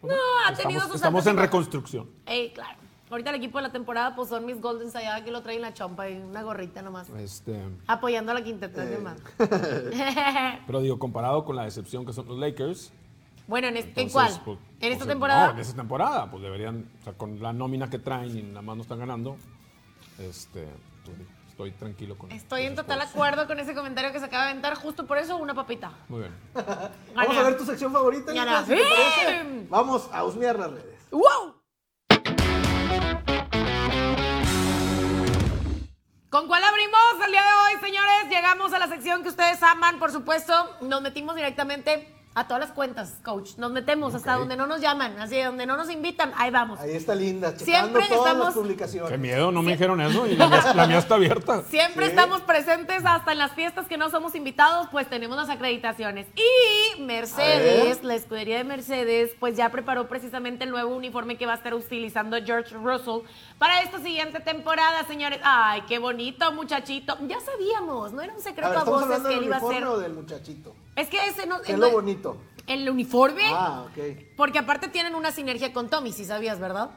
pues, 0.00 0.12
No, 0.14 0.18
ha 0.46 0.52
estamos, 0.52 0.58
tenido 0.62 0.80
sus 0.86 0.94
Estamos 0.96 1.18
altas 1.20 1.26
y 1.26 1.30
en 1.30 1.36
bajas. 1.36 1.50
reconstrucción. 1.50 2.10
Ey, 2.26 2.50
claro. 2.52 2.78
Ahorita 3.10 3.30
el 3.30 3.36
equipo 3.36 3.58
de 3.58 3.62
la 3.62 3.72
temporada 3.72 4.14
pues 4.14 4.28
son 4.28 4.46
mis 4.46 4.60
Golden 4.60 4.88
allá 4.96 5.22
que 5.24 5.32
lo 5.32 5.42
traen 5.42 5.60
la 5.62 5.74
chompa 5.74 6.08
y 6.08 6.16
una 6.18 6.42
gorrita 6.44 6.80
nomás. 6.80 7.10
Este, 7.10 7.60
Apoyando 7.88 8.30
a 8.30 8.34
la 8.36 8.44
quinteta 8.44 8.84
de 8.84 8.98
más. 8.98 9.18
pero 10.66 10.80
digo, 10.80 10.98
comparado 10.98 11.44
con 11.44 11.56
la 11.56 11.64
decepción 11.64 12.06
que 12.06 12.12
son 12.12 12.28
los 12.28 12.38
Lakers. 12.38 12.92
Bueno, 13.50 13.66
¿en, 13.66 13.76
este- 13.78 14.00
¿en 14.00 14.06
entonces, 14.06 14.38
cuál? 14.38 14.44
pues, 14.44 14.58
¿En 14.80 14.92
esta 14.92 15.04
pues, 15.04 15.08
temporada? 15.08 15.46
No, 15.48 15.52
en 15.54 15.58
esta 15.58 15.74
temporada. 15.74 16.30
Pues 16.30 16.40
deberían, 16.40 16.88
o 17.00 17.04
sea, 17.04 17.14
con 17.14 17.42
la 17.42 17.52
nómina 17.52 17.90
que 17.90 17.98
traen 17.98 18.38
y 18.38 18.42
nada 18.42 18.62
más 18.62 18.76
no 18.76 18.82
están 18.82 19.00
ganando. 19.00 19.36
Este, 20.20 20.68
pues, 21.04 21.16
estoy 21.48 21.72
tranquilo 21.72 22.16
con 22.16 22.30
Estoy 22.30 22.66
en 22.66 22.76
total 22.76 23.00
acuerdo 23.00 23.48
con 23.48 23.58
ese 23.58 23.74
comentario 23.74 24.12
que 24.12 24.20
se 24.20 24.26
acaba 24.26 24.44
de 24.44 24.50
aventar. 24.50 24.76
Justo 24.76 25.04
por 25.04 25.18
eso, 25.18 25.36
una 25.36 25.52
papita. 25.52 25.92
Muy 26.08 26.20
bien. 26.20 26.32
Vamos 27.16 27.36
a 27.36 27.42
ver 27.42 27.58
tu 27.58 27.64
sección 27.64 27.92
favorita, 27.92 28.32
la 28.32 28.64
si 28.64 28.70
te. 28.70 29.66
Vamos 29.68 30.08
a 30.12 30.22
husmear 30.22 30.56
las 30.56 30.70
redes. 30.70 31.00
¡Wow! 31.10 31.56
¿Con 36.28 36.46
cuál 36.46 36.62
abrimos 36.62 37.26
el 37.26 37.32
día 37.32 37.42
de 37.42 37.52
hoy, 37.52 37.80
señores? 37.80 38.30
Llegamos 38.30 38.72
a 38.72 38.78
la 38.78 38.86
sección 38.86 39.24
que 39.24 39.30
ustedes 39.30 39.60
aman, 39.64 39.98
por 39.98 40.12
supuesto. 40.12 40.54
Nos 40.82 41.02
metimos 41.02 41.34
directamente 41.34 42.19
a 42.32 42.46
todas 42.46 42.60
las 42.60 42.70
cuentas, 42.72 43.18
coach. 43.24 43.56
Nos 43.56 43.72
metemos 43.72 44.14
hasta 44.14 44.34
donde 44.34 44.56
no 44.56 44.66
nos 44.66 44.80
llaman, 44.80 45.18
así 45.18 45.40
donde 45.42 45.66
no 45.66 45.76
nos 45.76 45.90
invitan, 45.90 46.32
ahí 46.36 46.50
vamos. 46.52 46.78
Ahí 46.78 46.92
está 46.94 47.14
Linda, 47.14 47.58
Siempre 47.58 48.04
todas 48.08 48.24
las 48.24 48.32
estamos- 48.34 48.54
publicaciones. 48.54 49.10
Qué 49.10 49.18
miedo, 49.18 49.50
no 49.50 49.62
me 49.62 49.72
dijeron 49.72 50.00
eso 50.00 50.26
y 50.28 50.36
la 50.36 50.46
mía, 50.46 50.72
la 50.74 50.86
mía 50.86 50.98
está 50.98 51.16
abierta. 51.16 51.62
Siempre 51.70 52.04
Sí. 52.06 52.10
estamos 52.10 52.40
presentes 52.42 53.02
hasta 53.04 53.32
en 53.32 53.38
las 53.38 53.50
fiestas 53.52 53.86
que 53.88 53.96
no 53.96 54.10
somos 54.10 54.36
invitados, 54.36 54.86
pues 54.92 55.08
tenemos 55.10 55.36
las 55.36 55.50
acreditaciones. 55.50 56.28
Y 56.36 57.00
Mercedes, 57.02 58.04
la 58.04 58.14
escudería 58.14 58.58
de 58.58 58.64
Mercedes, 58.64 59.32
pues 59.40 59.56
ya 59.56 59.68
preparó 59.70 60.06
precisamente 60.08 60.64
el 60.64 60.70
nuevo 60.70 60.94
uniforme 60.94 61.36
que 61.36 61.46
va 61.46 61.52
a 61.54 61.56
estar 61.56 61.74
utilizando 61.74 62.36
George 62.44 62.74
Russell 62.76 63.26
para 63.58 63.82
esta 63.82 63.98
siguiente 63.98 64.38
temporada, 64.40 65.04
señores. 65.06 65.40
Ay, 65.42 65.82
qué 65.88 65.98
bonito, 65.98 66.52
muchachito. 66.52 67.18
Ya 67.26 67.38
sabíamos, 67.40 68.12
no 68.12 68.22
era 68.22 68.32
un 68.32 68.38
A 68.38 68.42
secreto 68.42 68.68
ver, 68.68 68.78
a, 68.78 68.80
¿estamos 68.82 69.08
voces 69.08 69.26
que 69.26 69.34
él 69.34 69.44
iba 69.44 69.56
a 69.56 69.60
ser. 69.60 69.84
del 69.84 70.12
muchachito? 70.14 70.74
Es 70.96 71.08
que 71.08 71.24
ese 71.28 71.46
no. 71.46 71.60
¿Qué 71.62 71.72
es 71.72 71.78
no- 71.78 71.86
lo 71.86 71.92
bonito? 71.92 72.36
El 72.66 72.88
uniforme. 72.88 73.42
Ah, 73.52 73.86
ok. 73.90 73.98
Porque 74.36 74.58
aparte 74.58 74.88
tienen 74.88 75.14
una 75.14 75.32
sinergia 75.32 75.72
con 75.72 75.88
Tommy, 75.88 76.12
si 76.12 76.24
sabías, 76.24 76.60
¿verdad? 76.60 76.90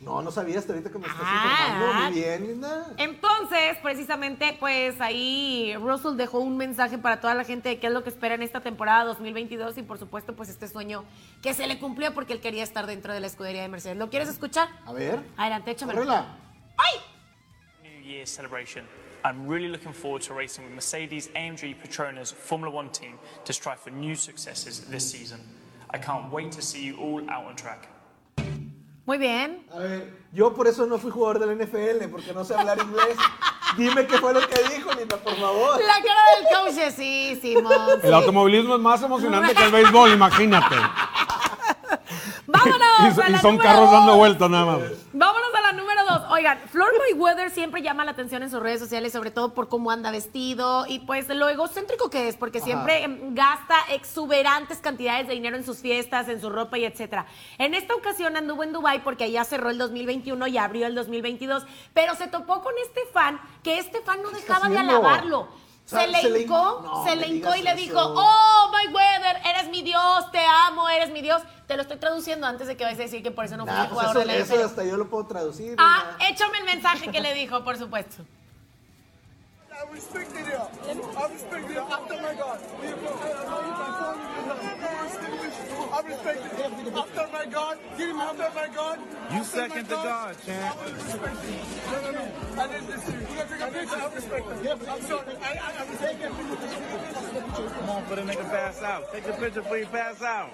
No, 0.00 0.20
no 0.20 0.30
sabía 0.30 0.58
hasta 0.58 0.74
ahorita 0.74 0.90
que 0.90 0.98
me 0.98 1.06
estás 1.06 1.22
Ah. 1.24 1.68
informando. 1.70 1.94
Muy 2.04 2.12
bien, 2.20 2.46
Linda. 2.46 2.86
Entonces, 2.98 3.78
precisamente, 3.82 4.54
pues 4.60 5.00
ahí 5.00 5.74
Russell 5.80 6.16
dejó 6.16 6.40
un 6.40 6.58
mensaje 6.58 6.98
para 6.98 7.22
toda 7.22 7.32
la 7.34 7.44
gente 7.44 7.70
de 7.70 7.78
qué 7.78 7.86
es 7.86 7.92
lo 7.92 8.02
que 8.02 8.10
espera 8.10 8.34
en 8.34 8.42
esta 8.42 8.60
temporada 8.60 9.04
2022 9.04 9.78
y 9.78 9.82
por 9.82 9.98
supuesto, 9.98 10.36
pues 10.36 10.50
este 10.50 10.68
sueño 10.68 11.04
que 11.42 11.54
se 11.54 11.66
le 11.66 11.78
cumplió 11.78 12.12
porque 12.12 12.34
él 12.34 12.40
quería 12.40 12.62
estar 12.62 12.86
dentro 12.86 13.14
de 13.14 13.20
la 13.20 13.28
escudería 13.28 13.62
de 13.62 13.68
Mercedes. 13.68 13.96
¿Lo 13.96 14.10
quieres 14.10 14.28
escuchar? 14.28 14.68
A 14.84 14.92
ver. 14.92 15.22
Adelante, 15.38 15.70
échamelo. 15.70 16.00
Córrela. 16.00 16.36
¡Ay! 16.76 17.00
New 17.82 18.02
Year 18.02 18.26
celebration. 18.26 18.84
I'm 19.26 19.46
really 19.46 19.68
looking 19.68 19.94
forward 19.94 20.20
to 20.22 20.34
racing 20.34 20.64
with 20.64 20.74
Mercedes 20.74 21.28
AMG 21.34 21.76
Petronas 21.80 22.30
Formula 22.30 22.70
One 22.70 22.90
team 22.90 23.14
to 23.46 23.54
strive 23.54 23.80
for 23.80 23.88
new 23.90 24.14
successes 24.14 24.80
this 24.80 25.10
season. 25.10 25.40
I 25.90 25.96
can't 25.96 26.30
wait 26.30 26.52
to 26.52 26.60
see 26.60 26.84
you 26.84 26.96
all 26.98 27.22
out 27.30 27.46
on 27.46 27.56
track. 27.56 27.88
Muy 29.06 29.16
bien. 29.16 29.64
A 29.72 29.78
ver, 29.78 30.12
yo 30.32 30.50
por 30.50 30.66
eso 30.66 30.84
no 30.86 30.98
fui 30.98 31.10
jugador 31.10 31.38
del 31.38 31.56
NFL, 31.56 32.10
porque 32.10 32.34
no 32.34 32.44
sé 32.44 32.54
hablar 32.54 32.78
inglés. 32.78 33.16
Dime 33.78 34.06
qué 34.06 34.18
fue 34.18 34.34
lo 34.34 34.40
que 34.46 34.62
dijo, 34.74 34.92
Linda, 34.92 35.16
por 35.16 35.34
favor. 35.36 35.80
La 35.80 35.94
cara 35.94 36.20
del 36.36 36.74
coach, 36.74 36.94
sí, 36.94 37.38
Simón. 37.40 37.72
sí. 38.02 38.06
El 38.06 38.14
automovilismo 38.14 38.74
es 38.74 38.80
más 38.80 39.02
emocionante 39.02 39.54
que 39.54 39.64
el 39.64 39.72
béisbol, 39.72 40.12
imagínate. 40.12 40.76
Vámonos. 42.46 43.28
Y, 43.28 43.32
y 43.32 43.38
son 43.38 43.56
carros 43.56 43.90
dos. 43.90 43.92
dando 43.92 44.16
vueltas 44.16 44.50
nada 44.50 44.66
más. 44.66 44.80
Vámonos 45.12 45.54
a 45.54 45.60
la 45.62 45.72
número 45.72 46.04
dos. 46.04 46.22
Oigan, 46.36 46.58
Floyd 46.68 46.90
Mayweather 46.98 47.48
siempre 47.52 47.80
llama 47.80 48.04
la 48.04 48.10
atención 48.10 48.42
en 48.42 48.50
sus 48.50 48.60
redes 48.60 48.80
sociales, 48.80 49.12
sobre 49.12 49.30
todo 49.30 49.54
por 49.54 49.68
cómo 49.68 49.92
anda 49.92 50.10
vestido 50.10 50.84
y 50.84 50.98
pues 50.98 51.28
lo 51.28 51.48
egocéntrico 51.48 52.10
que 52.10 52.26
es, 52.26 52.34
porque 52.34 52.60
siempre 52.60 53.04
em, 53.04 53.36
gasta 53.36 53.76
exuberantes 53.92 54.78
cantidades 54.78 55.28
de 55.28 55.34
dinero 55.34 55.56
en 55.56 55.62
sus 55.62 55.78
fiestas, 55.78 56.28
en 56.28 56.40
su 56.40 56.50
ropa 56.50 56.76
y 56.76 56.86
etcétera. 56.86 57.26
En 57.56 57.72
esta 57.72 57.94
ocasión 57.94 58.36
anduvo 58.36 58.64
en 58.64 58.72
Dubai 58.72 59.04
porque 59.04 59.22
allá 59.22 59.44
cerró 59.44 59.70
el 59.70 59.78
2021 59.78 60.44
y 60.48 60.58
abrió 60.58 60.88
el 60.88 60.96
2022, 60.96 61.66
pero 61.92 62.16
se 62.16 62.26
topó 62.26 62.62
con 62.62 62.74
este 62.84 63.02
fan 63.12 63.40
que 63.62 63.78
este 63.78 64.00
fan 64.00 64.20
no 64.20 64.32
dejaba 64.32 64.68
de 64.68 64.78
alabarlo. 64.78 65.46
Se 65.84 66.06
le 66.06 66.20
se 66.20 66.40
hincó, 66.40 66.80
no 66.82 67.04
se 67.04 67.16
le 67.16 67.28
hincó 67.28 67.54
y 67.54 67.62
le 67.62 67.70
eso. 67.72 67.80
dijo, 67.80 68.00
oh, 68.00 68.70
Mayweather, 68.72 69.36
eres 69.44 69.68
mi 69.68 69.82
Dios, 69.82 70.30
te 70.32 70.40
amo, 70.66 70.88
eres 70.88 71.10
mi 71.10 71.20
Dios. 71.20 71.42
Te 71.66 71.76
lo 71.76 71.82
estoy 71.82 71.98
traduciendo 71.98 72.46
antes 72.46 72.66
de 72.66 72.76
que 72.76 72.84
vayas 72.84 73.00
a 73.00 73.02
decir 73.02 73.22
que 73.22 73.30
por 73.30 73.44
eso 73.44 73.56
no 73.56 73.66
Nah, 73.66 73.76
pues 73.76 73.90
jugador 73.90 74.10
eso, 74.10 74.20
de 74.20 74.26
la 74.26 74.36
eso 74.36 74.64
hasta 74.64 74.84
yo 74.84 74.96
lo 74.96 75.08
puedo 75.10 75.26
traducir. 75.26 75.76
Ah, 75.78 76.16
échame 76.28 76.58
el 76.58 76.64
mensaje 76.64 77.10
que 77.10 77.20
le 77.20 77.34
dijo, 77.34 77.62
por 77.64 77.76
supuesto. 77.76 78.24
I 79.74 79.92
respected 79.92 80.46
you. 80.46 80.60
I 81.16 81.26
respected 81.32 81.74
you. 81.74 81.80
After 81.80 82.14
my 82.22 82.34
God. 82.34 82.60
I 85.92 86.00
respected 86.06 86.52
you. 86.58 86.64
After 86.98 87.26
my 87.32 87.46
God. 87.46 87.78
Give 87.98 88.10
him 88.10 88.18
after 88.18 88.50
my 88.54 88.68
God. 88.74 88.98
You 88.98 89.40
After 89.40 89.44
second 89.44 89.82
my 89.82 89.82
to 89.82 89.94
God, 89.94 90.36
champ. 90.46 90.76
I 90.76 90.90
respect 90.90 91.38
you. 91.44 91.58
No, 91.90 91.96
no, 92.00 92.10
no. 92.12 92.24
I 92.62 92.66
didn't 92.68 92.88
listen 92.88 93.12
to 93.12 93.18
you. 93.18 93.26
You 93.26 93.34
gotta 93.34 93.48
take 93.48 93.60
a 93.60 93.66
picture. 93.72 93.96
I 93.96 94.14
respect 94.14 94.46
you. 94.46 94.70
I'm 94.70 95.02
sorry. 95.02 95.36
I, 95.42 95.44
I, 95.54 95.72
I'm 95.80 95.90
taking 95.98 96.26
a 96.26 96.30
picture. 96.30 97.70
Come 97.74 97.90
on, 97.90 98.04
for 98.04 98.14
the 98.14 98.22
nigga 98.22 98.50
pass 98.50 98.82
out. 98.82 99.12
Take 99.12 99.26
a 99.26 99.32
picture 99.32 99.62
before 99.62 99.78
you 99.78 99.86
pass 99.86 100.22
out. 100.22 100.50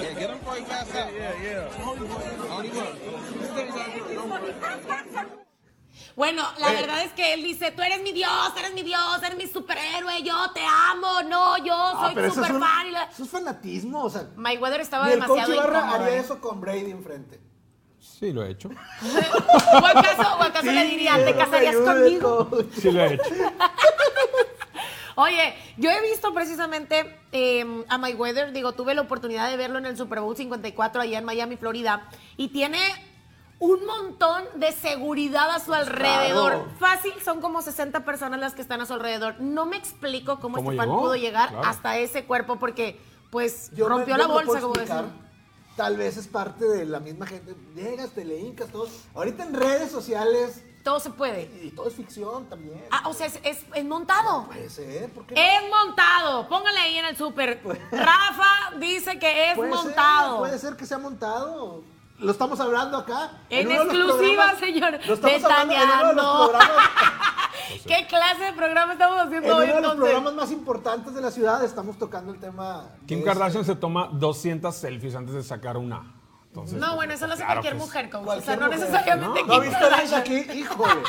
Yeah, 0.00 0.12
get 0.14 0.30
him 0.30 0.38
before 0.38 0.54
he 0.54 0.64
pass 0.64 0.94
out. 0.94 1.12
Yeah, 1.12 1.42
yeah. 1.42 1.84
Only 1.84 2.06
one. 5.28 5.44
Bueno, 6.18 6.42
la 6.58 6.72
verdad 6.72 7.02
es 7.04 7.12
que 7.12 7.32
él 7.32 7.44
dice, 7.44 7.70
tú 7.70 7.80
eres 7.80 8.02
mi 8.02 8.10
Dios, 8.12 8.28
eres 8.58 8.74
mi 8.74 8.82
Dios, 8.82 9.22
eres 9.24 9.38
mi 9.38 9.46
superhéroe, 9.46 10.20
yo 10.24 10.50
te 10.52 10.60
amo, 10.90 11.22
no, 11.28 11.56
yo 11.64 11.72
Ah, 11.76 12.10
soy 12.12 12.24
es, 12.24 12.34
super 12.34 12.54
un- 12.54 12.60
fan. 12.60 12.86
Y 12.88 12.90
la- 12.90 13.04
eso 13.04 13.22
es 13.22 13.30
fanatismo. 13.30 14.02
O 14.02 14.10
sea, 14.10 14.26
Mayweather 14.34 14.80
estaba 14.80 15.06
ni 15.06 15.12
el 15.12 15.18
coach 15.20 15.28
demasiado 15.28 15.54
Ibarra 15.54 15.78
incómodo. 15.78 16.04
haría 16.04 16.16
¿eh? 16.16 16.20
eso 16.20 16.40
con 16.40 16.60
Brady 16.60 16.90
enfrente. 16.90 17.40
Sí, 18.00 18.32
lo 18.32 18.44
he 18.44 18.50
hecho. 18.50 18.68
¿O 19.80 19.86
acaso, 19.86 20.36
o 20.40 20.42
acaso 20.42 20.66
le 20.72 20.84
diría, 20.86 21.24
¿te 21.24 21.36
casarías 21.36 21.76
conmigo? 21.76 22.50
Sí, 22.76 22.90
lo 22.90 23.00
he 23.00 23.14
hecho. 23.14 23.22
Oye, 25.14 25.54
yo 25.76 25.90
he 25.90 26.00
visto 26.02 26.32
precisamente 26.34 27.16
eh, 27.32 27.84
a 27.88 27.98
Mayweather, 27.98 28.52
digo, 28.52 28.72
tuve 28.72 28.94
la 28.94 29.02
oportunidad 29.02 29.48
de 29.50 29.56
verlo 29.56 29.78
en 29.78 29.86
el 29.86 29.96
Super 29.96 30.20
Bowl 30.20 30.36
54 30.36 31.00
allá 31.00 31.18
en 31.18 31.24
Miami, 31.24 31.56
Florida, 31.56 32.08
y 32.36 32.48
tiene 32.48 32.78
un 33.60 33.84
montón 33.86 34.44
de 34.54 34.70
seguridad 34.72 35.50
a 35.50 35.58
su 35.58 35.74
alrededor. 35.74 36.52
Claro. 36.52 36.68
Fácil, 36.78 37.12
son 37.24 37.40
como 37.40 37.60
60 37.62 38.04
personas 38.04 38.38
las 38.38 38.54
que 38.54 38.62
están 38.62 38.80
a 38.80 38.86
su 38.86 38.92
alrededor. 38.94 39.40
No 39.40 39.66
me 39.66 39.76
explico 39.76 40.38
cómo, 40.40 40.56
¿Cómo 40.56 40.70
este 40.70 40.76
fan 40.78 40.88
llegó? 40.88 41.00
pudo 41.00 41.16
llegar 41.16 41.48
Claro. 41.50 41.66
hasta 41.66 41.96
ese 41.98 42.24
cuerpo, 42.24 42.56
porque 42.58 43.00
pues 43.30 43.70
Yo 43.74 43.88
rompió 43.88 44.16
la 44.16 44.26
bolsa, 44.26 44.60
como 44.60 44.74
decían. 44.74 45.28
Tal 45.76 45.96
vez 45.96 46.16
es 46.16 46.26
parte 46.26 46.64
de 46.66 46.84
la 46.86 46.98
misma 46.98 47.26
gente. 47.26 47.54
Llegas, 47.74 48.10
te 48.10 48.24
le 48.24 48.38
hincas, 48.38 48.68
todo. 48.70 48.88
Ahorita 49.14 49.44
en 49.44 49.54
redes 49.54 49.90
sociales, 49.92 50.64
Todo 50.82 50.98
se 50.98 51.10
puede. 51.10 51.42
y 51.62 51.70
todo 51.70 51.86
es 51.88 51.94
ficción 51.94 52.46
también. 52.48 52.84
Ah, 52.90 53.02
o 53.08 53.14
sea, 53.14 53.26
es, 53.26 53.38
es- 53.44 53.64
es 53.74 53.84
montado. 53.84 54.46
Puede 54.46 54.70
ser, 54.70 55.10
¿por 55.12 55.24
qué 55.26 55.34
no? 55.36 55.40
Es 55.40 55.70
montado. 55.86 56.48
Póngale 56.48 56.78
ahí 56.80 56.96
en 56.98 57.04
el 57.04 57.16
súper. 57.16 57.60
Rafa 57.92 58.76
dice 58.80 59.18
que 59.20 59.50
es 59.50 59.56
Puede 59.56 59.72
ser, 59.72 59.84
montado. 59.84 60.38
puede 60.38 60.58
ser 60.58 60.76
que 60.76 60.86
sea 60.86 60.98
montado. 60.98 61.82
Lo 62.18 62.32
estamos 62.32 62.58
hablando 62.60 62.96
acá. 62.98 63.30
En 63.48 63.68
uno 63.68 63.82
exclusiva, 63.82 64.54
señor. 64.58 64.98
Lo 65.06 65.14
estamos 65.14 65.44
hablando 65.44 65.74
en 65.74 65.80
uno 65.82 66.08
de 66.08 66.14
los 66.14 66.16
Ventaneando. 66.16 66.50
programas, 66.50 66.88
¿Qué 67.86 68.06
clase 68.08 68.42
de 68.44 68.52
programa 68.54 68.92
estamos 68.94 69.20
en 69.20 69.26
haciendo 69.26 69.46
uno 69.48 69.56
hoy 69.56 69.66
de 69.66 69.72
los 69.74 69.76
entonces? 69.78 70.00
programas 70.04 70.34
más 70.34 70.50
importantes 70.52 71.14
de 71.14 71.20
la 71.20 71.30
ciudad. 71.30 71.62
Estamos 71.64 71.96
tocando 71.98 72.32
el 72.32 72.40
tema. 72.40 72.88
Kim 73.06 73.18
ese- 73.18 73.26
Kardashian 73.26 73.64
se 73.64 73.76
toma 73.76 74.08
200 74.12 74.74
selfies 74.74 75.14
antes 75.14 75.34
de 75.34 75.42
sacar 75.42 75.76
una. 75.76 76.14
Entonces, 76.48 76.78
No, 76.78 76.86
pues, 76.86 76.96
bueno, 76.96 77.12
eso 77.14 77.26
lo 77.26 77.34
hace 77.34 77.44
claro 77.44 77.60
cualquier 77.60 77.74
mujer, 77.80 78.10
coach. 78.10 78.20
O 78.22 78.24
Cualquier 78.24 78.46
sea, 78.46 78.56
no 78.56 78.66
mujer. 78.72 78.80
necesariamente 78.80 79.40
¿No 79.44 79.52
Kim 79.52 79.60
viste 79.62 79.76
a 79.76 79.80
Kardashian. 79.80 80.20
aquí? 80.20 80.34
Híjole. 80.58 81.02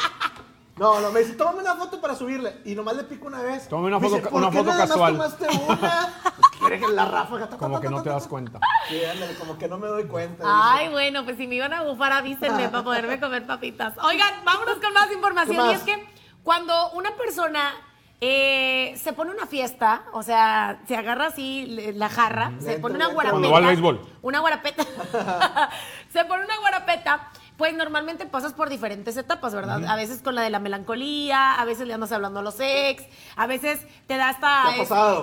No, 0.80 1.00
no, 1.02 1.12
me 1.12 1.20
dice, 1.20 1.34
tómame 1.34 1.60
una 1.62 1.76
foto 1.76 2.00
para 2.00 2.16
subirle. 2.16 2.62
Y 2.66 2.74
nomás 2.74 2.96
le 2.96 3.04
pico 3.04 3.28
una 3.28 3.42
vez. 3.42 3.68
Tómame 3.68 3.90
una 3.90 4.00
Me 4.00 4.08
foto 4.08 4.16
dice, 4.18 4.30
¿por 4.30 4.42
una 4.42 4.50
qué 4.50 4.58
foto 4.60 4.70
nada 4.70 4.80
más 4.80 4.90
casual? 4.90 5.14
tomaste 5.14 5.48
una? 5.68 6.14
Pues 6.24 6.48
quiere 6.60 6.80
que 6.80 6.88
la 6.88 7.06
ráfaga. 7.06 7.46
ta, 7.46 7.52
ta, 7.52 7.58
Como 7.58 7.76
ta, 7.76 7.82
que 7.82 7.88
ta, 7.88 7.92
no 7.92 7.98
ta, 7.98 8.04
te 8.04 8.10
das 8.10 8.24
ta. 8.24 8.30
cuenta. 8.30 8.60
Sí, 8.88 9.04
ándale, 9.04 9.36
como 9.36 9.58
que 9.58 9.68
no 9.68 9.78
me 9.78 9.88
doy 9.88 10.06
cuenta. 10.06 10.44
Ay, 10.48 10.88
bueno, 10.90 11.26
pues 11.26 11.36
si 11.38 11.48
me 11.48 11.56
iban 11.56 11.74
a 11.74 11.82
bufar, 11.84 12.14
avísenme 12.14 12.70
para 12.70 12.84
poderme 12.84 13.20
comer 13.20 13.46
papitas. 13.46 13.94
Oigan, 14.02 14.34
vámonos 14.46 14.76
con 14.78 14.94
más 14.94 15.12
información. 15.12 15.58
¿Qué 15.58 15.62
más? 15.62 15.72
Y 15.72 15.76
es 15.76 15.84
que 15.84 16.08
cuando 16.44 16.92
una 16.92 17.16
persona 17.18 17.74
eh, 18.22 18.98
se 19.02 19.14
pone 19.14 19.32
una 19.32 19.46
fiesta, 19.48 20.04
o 20.14 20.24
sea, 20.24 20.82
se 20.88 20.96
agarra 20.96 21.28
así 21.28 21.92
la 21.96 22.08
jarra, 22.10 22.54
se 22.60 22.80
pone 22.80 22.96
una 22.96 23.08
guarapeta. 23.08 23.32
Cuando 23.32 23.52
va 23.52 23.58
al 23.58 23.66
béisbol. 23.66 24.02
Una 24.22 24.40
guarapeta. 24.40 24.84
se 26.14 26.24
pone 26.26 26.46
una 26.46 26.58
guarapeta. 26.60 27.30
Pues 27.60 27.76
normalmente 27.76 28.26
pasas 28.26 28.54
por 28.54 28.70
diferentes 28.70 29.18
etapas, 29.18 29.54
¿verdad? 29.54 29.84
A 29.86 29.98
veces 29.98 30.22
con 30.22 30.34
la 30.34 30.42
de 30.42 30.50
la 30.50 30.60
melancolía, 30.60 31.56
a 31.56 31.66
veces 31.66 31.88
le 31.88 31.94
andas 31.94 32.14
hablando 32.14 32.40
a 32.40 32.42
los 32.42 32.56
ex, 32.62 33.04
a 33.36 33.48
veces 33.48 33.82
te 34.08 34.16
da 34.16 34.30
hasta 34.30 34.64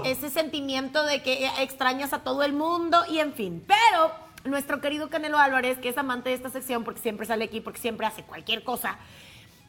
ese 0.04 0.28
sentimiento 0.28 1.02
de 1.04 1.22
que 1.22 1.50
extrañas 1.60 2.12
a 2.12 2.18
todo 2.18 2.42
el 2.42 2.52
mundo 2.52 3.04
y 3.08 3.20
en 3.20 3.32
fin. 3.32 3.64
Pero 3.66 4.12
nuestro 4.44 4.82
querido 4.82 5.08
Canelo 5.08 5.38
Álvarez, 5.38 5.78
que 5.78 5.88
es 5.88 5.96
amante 5.96 6.28
de 6.28 6.34
esta 6.34 6.50
sección 6.50 6.84
porque 6.84 7.00
siempre 7.00 7.24
sale 7.24 7.46
aquí, 7.46 7.62
porque 7.62 7.80
siempre 7.80 8.06
hace 8.06 8.22
cualquier 8.22 8.64
cosa, 8.64 8.98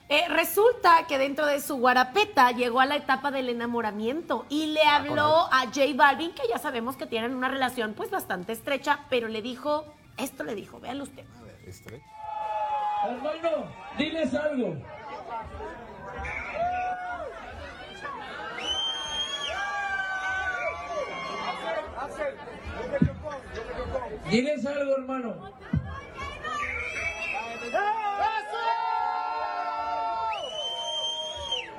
eh, 0.09 0.28
resulta 0.28 1.07
que 1.07 1.18
dentro 1.18 1.45
de 1.45 1.61
su 1.61 1.78
guarapeta 1.78 2.51
llegó 2.51 2.82
a 2.82 2.86
la 2.86 2.97
etapa 2.97 3.32
del 3.32 3.47
enamoramiento 3.47 4.45
y 4.49 4.65
le 4.68 4.84
habló 4.84 5.47
a 5.53 5.68
J 5.68 5.84
Balvin, 5.95 6.34
que 6.34 6.43
ya 6.49 6.57
sabemos 6.57 6.97
que 6.97 7.05
tienen 7.05 7.34
una 7.34 7.47
relación 7.47 7.93
pues 7.93 8.11
bastante 8.11 8.51
estrecha, 8.51 9.05
pero 9.09 9.30
le 9.30 9.41
dijo, 9.41 9.86
esto 10.18 10.43
le 10.43 10.53
dijo, 10.53 10.82
véanlo 10.82 11.05
usted. 11.05 11.24
Este. 11.65 12.01
Hermano, 13.08 13.68
diles 13.97 14.34
algo. 14.34 14.76
Diles 24.30 24.66
algo, 24.66 24.97
hermano. 24.97 25.51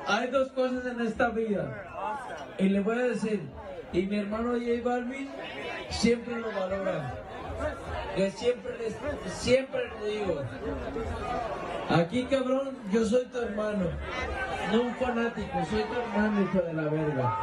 Hay 0.06 0.30
dos 0.30 0.50
cosas 0.52 0.86
en 0.86 1.00
esta 1.02 1.28
vida. 1.28 1.84
Y 2.58 2.70
le 2.70 2.80
voy 2.80 2.98
a 2.98 3.02
decir, 3.02 3.42
y 3.92 4.06
mi 4.06 4.18
hermano 4.18 4.52
J 4.52 4.82
Balvin 4.82 5.28
siempre 5.90 6.40
lo 6.40 6.50
valora. 6.52 7.27
Que 8.18 8.32
siempre, 8.32 8.72
les- 8.78 9.32
siempre 9.32 9.88
lo 10.00 10.04
digo. 10.04 10.42
Aquí, 11.88 12.24
cabrón, 12.24 12.76
yo 12.90 13.04
soy 13.04 13.24
tu 13.26 13.38
hermano. 13.38 13.86
No 14.72 14.82
un 14.82 14.94
fanático, 14.96 15.52
soy 15.70 15.84
tu 15.84 15.92
hermano, 16.00 16.42
hijo 16.42 16.58
de 16.58 16.72
la 16.72 16.82
verga. 16.82 17.36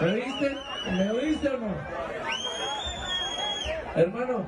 ¿Me 0.00 0.12
oíste? 0.14 0.56
¿Me 0.90 1.10
oíste 1.12 1.48
o 1.48 1.58
no? 1.58 1.68
Hermano, 3.94 4.44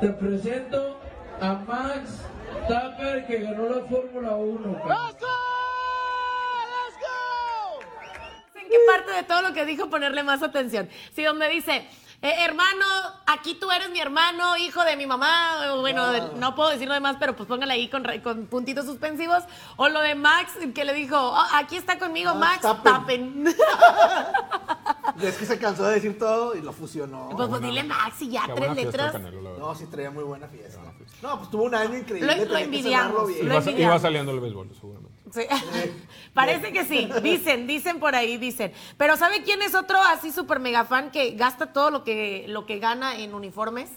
te 0.00 0.08
presento 0.08 0.98
a 1.38 1.52
Max 1.52 2.22
Tapper 2.68 3.26
que 3.26 3.38
ganó 3.38 3.68
la 3.68 3.84
Fórmula 3.86 4.30
1. 4.30 4.78
cabrón. 4.78 5.16
¿En 8.54 8.68
qué 8.70 8.76
parte 8.86 9.10
de 9.12 9.22
todo 9.24 9.42
lo 9.42 9.52
que 9.52 9.66
dijo 9.66 9.90
ponerle 9.90 10.22
más 10.22 10.42
atención? 10.42 10.88
Si 11.14 11.22
donde 11.22 11.48
dice, 11.50 11.86
eh, 12.22 12.34
hermano, 12.44 12.84
aquí 13.26 13.54
tú 13.56 13.70
eres 13.70 13.90
mi 13.90 13.98
hermano, 14.00 14.56
hijo 14.56 14.82
de 14.84 14.96
mi 14.96 15.06
mamá, 15.06 15.74
bueno, 15.80 16.30
no 16.36 16.54
puedo 16.54 16.70
decir 16.70 16.86
lo 16.88 16.94
demás, 16.94 17.16
pero 17.18 17.34
pues 17.36 17.48
póngale 17.48 17.72
ahí 17.74 17.88
con, 17.88 18.04
con 18.22 18.46
puntitos 18.46 18.86
suspensivos. 18.86 19.42
O 19.76 19.88
lo 19.88 20.00
de 20.00 20.14
Max, 20.14 20.52
que 20.74 20.84
le 20.84 20.94
dijo, 20.94 21.16
"Oh, 21.18 21.44
aquí 21.54 21.76
está 21.76 21.98
conmigo 21.98 22.34
Max, 22.34 22.62
Max 22.64 22.82
tapen. 22.82 23.44
Es 25.20 25.36
que 25.36 25.46
se 25.46 25.58
cansó 25.58 25.84
de 25.84 25.94
decir 25.94 26.18
todo 26.18 26.54
y 26.56 26.62
lo 26.62 26.72
fusionó. 26.72 27.28
pues, 27.36 27.48
pues 27.48 27.60
dile 27.60 27.84
Max 27.84 28.22
y 28.22 28.30
ya, 28.30 28.44
Qué 28.46 28.52
tres 28.54 28.74
letras. 28.74 29.12
Canelo. 29.12 29.58
No, 29.58 29.74
sí 29.74 29.86
traía 29.86 30.10
muy 30.10 30.24
buena 30.24 30.48
fiesta. 30.48 30.80
No, 31.20 31.38
pues 31.38 31.50
tuvo 31.50 31.64
un 31.64 31.74
año 31.74 31.96
increíble. 31.98 32.34
Lo- 32.36 32.44
lo 32.52 32.56
envidiamos, 32.58 33.28
bien. 33.28 33.40
lo 33.40 33.44
Iba, 33.52 33.58
envidiamos. 33.58 33.80
iba 33.94 33.98
saliendo 34.00 34.32
el 34.32 34.40
béisbol, 34.40 34.70
seguramente. 34.74 35.11
Sí. 35.32 35.42
Parece 36.34 36.72
que 36.72 36.84
sí, 36.84 37.10
dicen, 37.22 37.66
dicen 37.66 37.98
por 37.98 38.14
ahí, 38.14 38.36
dicen. 38.36 38.72
Pero 38.96 39.16
¿sabe 39.16 39.42
quién 39.42 39.60
es 39.62 39.74
otro 39.74 40.00
así 40.00 40.30
súper 40.32 40.60
mega 40.60 40.84
fan 40.84 41.10
que 41.10 41.32
gasta 41.32 41.72
todo 41.72 41.90
lo 41.90 42.04
que, 42.04 42.44
lo 42.48 42.66
que 42.66 42.78
gana 42.78 43.16
en 43.16 43.34
uniformes? 43.34 43.90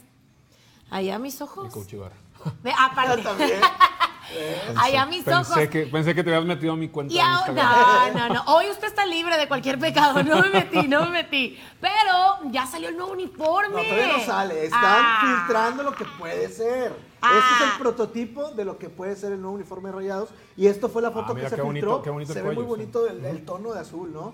Allá 0.90 1.18
mis 1.20 1.36
El 1.38 1.44
ojos. 1.44 1.74
coach 1.74 1.94
Ibarra. 1.94 2.16
Ve, 2.62 2.72
aparte. 2.78 3.22
También. 3.24 3.60
Allá 4.78 5.06
mis 5.06 5.28
ojos. 5.28 5.48
Pensé 5.50 5.70
que, 5.70 5.86
pensé 5.86 6.16
que 6.16 6.24
te 6.24 6.30
habías 6.34 6.46
metido 6.48 6.74
a 6.74 6.76
mi 6.76 6.90
cuenta 6.90 7.14
Y 7.14 7.18
de 7.18 7.22
ahora, 7.22 7.48
Instagram. 7.52 8.14
no, 8.14 8.28
no, 8.28 8.34
no. 8.44 8.54
Hoy 8.56 8.70
usted 8.70 8.88
está 8.88 9.06
libre 9.06 9.38
de 9.38 9.48
cualquier 9.48 9.78
pecado. 9.80 10.24
No 10.24 10.42
me 10.42 10.50
metí, 10.50 10.88
no 10.88 11.02
me 11.06 11.10
metí. 11.12 11.60
Pero 11.80 12.40
ya 12.52 12.66
salió 12.66 12.90
el 12.90 12.98
nuevo 12.98 13.12
uniforme. 13.14 13.76
No, 13.76 13.84
todavía 13.84 14.18
no 14.18 14.24
sale. 14.26 14.66
Están 14.66 14.82
Ah. 14.84 15.22
filtrando 15.46 15.84
lo 15.84 15.94
que 15.94 16.06
puede 16.06 16.50
ser. 16.50 16.94
Ah. 17.28 17.40
Este 17.40 17.64
es 17.66 17.72
el 17.74 17.80
prototipo 17.80 18.52
de 18.52 18.66
lo 18.66 18.78
que 18.78 18.90
puede 18.90 19.16
ser 19.16 19.32
el 19.34 19.42
nuevo 19.42 19.56
uniforme 19.56 19.90
de 19.90 19.96
Rayados. 19.96 20.30
Y 20.56 20.68
esto 20.68 20.90
fue 20.90 21.02
la 21.02 21.12
foto 21.12 21.28
Ah, 21.32 21.34
mira 21.34 21.50
que 21.50 21.56
se 21.56 21.62
bonito, 21.62 21.96
filtró. 21.96 22.14
bonito 22.14 22.34
se 22.34 22.40
el 22.40 22.44
ve 22.46 22.50
muy 22.50 22.56
cuello, 22.66 22.70
bonito 22.78 23.08
el, 23.08 23.26
el 23.26 23.46
tono 23.46 23.74
de 23.74 23.80
azul, 23.80 24.12
¿no? 24.14 24.34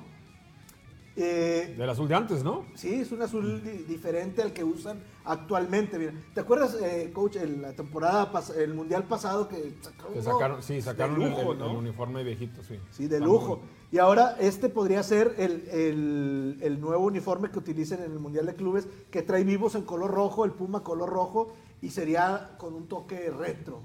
Eh, 1.17 1.75
Del 1.77 1.89
azul 1.89 2.07
de 2.07 2.15
antes, 2.15 2.41
¿no? 2.41 2.65
sí, 2.73 3.01
es 3.01 3.11
un 3.11 3.21
azul 3.21 3.61
di- 3.61 3.83
diferente 3.83 4.41
al 4.41 4.53
que 4.53 4.63
usan 4.63 5.03
actualmente. 5.25 5.99
Mira, 5.99 6.13
¿te 6.33 6.39
acuerdas, 6.39 6.77
eh, 6.81 7.11
coach, 7.13 7.35
en 7.35 7.61
la 7.61 7.73
temporada, 7.73 8.31
el 8.57 8.73
mundial 8.73 9.03
pasado 9.03 9.49
que 9.49 9.75
sacaron, 9.81 10.13
Que 10.13 10.21
sacaron, 10.21 10.63
sí, 10.63 10.81
sacaron 10.81 11.21
el- 11.21 11.29
lujo, 11.29 11.51
el, 11.51 11.59
¿no? 11.59 11.69
el 11.71 11.75
uniforme 11.75 12.23
viejito, 12.23 12.63
sí. 12.63 12.79
Sí, 12.91 13.07
de 13.07 13.17
Está 13.17 13.25
lujo. 13.27 13.59
Y 13.91 13.97
ahora 13.97 14.37
este 14.39 14.69
podría 14.69 15.03
ser 15.03 15.35
el, 15.37 15.67
el- 15.69 16.57
el 16.61 16.79
nuevo 16.79 17.03
uniforme 17.05 17.51
que 17.51 17.59
utilicen 17.59 18.01
en 18.01 18.13
el 18.13 18.19
Mundial 18.19 18.45
de 18.45 18.55
Clubes, 18.55 18.87
que 19.11 19.21
trae 19.21 19.43
vivos 19.43 19.75
en 19.75 19.81
color 19.83 20.11
rojo, 20.11 20.45
el 20.45 20.51
Puma 20.51 20.81
color 20.81 21.09
rojo, 21.09 21.51
y 21.81 21.89
sería 21.89 22.51
con 22.57 22.73
un 22.73 22.87
toque 22.87 23.29
retro. 23.29 23.81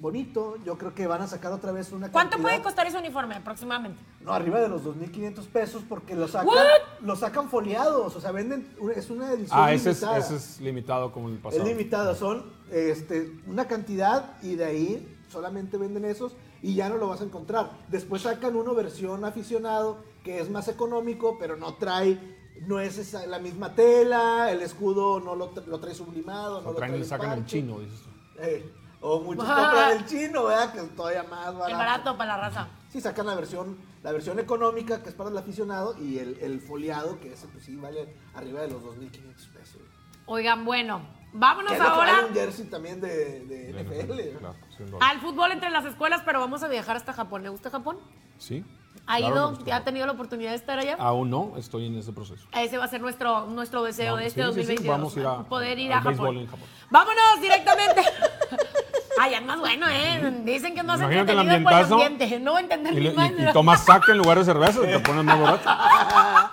Bonito, 0.00 0.56
yo 0.64 0.78
creo 0.78 0.94
que 0.94 1.08
van 1.08 1.22
a 1.22 1.26
sacar 1.26 1.50
otra 1.52 1.72
vez 1.72 1.90
una 1.90 2.10
¿Cuánto 2.12 2.36
cantidad- 2.36 2.50
puede 2.50 2.62
costar 2.62 2.86
ese 2.86 2.98
uniforme 2.98 3.34
aproximadamente? 3.34 4.00
No, 4.20 4.32
arriba 4.32 4.60
de 4.60 4.68
los 4.68 4.84
2.500 4.84 5.46
pesos 5.48 5.82
porque 5.88 6.14
lo 6.14 6.28
sacan, 6.28 6.46
What? 6.48 7.00
lo 7.00 7.16
sacan 7.16 7.48
foliados, 7.48 8.14
o 8.14 8.20
sea, 8.20 8.30
venden, 8.30 8.68
es 8.94 9.10
una 9.10 9.32
edición 9.32 9.58
Ah, 9.60 9.72
ese 9.72 9.90
es, 9.90 10.00
limitada. 10.00 10.18
ese 10.18 10.36
es 10.36 10.60
limitado 10.60 11.10
como 11.12 11.28
el 11.28 11.38
pasado. 11.38 11.62
Es 11.62 11.68
limitada, 11.68 12.14
son 12.14 12.44
este, 12.70 13.32
una 13.48 13.66
cantidad 13.66 14.40
y 14.42 14.54
de 14.54 14.64
ahí 14.66 15.18
solamente 15.28 15.76
venden 15.78 16.04
esos 16.04 16.36
y 16.62 16.74
ya 16.76 16.88
no 16.88 16.96
lo 16.96 17.08
vas 17.08 17.20
a 17.20 17.24
encontrar. 17.24 17.70
Después 17.88 18.22
sacan 18.22 18.54
uno 18.54 18.74
versión 18.76 19.24
aficionado 19.24 19.98
que 20.22 20.38
es 20.38 20.48
más 20.48 20.68
económico, 20.68 21.38
pero 21.40 21.56
no 21.56 21.74
trae, 21.74 22.37
no 22.66 22.80
es 22.80 22.98
esa- 22.98 23.26
la 23.26 23.38
misma 23.38 23.74
tela, 23.74 24.50
el 24.50 24.62
escudo 24.62 25.20
no 25.20 25.34
lo, 25.34 25.52
lo 25.66 25.80
trae 25.80 25.94
sublimado, 25.94 26.60
no 26.62 26.70
lo 26.72 26.76
traen, 26.76 26.92
trae 26.92 27.00
le 27.00 27.06
sacan 27.06 27.32
el 27.38 27.46
chino, 27.46 27.78
dices 27.80 28.00
tú. 28.02 28.10
Eh, 28.40 28.72
o 29.00 29.20
muchos 29.20 29.44
compran 29.46 29.92
el 29.98 30.06
chino, 30.06 30.44
¿verdad? 30.44 30.72
Que 30.72 30.80
es 30.80 30.96
todavía 30.96 31.22
más 31.24 31.46
barato. 31.54 31.68
El 31.68 31.76
barato 31.76 32.16
para 32.18 32.36
la 32.36 32.42
raza. 32.48 32.68
Sí, 32.90 33.00
sacan 33.00 33.26
la 33.26 33.34
versión, 33.34 33.76
la 34.02 34.12
versión 34.12 34.38
económica, 34.38 35.02
que 35.02 35.10
es 35.10 35.14
para 35.14 35.30
el 35.30 35.38
aficionado, 35.38 35.96
y 36.00 36.18
el, 36.18 36.38
el 36.40 36.60
foliado, 36.60 37.20
que 37.20 37.32
ese 37.32 37.46
pues 37.48 37.64
sí 37.64 37.76
vale 37.76 38.14
arriba 38.34 38.60
de 38.62 38.68
los 38.68 38.82
2.500 38.82 39.48
pesos. 39.52 39.80
Oigan, 40.26 40.64
bueno, 40.64 41.00
vámonos 41.32 41.72
ahora 41.80 42.26
un 42.26 42.34
jersey 42.34 42.66
también 42.66 43.00
de, 43.00 43.40
de 43.46 43.72
NFL. 43.82 44.38
Claro, 44.38 44.56
al 45.00 45.20
fútbol 45.20 45.52
entre 45.52 45.70
las 45.70 45.84
escuelas, 45.84 46.22
pero 46.24 46.40
vamos 46.40 46.62
a 46.62 46.68
viajar 46.68 46.96
hasta 46.96 47.12
Japón. 47.12 47.42
¿Le 47.42 47.48
gusta 47.48 47.70
Japón? 47.70 47.98
Sí. 48.38 48.64
¿Ha 49.10 49.16
claro, 49.16 49.34
ido? 49.34 49.44
me 49.44 49.56
gusta. 49.56 49.64
¿Ya 49.70 49.76
ha 49.76 49.84
tenido 49.84 50.06
la 50.06 50.12
oportunidad 50.12 50.50
de 50.50 50.56
estar 50.56 50.78
allá? 50.78 50.96
Aún 50.98 51.30
no, 51.30 51.54
estoy 51.56 51.86
en 51.86 51.96
ese 51.96 52.12
proceso. 52.12 52.46
Ese 52.52 52.76
va 52.78 52.84
a 52.84 52.88
ser 52.88 53.00
nuestro, 53.00 53.46
nuestro 53.46 53.82
deseo 53.82 54.12
No, 54.12 54.16
de 54.18 54.26
este 54.26 54.42
sí, 54.42 54.48
sí, 54.48 54.52
sí, 54.52 54.84
2022. 54.84 54.96
vamos 54.98 55.16
a 55.16 55.20
ir 55.20 55.26
a- 55.26 55.48
poder 55.48 55.78
ir 55.78 55.92
a 55.92 55.96
Japón. 55.96 56.12
béisbol 56.12 56.36
en 56.38 56.46
Japón. 56.46 56.68
Vámonos 56.90 57.40
directamente. 57.40 58.02
Ay, 59.20 59.34
es 59.34 59.42
más 59.44 59.58
bueno, 59.58 59.86
¿eh? 59.88 60.40
Dicen 60.44 60.74
que 60.74 60.80
es 60.80 60.86
más 60.86 61.00
Imagínate 61.00 61.32
el 61.32 61.38
entretenido 61.40 61.64
por 61.64 61.72
el 61.72 61.78
ambientazo. 61.78 61.94
ambiente. 62.06 62.38
No 62.40 62.52
voy 62.52 62.60
a 62.60 62.62
entender 62.62 62.92
Y, 62.92 63.00
ni 63.08 63.10
más. 63.14 63.30
y- 63.36 63.42
y 63.48 63.52
tomas 63.52 63.84
saque 63.84 64.12
en 64.12 64.18
lugar 64.18 64.38
de 64.38 64.44
cerveza 64.44 64.78
y 64.84 64.86
te 64.92 65.00
pones 65.00 65.24
más 65.24 65.38
borracho. 65.40 65.68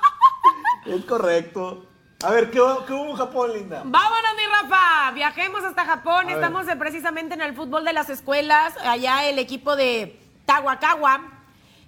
Es 0.86 1.03
correcto. 1.06 1.86
A 2.24 2.30
ver, 2.30 2.49
¿qué, 2.51 2.60
hubo- 2.62 2.86
qué 2.86 2.93
hubo 2.93 3.10
en 3.12 3.16
Japón, 3.18 3.51
linda? 3.53 3.82
Vámonos, 3.86 4.32
mi 4.38 4.43
Rafa. 4.70 5.12
Viajemos 5.12 5.64
hasta 5.64 5.84
Japón. 5.86 6.28
A. 6.30 6.32
Estamos 6.34 6.66
precisamente 6.80 7.34
en 7.34 7.41
el 7.41 7.53
fútbol 7.56 7.84
de 7.86 7.93
las 7.93 8.10
escuelas. 8.10 8.74
Allá 8.86 9.26
el 9.26 9.38
equipo 9.39 9.76
de 9.76 10.20
Tawakawa 10.45 11.34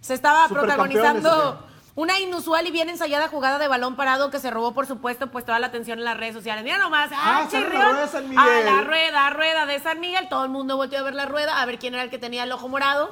se 0.02 0.14
estaba 0.14 0.48
protagonizando 0.48 1.60
¿o 1.64 1.68
una 2.02 2.20
inusual 2.20 2.68
y 2.68 2.72
bien 2.72 2.90
ensayada 2.90 3.28
jugada 3.28 3.58
de 3.58 3.68
balón 3.68 3.96
parado 3.96 4.30
que 4.30 4.38
se 4.40 4.52
robó, 4.52 4.74
por 4.74 4.86
supuesto, 4.86 5.28
pues 5.32 5.46
toda 5.46 5.58
la 5.58 5.68
atención 5.68 5.98
en 5.98 6.06
las 6.06 6.16
redes 6.16 6.36
sociales. 6.36 6.64
Mira 6.64 6.78
nomás. 6.78 7.10
Ah, 7.12 7.18
¡Ah, 7.24 7.42
la 7.44 7.48
chirrión! 7.50 7.82
rueda 7.82 8.02
de 8.02 8.08
San 8.08 8.24
A 8.26 8.28
Miguel. 8.28 8.66
la 8.66 8.82
rueda, 8.82 9.30
rueda 9.32 9.66
de 9.66 9.80
San 9.80 10.00
Miguel. 10.00 10.28
Todo 10.30 10.44
el 10.44 10.50
mundo 10.52 10.78
volteó 10.78 11.00
a 11.00 11.04
ver 11.04 11.16
la 11.16 11.26
rueda, 11.26 11.60
a 11.60 11.66
ver 11.66 11.80
quién 11.80 11.96
era 11.96 12.04
el 12.04 12.12
que 12.12 12.20
tenía 12.20 12.44
el 12.44 12.52
ojo 12.52 12.68
morado. 12.68 13.10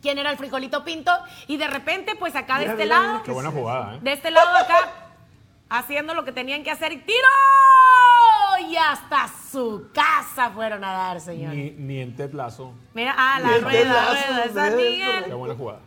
quién 0.00 0.18
era 0.18 0.30
el 0.32 0.36
frijolito 0.36 0.82
pinto. 0.84 1.12
Y 1.46 1.58
de 1.58 1.68
repente, 1.68 2.16
pues 2.16 2.34
acá 2.34 2.58
de 2.58 2.64
este 2.66 2.82
mira, 2.84 2.96
lado. 2.98 3.12
mira 3.12 3.22
Qué 3.24 3.30
buena 3.30 3.50
jugada, 3.52 3.94
¿eh? 3.94 3.98
De 4.02 4.12
este 4.14 4.30
lado 4.32 4.56
acá, 4.56 4.90
haciendo 5.70 6.12
lo 6.14 6.24
que 6.24 6.32
tenían 6.32 6.64
que 6.64 6.72
hacer 6.72 6.92
y 6.92 6.96
¡tiro! 6.98 7.28
Y 8.68 8.76
hasta 8.76 9.28
su 9.50 9.88
casa 9.92 10.50
fueron 10.50 10.82
a 10.84 10.92
dar, 10.92 11.20
señores. 11.20 11.56
Ni, 11.56 11.70
ni 11.70 12.00
en 12.00 12.16
Ted 12.16 12.32
Lasso. 12.32 12.72
Mira, 12.94 13.14
ah, 13.16 13.38
la 13.40 13.58
rueda, 13.58 13.60
rueda 13.60 14.12
de 14.46 14.52
San 14.52 14.66
esto. 14.66 14.76
Qué 14.76 14.90
Miguel. 14.90 15.34
buena 15.36 15.54
jugada. 15.54 15.78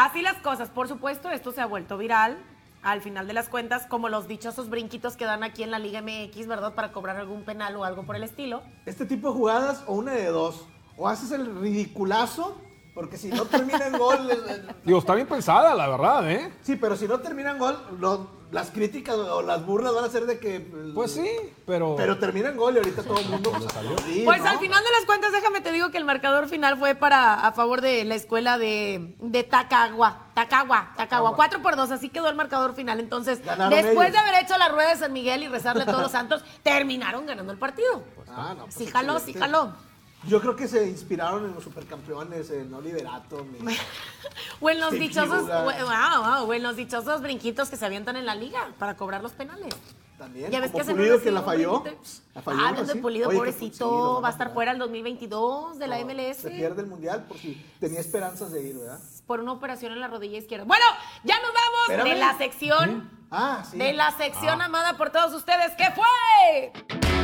Así 0.00 0.22
las 0.22 0.36
cosas. 0.36 0.68
Por 0.70 0.86
supuesto, 0.86 1.28
esto 1.28 1.50
se 1.50 1.60
ha 1.60 1.66
vuelto 1.66 1.98
viral. 1.98 2.38
Al 2.84 3.00
final 3.02 3.26
de 3.26 3.32
las 3.32 3.48
cuentas, 3.48 3.86
como 3.86 4.08
los 4.08 4.28
dichosos 4.28 4.70
brinquitos 4.70 5.16
que 5.16 5.24
dan 5.24 5.42
aquí 5.42 5.64
en 5.64 5.72
la 5.72 5.80
Liga 5.80 6.00
MX, 6.02 6.46
¿verdad? 6.46 6.74
Para 6.74 6.92
cobrar 6.92 7.16
algún 7.16 7.42
penal 7.42 7.74
o 7.74 7.82
algo 7.82 8.04
por 8.04 8.14
el 8.14 8.22
estilo. 8.22 8.62
Este 8.86 9.04
tipo 9.06 9.28
de 9.30 9.34
jugadas, 9.34 9.82
o 9.88 9.94
una 9.94 10.12
de 10.12 10.26
dos. 10.26 10.64
O 10.96 11.08
haces 11.08 11.32
el 11.32 11.60
ridiculazo 11.60 12.60
Porque 12.94 13.16
si 13.16 13.28
no 13.28 13.44
termina 13.46 13.86
en 13.88 13.98
gol. 13.98 14.28
Digo, 14.84 14.98
está 15.00 15.14
bien 15.16 15.26
pensada, 15.26 15.74
la 15.74 15.88
verdad, 15.88 16.30
¿eh? 16.30 16.52
sí, 16.62 16.76
pero 16.76 16.96
si 16.96 17.06
no 17.08 17.18
termina 17.20 17.50
en 17.52 17.58
gol, 17.58 17.76
lo- 17.98 18.37
las 18.50 18.70
críticas 18.70 19.14
o 19.16 19.42
las 19.42 19.64
burlas 19.66 19.94
van 19.94 20.04
a 20.04 20.08
ser 20.08 20.24
de 20.26 20.38
que. 20.38 20.60
Pues 20.94 21.12
sí, 21.12 21.28
pero... 21.66 21.94
Pero 21.96 22.18
termina 22.18 22.48
en 22.48 22.56
gol 22.56 22.74
y 22.74 22.78
ahorita 22.78 23.02
todo 23.02 23.18
el 23.18 23.26
mundo. 23.28 23.50
pues, 23.50 23.64
sí, 24.06 24.22
Pues 24.24 24.40
¿no? 24.42 24.48
al 24.48 24.58
final 24.58 24.82
de 24.82 24.90
las 24.90 25.04
cuentas, 25.06 25.32
déjame 25.32 25.60
te 25.60 25.70
digo 25.72 25.90
que 25.90 25.98
el 25.98 26.04
marcador 26.04 26.48
final 26.48 26.78
fue 26.78 26.94
para 26.94 27.34
a 27.46 27.52
favor 27.52 27.80
de 27.80 28.04
la 28.04 28.14
escuela 28.14 28.56
de, 28.58 29.14
de 29.20 29.44
Tacagua. 29.44 30.26
Tacagua, 30.34 30.92
Tacagua. 30.96 31.34
4 31.34 31.62
por 31.62 31.76
2, 31.76 31.90
así 31.90 32.08
quedó 32.08 32.28
el 32.28 32.36
marcador 32.36 32.74
final. 32.74 33.00
Entonces, 33.00 33.44
Ganaron 33.44 33.70
después 33.70 34.08
ellos. 34.08 34.12
de 34.12 34.18
haber 34.28 34.44
hecho 34.44 34.56
la 34.56 34.68
rueda 34.68 34.90
de 34.90 34.96
San 34.96 35.12
Miguel 35.12 35.42
y 35.42 35.48
rezarle 35.48 35.82
a 35.82 35.86
todos 35.86 36.00
los 36.02 36.12
santos, 36.18 36.44
terminaron 36.62 37.26
ganando 37.26 37.52
el 37.52 37.58
partido. 37.58 38.02
Ah, 38.28 38.54
no, 38.56 38.64
pues 38.64 38.74
sí, 38.76 38.86
jaló, 38.86 39.18
sí, 39.18 39.34
jaló. 39.34 39.72
Yo 40.26 40.40
creo 40.40 40.56
que 40.56 40.66
se 40.66 40.88
inspiraron 40.88 41.44
en 41.46 41.54
los 41.54 41.62
supercampeones, 41.64 42.50
en 42.50 42.72
Oliver 42.74 43.06
Atom. 43.06 43.46
y- 43.68 43.76
O 44.60 44.68
en 44.68 44.80
los 44.80 44.90
dichosos, 44.92 45.46
wow, 45.46 45.64
wow, 45.64 46.48
o 46.48 46.54
en 46.54 46.62
los 46.62 46.74
dichosos 46.76 47.22
brinquitos 47.22 47.68
que 47.70 47.76
se 47.76 47.86
avientan 47.86 48.16
en 48.16 48.26
la 48.26 48.34
liga 48.34 48.68
para 48.78 48.96
cobrar 48.96 49.22
los 49.22 49.32
penales. 49.32 49.74
También. 50.18 50.50
Ya 50.50 50.58
ves 50.58 50.72
como 50.72 50.84
que 50.84 50.90
Pulido 50.94 51.22
que 51.22 51.30
la 51.30 51.42
falló. 51.42 51.84
La 52.34 52.42
falló, 52.42 52.58
Ah, 52.60 52.72
de. 52.72 52.96
Pulido, 52.96 53.28
Oye, 53.28 53.36
que- 53.36 53.38
pobrecito, 53.38 54.20
va 54.20 54.28
a 54.28 54.32
estar 54.32 54.52
fuera 54.52 54.72
el 54.72 54.78
2022 54.78 55.78
de 55.78 55.86
la 55.86 55.96
No, 55.98 56.06
MLS. 56.06 56.38
Se 56.42 56.50
pierde 56.50 56.80
el 56.82 56.88
mundial 56.88 57.24
por 57.28 57.38
si 57.38 57.54
tenía 57.78 58.00
esperanzas 58.00 58.50
de 58.50 58.62
ir, 58.62 58.76
¿verdad? 58.76 58.98
por 59.28 59.40
una 59.40 59.52
operación 59.52 59.92
en 59.92 60.00
la 60.00 60.08
rodilla 60.08 60.38
izquierda. 60.38 60.64
Bueno, 60.64 60.84
ya 61.22 61.36
nos 61.40 61.50
vamos 61.52 61.80
Espérame. 61.90 62.08
de 62.08 62.16
la 62.18 62.38
sección, 62.38 63.10
Ah, 63.30 63.62
sí. 63.70 63.76
de 63.78 63.92
la 63.92 64.10
sección 64.16 64.60
amada 64.62 64.96
por 64.96 65.10
todos 65.10 65.32
ustedes. 65.34 65.72
¿Qué 65.76 65.84
fue? 65.94 67.17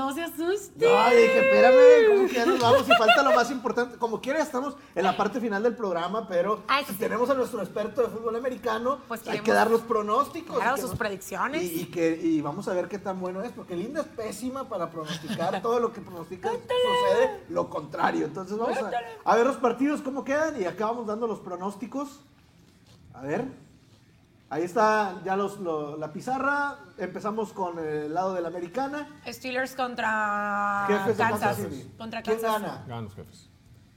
No 0.00 0.14
se 0.14 0.22
asuste. 0.22 0.86
No, 0.86 1.10
dije, 1.10 1.38
espérame, 1.40 2.08
¿cómo 2.08 2.26
que 2.26 2.32
ya 2.34 2.46
nos 2.46 2.58
vamos? 2.58 2.88
Y 2.88 2.92
falta 2.94 3.22
lo 3.22 3.34
más 3.34 3.50
importante. 3.50 3.98
Como 3.98 4.18
quiera, 4.22 4.40
estamos 4.40 4.74
en 4.94 5.04
la 5.04 5.14
parte 5.14 5.42
final 5.42 5.62
del 5.62 5.76
programa, 5.76 6.26
pero 6.26 6.62
Ah, 6.68 6.80
si 6.86 6.94
tenemos 6.94 7.28
a 7.28 7.34
nuestro 7.34 7.60
experto 7.60 8.00
de 8.00 8.08
fútbol 8.08 8.34
americano, 8.34 9.00
Pues 9.08 9.28
hay 9.28 9.40
que 9.40 9.52
dar 9.52 9.70
los 9.70 9.82
pronósticos. 9.82 10.56
Claro, 10.56 10.78
sus 10.78 10.92
predicciones. 10.92 11.64
Y, 11.64 11.82
y 11.82 11.84
que, 11.90 12.18
y 12.18 12.40
vamos 12.40 12.66
a 12.68 12.72
ver 12.72 12.88
qué 12.88 12.98
tan 12.98 13.20
bueno 13.20 13.42
es, 13.42 13.52
porque 13.52 13.76
Linda 13.76 14.00
es 14.00 14.06
pésima 14.06 14.66
para 14.70 14.90
pronosticar 14.90 15.60
todo 15.62 15.78
lo 15.78 15.92
que 15.92 16.00
pronostica 16.00 16.48
sucede 16.50 17.44
lo 17.50 17.68
contrario. 17.68 18.24
Entonces 18.24 18.56
vamos 18.56 18.78
a, 18.78 18.90
a 19.22 19.36
ver 19.36 19.46
los 19.46 19.58
partidos 19.58 20.00
cómo 20.00 20.24
quedan 20.24 20.58
y 20.58 20.64
acá 20.64 20.86
vamos 20.86 21.06
dando 21.06 21.26
los 21.26 21.40
pronósticos. 21.40 22.20
A 23.12 23.20
ver. 23.20 23.44
Ahí 24.52 24.64
está 24.64 25.20
ya 25.24 25.36
los, 25.36 25.58
lo- 25.60 25.96
la 25.96 26.12
pizarra. 26.12 26.76
Empezamos 26.98 27.52
con 27.52 27.78
el 27.78 28.12
lado 28.12 28.34
de 28.34 28.40
la 28.40 28.48
americana. 28.48 29.08
Steelers 29.26 29.74
contra 29.76 30.84
Jefes 30.88 31.16
de 31.16 31.22
Kansas. 31.22 31.58
Contra 31.96 32.22
¿Quién 32.22 32.40
Kansas. 32.40 32.60
gana? 32.62 32.84
Ganan 32.88 33.04
los 33.04 33.14
jefes. 33.14 33.48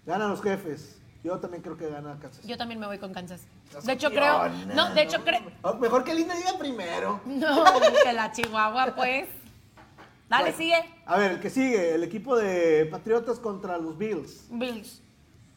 Ganan 0.06 0.30
los 0.30 0.42
jefes. 0.44 1.00
Yo 1.24 1.40
también 1.40 1.64
creo 1.64 1.76
que 1.76 1.90
gana 1.90 2.20
Kansas. 2.22 2.46
Yo 2.46 2.56
también 2.58 2.80
me 2.80 2.86
voy 2.86 3.00
con 3.00 3.14
Kansas. 3.14 3.42
De 3.84 3.94
hecho, 3.94 4.10
creo. 4.12 4.48
No, 4.76 4.94
de 4.94 5.02
hecho, 5.02 5.24
creo. 5.24 5.42
Oh, 5.64 5.74
Mejor 5.76 6.04
que 6.04 6.14
Linda 6.14 6.36
diga 6.36 6.58
primero. 6.60 7.20
No, 7.26 7.64
que 8.04 8.14
la 8.14 8.32
Chihuahua, 8.32 8.94
pues. 8.96 9.28
Dale, 10.30 10.44
Bueno, 10.52 10.58
sigue. 10.58 10.76
A 11.08 11.18
ver, 11.18 11.32
el 11.32 11.40
que 11.40 11.50
sigue, 11.50 11.96
el 11.96 12.04
equipo 12.04 12.36
de 12.36 12.86
Patriotas 12.92 13.40
contra 13.40 13.78
los 13.80 13.98
Bills. 13.98 14.46
Bills. 14.52 15.02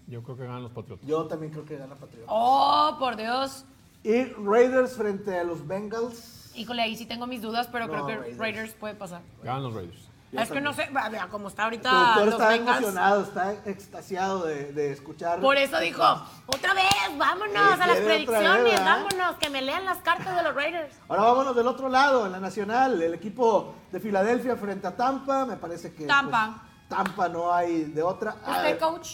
Yo 0.07 0.23
creo 0.23 0.37
que 0.37 0.45
ganan 0.45 0.63
los 0.63 0.73
Patriotas. 0.73 1.07
Yo 1.07 1.27
también 1.27 1.53
creo 1.53 1.65
que 1.67 1.77
gana 1.77 1.97
Patriotas. 1.97 2.29
Oh, 2.31 2.97
por 2.99 3.17
Dios. 3.17 3.65
Y 4.07 4.25
Raiders 4.35 4.93
frente 4.97 5.37
a 5.37 5.43
los 5.43 5.67
Bengals. 5.67 6.53
Híjole, 6.55 6.83
ahí 6.83 6.95
sí 6.97 7.07
tengo 7.07 7.27
mis 7.27 7.43
dudas, 7.43 7.69
pero 7.73 7.87
No, 7.87 7.93
creo 7.93 8.07
que 8.07 8.17
Raiders. 8.17 8.39
Raiders. 8.39 8.73
puede 8.75 8.95
pasar. 8.95 9.21
Ganan 9.43 9.65
los 9.65 9.75
Raiders. 9.75 10.09
Yo 10.33 10.41
es 10.41 10.51
que 10.51 10.61
no 10.61 10.73
sé, 10.73 10.89
cómo 11.31 11.49
está 11.49 11.63
El 11.63 11.65
ahorita 11.67 11.91
productor 11.91 12.25
los 12.27 12.35
está 12.35 12.49
Bengals. 12.49 12.79
emocionado, 12.79 13.23
está 13.23 13.53
extasiado 13.65 14.45
de, 14.45 14.73
de 14.73 14.93
escuchar. 14.93 15.41
Por 15.41 15.57
eso 15.57 15.79
dijo, 15.81 16.03
otra 16.47 16.75
vez, 16.75 16.85
vámonos 17.17 17.53
Sí, 17.53 17.59
a 17.59 17.77
las 17.77 17.79
quiere 17.79 17.93
otra 17.93 17.95
vez, 17.95 18.05
predicciones, 18.27 18.73
¿verdad? 18.73 18.85
vámonos, 19.09 19.37
que 19.39 19.51
me 19.51 19.63
lean 19.63 19.85
las 19.85 19.99
cartas 19.99 20.37
de 20.37 20.43
los 20.43 20.55
Raiders. 20.55 20.95
Ahora 21.09 21.23
vámonos 21.23 21.57
del 21.57 21.67
otro 21.67 21.89
lado, 21.89 22.27
en 22.27 22.33
la 22.33 22.41
nacional, 22.41 23.01
el 23.03 23.15
equipo 23.15 23.75
de 23.93 23.99
Filadelfia 24.01 24.57
frente 24.57 24.87
a 24.87 24.97
Tampa, 24.97 25.47
me 25.47 25.57
parece 25.57 25.95
que 25.95 26.07
Tampa. 26.07 26.61
pues, 26.65 26.89
Tampa 26.89 27.29
no 27.29 27.53
hay 27.53 27.85
de 27.85 28.03
otra. 28.03 28.37
A 28.45 28.51
¿Usted, 28.53 28.63
ver, 28.65 28.79
coach? 28.79 29.09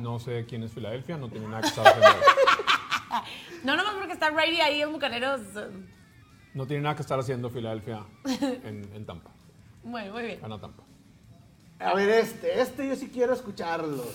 No 0.00 0.18
sé 0.20 0.44
quién 0.48 0.62
es 0.62 0.72
Filadelfia, 0.72 1.16
no 1.16 1.28
tiene 1.28 1.46
nada 1.48 1.62
que 1.62 1.68
estar 1.68 1.86
haciendo. 1.86 2.08
No, 3.64 3.76
nomás 3.76 3.94
porque 3.94 4.12
está 4.12 4.30
Brady 4.30 4.60
ahí 4.60 4.82
en 4.82 4.92
Bucaneros. 4.92 5.40
No 6.54 6.66
tiene 6.66 6.82
nada 6.82 6.96
que 6.96 7.02
estar 7.02 7.18
haciendo 7.18 7.48
Filadelfia 7.50 8.04
en, 8.24 8.88
en 8.94 9.06
Tampa. 9.06 9.30
Bueno, 9.84 10.12
muy 10.12 10.22
bien. 10.22 10.40
Gana 10.40 10.60
Tampa. 10.60 10.82
a 11.80 11.94
ver 11.94 12.08
este, 12.10 12.60
este 12.60 12.88
yo 12.88 12.96
sí 12.96 13.08
quiero 13.12 13.32
escucharlos. 13.32 14.06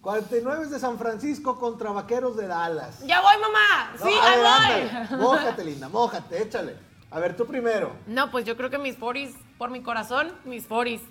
49 0.00 0.66
de 0.68 0.78
San 0.78 0.96
Francisco 0.98 1.58
contra 1.58 1.90
Vaqueros 1.90 2.36
de 2.36 2.46
Dallas. 2.46 3.00
Ya 3.04 3.20
voy, 3.20 3.34
mamá. 3.40 3.92
No, 3.98 4.06
Sí, 4.06 4.12
a 4.20 4.30
ver, 4.36 4.46
ahí 4.46 4.88
ándale. 4.90 5.06
voy. 5.10 5.18
Mójate, 5.22 5.64
linda, 5.64 5.88
mójate, 5.88 6.42
échale. 6.42 6.76
A 7.10 7.18
ver, 7.18 7.36
tú 7.36 7.46
primero. 7.46 7.96
No, 8.06 8.30
pues 8.30 8.44
yo 8.44 8.56
creo 8.56 8.70
que 8.70 8.78
mis 8.78 8.96
40 8.96 9.38
por 9.58 9.70
mi 9.70 9.82
corazón, 9.82 10.32
mis 10.44 10.66
40 10.66 11.04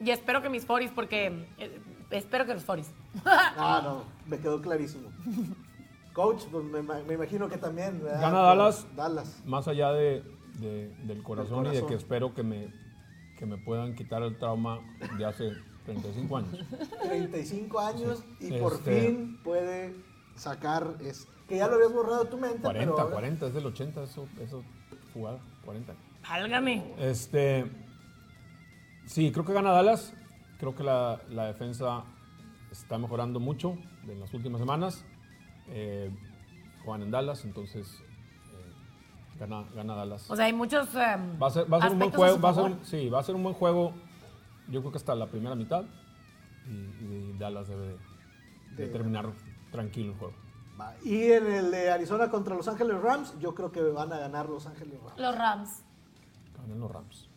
Y 0.00 0.10
espero 0.10 0.40
que 0.42 0.48
mis 0.48 0.64
40 0.64 0.94
porque 0.94 1.46
eh, 1.58 1.80
espero 2.10 2.46
que 2.46 2.54
los 2.54 2.64
40 2.64 2.90
No, 3.56 3.82
no, 3.82 4.04
me 4.26 4.38
quedó 4.38 4.62
clarísimo. 4.62 5.10
Coach, 6.14 6.44
pues 6.50 6.64
me, 6.64 6.80
me 6.82 7.14
imagino 7.14 7.48
que 7.48 7.58
también. 7.58 8.02
¿verdad? 8.02 8.20
Gana 8.22 8.38
Dallas. 8.40 8.86
Dallas. 8.96 9.42
Más 9.44 9.68
allá 9.68 9.92
de, 9.92 10.22
de- 10.60 10.88
del 11.04 11.22
corazón, 11.22 11.66
y 11.66 11.70
de 11.70 11.84
que 11.84 11.94
espero 11.94 12.32
que 12.34 12.42
me, 12.42 12.72
que 13.38 13.44
me 13.46 13.58
puedan 13.58 13.94
quitar 13.94 14.22
el 14.22 14.38
trauma 14.38 14.80
de 15.18 15.24
hace 15.26 15.50
35 15.84 16.36
años. 16.36 16.58
35 17.02 17.80
años 17.80 18.24
y 18.40 18.46
Sí. 18.46 18.52
por 18.60 18.74
Este- 18.74 19.00
fin 19.00 19.40
puede 19.42 19.94
sacar. 20.36 20.94
Es, 21.00 21.26
que 21.48 21.56
ya 21.58 21.66
lo 21.68 21.74
habías 21.74 21.92
borrado 21.92 22.24
de 22.24 22.30
tu 22.30 22.38
mente. 22.38 22.60
40, 22.62 22.78
pero 22.92 22.98
ahora- 23.02 23.12
40, 23.12 23.46
es 23.48 23.54
del 23.54 23.66
80 23.66 24.02
eso, 24.04 24.26
eso 24.40 24.62
jugada, 25.12 25.40
40. 25.64 25.94
Válgame. 26.26 26.94
Este, 26.98 27.66
sí, 29.06 29.30
creo 29.32 29.44
que 29.44 29.52
gana 29.52 29.72
Dallas. 29.72 30.14
Creo 30.58 30.74
que 30.74 30.84
la, 30.84 31.20
la 31.28 31.46
defensa 31.46 32.04
está 32.70 32.96
mejorando 32.98 33.40
mucho 33.40 33.76
en 34.08 34.20
las 34.20 34.32
últimas 34.32 34.60
semanas. 34.60 35.04
Eh, 35.68 36.10
juegan 36.84 37.02
en 37.02 37.10
Dallas, 37.10 37.44
entonces 37.44 37.86
eh, 38.52 39.38
gana, 39.38 39.64
gana 39.74 39.94
Dallas. 39.94 40.30
O 40.30 40.36
sea, 40.36 40.44
hay 40.46 40.52
muchos. 40.52 40.88
eh, 40.94 41.16
Va 41.42 41.46
a 41.46 41.50
ser, 41.50 41.72
va 41.72 41.78
a 41.78 41.80
ser 41.82 41.92
un 41.92 41.98
buen 41.98 42.10
juego. 42.12 42.40
Va 42.40 42.50
a 42.50 42.54
ser, 42.54 42.76
sí, 42.82 43.08
va 43.08 43.20
a 43.20 43.22
ser 43.22 43.34
un 43.34 43.42
buen 43.42 43.54
juego. 43.54 43.92
Yo 44.68 44.80
creo 44.80 44.92
que 44.92 44.98
hasta 44.98 45.14
la 45.14 45.26
primera 45.26 45.54
mitad. 45.54 45.84
Y, 46.66 46.70
y 47.04 47.36
Dallas 47.38 47.68
debe 47.68 47.86
de, 47.88 47.92
de 48.76 48.86
De- 48.86 48.88
terminar 48.88 49.30
tranquilo 49.70 50.12
el 50.12 50.18
juego. 50.18 50.34
Y 51.04 51.30
en 51.30 51.46
el 51.52 51.70
de 51.70 51.90
Arizona 51.90 52.28
contra 52.30 52.54
Los 52.56 52.66
Ángeles 52.68 53.00
Rams, 53.00 53.38
yo 53.38 53.54
creo 53.54 53.70
que 53.70 53.80
van 53.82 54.12
a 54.12 54.18
ganar 54.18 54.48
Los 54.48 54.66
Ángeles 54.66 54.98
Rams. 55.02 55.18
Los 55.20 55.36
Rams. 55.38 55.82
Ganan 56.58 56.80
los 56.80 56.90
Rams. 56.90 57.28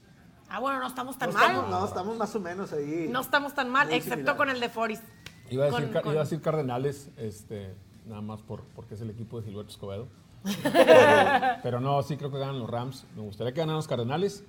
Ah, 0.49 0.59
bueno, 0.59 0.80
no 0.80 0.88
estamos 0.88 1.17
tan 1.17 1.30
no, 1.30 1.36
mal. 1.36 1.43
estamos, 1.51 1.69
no, 1.69 1.86
estamos 1.86 2.17
más 2.17 2.36
o 2.36 2.39
menos 2.39 2.71
ahí. 2.73 3.07
No 3.11 3.19
estamos 3.19 3.53
tan 3.53 3.69
mal, 3.69 3.91
excepto 3.91 4.38
con 4.38 4.49
el 4.49 4.59
de 4.61 4.69
Foris. 4.69 5.01
Iba 5.49 5.65
a 5.65 5.67
decir, 5.67 5.84
Con- 5.84 5.93
Car- 5.93 6.03
con- 6.03 6.11
iba 6.13 6.21
a 6.21 6.23
decir 6.23 6.41
Cardenales, 6.41 7.09
este, 7.17 7.75
nada 8.07 8.21
más 8.21 8.41
por, 8.41 8.61
porque 8.75 8.95
es 8.95 9.01
el 9.01 9.09
equipo 9.09 9.39
de 9.39 9.47
Gilberto 9.47 9.71
Escobedo. 9.71 10.07
pero 11.63 11.79
no, 11.79 12.01
sí 12.03 12.15
creo 12.17 12.31
que 12.31 12.37
ganan 12.37 12.59
los 12.59 12.69
Rams. 12.69 13.05
Me 13.15 13.21
gustaría 13.21 13.53
que 13.53 13.59
ganaran 13.59 13.77
los 13.77 13.87
Cardenales, 13.87 14.43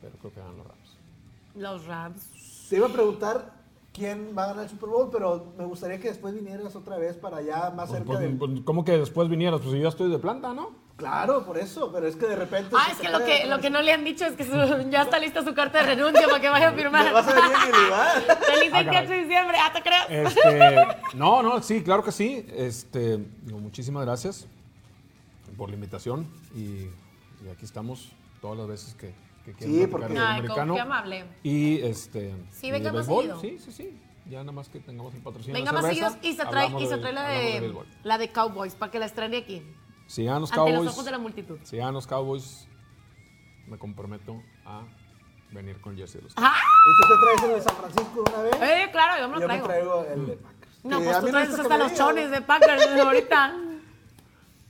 pero 0.00 0.16
creo 0.18 0.32
que 0.32 0.40
ganan 0.40 0.58
los 0.58 0.66
Rams. 0.66 0.96
Los 1.54 1.86
Rams. 1.86 2.66
Te 2.68 2.76
iba 2.76 2.86
a 2.86 2.92
preguntar 2.92 3.52
quién 3.92 4.34
va 4.36 4.44
a 4.44 4.46
ganar 4.48 4.64
el 4.64 4.70
Super 4.70 4.88
Bowl, 4.88 5.08
pero 5.10 5.52
me 5.56 5.64
gustaría 5.64 5.98
que 5.98 6.08
después 6.08 6.34
vinieras 6.34 6.74
otra 6.76 6.96
vez 6.98 7.16
para 7.16 7.38
allá 7.38 7.70
más 7.70 7.88
Pues, 7.88 7.98
cerca 7.98 8.04
pues, 8.06 8.20
de... 8.20 8.28
pues, 8.30 8.60
¿Cómo 8.64 8.84
que 8.84 8.98
después 8.98 9.28
vinieras? 9.28 9.60
Pues 9.60 9.72
si 9.72 9.80
ya 9.80 9.88
estoy 9.88 10.10
de 10.10 10.18
planta, 10.18 10.52
¿no? 10.54 10.70
Claro, 10.98 11.46
por 11.46 11.56
eso, 11.58 11.92
pero 11.92 12.08
es 12.08 12.16
que 12.16 12.26
de 12.26 12.34
repente... 12.34 12.74
Ah, 12.76 12.88
es 12.90 12.98
que 12.98 13.08
lo 13.08 13.24
que, 13.24 13.46
lo 13.46 13.60
que 13.60 13.70
no 13.70 13.80
le 13.80 13.92
han 13.92 14.02
dicho 14.04 14.24
es 14.26 14.32
que 14.34 14.44
su- 14.44 14.50
ya 14.90 15.02
está 15.02 15.20
lista 15.20 15.44
su 15.44 15.54
carta 15.54 15.78
de 15.78 15.94
renuncia 15.94 16.26
para 16.26 16.40
que 16.40 16.48
vaya 16.48 16.68
a 16.70 16.72
firmar. 16.74 17.04
Me 17.04 17.12
vas 17.12 17.28
a 17.28 17.34
venir 17.34 17.52
en 17.66 17.70
mi 17.72 17.84
lugar. 17.84 18.20
Feliz 18.20 18.72
Ah, 18.72 18.82
28 18.82 18.84
caray. 18.92 19.06
de 19.06 19.18
diciembre, 19.22 19.56
¿ah, 19.62 19.72
te 19.72 19.82
creas? 19.82 20.06
Este, 20.10 20.76
no, 21.16 21.42
no, 21.44 21.62
sí, 21.62 21.84
claro 21.84 22.02
que 22.02 22.10
sí. 22.10 22.44
Este, 22.52 23.18
digo, 23.42 23.60
muchísimas 23.60 24.04
gracias 24.04 24.48
por 25.56 25.68
la 25.68 25.76
invitación 25.76 26.26
y, 26.52 26.58
y 27.44 27.48
aquí 27.52 27.64
estamos 27.64 28.10
todas 28.40 28.58
las 28.58 28.66
veces 28.66 28.94
que, 28.94 29.14
que 29.44 29.52
quieran 29.52 29.76
Sí, 29.76 29.86
porque- 29.86 30.06
Ay, 30.18 30.38
americano. 30.40 30.74
qué 30.74 30.80
amable. 30.80 31.24
Y 31.44 31.78
este. 31.82 32.34
Sí, 32.50 32.66
y 32.66 32.70
venga 32.72 32.92
más 32.92 33.06
seguido. 33.06 33.40
Sí, 33.40 33.56
sí, 33.64 33.70
sí. 33.70 34.00
Ya 34.28 34.40
nada 34.40 34.50
más 34.52 34.68
que 34.68 34.80
tengamos 34.80 35.14
el 35.14 35.20
patrocinio. 35.22 35.54
Venga 35.54 35.70
más 35.70 35.86
seguidos 35.86 36.14
y 36.22 36.34
se 36.34 36.44
trae, 36.44 36.70
y 36.78 36.86
se 36.88 36.98
trae 36.98 37.12
la 37.12 37.28
de, 37.28 37.72
la 38.02 38.18
de 38.18 38.30
Cowboys 38.32 38.74
para 38.74 38.90
que 38.90 38.98
la 38.98 39.06
estrene 39.06 39.36
aquí. 39.38 39.62
Si 40.08 40.24
ganan 40.24 40.40
los 40.40 40.50
Ante 40.50 40.58
Cowboys. 40.60 40.84
los 40.84 40.92
ojos 40.94 41.04
de 41.04 41.10
la 41.12 41.18
multitud. 41.18 41.58
Si 41.62 41.76
ganan 41.76 41.94
los 41.94 42.06
Cowboys, 42.06 42.66
me 43.68 43.78
comprometo 43.78 44.42
a 44.66 44.82
venir 45.52 45.80
con 45.80 45.96
jersey 45.96 46.20
de 46.20 46.24
los 46.24 46.34
¡Ah! 46.36 46.54
¿Y 46.56 47.02
tú 47.02 47.14
te 47.14 47.20
traes 47.20 47.42
el 47.44 47.50
de 47.58 47.62
San 47.62 47.76
Francisco 47.76 48.22
de 48.24 48.30
una 48.32 48.42
vez? 48.42 48.54
Eh, 48.60 48.88
claro, 48.90 49.20
yo 49.22 49.28
me 49.28 49.34
lo 49.36 49.40
Yo 49.42 49.48
me 49.48 49.54
traigo. 49.60 49.66
traigo 49.66 50.04
el 50.04 50.26
de 50.26 50.36
Packers. 50.36 50.84
No, 50.84 50.98
Que 50.98 51.04
pues 51.04 51.20
tú 51.20 51.26
traes 51.28 51.58
hasta 51.58 51.78
los 51.78 51.94
chones 51.94 52.30
de 52.30 52.40
Packers 52.42 52.82
ahorita. 53.00 53.54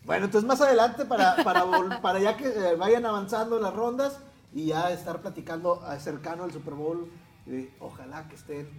Bueno, 0.05 0.25
entonces 0.25 0.49
más 0.49 0.59
adelante 0.63 1.05
para, 1.05 1.37
para, 1.45 1.67
vol- 1.67 2.01
para 2.01 2.19
ya 2.19 2.35
que 2.35 2.47
eh, 2.49 2.77
vayan 2.77 3.05
avanzando 3.05 3.61
las 3.61 3.75
rondas 3.75 4.19
y 4.55 4.65
ya 4.69 4.91
estar 4.91 5.21
platicando 5.21 5.83
eh, 5.93 6.01
cercano 6.01 6.45
al 6.45 6.51
Super 6.51 6.73
Bowl 6.73 7.13
Y 7.47 7.69
ojalá 7.79 8.27
que 8.27 8.37
estén. 8.37 8.71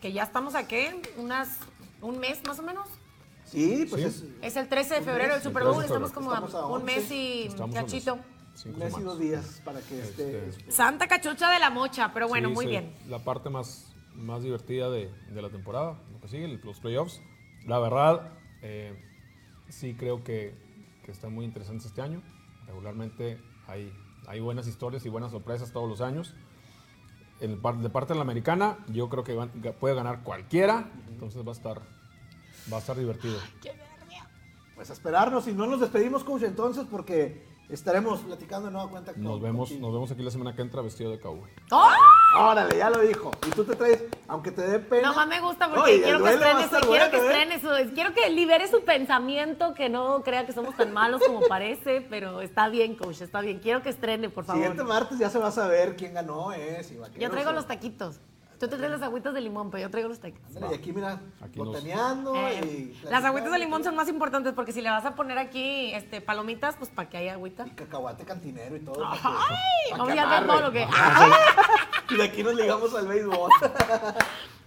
Que 0.00 0.12
ya 0.12 0.22
estamos 0.22 0.54
aquí, 0.54 0.86
unas, 1.16 1.58
un 2.00 2.20
mes 2.20 2.40
más 2.46 2.60
o 2.60 2.62
menos. 2.62 2.86
Sí, 3.46 3.86
pues 3.88 4.02
Sí. 4.02 4.08
es 4.42 4.52
Es 4.52 4.56
el 4.56 4.68
13 4.68 4.94
de 4.96 5.02
febrero 5.02 5.34
el 5.36 5.42
Super 5.42 5.62
Bowl, 5.64 5.76
13 5.76 5.88
de 5.88 6.04
estamos 6.06 6.12
como 6.12 6.30
a 6.32 6.34
Estamos 6.34 6.54
a 6.54 6.66
un 6.66 6.82
11. 6.82 6.84
mes 6.86 7.10
y 7.10 7.48
cachito. 7.72 8.16
mes 8.78 8.94
y 8.98 9.02
dos 9.02 9.18
días 9.18 9.62
para 9.64 9.80
que 9.80 10.00
esté. 10.00 10.48
Este, 10.48 10.70
Santa 10.72 11.06
cachucha 11.08 11.50
de 11.50 11.58
la 11.60 11.70
mocha, 11.70 12.10
pero 12.12 12.28
bueno, 12.28 12.48
Sí, 12.48 12.54
muy 12.54 12.64
sí, 12.64 12.70
bien. 12.72 12.92
La 13.08 13.18
parte 13.20 13.48
más, 13.50 13.94
más 14.14 14.42
divertida 14.42 14.90
de, 14.90 15.10
de 15.30 15.42
la 15.42 15.48
temporada, 15.50 15.96
lo 16.12 16.20
que 16.20 16.28
sigue, 16.28 16.48
los 16.48 16.80
playoffs. 16.80 17.20
La 17.66 17.78
verdad, 17.78 18.32
eh, 18.62 18.94
sí 19.68 19.94
creo 19.94 20.22
que, 20.24 20.54
que 21.04 21.12
están 21.12 21.32
muy 21.34 21.44
interesantes 21.44 21.86
este 21.86 22.00
año. 22.02 22.22
Regularmente 22.66 23.38
hay, 23.68 23.92
hay 24.26 24.40
buenas 24.40 24.66
historias 24.66 25.04
y 25.06 25.08
buenas 25.08 25.30
sorpresas 25.30 25.72
todos 25.72 25.88
los 25.88 26.00
años. 26.00 26.34
El 27.40 27.60
de 27.60 27.90
parte 27.90 28.12
de 28.12 28.16
la 28.16 28.22
americana, 28.22 28.78
yo 28.88 29.08
creo 29.10 29.22
que 29.22 29.34
van- 29.34 29.50
puede 29.78 29.94
ganar 29.94 30.22
cualquiera, 30.22 30.90
entonces 31.08 31.44
va 31.46 31.50
a 31.50 31.52
estar, 31.52 31.82
va 32.72 32.76
a 32.76 32.80
estar 32.80 32.96
divertido. 32.96 33.38
Pues 34.74 34.90
a 34.90 34.92
esperarnos 34.92 35.48
y 35.48 35.54
no 35.54 35.66
nos 35.66 35.80
despedimos, 35.80 36.22
coach, 36.22 36.42
entonces, 36.42 36.84
porque 36.90 37.42
estaremos 37.68 38.20
platicando 38.20 38.66
de 38.66 38.72
nueva 38.72 38.90
cuenta 38.90 39.12
con 39.12 39.22
Nos 39.22 39.40
vemos, 39.40 39.70
nos 39.72 39.92
vemos 39.92 40.10
aquí 40.10 40.22
la 40.22 40.30
semana 40.30 40.54
que 40.54 40.62
entra 40.62 40.82
vestido 40.82 41.10
de 41.10 41.18
cowboy. 41.18 41.50
¡Oh! 41.70 41.90
Órale, 42.38 42.76
ya 42.76 42.90
lo 42.90 43.00
dijo. 43.00 43.30
Y 43.46 43.50
tú 43.50 43.64
te 43.64 43.74
traes, 43.74 44.04
aunque 44.28 44.50
te 44.50 44.60
dé 44.60 44.78
pena. 44.78 45.08
No 45.08 45.14
más 45.14 45.26
me 45.26 45.40
gusta 45.40 45.70
porque 45.70 46.02
quiero 46.02 46.18
que 46.18 46.24
duelo 46.24 46.40
va 46.40 46.46
a 46.46 46.50
estrene, 46.50 46.64
estar 46.64 46.84
su, 46.84 46.90
quiero 46.90 47.10
que 47.10 47.16
¿eh? 47.16 47.26
estrene 47.26 47.60
su, 47.60 47.94
quiero 47.94 48.14
que 48.14 48.30
libere 48.30 48.68
su 48.68 48.84
pensamiento, 48.84 49.72
que 49.72 49.88
no 49.88 50.22
crea 50.22 50.44
que 50.44 50.52
somos 50.52 50.76
tan 50.76 50.92
malos 50.92 51.22
como 51.26 51.40
parece, 51.48 52.06
pero 52.10 52.42
está 52.42 52.68
bien, 52.68 52.96
coach, 52.96 53.22
está 53.22 53.40
bien. 53.40 53.60
Quiero 53.60 53.82
que 53.82 53.88
estrene, 53.88 54.28
por 54.28 54.44
favor. 54.44 54.62
Siguiente 54.62 54.84
martes 54.84 55.18
ya 55.18 55.30
se 55.30 55.38
va 55.38 55.48
a 55.48 55.52
saber 55.52 55.96
quién 55.96 56.12
ganó, 56.12 56.52
¿eh? 56.52 56.84
Si 56.84 56.98
Yo 57.18 57.30
traigo 57.30 57.52
los 57.52 57.66
taquitos. 57.66 58.20
Tú 58.58 58.68
te 58.68 58.76
traes 58.76 58.90
las 58.90 59.02
agüitas 59.02 59.34
de 59.34 59.40
limón, 59.42 59.70
pero 59.70 59.82
yo 59.82 59.90
traigo 59.90 60.08
los 60.08 60.18
taquitos. 60.18 60.56
Ándale, 60.56 60.74
Y 60.76 60.78
aquí, 60.78 60.92
mira, 60.92 61.20
Aquí 61.42 61.58
nos- 61.58 61.68
botaneando 61.68 62.34
Eh, 62.34 62.92
y... 63.02 63.04
las 63.10 63.22
agüitas 63.24 63.52
de 63.52 63.58
limón 63.58 63.84
son 63.84 63.94
más 63.94 64.08
importantes 64.08 64.54
porque 64.54 64.72
si 64.72 64.80
le 64.80 64.88
vas 64.88 65.04
a 65.04 65.14
poner 65.14 65.36
aquí 65.38 65.92
este, 65.92 66.20
palomitas, 66.22 66.76
pues 66.76 66.88
para 66.90 67.08
que 67.10 67.18
haya 67.18 67.34
agüita. 67.34 67.66
Y 67.66 67.70
cacahuate 67.70 68.24
cantinero 68.24 68.74
y 68.76 68.80
todo. 68.80 68.94
para 69.00 69.20
para 69.20 69.36
Vamos 69.90 70.08
que 70.08 70.14
ya 70.14 70.38
amarre. 70.38 70.86
Y 72.10 72.14
de 72.16 72.22
aquí 72.24 72.42
nos 72.42 72.54
ligamos 72.54 72.94
al 72.94 73.06
béisbol. 73.08 73.50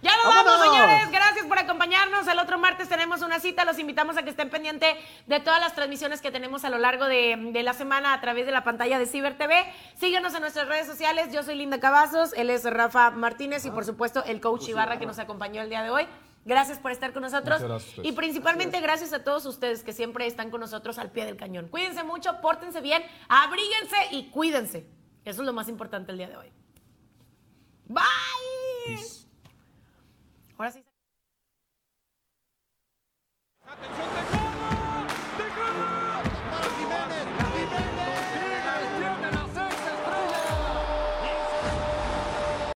Ya 0.02 0.12
nos 0.16 0.34
vamos, 0.34 0.44
¡Vámonos! 0.58 0.74
señores. 0.74 1.10
Gracias 1.10 1.46
por 1.46 1.58
acompañarnos. 1.58 2.26
El 2.26 2.38
otro 2.38 2.58
martes 2.58 2.88
tenemos 2.88 3.20
una 3.20 3.38
cita. 3.38 3.64
Los 3.64 3.78
invitamos 3.78 4.16
a 4.16 4.22
que 4.22 4.30
estén 4.30 4.48
pendientes 4.48 4.96
de 5.26 5.40
todas 5.40 5.60
las 5.60 5.74
transmisiones 5.74 6.22
que 6.22 6.30
tenemos 6.30 6.64
a 6.64 6.70
lo 6.70 6.78
largo 6.78 7.04
de, 7.06 7.36
de 7.52 7.62
la 7.62 7.74
semana 7.74 8.14
a 8.14 8.20
través 8.20 8.46
de 8.46 8.52
la 8.52 8.64
pantalla 8.64 8.98
de 8.98 9.06
Ciber 9.06 9.36
TV. 9.36 9.62
Síguenos 9.96 10.34
en 10.34 10.40
nuestras 10.40 10.68
redes 10.68 10.86
sociales. 10.86 11.32
Yo 11.32 11.42
soy 11.42 11.56
Linda 11.56 11.80
Cavazos, 11.80 12.32
él 12.32 12.48
es 12.48 12.64
Rafa 12.64 13.10
Martínez 13.10 13.64
y 13.66 13.70
por 13.70 13.84
supuesto 13.84 14.24
el 14.24 14.40
coach 14.40 14.68
Ibarra 14.68 14.98
que 14.98 15.06
nos 15.06 15.18
acompañó 15.18 15.60
el 15.60 15.68
día 15.68 15.82
de 15.82 15.90
hoy. 15.90 16.06
Gracias 16.46 16.78
por 16.78 16.90
estar 16.90 17.12
con 17.12 17.22
nosotros. 17.22 17.60
Gracias 17.62 18.02
y 18.02 18.12
principalmente 18.12 18.80
gracias 18.80 19.12
a 19.12 19.22
todos 19.22 19.44
ustedes 19.44 19.84
que 19.84 19.92
siempre 19.92 20.26
están 20.26 20.50
con 20.50 20.60
nosotros 20.60 20.98
al 20.98 21.10
pie 21.10 21.26
del 21.26 21.36
cañón. 21.36 21.68
Cuídense 21.68 22.02
mucho, 22.04 22.40
pórtense 22.40 22.80
bien, 22.80 23.02
abríguense 23.28 23.96
y 24.12 24.30
cuídense. 24.30 24.86
Eso 25.26 25.42
es 25.42 25.46
lo 25.46 25.52
más 25.52 25.68
importante 25.68 26.12
el 26.12 26.16
día 26.18 26.28
de 26.28 26.38
hoy. 26.38 26.50
Bye. 27.86 28.02
Peace. 28.86 29.19
Ahora 30.60 30.72
sí. 30.72 30.84
Atención, 33.64 34.29